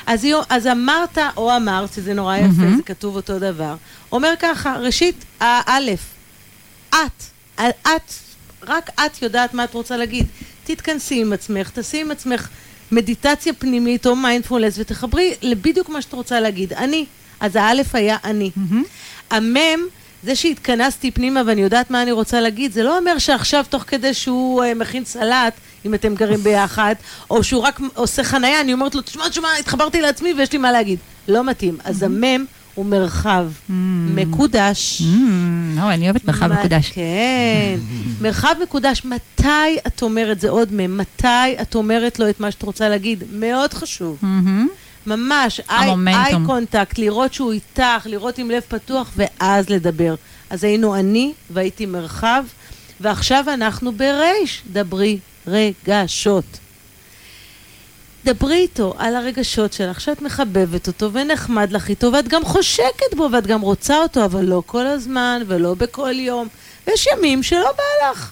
אז, 0.06 0.26
אז 0.48 0.66
אמרת 0.66 1.18
או 1.36 1.56
אמרת, 1.56 1.92
שזה 1.92 2.14
נורא 2.14 2.36
יפה, 2.36 2.46
מהמם. 2.46 2.76
זה 2.76 2.82
כתוב 2.82 3.16
אותו 3.16 3.38
דבר, 3.38 3.74
אומר 4.12 4.32
ככה, 4.38 4.76
ראשית, 4.76 5.24
האלף, 5.40 6.00
את, 6.90 7.22
את, 7.60 8.12
רק 8.66 8.90
את 8.94 9.22
יודעת 9.22 9.54
מה 9.54 9.64
את 9.64 9.74
רוצה 9.74 9.96
להגיד. 9.96 10.26
תתכנסי 10.64 11.20
עם 11.20 11.32
עצמך, 11.32 11.70
תעשי 11.70 12.00
עם 12.00 12.10
עצמך 12.10 12.48
מדיטציה 12.92 13.52
פנימית 13.52 14.06
או 14.06 14.16
מיינדפולנס 14.16 14.78
ותחברי 14.78 15.34
לבדיוק 15.42 15.88
מה 15.88 16.02
שאת 16.02 16.12
רוצה 16.12 16.40
להגיד. 16.40 16.72
אני. 16.72 17.04
אז 17.40 17.56
האלף 17.56 17.94
היה 17.94 18.16
אני. 18.24 18.50
מהמם. 18.56 18.82
המם, 19.30 19.80
זה 20.22 20.36
שהתכנסתי 20.36 21.10
פנימה 21.10 21.42
ואני 21.46 21.60
יודעת 21.60 21.90
מה 21.90 22.02
אני 22.02 22.12
רוצה 22.12 22.40
להגיד, 22.40 22.72
זה 22.72 22.82
לא 22.82 22.98
אומר 22.98 23.18
שעכשיו 23.18 23.64
תוך 23.68 23.82
כדי 23.86 24.14
שהוא 24.14 24.62
uh, 24.62 24.74
מכין 24.74 25.04
סלט, 25.04 25.52
אם 25.86 25.94
אתם 25.94 26.14
גרים 26.14 26.38
ביחד, 26.38 26.94
או 27.30 27.44
שהוא 27.44 27.62
רק 27.62 27.80
עושה 27.94 28.24
חנייה, 28.24 28.60
אני 28.60 28.72
אומרת 28.72 28.94
לו, 28.94 29.00
תשמע, 29.02 29.28
תשמע, 29.28 29.48
התחברתי 29.60 30.00
לעצמי 30.00 30.34
ויש 30.38 30.52
לי 30.52 30.58
מה 30.58 30.72
להגיד. 30.72 30.98
לא 31.28 31.44
מתאים. 31.44 31.78
אז 31.84 32.02
המם 32.02 32.44
הוא 32.74 32.86
מרחב 32.86 33.46
מקודש. 34.14 35.02
אוי, 35.82 35.94
אני 35.94 36.04
אוהבת 36.04 36.24
מרחב 36.24 36.46
מקודש. 36.46 36.90
כן. 36.90 37.78
מרחב 38.20 38.54
מקודש, 38.62 39.02
מתי 39.04 39.78
את 39.86 40.02
אומרת, 40.02 40.40
זה 40.40 40.50
עוד 40.50 40.68
מם, 40.72 40.98
מתי 40.98 41.56
את 41.62 41.74
אומרת 41.74 42.18
לו 42.18 42.28
את 42.28 42.40
מה 42.40 42.50
שאת 42.50 42.62
רוצה 42.62 42.88
להגיד? 42.88 43.24
מאוד 43.32 43.74
חשוב. 43.74 44.18
ממש. 45.06 45.60
איי 45.70 46.32
קונטקט, 46.46 46.98
לראות 46.98 47.34
שהוא 47.34 47.52
איתך, 47.52 48.06
לראות 48.06 48.38
עם 48.38 48.50
לב 48.50 48.62
פתוח, 48.68 49.10
ואז 49.16 49.70
לדבר. 49.70 50.14
אז 50.50 50.64
היינו 50.64 50.94
אני, 50.94 51.32
והייתי 51.50 51.86
מרחב, 51.86 52.44
ועכשיו 53.00 53.44
אנחנו 53.54 53.92
ברייש, 53.92 54.62
דברי 54.72 55.18
רגשות. 55.46 56.44
דברי 58.24 58.56
איתו 58.56 58.94
על 58.98 59.16
הרגשות 59.16 59.72
שלך, 59.72 60.00
שאת 60.00 60.22
מחבבת 60.22 60.86
אותו 60.86 61.12
ונחמד 61.12 61.72
לך 61.72 61.88
איתו, 61.88 62.12
ואת 62.12 62.28
גם 62.28 62.44
חושקת 62.44 63.14
בו, 63.16 63.28
ואת 63.32 63.46
גם 63.46 63.60
רוצה 63.60 63.98
אותו, 63.98 64.24
אבל 64.24 64.44
לא 64.44 64.62
כל 64.66 64.86
הזמן, 64.86 65.42
ולא 65.46 65.74
בכל 65.74 66.14
יום. 66.14 66.48
ויש 66.86 67.08
ימים 67.12 67.42
שלא 67.42 67.72
בא 67.72 68.10
לך. 68.10 68.30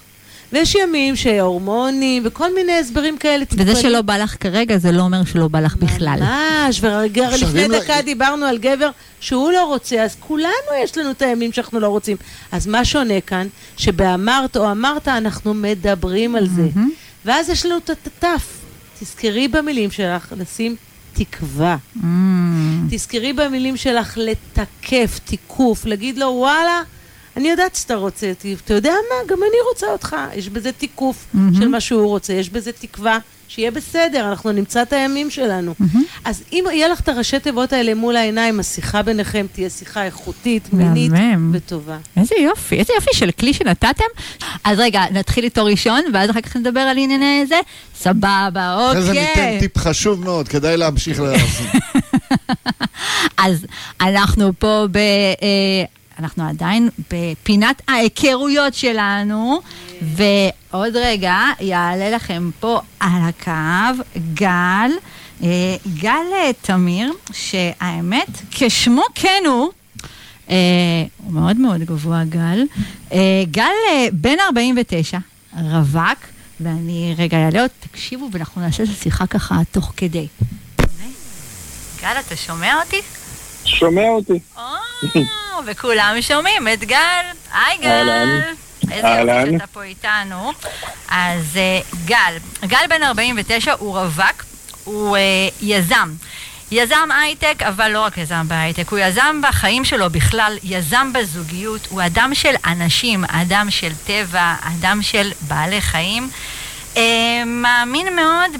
ויש 0.55 0.75
ימים 0.75 1.15
שהורמונים, 1.15 2.23
וכל 2.25 2.55
מיני 2.55 2.71
הסברים 2.79 3.17
כאלה. 3.17 3.45
וזה. 3.51 3.75
שלא 3.75 4.01
בא 4.01 4.17
לך 4.17 4.35
כרגע, 4.39 4.77
זה 4.77 4.91
לא 4.91 5.01
אומר 5.01 5.25
שלא 5.25 5.47
בא 5.47 5.59
לך 5.59 5.75
בכלל. 5.75 6.19
ממש, 6.21 6.79
ורגע, 6.81 7.27
עכשיו, 7.27 7.47
לפני 7.49 7.65
אם 7.65 7.71
לא- 7.71 7.79
דקה 7.79 8.01
דיברנו 8.01 8.45
על 8.45 8.57
גבר 8.57 8.89
שהוא 9.19 9.51
לא 9.51 9.65
רוצה, 9.65 10.03
אז 10.03 10.15
כולנו 10.19 10.47
יש 10.83 10.97
לנו 10.97 11.11
את 11.11 11.21
הימים 11.21 11.51
שאנחנו 11.51 11.79
לא 11.79 11.87
רוצים. 11.87 12.17
אז 12.51 12.67
מה 12.67 12.85
שונה 12.85 13.21
כאן? 13.21 13.47
שבאמרת 13.77 14.57
או 14.57 14.71
אמרת, 14.71 15.07
אנחנו 15.07 15.53
מדברים 15.53 16.35
על 16.35 16.47
זה. 16.47 16.67
ואז 17.25 17.49
יש 17.49 17.65
לנו 17.65 17.77
את 17.77 17.89
הטף. 17.89 18.47
תזכרי 18.99 19.47
במילים 19.47 19.91
שלך 19.91 20.33
לשים 20.37 20.75
תקווה. 21.13 21.77
מהמם. 21.95 22.87
תזכרי 22.91 23.33
במילים 23.33 23.77
שלך 23.77 24.17
לתקף, 24.21 25.19
תיקוף, 25.25 25.85
להגיד 25.85 26.17
לו, 26.17 26.27
וואלה, 26.27 26.81
אני 27.37 27.49
יודעת 27.49 27.75
שאתה 27.75 27.95
רוצה 27.95 28.29
אותי, 28.29 28.55
אתה 28.65 28.73
יודע 28.73 28.91
מה? 28.91 29.33
גם 29.33 29.37
אני 29.37 29.57
רוצה 29.69 29.87
אותך. 29.87 30.15
יש 30.35 30.49
בזה 30.49 30.71
תיקוף 30.71 31.25
מהמם. 31.33 31.55
של 31.55 31.67
מה 31.67 31.79
שהוא 31.79 32.07
רוצה, 32.07 32.33
יש 32.33 32.49
בזה 32.49 32.71
תקווה 32.71 33.17
שיהיה 33.47 33.71
בסדר, 33.71 34.29
אנחנו 34.29 34.51
נמצא 34.51 34.81
את 34.81 34.93
הימים 34.93 35.29
שלנו. 35.29 35.73
מהמם. 35.79 36.03
אז 36.25 36.43
אם 36.53 36.63
יהיה 36.71 36.87
לך 36.87 36.99
את 36.99 37.09
הראשי 37.09 37.39
תיבות 37.39 37.73
האלה 37.73 37.95
מול 37.95 38.15
העיניים, 38.15 38.59
השיחה 38.59 39.01
ביניכם 39.01 39.45
תהיה 39.51 39.69
שיחה 39.69 40.03
איכותית, 40.05 40.73
מינית 40.73 41.11
מהמם. 41.11 41.51
וטובה. 41.53 41.97
איזה 42.17 42.35
יופי, 42.39 42.75
איזה 42.75 42.93
יופי 42.93 43.09
של 43.13 43.31
כלי 43.31 43.53
שנתתם. 43.53 44.03
אז 44.63 44.79
רגע, 44.79 45.01
נתחיל 45.11 45.43
איתו 45.43 45.65
ראשון, 45.65 46.01
ואז 46.13 46.29
אחר 46.29 46.41
כך 46.41 46.55
נדבר 46.55 46.79
על 46.79 46.97
ענייני 46.97 47.45
זה. 47.47 47.59
סבבה, 47.99 48.89
אחרי 48.91 49.01
זה 49.01 49.11
ניתן 49.13 49.29
אוקיי. 49.29 49.59
טיפ 49.59 49.77
חשוב 49.77 50.23
מאוד, 50.23 50.47
כדאי 50.47 50.77
להמשיך 50.77 51.19
להאזין. 51.25 51.67
אז 53.37 53.65
אנחנו 54.01 54.51
פה 54.59 54.85
ב... 54.91 54.97
אנחנו 56.19 56.49
עדיין 56.49 56.89
בפינת 57.11 57.81
ההיכרויות 57.87 58.73
שלנו, 58.73 59.61
ועוד 60.01 60.95
רגע 60.95 61.37
יעלה 61.59 62.09
לכם 62.09 62.49
פה 62.59 62.81
על 62.99 63.21
הקו 63.21 64.03
גל, 64.33 64.91
אה, 65.43 65.75
גל 65.99 66.25
אה, 66.33 66.51
תמיר, 66.61 67.13
שהאמת, 67.31 68.41
כשמו 68.51 69.03
כן 69.15 69.43
הוא, 69.47 69.71
אה, 70.49 70.55
הוא 71.17 71.33
מאוד 71.33 71.57
מאוד 71.57 71.81
גבוה 71.81 72.23
גל, 72.23 72.63
גל 73.51 73.71
בן 74.13 74.39
49, 74.39 75.17
רווק, 75.71 76.19
ואני 76.59 77.15
רגע 77.17 77.37
אעלה 77.37 77.61
עוד, 77.61 77.69
תקשיבו 77.79 78.29
ואנחנו 78.31 78.61
נעשה 78.61 78.83
את 78.83 78.89
השיחה 78.89 79.27
ככה 79.27 79.61
תוך 79.71 79.93
כדי. 79.97 80.27
גל, 82.01 82.19
אתה 82.19 82.35
שומע 82.35 82.81
אותי? 82.83 83.01
שומע 83.65 84.09
אותי. 84.09 84.39
או, 84.57 85.61
וכולם 85.65 86.15
שומעים 86.21 86.67
את 86.73 86.83
גל. 86.83 87.25
היי 87.53 87.77
גל. 87.81 88.09
אהלן. 88.09 88.41
איזה 88.91 89.07
יופי. 89.07 89.51
שאתה 89.51 89.67
פה 89.67 89.83
איתנו. 89.83 90.51
אז 91.09 91.57
אה, 91.57 91.79
גל, 92.05 92.37
גל 92.65 92.85
בן 92.89 93.03
49 93.03 93.73
הוא 93.79 93.99
רווק, 93.99 94.43
הוא 94.83 95.17
אה, 95.17 95.21
יזם. 95.61 96.13
יזם 96.71 97.09
הייטק, 97.21 97.63
אבל 97.63 97.91
לא 97.91 97.99
רק 97.99 98.17
יזם 98.17 98.47
בהייטק, 98.47 98.89
הוא 98.89 98.99
יזם 98.99 99.41
בחיים 99.49 99.85
שלו 99.85 100.09
בכלל, 100.09 100.57
יזם 100.63 101.13
בזוגיות, 101.13 101.87
הוא 101.89 102.01
אדם 102.05 102.31
של 102.33 102.53
אנשים, 102.65 103.23
אדם 103.27 103.67
של 103.69 103.91
טבע, 104.05 104.55
אדם 104.61 105.01
של 105.01 105.31
בעלי 105.41 105.81
חיים. 105.81 106.29
אה, 106.97 107.43
מאמין 107.45 108.15
מאוד 108.15 108.51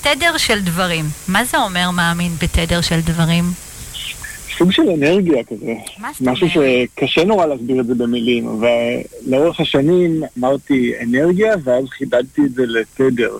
בתדר 0.00 0.36
של 0.36 0.60
דברים. 0.60 1.10
מה 1.28 1.44
זה 1.44 1.58
אומר 1.58 1.90
מאמין 1.90 2.36
בתדר 2.38 2.80
של 2.80 3.00
דברים? 3.00 3.67
סוג 4.58 4.72
של 4.72 4.90
אנרגיה 4.90 5.44
כזה. 5.44 5.74
משהו? 6.20 6.48
שקשה 6.50 7.24
נורא 7.24 7.46
להסביר 7.46 7.80
את 7.80 7.86
זה 7.86 7.94
במילים, 7.94 8.62
ולאורך 9.26 9.60
השנים 9.60 10.22
אמרתי 10.38 10.92
אנרגיה, 11.02 11.54
ואז 11.64 11.84
חידדתי 11.88 12.42
את 12.44 12.54
זה 12.54 12.62
לתדר. 12.66 13.38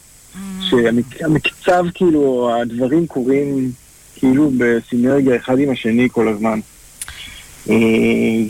שהמקצב, 0.60 1.84
כאילו, 1.94 2.50
הדברים 2.54 3.06
קורים 3.06 3.70
כאילו 4.16 4.50
בסינרגיה 4.58 5.36
אחד 5.36 5.58
עם 5.58 5.70
השני 5.70 6.08
כל 6.12 6.28
הזמן. 6.28 6.60
אה, 7.70 7.74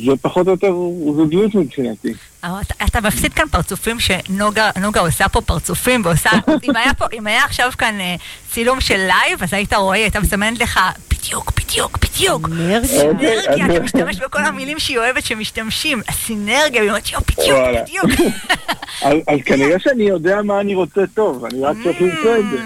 זה 0.05 0.13
פחות 0.23 0.47
או 0.47 0.53
יותר 0.53 0.73
זוגיות 1.17 1.55
מבחינתי. 1.55 2.13
אבל 2.45 2.61
אתה, 2.85 3.01
מפסיד 3.01 3.33
כאן 3.35 3.45
פרצופים 3.51 4.01
שנוגה 4.01 4.71
נוגה 4.81 5.01
עושה 5.01 5.29
פה 5.29 5.41
פרצופים 5.41 6.03
ועושה, 6.05 6.31
אם 6.69 6.77
היה 6.77 6.95
פה, 6.95 7.05
אם 7.13 7.27
היה 7.27 7.45
עכשיו 7.45 7.71
כאן 7.79 8.01
אה, 8.01 8.15
צילום 8.51 8.81
של 8.81 8.97
live, 8.97 9.43
אז 9.43 9.53
היית 9.55 9.75
רואה, 9.75 9.97
הייתה 9.97 10.21
מסמנת 10.21 10.61
לך 10.61 10.81
בדיוק, 11.11 11.53
בדיוק, 11.57 11.99
בדיוק. 11.99 12.49
אנרגיה. 12.49 12.79
אוקיי, 12.79 13.43
סינרגיה, 13.43 13.67
אתה 13.67 13.81
משתמש 13.85 14.17
בכל 14.17 14.45
המילים 14.45 14.79
שהיא 14.79 14.99
אוהבת 14.99 15.25
שמשתמשים. 15.25 16.01
הסינרגיה, 16.09 16.83
היא 16.83 16.91
אומרת, 16.91 17.11
יואו, 17.13 17.23
בדיוק. 17.23 17.59
בדיוק. 17.83 18.31
אז 19.03 19.15
אז 19.27 19.39
כנראה 19.45 19.79
שאני 19.79 20.05
יודע 20.05 20.43
מה 20.43 20.61
אני 20.61 20.75
רוצה 20.75 21.01
טוב, 21.15 21.45
אני 21.45 21.63
רק 21.63 21.77
צריך 21.85 22.03
למצוא 22.03 22.37
את 22.37 22.45
זה. 22.51 22.59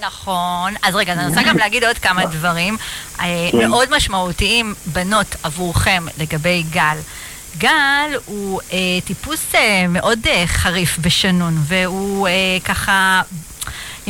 נכון. 0.00 0.74
אז 0.82 0.94
רגע, 0.94 1.12
אז 1.12 1.18
אני 1.18 1.28
רוצה 1.28 1.42
גם 1.42 1.58
להגיד 1.58 1.84
עוד 1.84 1.98
כמה 1.98 2.24
דברים 2.26 2.76
אה, 3.20 3.48
כן. 3.52 3.58
מאוד 3.58 3.96
משמעותיים, 3.96 4.74
בנות, 4.86 5.36
עבורכם, 5.42 6.06
לגבי 6.18 6.64
גל. 6.70 6.96
גל 7.58 8.10
הוא 8.26 8.60
אה, 8.72 8.78
טיפוס 9.04 9.54
אה, 9.54 9.86
מאוד 9.88 10.18
אה, 10.26 10.44
חריף 10.46 10.98
ושנון, 11.02 11.54
והוא 11.66 12.28
אה, 12.28 12.32
ככה... 12.64 13.22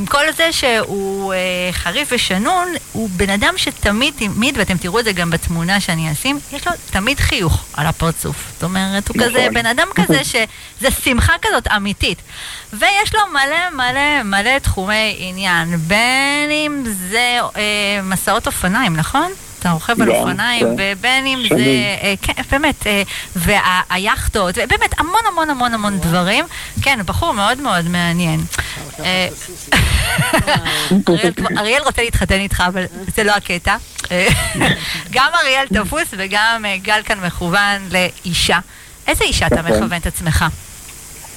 עם 0.01 0.07
כל 0.07 0.33
זה 0.37 0.53
שהוא 0.53 1.35
אה, 1.35 1.39
חריף 1.73 2.09
ושנון, 2.13 2.69
הוא 2.93 3.09
בן 3.17 3.31
אדם 3.31 3.55
שתמיד, 3.57 4.15
תמיד, 4.17 4.59
ואתם 4.59 4.77
תראו 4.77 4.99
את 4.99 5.05
זה 5.05 5.13
גם 5.13 5.31
בתמונה 5.31 5.81
שאני 5.81 6.13
אשים, 6.13 6.39
יש 6.53 6.67
לו 6.67 6.73
תמיד 6.91 7.21
חיוך 7.21 7.65
על 7.73 7.87
הפרצוף. 7.87 8.37
זאת 8.53 8.63
אומרת, 8.63 9.09
הוא 9.09 9.17
נכון. 9.17 9.29
כזה 9.29 9.47
בן 9.53 9.67
אדם 9.67 9.89
כזה 9.95 10.25
שזה 10.25 10.91
שמחה 11.05 11.33
כזאת 11.43 11.67
אמיתית. 11.77 12.19
ויש 12.73 13.15
לו 13.15 13.21
מלא 13.33 13.71
מלא 13.73 14.23
מלא 14.23 14.59
תחומי 14.59 15.17
עניין, 15.19 15.77
בין 15.77 16.51
אם 16.51 16.83
זה 17.11 17.39
אה, 17.57 18.03
מסעות 18.03 18.47
אופניים, 18.47 18.97
נכון? 18.97 19.33
אתה 19.61 19.71
רוכב 19.71 20.03
על 20.03 20.11
אופניים, 20.11 20.67
כן. 20.67 20.75
ובין 20.79 21.27
אם 21.27 21.43
זה. 21.49 21.65
אה, 22.03 22.15
כן, 22.23 22.33
באמת, 22.51 22.87
אה, 22.87 23.03
והיאכטות, 23.37 24.59
ובאמת 24.59 24.99
המון 24.99 25.21
המון 25.33 25.51
המון 25.51 25.75
המון 25.75 25.99
דברים. 25.99 26.45
כן, 26.83 26.99
בחור 27.07 27.33
מאוד 27.33 27.61
מאוד 27.61 27.89
מעניין. 27.89 28.41
אה, 29.01 29.29
אריאל 31.59 31.83
רוצה 31.83 32.03
להתחתן 32.03 32.41
איתך, 32.41 32.63
אבל 32.67 32.85
זה 33.15 33.25
לא 33.25 33.33
הקטע. 33.33 33.77
גם 35.11 35.29
אריאל 35.43 35.67
תפוס 35.67 36.09
וגם 36.11 36.65
גל 36.83 37.01
כאן 37.05 37.21
מכוון 37.21 37.89
לאישה. 37.91 38.59
איזה 39.07 39.25
אישה 39.25 39.47
אתה 39.47 39.63
נכון. 39.63 39.77
מכוון 39.77 39.99
את 40.01 40.07
עצמך? 40.07 40.45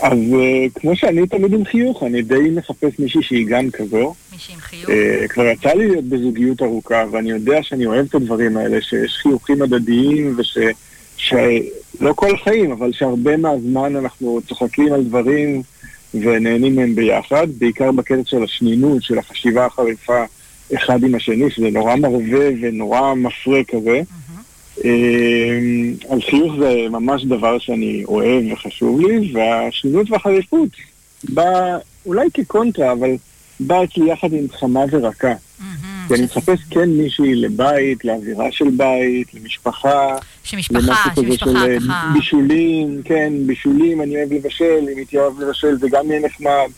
אז 0.04 0.20
אה, 0.34 0.66
כמו 0.76 0.96
שאני 0.96 1.28
תמיד 1.28 1.54
עם 1.54 1.66
חיוך, 1.66 2.04
אני 2.04 2.22
די 2.22 2.50
מחפש 2.56 3.00
מישהי 3.00 3.24
שהיא 3.24 3.48
גם 3.48 3.72
כזו. 3.72 4.14
מישהי 4.32 4.54
עם 4.54 4.60
חיוך? 4.60 4.90
אה, 4.90 5.28
כבר 5.28 5.46
יצא 5.46 5.74
לי 5.74 5.88
להיות 5.88 6.06
בזוגיות 6.06 6.62
ארוכה, 6.62 7.04
ואני 7.12 7.30
יודע 7.30 7.64
שאני 7.64 7.86
אוהב 7.86 8.06
את 8.10 8.16
הדברים 8.16 8.58
האלה, 8.58 8.82
שיש 8.82 9.18
חיוכים 9.22 9.62
הדדיים, 9.62 10.36
וש, 10.38 10.58
שלא 11.18 12.14
כל 12.16 12.36
החיים, 12.36 12.72
אבל 12.72 12.92
שהרבה 12.94 13.38
מהזמן 13.38 13.96
אנחנו 13.96 14.40
צוחקים 14.48 14.94
על 14.94 15.04
דברים 15.04 15.62
ונהנים 16.14 16.76
מהם 16.76 16.96
ביחד, 16.96 17.48
בעיקר 17.58 17.92
בקטע 17.92 18.22
של 18.26 18.44
השנינות, 18.44 19.04
של 19.04 19.18
החשיבה 19.20 19.66
החריפה 19.66 20.24
אחד 20.76 21.04
עם 21.04 21.16
השני, 21.16 21.52
שזה 21.52 21.70
נורא 21.70 21.96
מרווה 21.96 22.50
ונורא 22.62 23.14
מפרה 23.14 23.64
כזה. 23.68 24.02
אז 26.10 26.20
חיוך 26.30 26.54
זה 26.60 26.74
ממש 26.90 27.26
דבר 27.26 27.60
שאני 27.60 28.04
אוהב 28.06 28.44
וחשוב 28.52 29.02
לי, 29.02 29.34
והשנינות 29.34 30.12
והחריפות 30.12 30.70
בא 31.30 31.78
אולי 32.06 32.28
כקונטרה, 32.34 32.92
אבל 32.92 33.10
בא 33.60 33.84
אצלי 33.84 34.12
יחד 34.12 34.34
עם 34.34 34.46
חמה 34.60 34.84
ורקה. 34.92 35.34
כי 36.08 36.14
אני 36.14 36.24
מחפש 36.24 36.60
כן 36.70 36.90
מישהי 36.90 37.36
לבית, 37.36 38.06
לאווירה 38.06 38.52
של 38.52 38.70
בית, 38.70 39.34
למשפחה. 39.34 40.16
שמשפחה, 40.44 40.80
שמשפחה 41.16 41.46
של 41.56 41.80
ככה... 41.80 42.12
בישולים, 42.14 43.02
כן, 43.06 43.34
בישולים, 43.46 44.02
אני 44.02 44.16
אוהב 44.16 44.34
לבשל, 44.34 44.88
אם 44.94 44.98
היא 44.98 45.06
תהיה 45.06 45.22
אוהב 45.22 45.40
לבשל 45.40 45.78
זה 45.78 45.90
גם 45.90 46.12
יהיה 46.12 46.20
נחמד. 46.20 46.70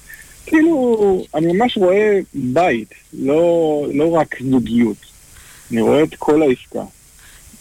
כאילו, 0.46 1.26
אני 1.36 1.54
ממש 1.54 1.78
רואה 1.78 2.20
בית, 2.34 2.94
לא, 3.14 3.86
לא 3.94 4.12
רק 4.12 4.36
זוגיות. 4.52 4.98
אני 5.72 5.82
רואה 5.82 6.04
את 6.04 6.16
כל 6.20 6.42
העסקה. 6.42 6.84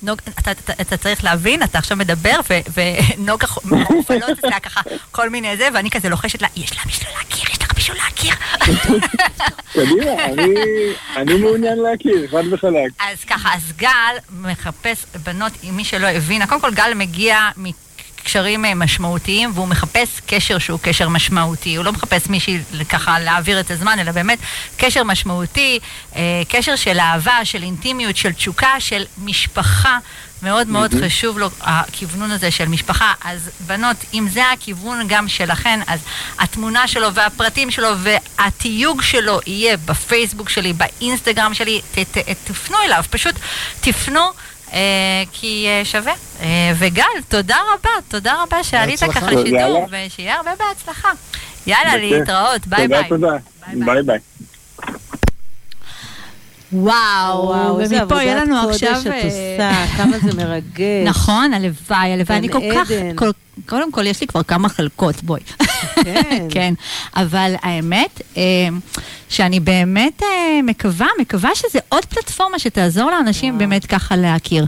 נוג, 0.05 0.19
אתה, 0.39 0.51
אתה, 0.51 0.73
אתה 0.81 0.97
צריך 0.97 1.25
להבין, 1.25 1.63
אתה 1.63 1.79
עכשיו 1.79 1.97
מדבר, 1.97 2.41
ונוגה 2.75 3.47
מופעלות 3.65 4.39
אצלה 4.39 4.61
ככה 4.61 4.81
כל 5.11 5.31
מיני 5.31 5.57
זה, 5.57 5.69
ואני 5.75 5.91
כזה 5.91 6.09
לוחשת 6.09 6.43
לה, 6.43 6.49
יש 6.57 6.73
לה 6.73 6.83
מישהו 6.87 7.07
להכיר, 7.17 7.51
יש 7.53 7.59
לה 7.61 7.67
מישהו 7.75 7.95
להכיר. 7.95 8.35
קדימה, 9.73 10.25
אני, 10.25 10.55
אני 11.17 11.35
מעוניין 11.35 11.79
להכיר, 11.79 12.29
חד 12.31 12.53
וחלק. 12.53 12.93
אז 13.01 13.25
ככה, 13.25 13.55
אז 13.55 13.73
גל 13.77 14.17
מחפש 14.31 15.05
בנות, 15.25 15.53
אם 15.69 15.77
מי 15.77 15.85
שלא 15.85 16.07
הבינה, 16.07 16.47
קודם 16.47 16.61
כל 16.61 16.75
גל 16.75 16.93
מגיע 16.95 17.49
מקשרים 18.25 18.65
אה, 18.65 18.75
משמעותיים, 18.75 19.51
והוא 19.55 19.69
מחפש 19.69 20.21
קשר 20.27 20.59
שהוא 20.59 20.79
קשר 20.83 21.09
משמעותי. 21.09 21.77
הוא 21.77 21.85
לא 21.85 21.93
מחפש 21.93 22.29
מישהי 22.29 22.59
ככה 22.89 23.21
להעביר 23.21 23.61
את 23.61 23.71
הזמן, 23.71 23.99
אלא 23.99 24.13
באמת 24.13 24.39
קשר 24.77 25.05
משמעותי, 25.05 25.79
אה, 26.17 26.43
קשר 26.49 26.77
של 26.77 26.99
אהבה, 26.99 27.45
של 27.45 27.63
אינטימיות, 27.63 28.17
של 28.17 28.33
תשוקה, 28.33 28.81
של 28.81 29.05
משפחה. 29.19 29.99
מאוד 30.43 30.69
מאוד 30.69 30.95
חשוב 31.05 31.39
לו 31.39 31.51
הכיוונון 31.61 32.31
הזה 32.31 32.51
של 32.51 32.69
משפחה. 32.69 33.13
אז 33.25 33.51
בנות, 33.67 33.97
אם 34.15 34.27
זה 34.33 34.51
הכיוון 34.51 35.09
גם 35.09 35.29
שלכן, 35.29 35.81
אז 35.87 36.01
התמונה 36.39 36.89
שלו 36.89 37.15
והפרטים 37.15 37.71
שלו 37.71 37.89
והתיוג 37.99 39.03
שלו 39.03 39.41
יהיה 39.47 39.77
בפייסבוק 39.77 40.49
שלי, 40.49 40.73
באינסטגרם 40.73 41.55
שלי, 41.55 41.81
ת, 41.95 41.99
ת, 41.99 42.19
תפנו 42.45 42.77
אליו, 42.85 43.05
פשוט 43.11 43.35
תפנו. 43.81 44.21
אה, 44.75 45.23
כי 45.33 45.67
אה, 45.69 45.85
שווה. 45.85 46.13
אה, 46.41 46.73
וגל, 46.79 47.03
תודה 47.29 47.57
רבה, 47.75 47.91
תודה 48.09 48.43
רבה 48.43 48.65
שעלית. 48.65 49.01
ככה 49.01 49.21
תודה 49.21 49.43
לשידור. 49.43 49.89
ושיהיה 49.91 50.37
הרבה 50.37 50.51
בהצלחה. 50.59 51.09
יאללה. 51.67 51.97
להתראות, 51.97 52.67
ביי 52.67 52.83
תודה, 52.83 53.01
ביי. 53.01 53.09
תודה. 53.09 53.37
ביי 53.67 54.03
ביי. 54.03 54.19
וואו, 56.75 57.81
איזה 57.81 57.97
יהיה 58.11 58.35
לנו 58.45 58.57
עבודת 58.59 58.75
עכשיו... 58.75 58.95
קודש 58.95 59.07
את 59.09 59.61
אה, 59.61 59.83
עושה, 59.85 59.97
כמה 59.97 60.19
זה 60.19 60.35
מרגש. 60.37 61.05
נכון, 61.07 61.55
הלוואי, 61.55 62.13
הלוואי. 62.13 62.39
אני 62.39 62.49
כל 62.49 62.61
כך. 62.75 62.89
כל- 63.15 63.31
קודם 63.67 63.93
כל 63.93 64.07
יש 64.07 64.21
לי 64.21 64.27
כבר 64.27 64.43
כמה 64.43 64.69
חלקות, 64.69 65.23
בואי. 65.23 65.41
כן. 66.05 66.47
כן, 66.55 66.75
אבל 67.17 67.55
האמת, 67.63 68.21
אה, 68.37 68.43
שאני 69.29 69.61
באמת 69.61 70.23
אה, 70.23 70.29
מקווה, 70.63 71.07
מקווה 71.21 71.51
שזה 71.55 71.79
עוד 71.89 72.05
פלטפורמה 72.05 72.59
שתעזור 72.59 73.11
לאנשים 73.11 73.59
באמת 73.59 73.87
ככה 73.87 74.17
להכיר. 74.17 74.67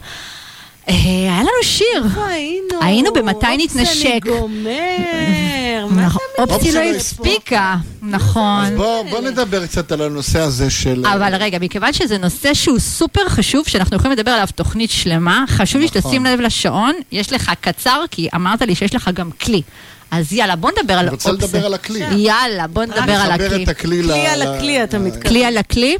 אה, 0.88 0.94
היה 0.94 1.40
לנו 1.40 1.62
שיר. 1.62 2.04
איפה 2.04 2.26
היינו? 2.26 2.78
היינו 2.80 3.12
במתי 3.12 3.56
נתנשק. 3.58 4.06
אני 4.06 4.20
גומר. 4.20 5.86
מה 5.90 6.06
נכון, 6.06 6.22
אתה 6.34 6.54
אופצי 6.54 6.72
לא 6.72 6.80
הספיקה, 6.80 7.76
נכון. 8.02 8.64
אז 8.64 8.72
בוא, 8.76 9.02
בוא 9.10 9.20
נדבר 9.20 9.66
קצת 9.66 9.92
על 9.92 10.02
הנושא 10.02 10.40
הזה 10.40 10.70
של... 10.70 11.04
אבל 11.06 11.34
רגע, 11.34 11.58
מכיוון 11.58 11.92
שזה 11.92 12.18
נושא 12.18 12.54
שהוא 12.54 12.78
סופר 12.78 13.28
חשוב, 13.28 13.68
שאנחנו 13.68 13.96
יכולים 13.96 14.18
לדבר 14.18 14.30
עליו 14.30 14.46
תוכנית 14.54 14.90
שלמה, 14.90 15.44
חשוב 15.48 15.80
לי 15.80 15.86
נכון. 15.86 16.00
שתשים 16.02 16.24
לב 16.24 16.40
לשעון, 16.40 16.92
יש 17.12 17.32
לך 17.32 17.50
קצר, 17.60 18.04
כי 18.10 18.28
אמרת 18.34 18.62
לי 18.62 18.74
שיש 18.74 18.94
לך 18.94 19.10
גם 19.14 19.30
כלי. 19.30 19.62
אז 20.10 20.32
יאללה, 20.32 20.56
בוא 20.56 20.70
נדבר 20.78 20.94
על 20.94 20.98
אני 20.98 21.10
רוצה 21.10 21.30
אופציה. 21.30 21.48
לדבר 21.48 21.66
על 21.66 21.74
הכלי. 21.74 22.04
יאללה, 22.16 22.66
בוא 22.66 22.84
נדבר 22.84 23.12
על 23.12 23.30
הכלי. 23.32 23.64
את 23.64 23.68
הכלי 23.68 24.02
ל... 24.02 24.06
כלי 24.12 24.26
על 24.26 24.42
הכלי, 24.42 24.84
אתה 24.84 24.98
מתכוון. 24.98 25.22
כלי 25.22 25.44
על 25.44 25.56
הכלי. 25.56 25.96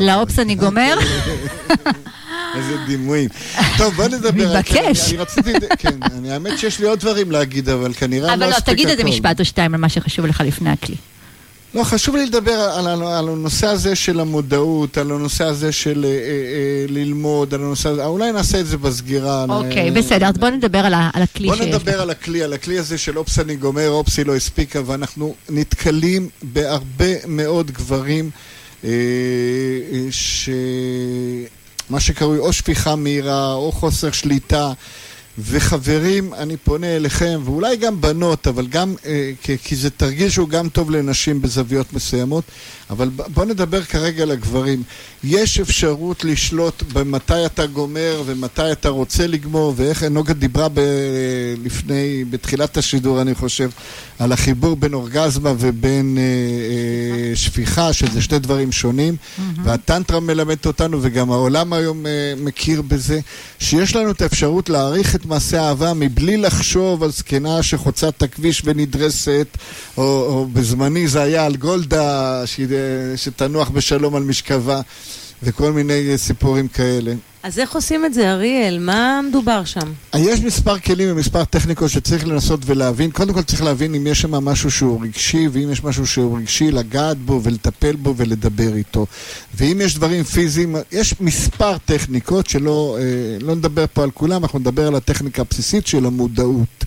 לאופס 0.00 0.38
אני 0.38 0.54
גומר. 0.54 0.98
איזה 2.56 2.76
דימויים. 2.86 3.28
טוב, 3.78 3.94
בוא 3.94 4.04
נדבר. 4.08 4.30
מתבקש. 4.58 5.08
אני- 5.08 5.16
רציתי... 5.18 5.52
כן, 5.78 5.94
אני- 6.12 6.32
האמת 6.32 6.58
שיש 6.58 6.78
לי 6.80 6.86
עוד 6.86 6.98
דברים 7.00 7.30
להגיד, 7.30 7.68
אבל 7.68 7.92
כנראה 7.92 8.34
אבל 8.34 8.40
לא 8.40 8.46
לא, 8.46 8.52
אספיק 8.52 8.74
תגיד 8.74 8.88
איזה. 8.88 9.04
משפט 9.04 9.40
או 9.40 9.44
שתיים 9.44 9.74
על 9.74 9.80
מה 9.80 9.88
שחשוב 9.88 10.26
לך 10.26 10.42
לפני 10.46 10.70
הכלי. 10.70 10.94
לא, 11.74 11.84
חשוב 11.84 12.16
לי 12.16 12.26
לדבר 12.26 12.52
על, 12.52 12.86
על, 12.88 13.02
על 13.02 13.28
הנושא 13.28 13.66
הזה 13.66 13.94
של 13.94 14.20
המודעות, 14.20 14.98
על 14.98 15.10
הנושא 15.10 15.44
הזה 15.44 15.72
של 15.72 16.04
אה, 16.04 16.10
אה, 16.10 16.14
אה, 16.16 16.24
ללמוד, 16.88 17.54
על 17.54 17.60
הנושא 17.60 17.88
הזה, 17.88 18.04
אולי 18.04 18.32
נעשה 18.32 18.60
את 18.60 18.66
זה 18.66 18.76
בסגירה. 18.78 19.44
אוקיי, 19.48 19.88
אה, 19.88 19.94
בסדר, 19.94 20.26
אז 20.26 20.38
בוא 20.38 20.48
נדבר 20.50 20.78
על 20.78 20.94
על 21.12 21.22
הכלי 21.22 21.46
בוא 21.48 21.56
שיש 21.56 21.66
נדבר 21.66 21.94
לך. 21.96 22.00
על 22.00 22.10
הכלי, 22.10 22.42
על 22.42 22.52
הכלי 22.52 22.78
הזה 22.78 22.98
של 22.98 23.18
אופס 23.18 23.38
אני 23.38 23.56
גומר, 23.56 23.88
אופסי 23.90 24.24
לא 24.24 24.36
הספיקה, 24.36 24.80
ואנחנו 24.86 25.34
נתקלים 25.50 26.28
בהרבה 26.42 27.06
מאוד 27.26 27.70
גברים 27.70 28.30
אה, 28.84 28.90
אה, 28.90 30.06
ש... 30.10 30.48
מה 31.92 32.00
שקרוי 32.00 32.38
או 32.38 32.52
שפיכה 32.52 32.96
מהירה, 32.96 33.54
או 33.54 33.72
חוסר 33.72 34.10
שליטה. 34.12 34.72
וחברים, 35.38 36.34
אני 36.34 36.56
פונה 36.56 36.96
אליכם, 36.96 37.40
ואולי 37.44 37.76
גם 37.76 38.00
בנות, 38.00 38.46
אבל 38.46 38.66
גם, 38.66 38.94
אה, 39.06 39.30
כי, 39.42 39.58
כי 39.58 39.76
זה 39.76 39.90
תרגיל 39.90 40.30
שהוא 40.30 40.48
גם 40.48 40.68
טוב 40.68 40.90
לנשים 40.90 41.42
בזוויות 41.42 41.92
מסוימות, 41.92 42.44
אבל 42.92 43.08
בוא 43.08 43.44
נדבר 43.44 43.82
כרגע 43.82 44.22
על 44.22 44.30
הגברים. 44.30 44.82
יש 45.24 45.60
אפשרות 45.60 46.24
לשלוט 46.24 46.82
במתי 46.92 47.46
אתה 47.46 47.66
גומר 47.66 48.22
ומתי 48.26 48.72
אתה 48.72 48.88
רוצה 48.88 49.26
לגמור, 49.26 49.74
ואיך 49.76 50.02
נוגה 50.02 50.32
דיברה 50.34 50.68
ב, 50.68 50.80
לפני, 51.64 52.24
בתחילת 52.30 52.76
השידור, 52.76 53.20
אני 53.20 53.34
חושב, 53.34 53.70
על 54.18 54.32
החיבור 54.32 54.76
בין 54.76 54.94
אורגזמה 54.94 55.52
ובין 55.58 56.18
אה, 56.18 56.22
אה, 56.22 57.36
שפיכה, 57.36 57.92
שזה 57.92 58.22
שני 58.22 58.38
דברים 58.38 58.72
שונים, 58.72 59.16
והטנטרה 59.64 60.20
מלמדת 60.20 60.66
אותנו, 60.66 60.98
וגם 61.02 61.30
העולם 61.30 61.72
היום 61.72 62.06
אה, 62.06 62.10
מכיר 62.36 62.82
בזה, 62.82 63.20
שיש 63.58 63.96
לנו 63.96 64.10
את 64.10 64.22
האפשרות 64.22 64.68
להעריך 64.68 65.14
את 65.14 65.26
מעשה 65.26 65.62
האהבה 65.62 65.92
מבלי 65.94 66.36
לחשוב 66.36 67.02
על 67.02 67.10
זקנה 67.10 67.62
שחוצה 67.62 68.08
את 68.08 68.22
הכביש 68.22 68.62
ונדרסת, 68.64 69.46
או, 69.96 70.02
או 70.02 70.46
בזמני 70.52 71.08
זה 71.08 71.22
היה 71.22 71.46
על 71.46 71.56
גולדה, 71.56 72.42
ש, 72.46 72.60
שתנוח 73.16 73.68
בשלום 73.68 74.16
על 74.16 74.22
משכבה, 74.22 74.80
וכל 75.42 75.72
מיני 75.72 76.10
אה, 76.10 76.18
סיפורים 76.18 76.68
כאלה. 76.68 77.14
אז 77.42 77.58
איך 77.58 77.74
עושים 77.74 78.04
את 78.04 78.14
זה, 78.14 78.32
אריאל? 78.32 78.78
מה 78.78 79.20
מדובר 79.28 79.64
שם? 79.64 79.92
יש 80.18 80.40
מספר 80.40 80.78
כלים 80.78 81.08
ומספר 81.10 81.44
טכניקות 81.44 81.90
שצריך 81.90 82.26
לנסות 82.26 82.60
ולהבין. 82.66 83.10
קודם 83.10 83.34
כל 83.34 83.42
צריך 83.42 83.62
להבין 83.62 83.94
אם 83.94 84.06
יש 84.06 84.20
שם 84.20 84.30
משהו 84.30 84.70
שהוא 84.70 85.02
רגשי, 85.02 85.48
ואם 85.52 85.72
יש 85.72 85.84
משהו 85.84 86.06
שהוא 86.06 86.38
רגשי, 86.38 86.70
לגעת 86.70 87.18
בו 87.18 87.40
ולטפל 87.42 87.96
בו 87.96 88.14
ולדבר 88.16 88.74
איתו. 88.74 89.06
ואם 89.54 89.80
יש 89.84 89.94
דברים 89.94 90.24
פיזיים, 90.24 90.76
יש 90.92 91.14
מספר 91.20 91.78
טכניקות 91.78 92.46
שלא 92.46 92.98
אה, 93.00 93.04
לא 93.40 93.54
נדבר 93.54 93.84
פה 93.92 94.02
על 94.02 94.10
כולם, 94.10 94.42
אנחנו 94.42 94.58
נדבר 94.58 94.86
על 94.86 94.94
הטכניקה 94.94 95.42
הבסיסית 95.42 95.86
של 95.86 96.06
המודעות. 96.06 96.84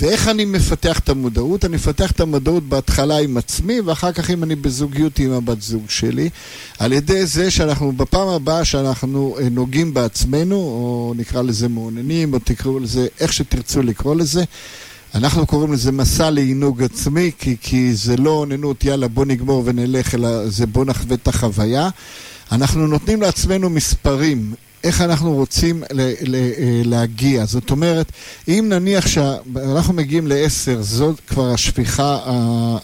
ואיך 0.00 0.28
אני 0.28 0.44
מפתח 0.44 0.98
את 0.98 1.08
המודעות? 1.08 1.64
אני 1.64 1.76
מפתח 1.76 2.10
את 2.10 2.20
המודעות 2.20 2.62
בהתחלה 2.68 3.18
עם 3.18 3.36
עצמי, 3.36 3.80
ואחר 3.80 4.12
כך 4.12 4.30
אם 4.30 4.42
אני 4.42 4.54
בזוגיות 4.54 5.18
עם 5.18 5.32
הבת 5.32 5.62
זוג 5.62 5.84
שלי, 5.88 6.30
על 6.78 6.92
ידי 6.92 7.26
זה 7.26 7.50
שאנחנו, 7.50 7.92
בפעם 7.92 8.28
הבאה 8.28 8.64
שאנחנו 8.64 9.36
אה, 9.38 9.48
נוגעים 9.48 9.94
בעצמנו, 9.94 10.56
או 10.56 11.14
נקרא 11.16 11.42
לזה 11.42 11.68
מעוננים, 11.68 12.34
או 12.34 12.38
תקראו 12.38 12.78
לזה 12.78 13.06
איך 13.20 13.32
שתרצו 13.32 13.82
לקרוא 13.82 14.14
לזה, 14.14 14.44
אנחנו 15.14 15.46
קוראים 15.46 15.72
לזה 15.72 15.92
מסע 15.92 16.30
לעינוג 16.30 16.82
עצמי, 16.82 17.30
כי, 17.38 17.56
כי 17.60 17.94
זה 17.94 18.16
לא 18.16 18.30
אוננות, 18.30 18.84
יאללה 18.84 19.08
בוא 19.08 19.24
נגמור 19.24 19.62
ונלך, 19.66 20.14
אלא 20.14 20.48
זה 20.48 20.66
בוא 20.66 20.84
נחווה 20.84 21.14
את 21.14 21.28
החוויה. 21.28 21.88
אנחנו 22.52 22.86
נותנים 22.86 23.22
לעצמנו 23.22 23.70
מספרים, 23.70 24.54
איך 24.84 25.00
אנחנו 25.00 25.34
רוצים 25.34 25.82
ל- 25.92 26.12
ל- 26.20 26.34
אה, 26.34 26.82
להגיע. 26.84 27.44
זאת 27.44 27.70
אומרת, 27.70 28.12
אם 28.48 28.66
נניח 28.68 29.06
שאנחנו 29.06 29.94
מגיעים 29.94 30.26
לעשר, 30.26 30.82
זאת 30.82 31.20
כבר 31.26 31.50
השפיכה 31.54 32.18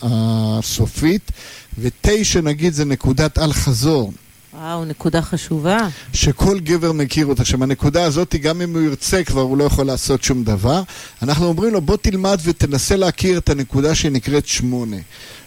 הסופית, 0.02 1.30
ותשע 1.78 2.40
נגיד 2.40 2.72
זה 2.72 2.84
נקודת 2.84 3.38
אל-חזור. 3.38 4.12
וואו, 4.54 4.84
נקודה 4.84 5.22
חשובה. 5.22 5.78
שכל 6.12 6.60
גבר 6.60 6.92
מכיר 6.92 7.26
אותה. 7.26 7.42
עכשיו, 7.42 7.62
הנקודה 7.62 8.04
הזאת, 8.04 8.34
גם 8.34 8.62
אם 8.62 8.74
הוא 8.74 8.82
ירצה 8.82 9.24
כבר, 9.24 9.40
הוא 9.40 9.56
לא 9.56 9.64
יכול 9.64 9.86
לעשות 9.86 10.22
שום 10.24 10.44
דבר. 10.44 10.82
אנחנו 11.22 11.46
אומרים 11.46 11.72
לו, 11.72 11.80
בוא 11.80 11.96
תלמד 11.96 12.38
ותנסה 12.44 12.96
להכיר 12.96 13.38
את 13.38 13.48
הנקודה 13.48 13.94
שנקראת 13.94 14.46
שמונה. 14.46 14.96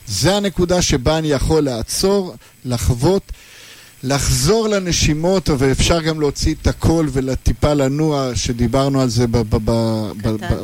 זה 0.08 0.36
הנקודה 0.36 0.82
שבה 0.82 1.18
אני 1.18 1.28
יכול 1.28 1.62
לעצור, 1.64 2.36
לחוות, 2.66 3.32
לחזור 4.04 4.68
לנשימות, 4.68 5.50
אבל 5.50 5.72
אפשר 5.72 6.02
גם 6.02 6.20
להוציא 6.20 6.56
את 6.62 6.68
הכל 6.68 7.08
ולטיפה 7.12 7.74
לנוע, 7.74 8.32
שדיברנו 8.36 9.02
על 9.02 9.10
זה 9.10 9.26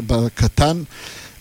בקטן. 0.08 0.84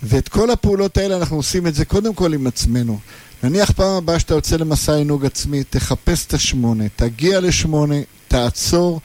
ואת 0.02 0.28
כל 0.28 0.50
הפעולות 0.50 0.96
האלה 0.96 1.16
אנחנו 1.16 1.36
עושים 1.36 1.66
את 1.66 1.74
זה 1.74 1.84
קודם 1.84 2.14
כל 2.14 2.34
עם 2.34 2.46
עצמנו. 2.46 2.98
נניח 3.42 3.70
פעם 3.70 3.92
הבאה 3.96 4.18
שאתה 4.18 4.34
יוצא 4.34 4.56
למסע 4.56 4.94
עינוג 4.94 5.26
עצמי, 5.26 5.64
תחפש 5.64 6.26
את 6.26 6.34
השמונה, 6.34 6.84
תגיע 6.96 7.40
לשמונה, 7.40 7.94
תעצור, 8.28 9.00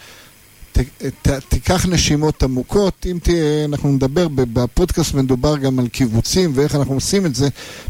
ת, 1.21 1.29
תיקח 1.49 1.85
נשימות 1.85 2.43
עמוקות. 2.43 3.05
אם 3.11 3.17
תהיה, 3.23 3.65
אנחנו 3.65 3.89
נדבר, 3.89 4.27
בפודקאסט 4.27 5.13
מדובר 5.13 5.57
גם 5.57 5.79
על 5.79 5.87
קיבוצים 5.87 6.51
ואיך 6.55 6.75
אנחנו 6.75 6.93
עושים 6.93 7.25
את 7.25 7.35
זה. 7.35 7.47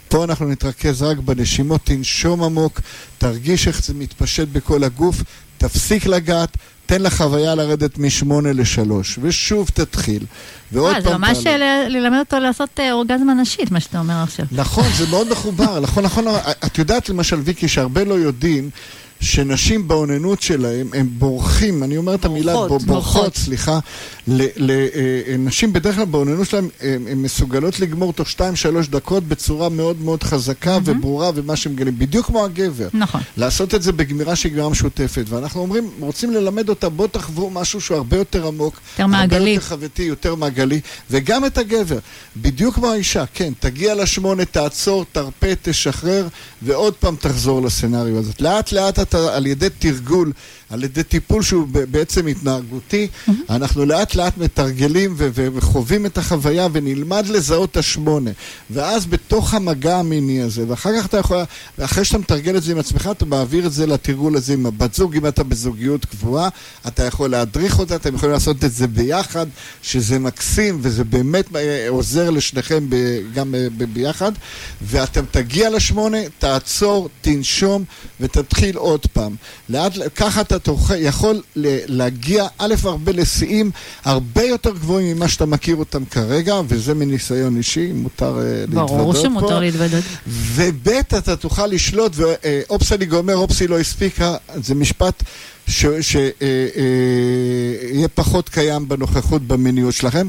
פה 0.07 0.24
אנחנו 0.24 0.49
נתרכז 0.49 1.02
רק 1.02 1.18
בנשימות, 1.18 1.82
תנשום 1.84 2.44
עמוק, 2.44 2.82
תרגיש 3.18 3.68
איך 3.68 3.84
זה 3.84 3.94
מתפשט 3.94 4.48
בכל 4.48 4.84
הגוף, 4.84 5.24
תפסיק 5.57 6.06
לגעת. 6.06 6.57
תן 6.86 7.02
לחוויה 7.02 7.56
לרדת 7.56 7.98
משמונה 7.98 8.53
לשלוש, 8.53 9.20
ושוב 9.22 9.70
תתחיל. 9.74 10.26
ועוד 10.72 10.95
אה, 10.95 11.02
פעם 11.02 11.11
זה 11.11 11.18
ממש 11.18 11.38
ללמד 11.90 12.20
אותו 12.20 12.40
לעשות 12.40 12.70
אה, 12.80 12.91
אורגזמה 12.91 13.34
נשית, 13.34 13.72
מה 13.72 13.80
שאתה 13.80 13.99
אומר 13.99 14.24
עכשיו. 14.24 14.45
נכון, 14.52 14.86
זה 14.98 15.07
מאוד 15.07 15.32
מחובר, 15.32 15.80
נכון, 15.80 16.03
נכון. 16.03 16.26
את 16.66 16.78
יודעת 16.78 17.10
למשל, 17.10 17.40
ויקי, 17.44 17.68
שהרבה 17.68 18.03
לא 18.03 18.14
יודעים 18.14 18.70
שנשים 19.22 19.88
באוננות 19.88 20.41
שלהם, 20.41 20.90
הם 20.94 21.10
בורחים, 21.18 21.84
אני 21.84 21.98
אומר 21.98 22.16
את 22.16 22.26
המילה 22.26 22.54
בורחות. 22.54 22.70
בורחות, 22.70 22.88
בורחות, 22.88 23.14
בורחות. 23.16 23.36
סליחה, 23.38 23.80
לנשים 24.28 25.74
בדרך 25.74 25.96
כלל 25.96 26.06
באוננות 26.06 26.50
שלהם, 26.50 26.70
הן 26.82 27.18
מסוגלות 27.18 27.80
לגמור 27.80 28.14
תוך 28.14 28.28
2-3 28.28 28.41
דקות 28.90 29.24
בצורה 29.24 29.70
מאוד 29.70 30.02
מאוד 30.02 30.24
חזקה 30.24 30.78
וברורה, 30.86 31.32
ומה 31.36 31.56
שהם 31.56 31.74
מגלים, 31.74 32.00
בדיוק 32.00 32.26
כמו 32.26 32.46
הגבר. 32.46 32.88
נכון. 32.94 33.22
לעשות 33.38 33.76
את 33.76 33.82
זה 33.82 33.91
בגמירה 33.91 34.36
שהיא 34.36 34.52
גמירה 34.52 34.70
משותפת. 34.70 35.24
ואנחנו 35.30 35.62
אומרים, 35.62 35.90
רוצים 36.00 36.32
ללמד 36.34 36.70
אותה, 36.70 36.90
בוא 36.90 37.08
תחוו 37.08 37.50
משהו 37.50 37.82
שהוא 37.82 37.98
הרבה 37.98 38.18
יותר 38.18 38.48
עמוק. 38.48 38.80
יותר 38.91 39.08
מעגלי. 39.08 39.38
הרבה 39.38 39.50
יותר 39.50 39.66
חווייתי, 39.66 40.04
יותר 40.04 40.36
מעגלי. 40.36 40.80
וגם 41.12 41.46
את 41.46 41.58
הגבר. 41.58 42.00
בדיוק 42.38 42.76
כמו 42.76 42.91
האישה, 42.91 43.24
כן, 43.34 43.54
תגיע 43.60 43.96
לשמונה, 43.96 44.46
תעצור, 44.46 45.06
תרפה, 45.12 45.48
תשחרר, 45.62 46.28
ועוד 46.62 46.94
פעם 46.94 47.16
תחזור 47.20 47.62
לסצנריו 47.62 48.18
הזאת. 48.18 48.41
לאט 48.41 48.72
לאט 48.72 49.00
אתה, 49.10 49.36
על 49.36 49.45
ידי 49.48 49.68
תרגול, 49.80 50.31
על 50.69 50.84
ידי 50.84 51.03
טיפול 51.03 51.44
שהוא 51.44 51.68
בעצם 51.91 52.27
התנהגותי, 52.27 53.07
אנחנו 53.49 53.86
לאט 53.86 54.15
לאט 54.15 54.38
מתרגלים 54.38 55.14
ו- 55.18 55.30
ו- 55.34 55.48
וחווים 55.53 56.06
את 56.06 56.18
החוויה 56.18 56.68
ונלמד 56.72 57.27
לזהות 57.27 57.72
את 57.72 57.77
השמונה. 57.77 58.31
ואז 58.69 59.06
בתוך 59.06 59.53
המגע 59.53 59.98
המיני 59.98 60.41
הזה, 60.41 60.64
ואחר 60.68 60.90
כך 60.99 61.06
אתה 61.06 61.18
יכול, 61.18 61.38
ואחרי 61.77 62.06
שאתה 62.06 62.18
מתרגל 62.18 62.57
את 62.57 62.64
זה 62.64 62.72
עם 62.72 62.77
עצמך, 62.80 63.10
אתה 63.11 63.26
מעביר 63.26 63.65
את 63.68 63.72
זה 63.73 63.88
לתרגול 63.88 64.36
הזה 64.38 64.53
עם 64.53 64.65
הבת 64.65 64.94
זוג, 64.94 65.15
אם 65.15 65.27
אתה 65.27 65.44
בזוגיות 65.44 66.06
קבועה, 66.06 66.49
אתה 66.88 67.03
יכול 67.03 67.30
להדריך 67.30 67.80
אותה, 67.80 67.95
אתם 67.95 68.15
יכולים 68.15 68.34
לעשות 68.34 68.64
את 68.64 68.73
זה 68.73 68.88
ביחד, 68.88 69.45
שזה 69.81 70.19
מקסים, 70.19 70.80
וזה 70.81 71.03
באמת 71.03 71.56
אה, 71.56 71.86
עוזר 71.90 72.30
לשניכם 72.30 72.86
ב- 72.90 73.22
גם 73.34 73.56
אה, 73.56 73.68
ב- 73.77 73.94
ביחד. 73.94 74.31
ואתם 74.81 75.23
תגיע 75.31 75.69
לשמונה, 75.69 76.18
תעצור, 76.40 77.10
תנשום, 77.22 77.84
ותתחיל 78.19 78.77
עוד 78.77 78.99
פעם. 79.06 79.36
לאט, 79.70 79.94
ככה 80.16 80.42
אתה 80.42 80.60
תוכל, 80.60 80.96
יכול 80.98 81.42
להגיע, 81.88 82.48
א', 82.58 82.76
הרבה 82.84 83.12
לשיאים 83.12 83.72
הרבה 84.06 84.44
יותר 84.44 84.72
גבוהים 84.72 85.16
ממה 85.16 85.28
שאתה 85.28 85.46
מכיר 85.46 85.76
אותם 85.76 86.06
כרגע, 86.06 86.62
וזה 86.68 86.94
מניסיון 86.94 87.58
אישי, 87.58 87.92
מותר 87.94 88.40
אה, 88.40 88.44
להתוודות 88.44 88.90
פה. 88.90 88.98
ברור 88.98 89.16
שמותר 89.16 89.60
להתוודות. 89.60 90.04
וב' 90.28 90.90
אתה 91.18 91.36
תוכל 91.36 91.68
לשלוט, 91.68 92.12
ואופס 92.16 92.92
אני 92.92 93.06
גומר, 93.06 93.36
אופסי 93.36 93.68
לא 93.68 93.80
הספיקה, 93.80 94.36
זה 94.56 94.76
משפט 94.76 95.24
שיהיה 95.68 96.18
פחות 98.16 98.50
קיים 98.50 98.88
בנוכחות 98.88 99.42
במיניות 99.48 99.94
שלכם. 99.94 100.28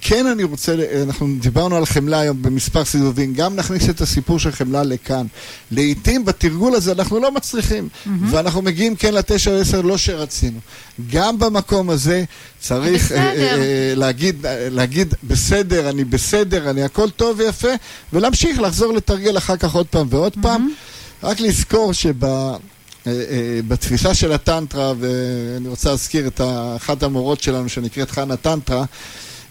כן 0.00 0.26
אני 0.26 0.44
רוצה, 0.44 0.74
אנחנו 1.02 1.26
דיברנו 1.40 1.76
על 1.76 1.86
חמלה 1.86 2.20
היום 2.20 2.42
במספר 2.42 2.84
סיבובים, 2.84 3.34
גם 3.34 3.56
נכניס 3.56 3.90
את 3.90 4.00
הסיפור 4.00 4.38
של 4.38 4.52
חמלה 4.52 4.82
לכאן. 4.82 5.26
לעתים 5.70 6.24
בתרגול 6.24 6.74
הזה 6.74 6.92
אנחנו 6.92 7.20
לא 7.20 7.32
מצליחים, 7.32 7.88
ואנחנו 8.30 8.62
מגיעים 8.62 8.96
כן 8.96 9.14
לתשע 9.14 9.50
או 9.50 9.60
עשר, 9.60 9.80
לא 9.80 9.96
שרצינו. 9.98 10.58
גם 11.10 11.38
במקום 11.38 11.90
הזה 11.90 12.24
צריך 12.60 13.12
אה, 13.12 13.32
בסדר. 13.32 13.60
אה, 13.60 13.92
להגיד, 13.96 14.46
אה, 14.46 14.68
להגיד 14.70 15.14
בסדר, 15.24 15.90
אני 15.90 16.04
בסדר, 16.04 16.70
אני 16.70 16.82
הכל 16.82 17.10
טוב 17.10 17.38
ויפה, 17.38 17.68
ולהמשיך 18.12 18.60
לחזור 18.60 18.92
לתרגל 18.92 19.38
אחר 19.38 19.56
כך 19.56 19.74
עוד 19.74 19.86
פעם 19.86 20.06
ועוד 20.10 20.32
פעם. 20.42 20.68
רק 21.22 21.40
לזכור 21.40 21.92
שב... 21.92 22.24
אה, 23.08 23.12
אה, 23.12 23.60
בתפיסה 23.68 24.14
של 24.14 24.32
הטנטרה, 24.32 24.92
ואני 25.00 25.68
רוצה 25.68 25.90
להזכיר 25.90 26.26
את 26.26 26.40
אחת 26.76 27.02
המורות 27.02 27.42
שלנו 27.42 27.68
שנקראת 27.68 28.10
חנה 28.10 28.36
טנטרה, 28.36 28.84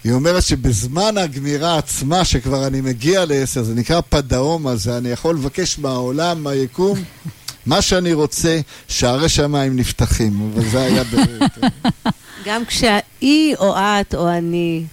היא 0.08 0.14
אומרת 0.14 0.42
שבזמן 0.42 1.18
הגמירה 1.18 1.78
עצמה, 1.78 2.24
שכבר 2.24 2.66
אני 2.66 2.80
מגיע 2.80 3.24
לעשר, 3.24 3.62
זה 3.62 3.74
נקרא 3.74 4.00
פדאומה, 4.08 4.76
זה 4.76 4.96
אני 4.98 5.08
יכול 5.08 5.34
לבקש 5.34 5.78
מהעולם, 5.78 6.42
מהיקום, 6.42 6.98
מה 7.66 7.82
שאני 7.82 8.12
רוצה, 8.12 8.60
שערי 8.88 9.28
שמיים 9.28 9.76
נפתחים. 9.76 10.52
אבל 10.54 10.68
זה 10.68 10.80
היה 10.82 11.04
באמת... 11.04 11.58
גם 12.44 12.64
כשהיא 12.64 13.56
או 13.56 13.74
את 13.76 14.14
או 14.14 14.28
אני 14.28 14.84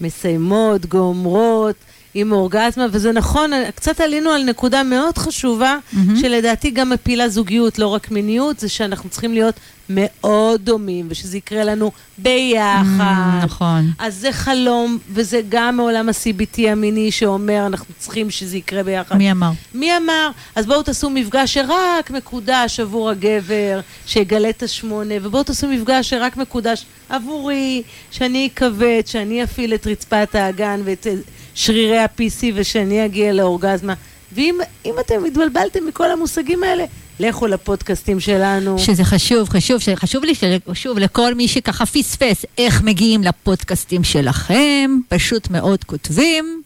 מסיימות, 0.00 0.86
גומרות, 0.86 1.76
עם 2.14 2.32
אורגזמה, 2.32 2.86
וזה 2.90 3.12
נכון, 3.12 3.50
קצת 3.74 4.00
עלינו 4.00 4.30
על 4.30 4.44
נקודה 4.44 4.82
מאוד 4.82 5.18
חשובה, 5.18 5.76
שלדעתי 6.20 6.70
גם 6.70 6.90
מפילה 6.90 7.28
זוגיות, 7.28 7.78
לא 7.78 7.86
רק 7.86 8.10
מיניות, 8.10 8.60
זה 8.60 8.68
שאנחנו 8.68 9.10
צריכים 9.10 9.32
להיות 9.32 9.54
מאוד 9.88 10.60
דומים, 10.64 11.06
ושזה 11.10 11.36
יקרה 11.36 11.64
לנו 11.64 11.92
ביחד. 12.18 13.40
נכון. 13.42 13.90
אז 13.98 14.14
זה 14.14 14.32
חלום, 14.32 14.98
וזה 15.10 15.40
גם 15.48 15.76
מעולם 15.76 16.08
ה-CBT 16.08 16.60
המיני 16.68 17.10
שאומר, 17.10 17.66
אנחנו 17.66 17.94
צריכים 17.98 18.30
שזה 18.30 18.56
יקרה 18.56 18.82
ביחד. 18.82 19.16
מי 19.16 19.30
אמר? 19.30 19.50
מי 19.74 19.96
אמר? 19.96 20.30
אז 20.54 20.66
בואו 20.66 20.82
תעשו 20.82 21.10
מפגש 21.10 21.54
שרק 21.54 22.10
מקודש 22.10 22.80
עבור 22.80 23.10
הגבר, 23.10 23.80
שיגלה 24.06 24.50
את 24.50 24.62
השמונה, 24.62 25.14
ובואו 25.22 25.42
תעשו 25.42 25.68
מפגש 25.68 26.10
שרק 26.10 26.36
מקודש 26.36 26.84
עבורי, 27.08 27.82
שאני 28.10 28.48
אכבד, 28.54 29.02
שאני 29.06 29.44
אפעיל 29.44 29.74
את 29.74 29.86
רצפת 29.86 30.34
האגן 30.34 30.80
ואת 30.84 31.06
שרירי 31.54 31.98
ה-PC 31.98 32.44
ושאני 32.54 33.04
אגיע 33.04 33.32
לאורגזמה. 33.32 33.94
ואם 34.32 34.58
אם 34.84 34.94
אתם 35.00 35.24
התבלבלתם 35.24 35.86
מכל 35.86 36.10
המושגים 36.10 36.64
האלה, 36.64 36.84
לכו 37.20 37.46
לפודקאסטים 37.46 38.20
שלנו. 38.20 38.78
שזה 38.78 39.04
חשוב, 39.04 39.48
חשוב, 39.48 39.80
חשוב 39.94 40.24
לי, 40.24 40.32
שוב, 40.74 40.98
לכל 40.98 41.34
מי 41.34 41.48
שככה 41.48 41.86
פספס 41.86 42.44
איך 42.58 42.82
מגיעים 42.82 43.22
לפודקאסטים 43.22 44.04
שלכם, 44.04 44.98
פשוט 45.08 45.50
מאוד 45.50 45.84
כותבים. 45.84 46.62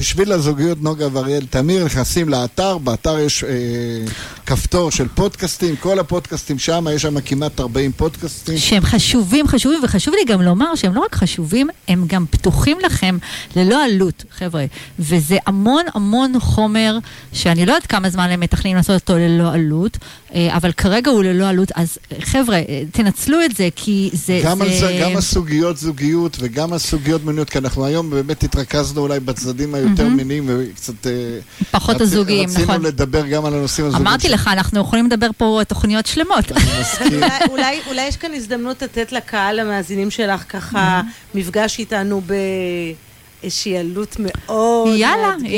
בשביל 0.00 0.32
הזוגיות 0.32 0.82
נוגה 0.82 1.06
ואריאל 1.12 1.46
תמיר 1.50 1.84
נכנסים 1.84 2.28
לאתר, 2.28 2.78
באתר 2.78 3.18
יש 3.18 3.44
אה, 3.44 3.50
כפתור 4.46 4.90
של 4.90 5.08
פודקאסטים, 5.08 5.76
כל 5.76 5.98
הפודקאסטים 5.98 6.58
שם, 6.58 6.86
יש 6.94 7.02
שם 7.02 7.20
כמעט 7.20 7.60
40 7.60 7.92
פודקאסטים. 7.92 8.58
שהם 8.58 8.82
חשובים, 8.82 9.48
חשובים, 9.48 9.80
וחשוב 9.84 10.14
לי 10.14 10.32
גם 10.32 10.42
לומר 10.42 10.74
שהם 10.74 10.94
לא 10.94 11.00
רק 11.00 11.14
חשובים, 11.14 11.68
הם 11.88 12.04
גם 12.06 12.24
פתוחים 12.30 12.78
לכם 12.84 13.18
ללא 13.56 13.84
עלות, 13.84 14.24
חבר'ה. 14.38 14.64
וזה 14.98 15.36
המון 15.46 15.84
המון 15.94 16.40
חומר 16.40 16.98
שאני 17.32 17.66
לא 17.66 17.72
יודעת 17.72 17.86
כמה 17.86 18.10
זמן 18.10 18.30
הם 18.30 18.40
מתכננים 18.40 18.76
לעשות 18.76 19.00
אותו 19.00 19.18
ללא 19.18 19.52
עלות, 19.52 19.98
אה, 20.34 20.56
אבל 20.56 20.72
כרגע 20.72 21.10
הוא 21.10 21.22
ללא 21.22 21.48
עלות, 21.48 21.68
אז 21.74 21.98
חבר'ה, 22.20 22.56
אה, 22.56 22.82
תנצלו 22.92 23.44
את 23.44 23.56
זה, 23.56 23.68
כי 23.76 24.10
זה... 24.12 24.40
גם, 24.44 24.58
זה... 24.58 24.78
זה, 24.78 24.98
גם 25.02 25.16
הסוגיות 25.16 25.76
זוגיות 25.76 26.36
וגם 26.40 26.72
הסוגיות 26.72 27.24
מיניות, 27.24 27.50
כי 27.50 27.58
אנחנו 27.58 27.84
היום 27.84 28.10
באמת 28.10 28.42
התרכזנו 28.42 29.00
אולי 29.00 29.20
בצדדים 29.20 29.74
היותר 29.74 29.89
מיניים 29.98 30.44
וקצת... 30.48 31.06
אה, 31.06 31.12
פחות 31.70 31.96
רצ- 31.96 32.00
הזוגיים, 32.02 32.48
רצינו 32.48 32.64
נכון. 32.64 32.82
לדבר 32.82 33.26
גם 33.26 33.44
על 33.44 33.54
הנושאים 33.54 33.86
הזוגיים. 33.86 34.06
אמרתי 34.06 34.28
לך, 34.28 34.48
אנחנו 34.52 34.80
יכולים 34.80 35.06
לדבר 35.06 35.28
פה 35.36 35.60
תוכניות 35.68 36.06
שלמות. 36.06 36.52
אני 36.52 36.64
מסכים. 36.80 37.20
אולי, 37.88 38.02
יש 38.02 38.16
כאן 38.16 38.30
הזדמנות 38.34 38.82
לתת 38.82 39.12
לקהל 39.12 39.58
המאזינים 39.60 40.10
שלך 40.10 40.44
ככה 40.48 41.00
מפגש 41.34 41.78
איתנו 41.78 42.22
באיזושהי 43.42 43.78
עלות 43.78 44.16
מאוד 44.18 44.88
יאללה, 44.96 45.28
מאתגרת. 45.36 45.50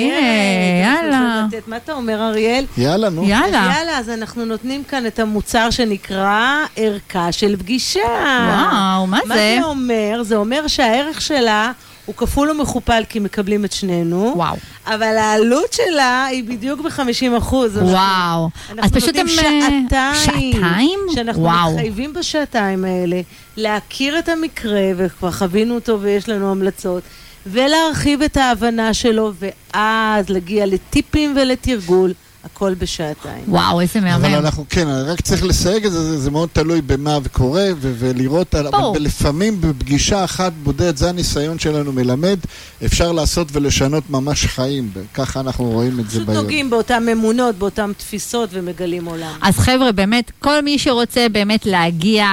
יאללה. 0.83 1.17
יכולים 1.17 1.61
לתת- 1.61 1.69
מה 1.69 1.77
אתה 1.77 1.93
אומר, 1.93 2.29
אריאל? 2.29 2.65
יאללה, 2.79 3.09
נו. 3.09 3.25
יאללה. 3.29 3.71
אז 3.71 3.77
יאללה, 3.77 3.99
אז 3.99 4.09
אנחנו 4.11 4.45
נותנים 4.45 4.85
כאן 4.85 5.07
את 5.07 5.19
המוצר 5.19 5.71
שנקרא 5.71 6.41
ערכה 6.77 7.33
של 7.33 7.57
פגישה. 7.57 8.01
וואו, 8.01 9.07
מה 9.07 9.19
מה 9.27 9.35
זה? 9.35 9.57
זה 9.61 9.65
אומר? 9.65 10.23
זה 10.23 10.37
אומר 10.37 10.69
שהערך 10.69 11.21
שלה 11.21 11.73
הוא 12.07 12.15
כפול 12.15 12.51
ומכופל 12.51 13.05
כי 13.09 13.19
מקבלים 13.19 13.65
את 13.65 13.73
שנינו. 13.73 14.33
וואו. 14.37 14.57
אבל 14.87 15.17
העלות 15.17 15.73
שלה 15.73 16.25
היא 16.25 16.45
בדיוק 16.45 16.81
ב-50 16.81 17.39
אחוז. 17.39 17.77
וואו. 17.77 18.51
אז 18.71 18.79
אנחנו 18.79 19.01
פשוט 19.01 19.17
נותנים 19.17 19.39
הם... 19.39 19.87
אה, 19.95 20.15
שעתיים. 20.15 20.53
שעתיים? 20.53 20.99
שאנחנו 21.15 21.43
וואו. 21.43 21.73
מתחייבים 21.73 22.13
בשעתיים 22.13 22.85
האלה 22.85 23.21
להכיר 23.57 24.19
את 24.19 24.29
המקרה, 24.29 24.91
וכבר 24.97 25.31
חווינו 25.31 25.75
אותו 25.75 26.01
ויש 26.01 26.29
לנו 26.29 26.51
המלצות, 26.51 27.03
ולהרחיב 27.47 28.23
את 28.23 28.37
ההבנה 28.37 28.95
שלו, 28.95 29.33
ואז 29.39 30.29
להגיע 30.29 30.67
לטיפים 30.67 31.37
ולתרגול 31.37 32.13
הכל 32.45 32.75
בשעתיים. 32.75 33.45
וואו, 33.49 33.81
איזה 33.81 33.99
אבל 33.99 34.09
מהמם. 34.09 34.35
אנחנו, 34.35 34.65
כן, 34.71 34.87
רק 34.89 35.21
צריך 35.21 35.45
לסייג 35.45 35.87
את 35.87 35.93
זה, 35.93 36.19
זה- 36.21 36.31
מאוד 36.31 36.49
תלוי 36.53 36.81
במה 36.83 37.19
וקורה, 37.23 37.65
ו- 37.81 37.95
ולראות, 37.99 38.55
על- 38.55 38.71
ברור. 38.71 38.93
אבל 38.97 39.03
לפעמים 39.05 39.61
בפגישה 39.61 40.25
אחת 40.25 40.53
בודד, 40.63 40.97
זה 40.97 41.09
הניסיון 41.09 41.59
שלנו 41.59 41.93
מלמד, 41.93 42.39
אפשר 42.85 43.13
לעשות 43.13 43.49
ולשנות 43.53 44.11
ממש 44.11 44.47
חיים, 44.47 44.91
וככה 44.95 45.41
אנחנו 45.41 45.65
רואים 45.71 46.01
את 46.01 46.11
זה 46.11 46.17
פשוט 46.17 46.27
ביום. 46.27 46.43
נוגעים 46.43 46.71
באותן 46.71 47.09
אמונות, 47.09 47.55
באותן 47.57 47.93
תפיסות 47.97 48.49
ומגלים 48.53 49.05
עולם. 49.05 49.33
אז 49.43 49.59
חבר'ה, 49.59 49.93
באמת, 49.93 50.31
כל 50.39 50.63
מי 50.65 50.79
שרוצה 50.79 51.27
באמת 51.33 51.67
להגיע 51.67 52.27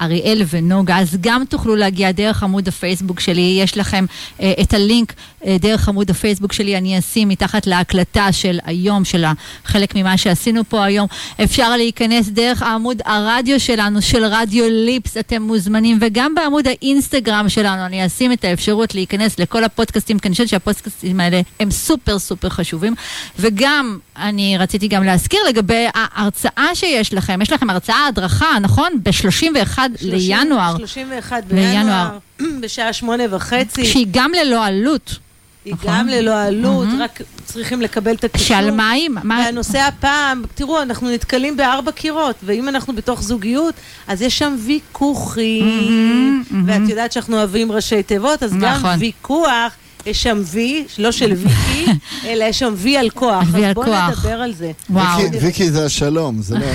לאריאל 0.00 0.42
ונוגה, 0.50 0.98
אז 0.98 1.16
גם 1.20 1.42
תוכלו 1.48 1.76
להגיע 1.76 2.12
דרך 2.12 2.42
עמוד 2.42 2.68
הפייסבוק 2.68 3.20
שלי. 3.20 3.58
יש 3.62 3.78
לכם 3.78 4.04
אה, 4.40 4.52
את 4.62 4.74
הלינק 4.74 5.12
אה, 5.46 5.56
דרך 5.60 5.88
עמוד 5.88 6.10
הפייסבוק 6.10 6.52
שלי, 6.52 6.78
אני 6.78 6.98
אשים 6.98 7.28
מתחת 7.28 7.66
להקלטה 7.66 8.32
של 8.32 8.58
היום, 8.64 9.04
של 9.04 9.24
חלק 9.64 9.94
ממה 9.94 10.18
שעשינו 10.18 10.62
פה 10.68 10.84
היום. 10.84 11.06
אפשר 11.44 11.76
להיכנס 11.76 12.28
דרך 12.28 12.62
עמוד 12.62 13.02
הרדיו 13.04 13.60
שלנו, 13.60 14.02
של 14.02 14.24
רדיו 14.24 14.64
ליפס, 14.68 15.16
אתם 15.16 15.42
מוזמנים, 15.42 15.98
וגם 16.00 16.34
בעמוד 16.34 16.66
האינסטגרם 16.68 17.48
שלנו, 17.48 17.86
אני 17.86 18.06
אשים 18.06 18.32
את 18.32 18.44
האפשרות 18.44 18.94
להיכנס 18.94 19.38
לכל 19.38 19.64
הפודקאסטים, 19.64 20.18
כי 20.18 20.28
אני 20.28 20.32
חושבת 20.32 20.48
שהפודקאסטים 20.48 21.20
האלה 21.20 21.40
הם 21.60 21.70
סופר 21.70 22.18
סופר 22.18 22.48
חשובים. 22.48 22.94
וגם, 23.38 23.98
אני 24.16 24.58
רציתי 24.58 24.88
גם 24.88 25.04
להזכיר 25.04 25.40
לגבי 25.48 25.86
ההרצאה 25.94 26.74
שיש 26.74 27.14
לכם, 27.14 27.42
יש 27.42 27.52
לכם 27.52 27.70
הרצאה, 27.70 28.06
הדרכה, 28.06 28.58
נכון? 28.60 28.92
ב-31 29.02 29.78
לינואר, 30.00 30.76
31 30.78 31.42
לינואר. 31.50 32.08
בינואר, 32.40 32.60
בשעה 32.60 32.92
שמונה 32.92 33.24
וחצי. 33.30 33.84
שהיא 33.86 34.06
גם 34.10 34.30
ללא 34.42 34.66
עלות. 34.66 35.23
היא 35.64 35.74
נכון. 35.74 35.90
גם 35.90 36.08
ללא 36.08 36.42
עלות, 36.42 36.86
מהמם. 36.86 37.02
רק 37.02 37.20
צריכים 37.44 37.82
לקבל 37.82 38.14
את 38.14 38.24
הקישור. 38.24 38.46
שעל 38.48 38.80
היא? 38.80 39.08
מה- 39.08 39.20
והנושא 39.44 39.78
הפעם, 39.78 40.42
תראו, 40.54 40.82
אנחנו 40.82 41.10
נתקלים 41.10 41.56
בארבע 41.56 41.92
קירות, 41.92 42.36
ואם 42.44 42.68
אנחנו 42.68 42.92
בתוך 42.92 43.22
זוגיות, 43.22 43.74
אז 44.06 44.22
יש 44.22 44.38
שם 44.38 44.56
ויכוחים, 44.66 45.66
מהמם, 45.66 46.42
ואת 46.68 46.76
מהמם. 46.78 46.88
יודעת 46.90 47.12
שאנחנו 47.12 47.36
אוהבים 47.36 47.72
ראשי 47.72 48.02
תיבות, 48.02 48.42
אז 48.42 48.52
גם 48.52 48.60
נכון. 48.78 48.90
ויכוח, 48.98 49.72
יש 50.06 50.22
שם 50.22 50.42
וי, 50.44 50.84
לא 50.98 51.12
של 51.12 51.32
ויקי, 51.36 51.90
אלא 52.28 52.44
יש 52.44 52.58
שם 52.58 52.74
וי 52.76 52.96
על 52.96 53.10
כוח. 53.10 53.44
וי 53.52 53.64
על 53.64 53.70
אז 53.70 53.74
בואו 53.74 53.86
כוח. 53.86 54.08
נדבר 54.18 54.40
על 54.40 54.54
זה. 54.54 54.72
וואו. 54.90 55.20
ויקי- 55.20 55.38
ויקי 55.38 55.70
זה 55.70 55.84
השלום, 55.84 56.42
זה 56.42 56.58
לא... 56.58 56.66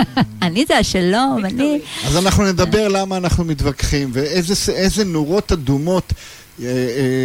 אני 0.42 0.64
זה 0.68 0.78
השלום, 0.78 1.44
אני... 1.44 1.80
אז 2.06 2.16
אנחנו 2.16 2.44
נדבר 2.44 2.88
למה 2.88 3.16
אנחנו 3.16 3.44
מתווכחים, 3.44 4.10
ואיזה 4.12 5.04
נורות 5.04 5.52
אדומות 5.52 6.12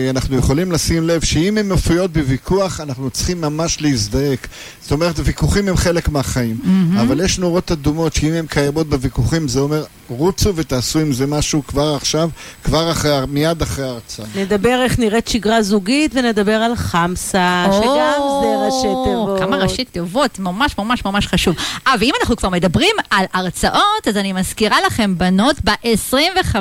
אנחנו 0.09 0.37
יכולים 0.37 0.71
לשים 0.71 1.07
לב 1.07 1.23
שאם 1.23 1.57
הן 1.57 1.71
מופיעות 1.71 2.13
בוויכוח, 2.13 2.81
אנחנו 2.81 3.09
צריכים 3.09 3.41
ממש 3.41 3.81
להזדעק. 3.81 4.47
זאת 4.81 4.91
אומרת, 4.91 5.15
ויכוחים 5.23 5.67
הם 5.67 5.77
חלק 5.77 6.09
מהחיים, 6.09 6.57
אבל 7.01 7.25
יש 7.25 7.39
נורות 7.39 7.71
אדומות 7.71 8.13
שאם 8.13 8.33
הן 8.33 8.45
קיימות 8.45 8.89
בוויכוחים, 8.89 9.47
זה 9.47 9.59
אומר, 9.59 9.83
רוצו 10.09 10.55
ותעשו 10.55 10.99
עם 10.99 11.13
זה 11.13 11.27
משהו 11.27 11.63
כבר 11.67 11.95
עכשיו, 11.95 12.29
כבר 12.63 12.91
אחרי, 12.91 13.11
מיד 13.27 13.61
אחרי 13.61 13.85
ההרצאה. 13.85 14.25
נדבר 14.35 14.81
איך 14.83 14.99
נראית 14.99 15.27
שגרה 15.27 15.61
זוגית, 15.61 16.11
ונדבר 16.15 16.55
על 16.55 16.75
חמסה, 16.75 17.65
שגם 17.71 18.21
זה 18.41 18.65
ראשי 18.65 18.87
תיבות. 19.03 19.39
כמה 19.39 19.57
ראשי 19.57 19.85
תיבות, 19.85 20.39
ממש 20.39 20.77
ממש 20.77 21.05
ממש 21.05 21.27
חשוב. 21.27 21.55
אה, 21.87 21.93
ואם 21.99 22.11
אנחנו 22.21 22.35
כבר 22.35 22.49
מדברים 22.49 22.95
על 23.09 23.25
הרצאות, 23.33 24.07
אז 24.07 24.17
אני 24.17 24.33
מזכירה 24.33 24.77
לכם, 24.87 25.17
בנות, 25.17 25.55
ב-25 25.63 26.55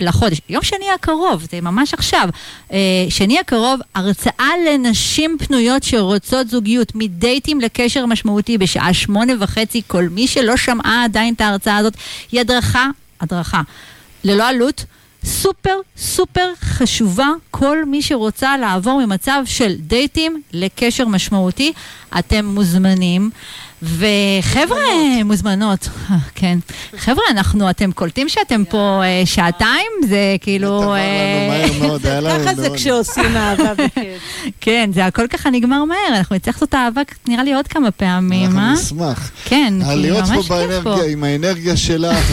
לחודש, 0.00 0.40
יום 0.48 0.62
שני 0.62 0.86
הקרוב, 0.94 1.46
זה 1.50 1.60
ממש 1.60 1.94
עכשיו, 1.94 2.05
אה, 2.72 2.78
שני 3.08 3.38
הקרוב, 3.38 3.80
הרצאה 3.94 4.50
לנשים 4.68 5.36
פנויות 5.38 5.82
שרוצות 5.82 6.48
זוגיות, 6.48 6.92
מדייטים 6.94 7.60
לקשר 7.60 8.06
משמעותי 8.06 8.58
בשעה 8.58 8.94
שמונה 8.94 9.32
וחצי, 9.40 9.82
כל 9.86 10.08
מי 10.08 10.26
שלא 10.26 10.56
שמעה 10.56 11.04
עדיין 11.04 11.34
את 11.34 11.40
ההרצאה 11.40 11.76
הזאת, 11.76 11.94
היא 12.32 12.40
הדרכה, 12.40 12.86
הדרכה, 13.20 13.62
ללא 14.24 14.48
עלות. 14.48 14.84
סופר 15.26 15.76
סופר 15.96 16.52
חשובה, 16.60 17.28
כל 17.50 17.84
מי 17.84 18.02
שרוצה 18.02 18.56
לעבור 18.56 19.06
ממצב 19.06 19.42
של 19.44 19.74
דייטים 19.78 20.42
לקשר 20.52 21.08
משמעותי, 21.08 21.72
אתם 22.18 22.44
מוזמנים. 22.44 23.30
וחבר'ה, 23.82 24.78
מוזמנות, 25.24 25.88
כן. 26.34 26.58
חבר'ה, 26.96 27.22
אנחנו, 27.30 27.70
אתם 27.70 27.92
קולטים 27.92 28.28
שאתם 28.28 28.64
פה 28.68 29.02
אה, 29.04 29.22
שעתיים? 29.24 29.90
זה 30.08 30.36
כאילו... 30.40 30.94
אה, 30.94 31.66
ככה 32.44 32.54
זה. 32.54 32.68
כשעושים 32.74 33.36
אהבה 33.36 33.74
בכיף. 33.74 34.22
כן, 34.60 34.90
זה 34.94 35.06
הכל 35.06 35.26
ככה 35.26 35.50
נגמר 35.50 35.84
מהר, 35.84 36.18
אנחנו 36.18 36.36
נצטרך 36.36 36.54
לעשות 36.54 36.74
אהבה 36.74 37.02
נראה 37.28 37.44
לי 37.44 37.54
עוד 37.54 37.68
כמה 37.68 37.90
פעמים, 37.90 38.44
אנחנו 38.44 38.60
אה? 38.60 38.72
נשמח. 38.72 39.30
כן, 39.44 39.74
אה, 39.82 39.94
כי 39.94 40.10
ממש 40.10 40.48
כיף 40.48 40.82
פה. 40.82 41.02
עם 41.02 41.24
האנרגיה 41.24 41.76
שלך, 41.76 42.32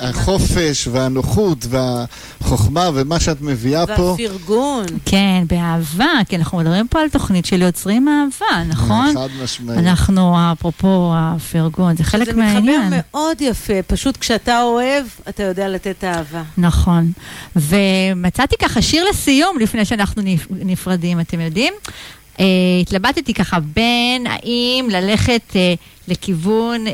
והחופש, 0.00 0.88
והנוחות, 0.92 1.66
והחוכמה, 1.70 2.90
ומה 2.94 3.20
שאת 3.20 3.40
מביאה 3.40 3.86
פה. 3.96 4.16
והפרגון. 4.18 4.86
כן, 5.04 5.44
באהבה, 5.46 6.12
כי 6.28 6.36
אנחנו 6.36 6.58
מדברים 6.58 6.88
פה 6.88 7.00
על 7.00 7.08
תוכנית 7.08 7.46
של 7.46 7.62
יוצרים 7.62 8.08
אהבה, 8.08 8.64
נכון? 8.68 9.14
חד 9.14 9.28
משמעית. 9.42 9.78
אנחנו, 10.00 10.36
אפרופו 10.52 11.12
הפרגון, 11.16 11.96
זה 11.96 12.04
חלק 12.04 12.26
זה 12.26 12.32
מהעניין. 12.32 12.80
מתחבר 12.80 13.00
מאוד 13.12 13.40
יפה, 13.40 13.72
פשוט 13.86 14.16
כשאתה 14.16 14.62
אוהב, 14.62 15.04
אתה 15.28 15.42
יודע 15.42 15.68
לתת 15.68 16.04
אהבה. 16.04 16.42
נכון. 16.58 17.12
ומצאתי 17.56 18.56
ככה 18.62 18.82
שיר 18.82 19.04
לסיום 19.10 19.58
לפני 19.58 19.84
שאנחנו 19.84 20.22
נפ- 20.22 20.46
נפרדים, 20.50 21.20
אתם 21.20 21.40
יודעים? 21.40 21.74
Uh, 22.36 22.40
התלבטתי 22.80 23.34
ככה 23.34 23.58
בין 23.60 24.26
האם 24.26 24.88
ללכת 24.90 25.42
uh, 25.50 25.54
לכיוון 26.08 26.86
uh, 26.86 26.90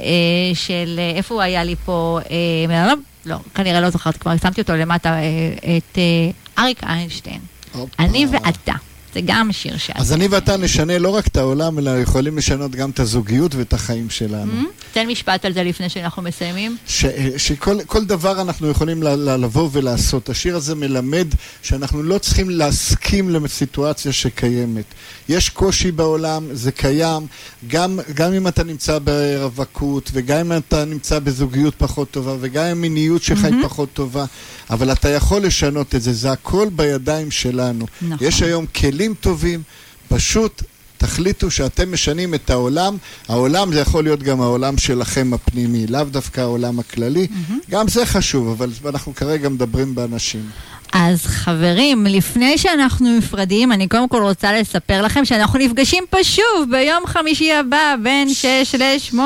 של, 0.54 1.00
uh, 1.14 1.16
איפה 1.16 1.34
הוא 1.34 1.42
היה 1.42 1.64
לי 1.64 1.74
פה? 1.84 2.18
Uh, 2.24 2.28
לא, 2.68 2.94
לא, 3.26 3.36
כנראה 3.54 3.80
לא 3.80 3.90
זוכרת 3.90 4.16
כבר, 4.16 4.36
שמתי 4.42 4.60
אותו 4.60 4.76
למטה, 4.76 5.16
uh, 5.16 5.64
את 5.64 5.96
uh, 5.96 6.60
אריק 6.62 6.84
איינשטיין. 6.84 7.40
הופה. 7.72 8.02
אני 8.02 8.26
ואתה. 8.30 8.72
זה 9.16 9.20
גם 9.24 9.52
שיר 9.52 9.76
שאת. 9.76 9.96
אז 9.96 10.12
אני 10.12 10.28
ואתה 10.28 10.56
נשנה 10.56 10.98
לא 10.98 11.10
רק 11.10 11.26
את 11.26 11.36
העולם, 11.36 11.78
אלא 11.78 11.90
יכולים 11.90 12.38
לשנות 12.38 12.70
גם 12.70 12.90
את 12.90 13.00
הזוגיות 13.00 13.54
ואת 13.54 13.72
החיים 13.72 14.10
שלנו. 14.10 14.52
תן 14.92 15.06
משפט 15.06 15.44
על 15.44 15.52
זה 15.52 15.62
לפני 15.62 15.88
שאנחנו 15.88 16.22
מסיימים. 16.22 16.76
ש, 16.86 17.04
שכל 17.36 17.76
כל 17.86 18.04
דבר 18.04 18.40
אנחנו 18.40 18.70
יכולים 18.70 19.02
לבוא 19.02 19.68
ולעשות. 19.72 20.28
השיר 20.28 20.56
הזה 20.56 20.74
מלמד 20.74 21.28
שאנחנו 21.62 22.02
לא 22.02 22.18
צריכים 22.18 22.50
להסכים 22.50 23.30
לסיטואציה 23.30 24.12
שקיימת. 24.12 24.84
יש 25.28 25.48
קושי 25.48 25.92
בעולם, 25.92 26.46
זה 26.52 26.72
קיים, 26.72 27.26
גם, 27.68 27.98
גם 28.14 28.32
אם 28.32 28.48
אתה 28.48 28.64
נמצא 28.64 28.98
ברווקות, 28.98 30.10
וגם 30.12 30.38
אם 30.38 30.52
אתה 30.52 30.84
נמצא 30.84 31.18
בזוגיות 31.18 31.74
פחות 31.78 32.10
טובה, 32.10 32.36
וגם 32.40 32.64
אם 32.64 32.80
מיניות 32.80 33.22
שלך 33.22 33.44
היא 33.44 33.54
פחות 33.62 33.88
טובה, 33.92 34.24
אבל 34.70 34.92
אתה 34.92 35.08
יכול 35.08 35.42
לשנות 35.42 35.94
את 35.94 36.02
זה, 36.02 36.12
זה 36.12 36.32
הכל 36.32 36.68
בידיים 36.72 37.30
שלנו. 37.30 37.86
נכון. 38.02 38.26
יש 38.26 38.42
היום 38.42 38.66
כלים 38.66 39.14
טובים, 39.20 39.62
פשוט 40.08 40.62
תחליטו 40.98 41.50
שאתם 41.50 41.92
משנים 41.92 42.34
את 42.34 42.50
העולם. 42.50 42.96
העולם 43.28 43.72
זה 43.72 43.80
יכול 43.80 44.04
להיות 44.04 44.22
גם 44.22 44.40
העולם 44.40 44.78
שלכם 44.78 45.34
הפנימי, 45.34 45.86
לאו 45.86 46.04
דווקא 46.04 46.40
העולם 46.40 46.78
הכללי. 46.78 47.26
גם 47.70 47.88
זה 47.88 48.06
חשוב, 48.06 48.48
אבל 48.48 48.70
אנחנו 48.86 49.14
כרגע 49.14 49.48
מדברים 49.48 49.94
באנשים. 49.94 50.50
אז 50.98 51.26
חברים, 51.26 52.06
לפני 52.06 52.58
שאנחנו 52.58 53.18
נפרדים, 53.18 53.72
אני 53.72 53.88
קודם 53.88 54.08
כל 54.08 54.22
רוצה 54.22 54.52
לספר 54.52 55.02
לכם 55.02 55.24
שאנחנו 55.24 55.58
נפגשים 55.58 56.04
פה 56.10 56.24
שוב 56.24 56.44
ביום 56.70 57.06
חמישי 57.06 57.52
הבא, 57.52 57.94
בין 58.02 58.28
6 58.34 58.74
ל-8, 58.74 59.18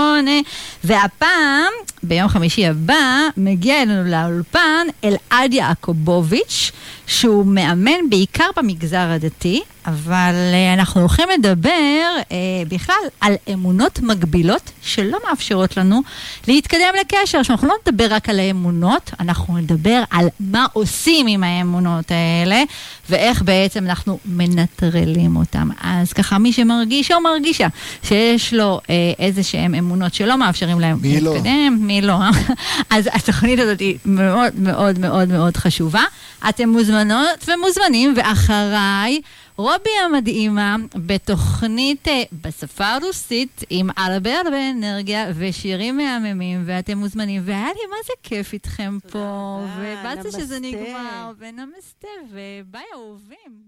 והפעם, 0.84 1.72
ביום 2.02 2.28
חמישי 2.28 2.66
הבא, 2.66 3.28
מגיע 3.36 3.82
אלינו 3.82 4.04
לאולפן 4.04 4.86
אלעד 5.04 5.52
יעקובוביץ', 5.52 6.72
שהוא 7.10 7.46
מאמן 7.46 8.10
בעיקר 8.10 8.44
במגזר 8.56 9.08
הדתי, 9.10 9.60
אבל 9.86 10.34
אה, 10.52 10.74
אנחנו 10.74 11.00
הולכים 11.00 11.28
לדבר 11.38 12.16
אה, 12.32 12.36
בכלל 12.68 12.94
על 13.20 13.34
אמונות 13.52 14.00
מגבילות 14.00 14.70
שלא 14.82 15.18
מאפשרות 15.28 15.76
לנו 15.76 16.00
להתקדם 16.48 16.94
לקשר. 17.00 17.38
עכשיו, 17.38 17.56
אנחנו 17.56 17.68
לא 17.68 17.74
נדבר 17.86 18.06
רק 18.10 18.28
על 18.28 18.40
האמונות, 18.40 19.10
אנחנו 19.20 19.56
נדבר 19.58 20.02
על 20.10 20.26
מה 20.40 20.66
עושים 20.72 21.26
עם 21.26 21.44
האמונות 21.44 22.10
האלה, 22.10 22.62
ואיך 23.10 23.42
בעצם 23.42 23.84
אנחנו 23.84 24.18
מנטרלים 24.24 25.36
אותם. 25.36 25.68
אז 25.82 26.12
ככה, 26.12 26.38
מי 26.38 26.52
שמרגיש 26.52 27.10
או 27.10 27.20
מרגישה 27.20 27.66
שיש 28.02 28.54
לו 28.54 28.80
אה, 28.90 28.94
איזה 29.18 29.42
שהם 29.42 29.74
אמונות 29.74 30.14
שלא 30.14 30.38
מאפשרים 30.38 30.80
להם 30.80 30.98
מי 31.02 31.20
לא? 31.20 31.34
להתקדם, 31.34 31.78
מי 31.80 32.00
לא? 32.00 32.18
אז 32.90 33.08
התוכנית 33.12 33.58
הזאת 33.58 33.80
היא 33.80 33.98
מאוד 34.04 34.52
מאוד 34.56 34.98
מאוד 34.98 35.28
מאוד 35.28 35.56
חשובה. 35.56 36.02
אתם 36.48 36.68
מוזמנות 36.68 37.48
ומוזמנים, 37.48 38.14
ואחריי... 38.16 39.20
רובי 39.60 39.90
המדהימה 40.04 40.76
בתוכנית 41.06 42.08
אה, 42.08 42.22
בשפה 42.32 42.86
הרוסית 42.88 43.64
עם 43.70 43.88
הרבה 43.96 44.40
הרבה 44.40 44.70
אנרגיה 44.70 45.26
ושירים 45.34 45.96
מהממים 45.96 46.62
ואתם 46.66 46.98
מוזמנים 46.98 47.42
והיה 47.44 47.68
לי 47.68 47.86
מה 47.90 47.96
זה 48.06 48.12
כיף 48.22 48.52
איתכם 48.52 48.98
פה 49.10 49.58
ובאתי 49.76 50.32
שזה. 50.32 50.60
נגמר 50.60 51.32
ונמסטה 51.38 52.08
וביי 52.30 52.82
אהובים 52.94 53.58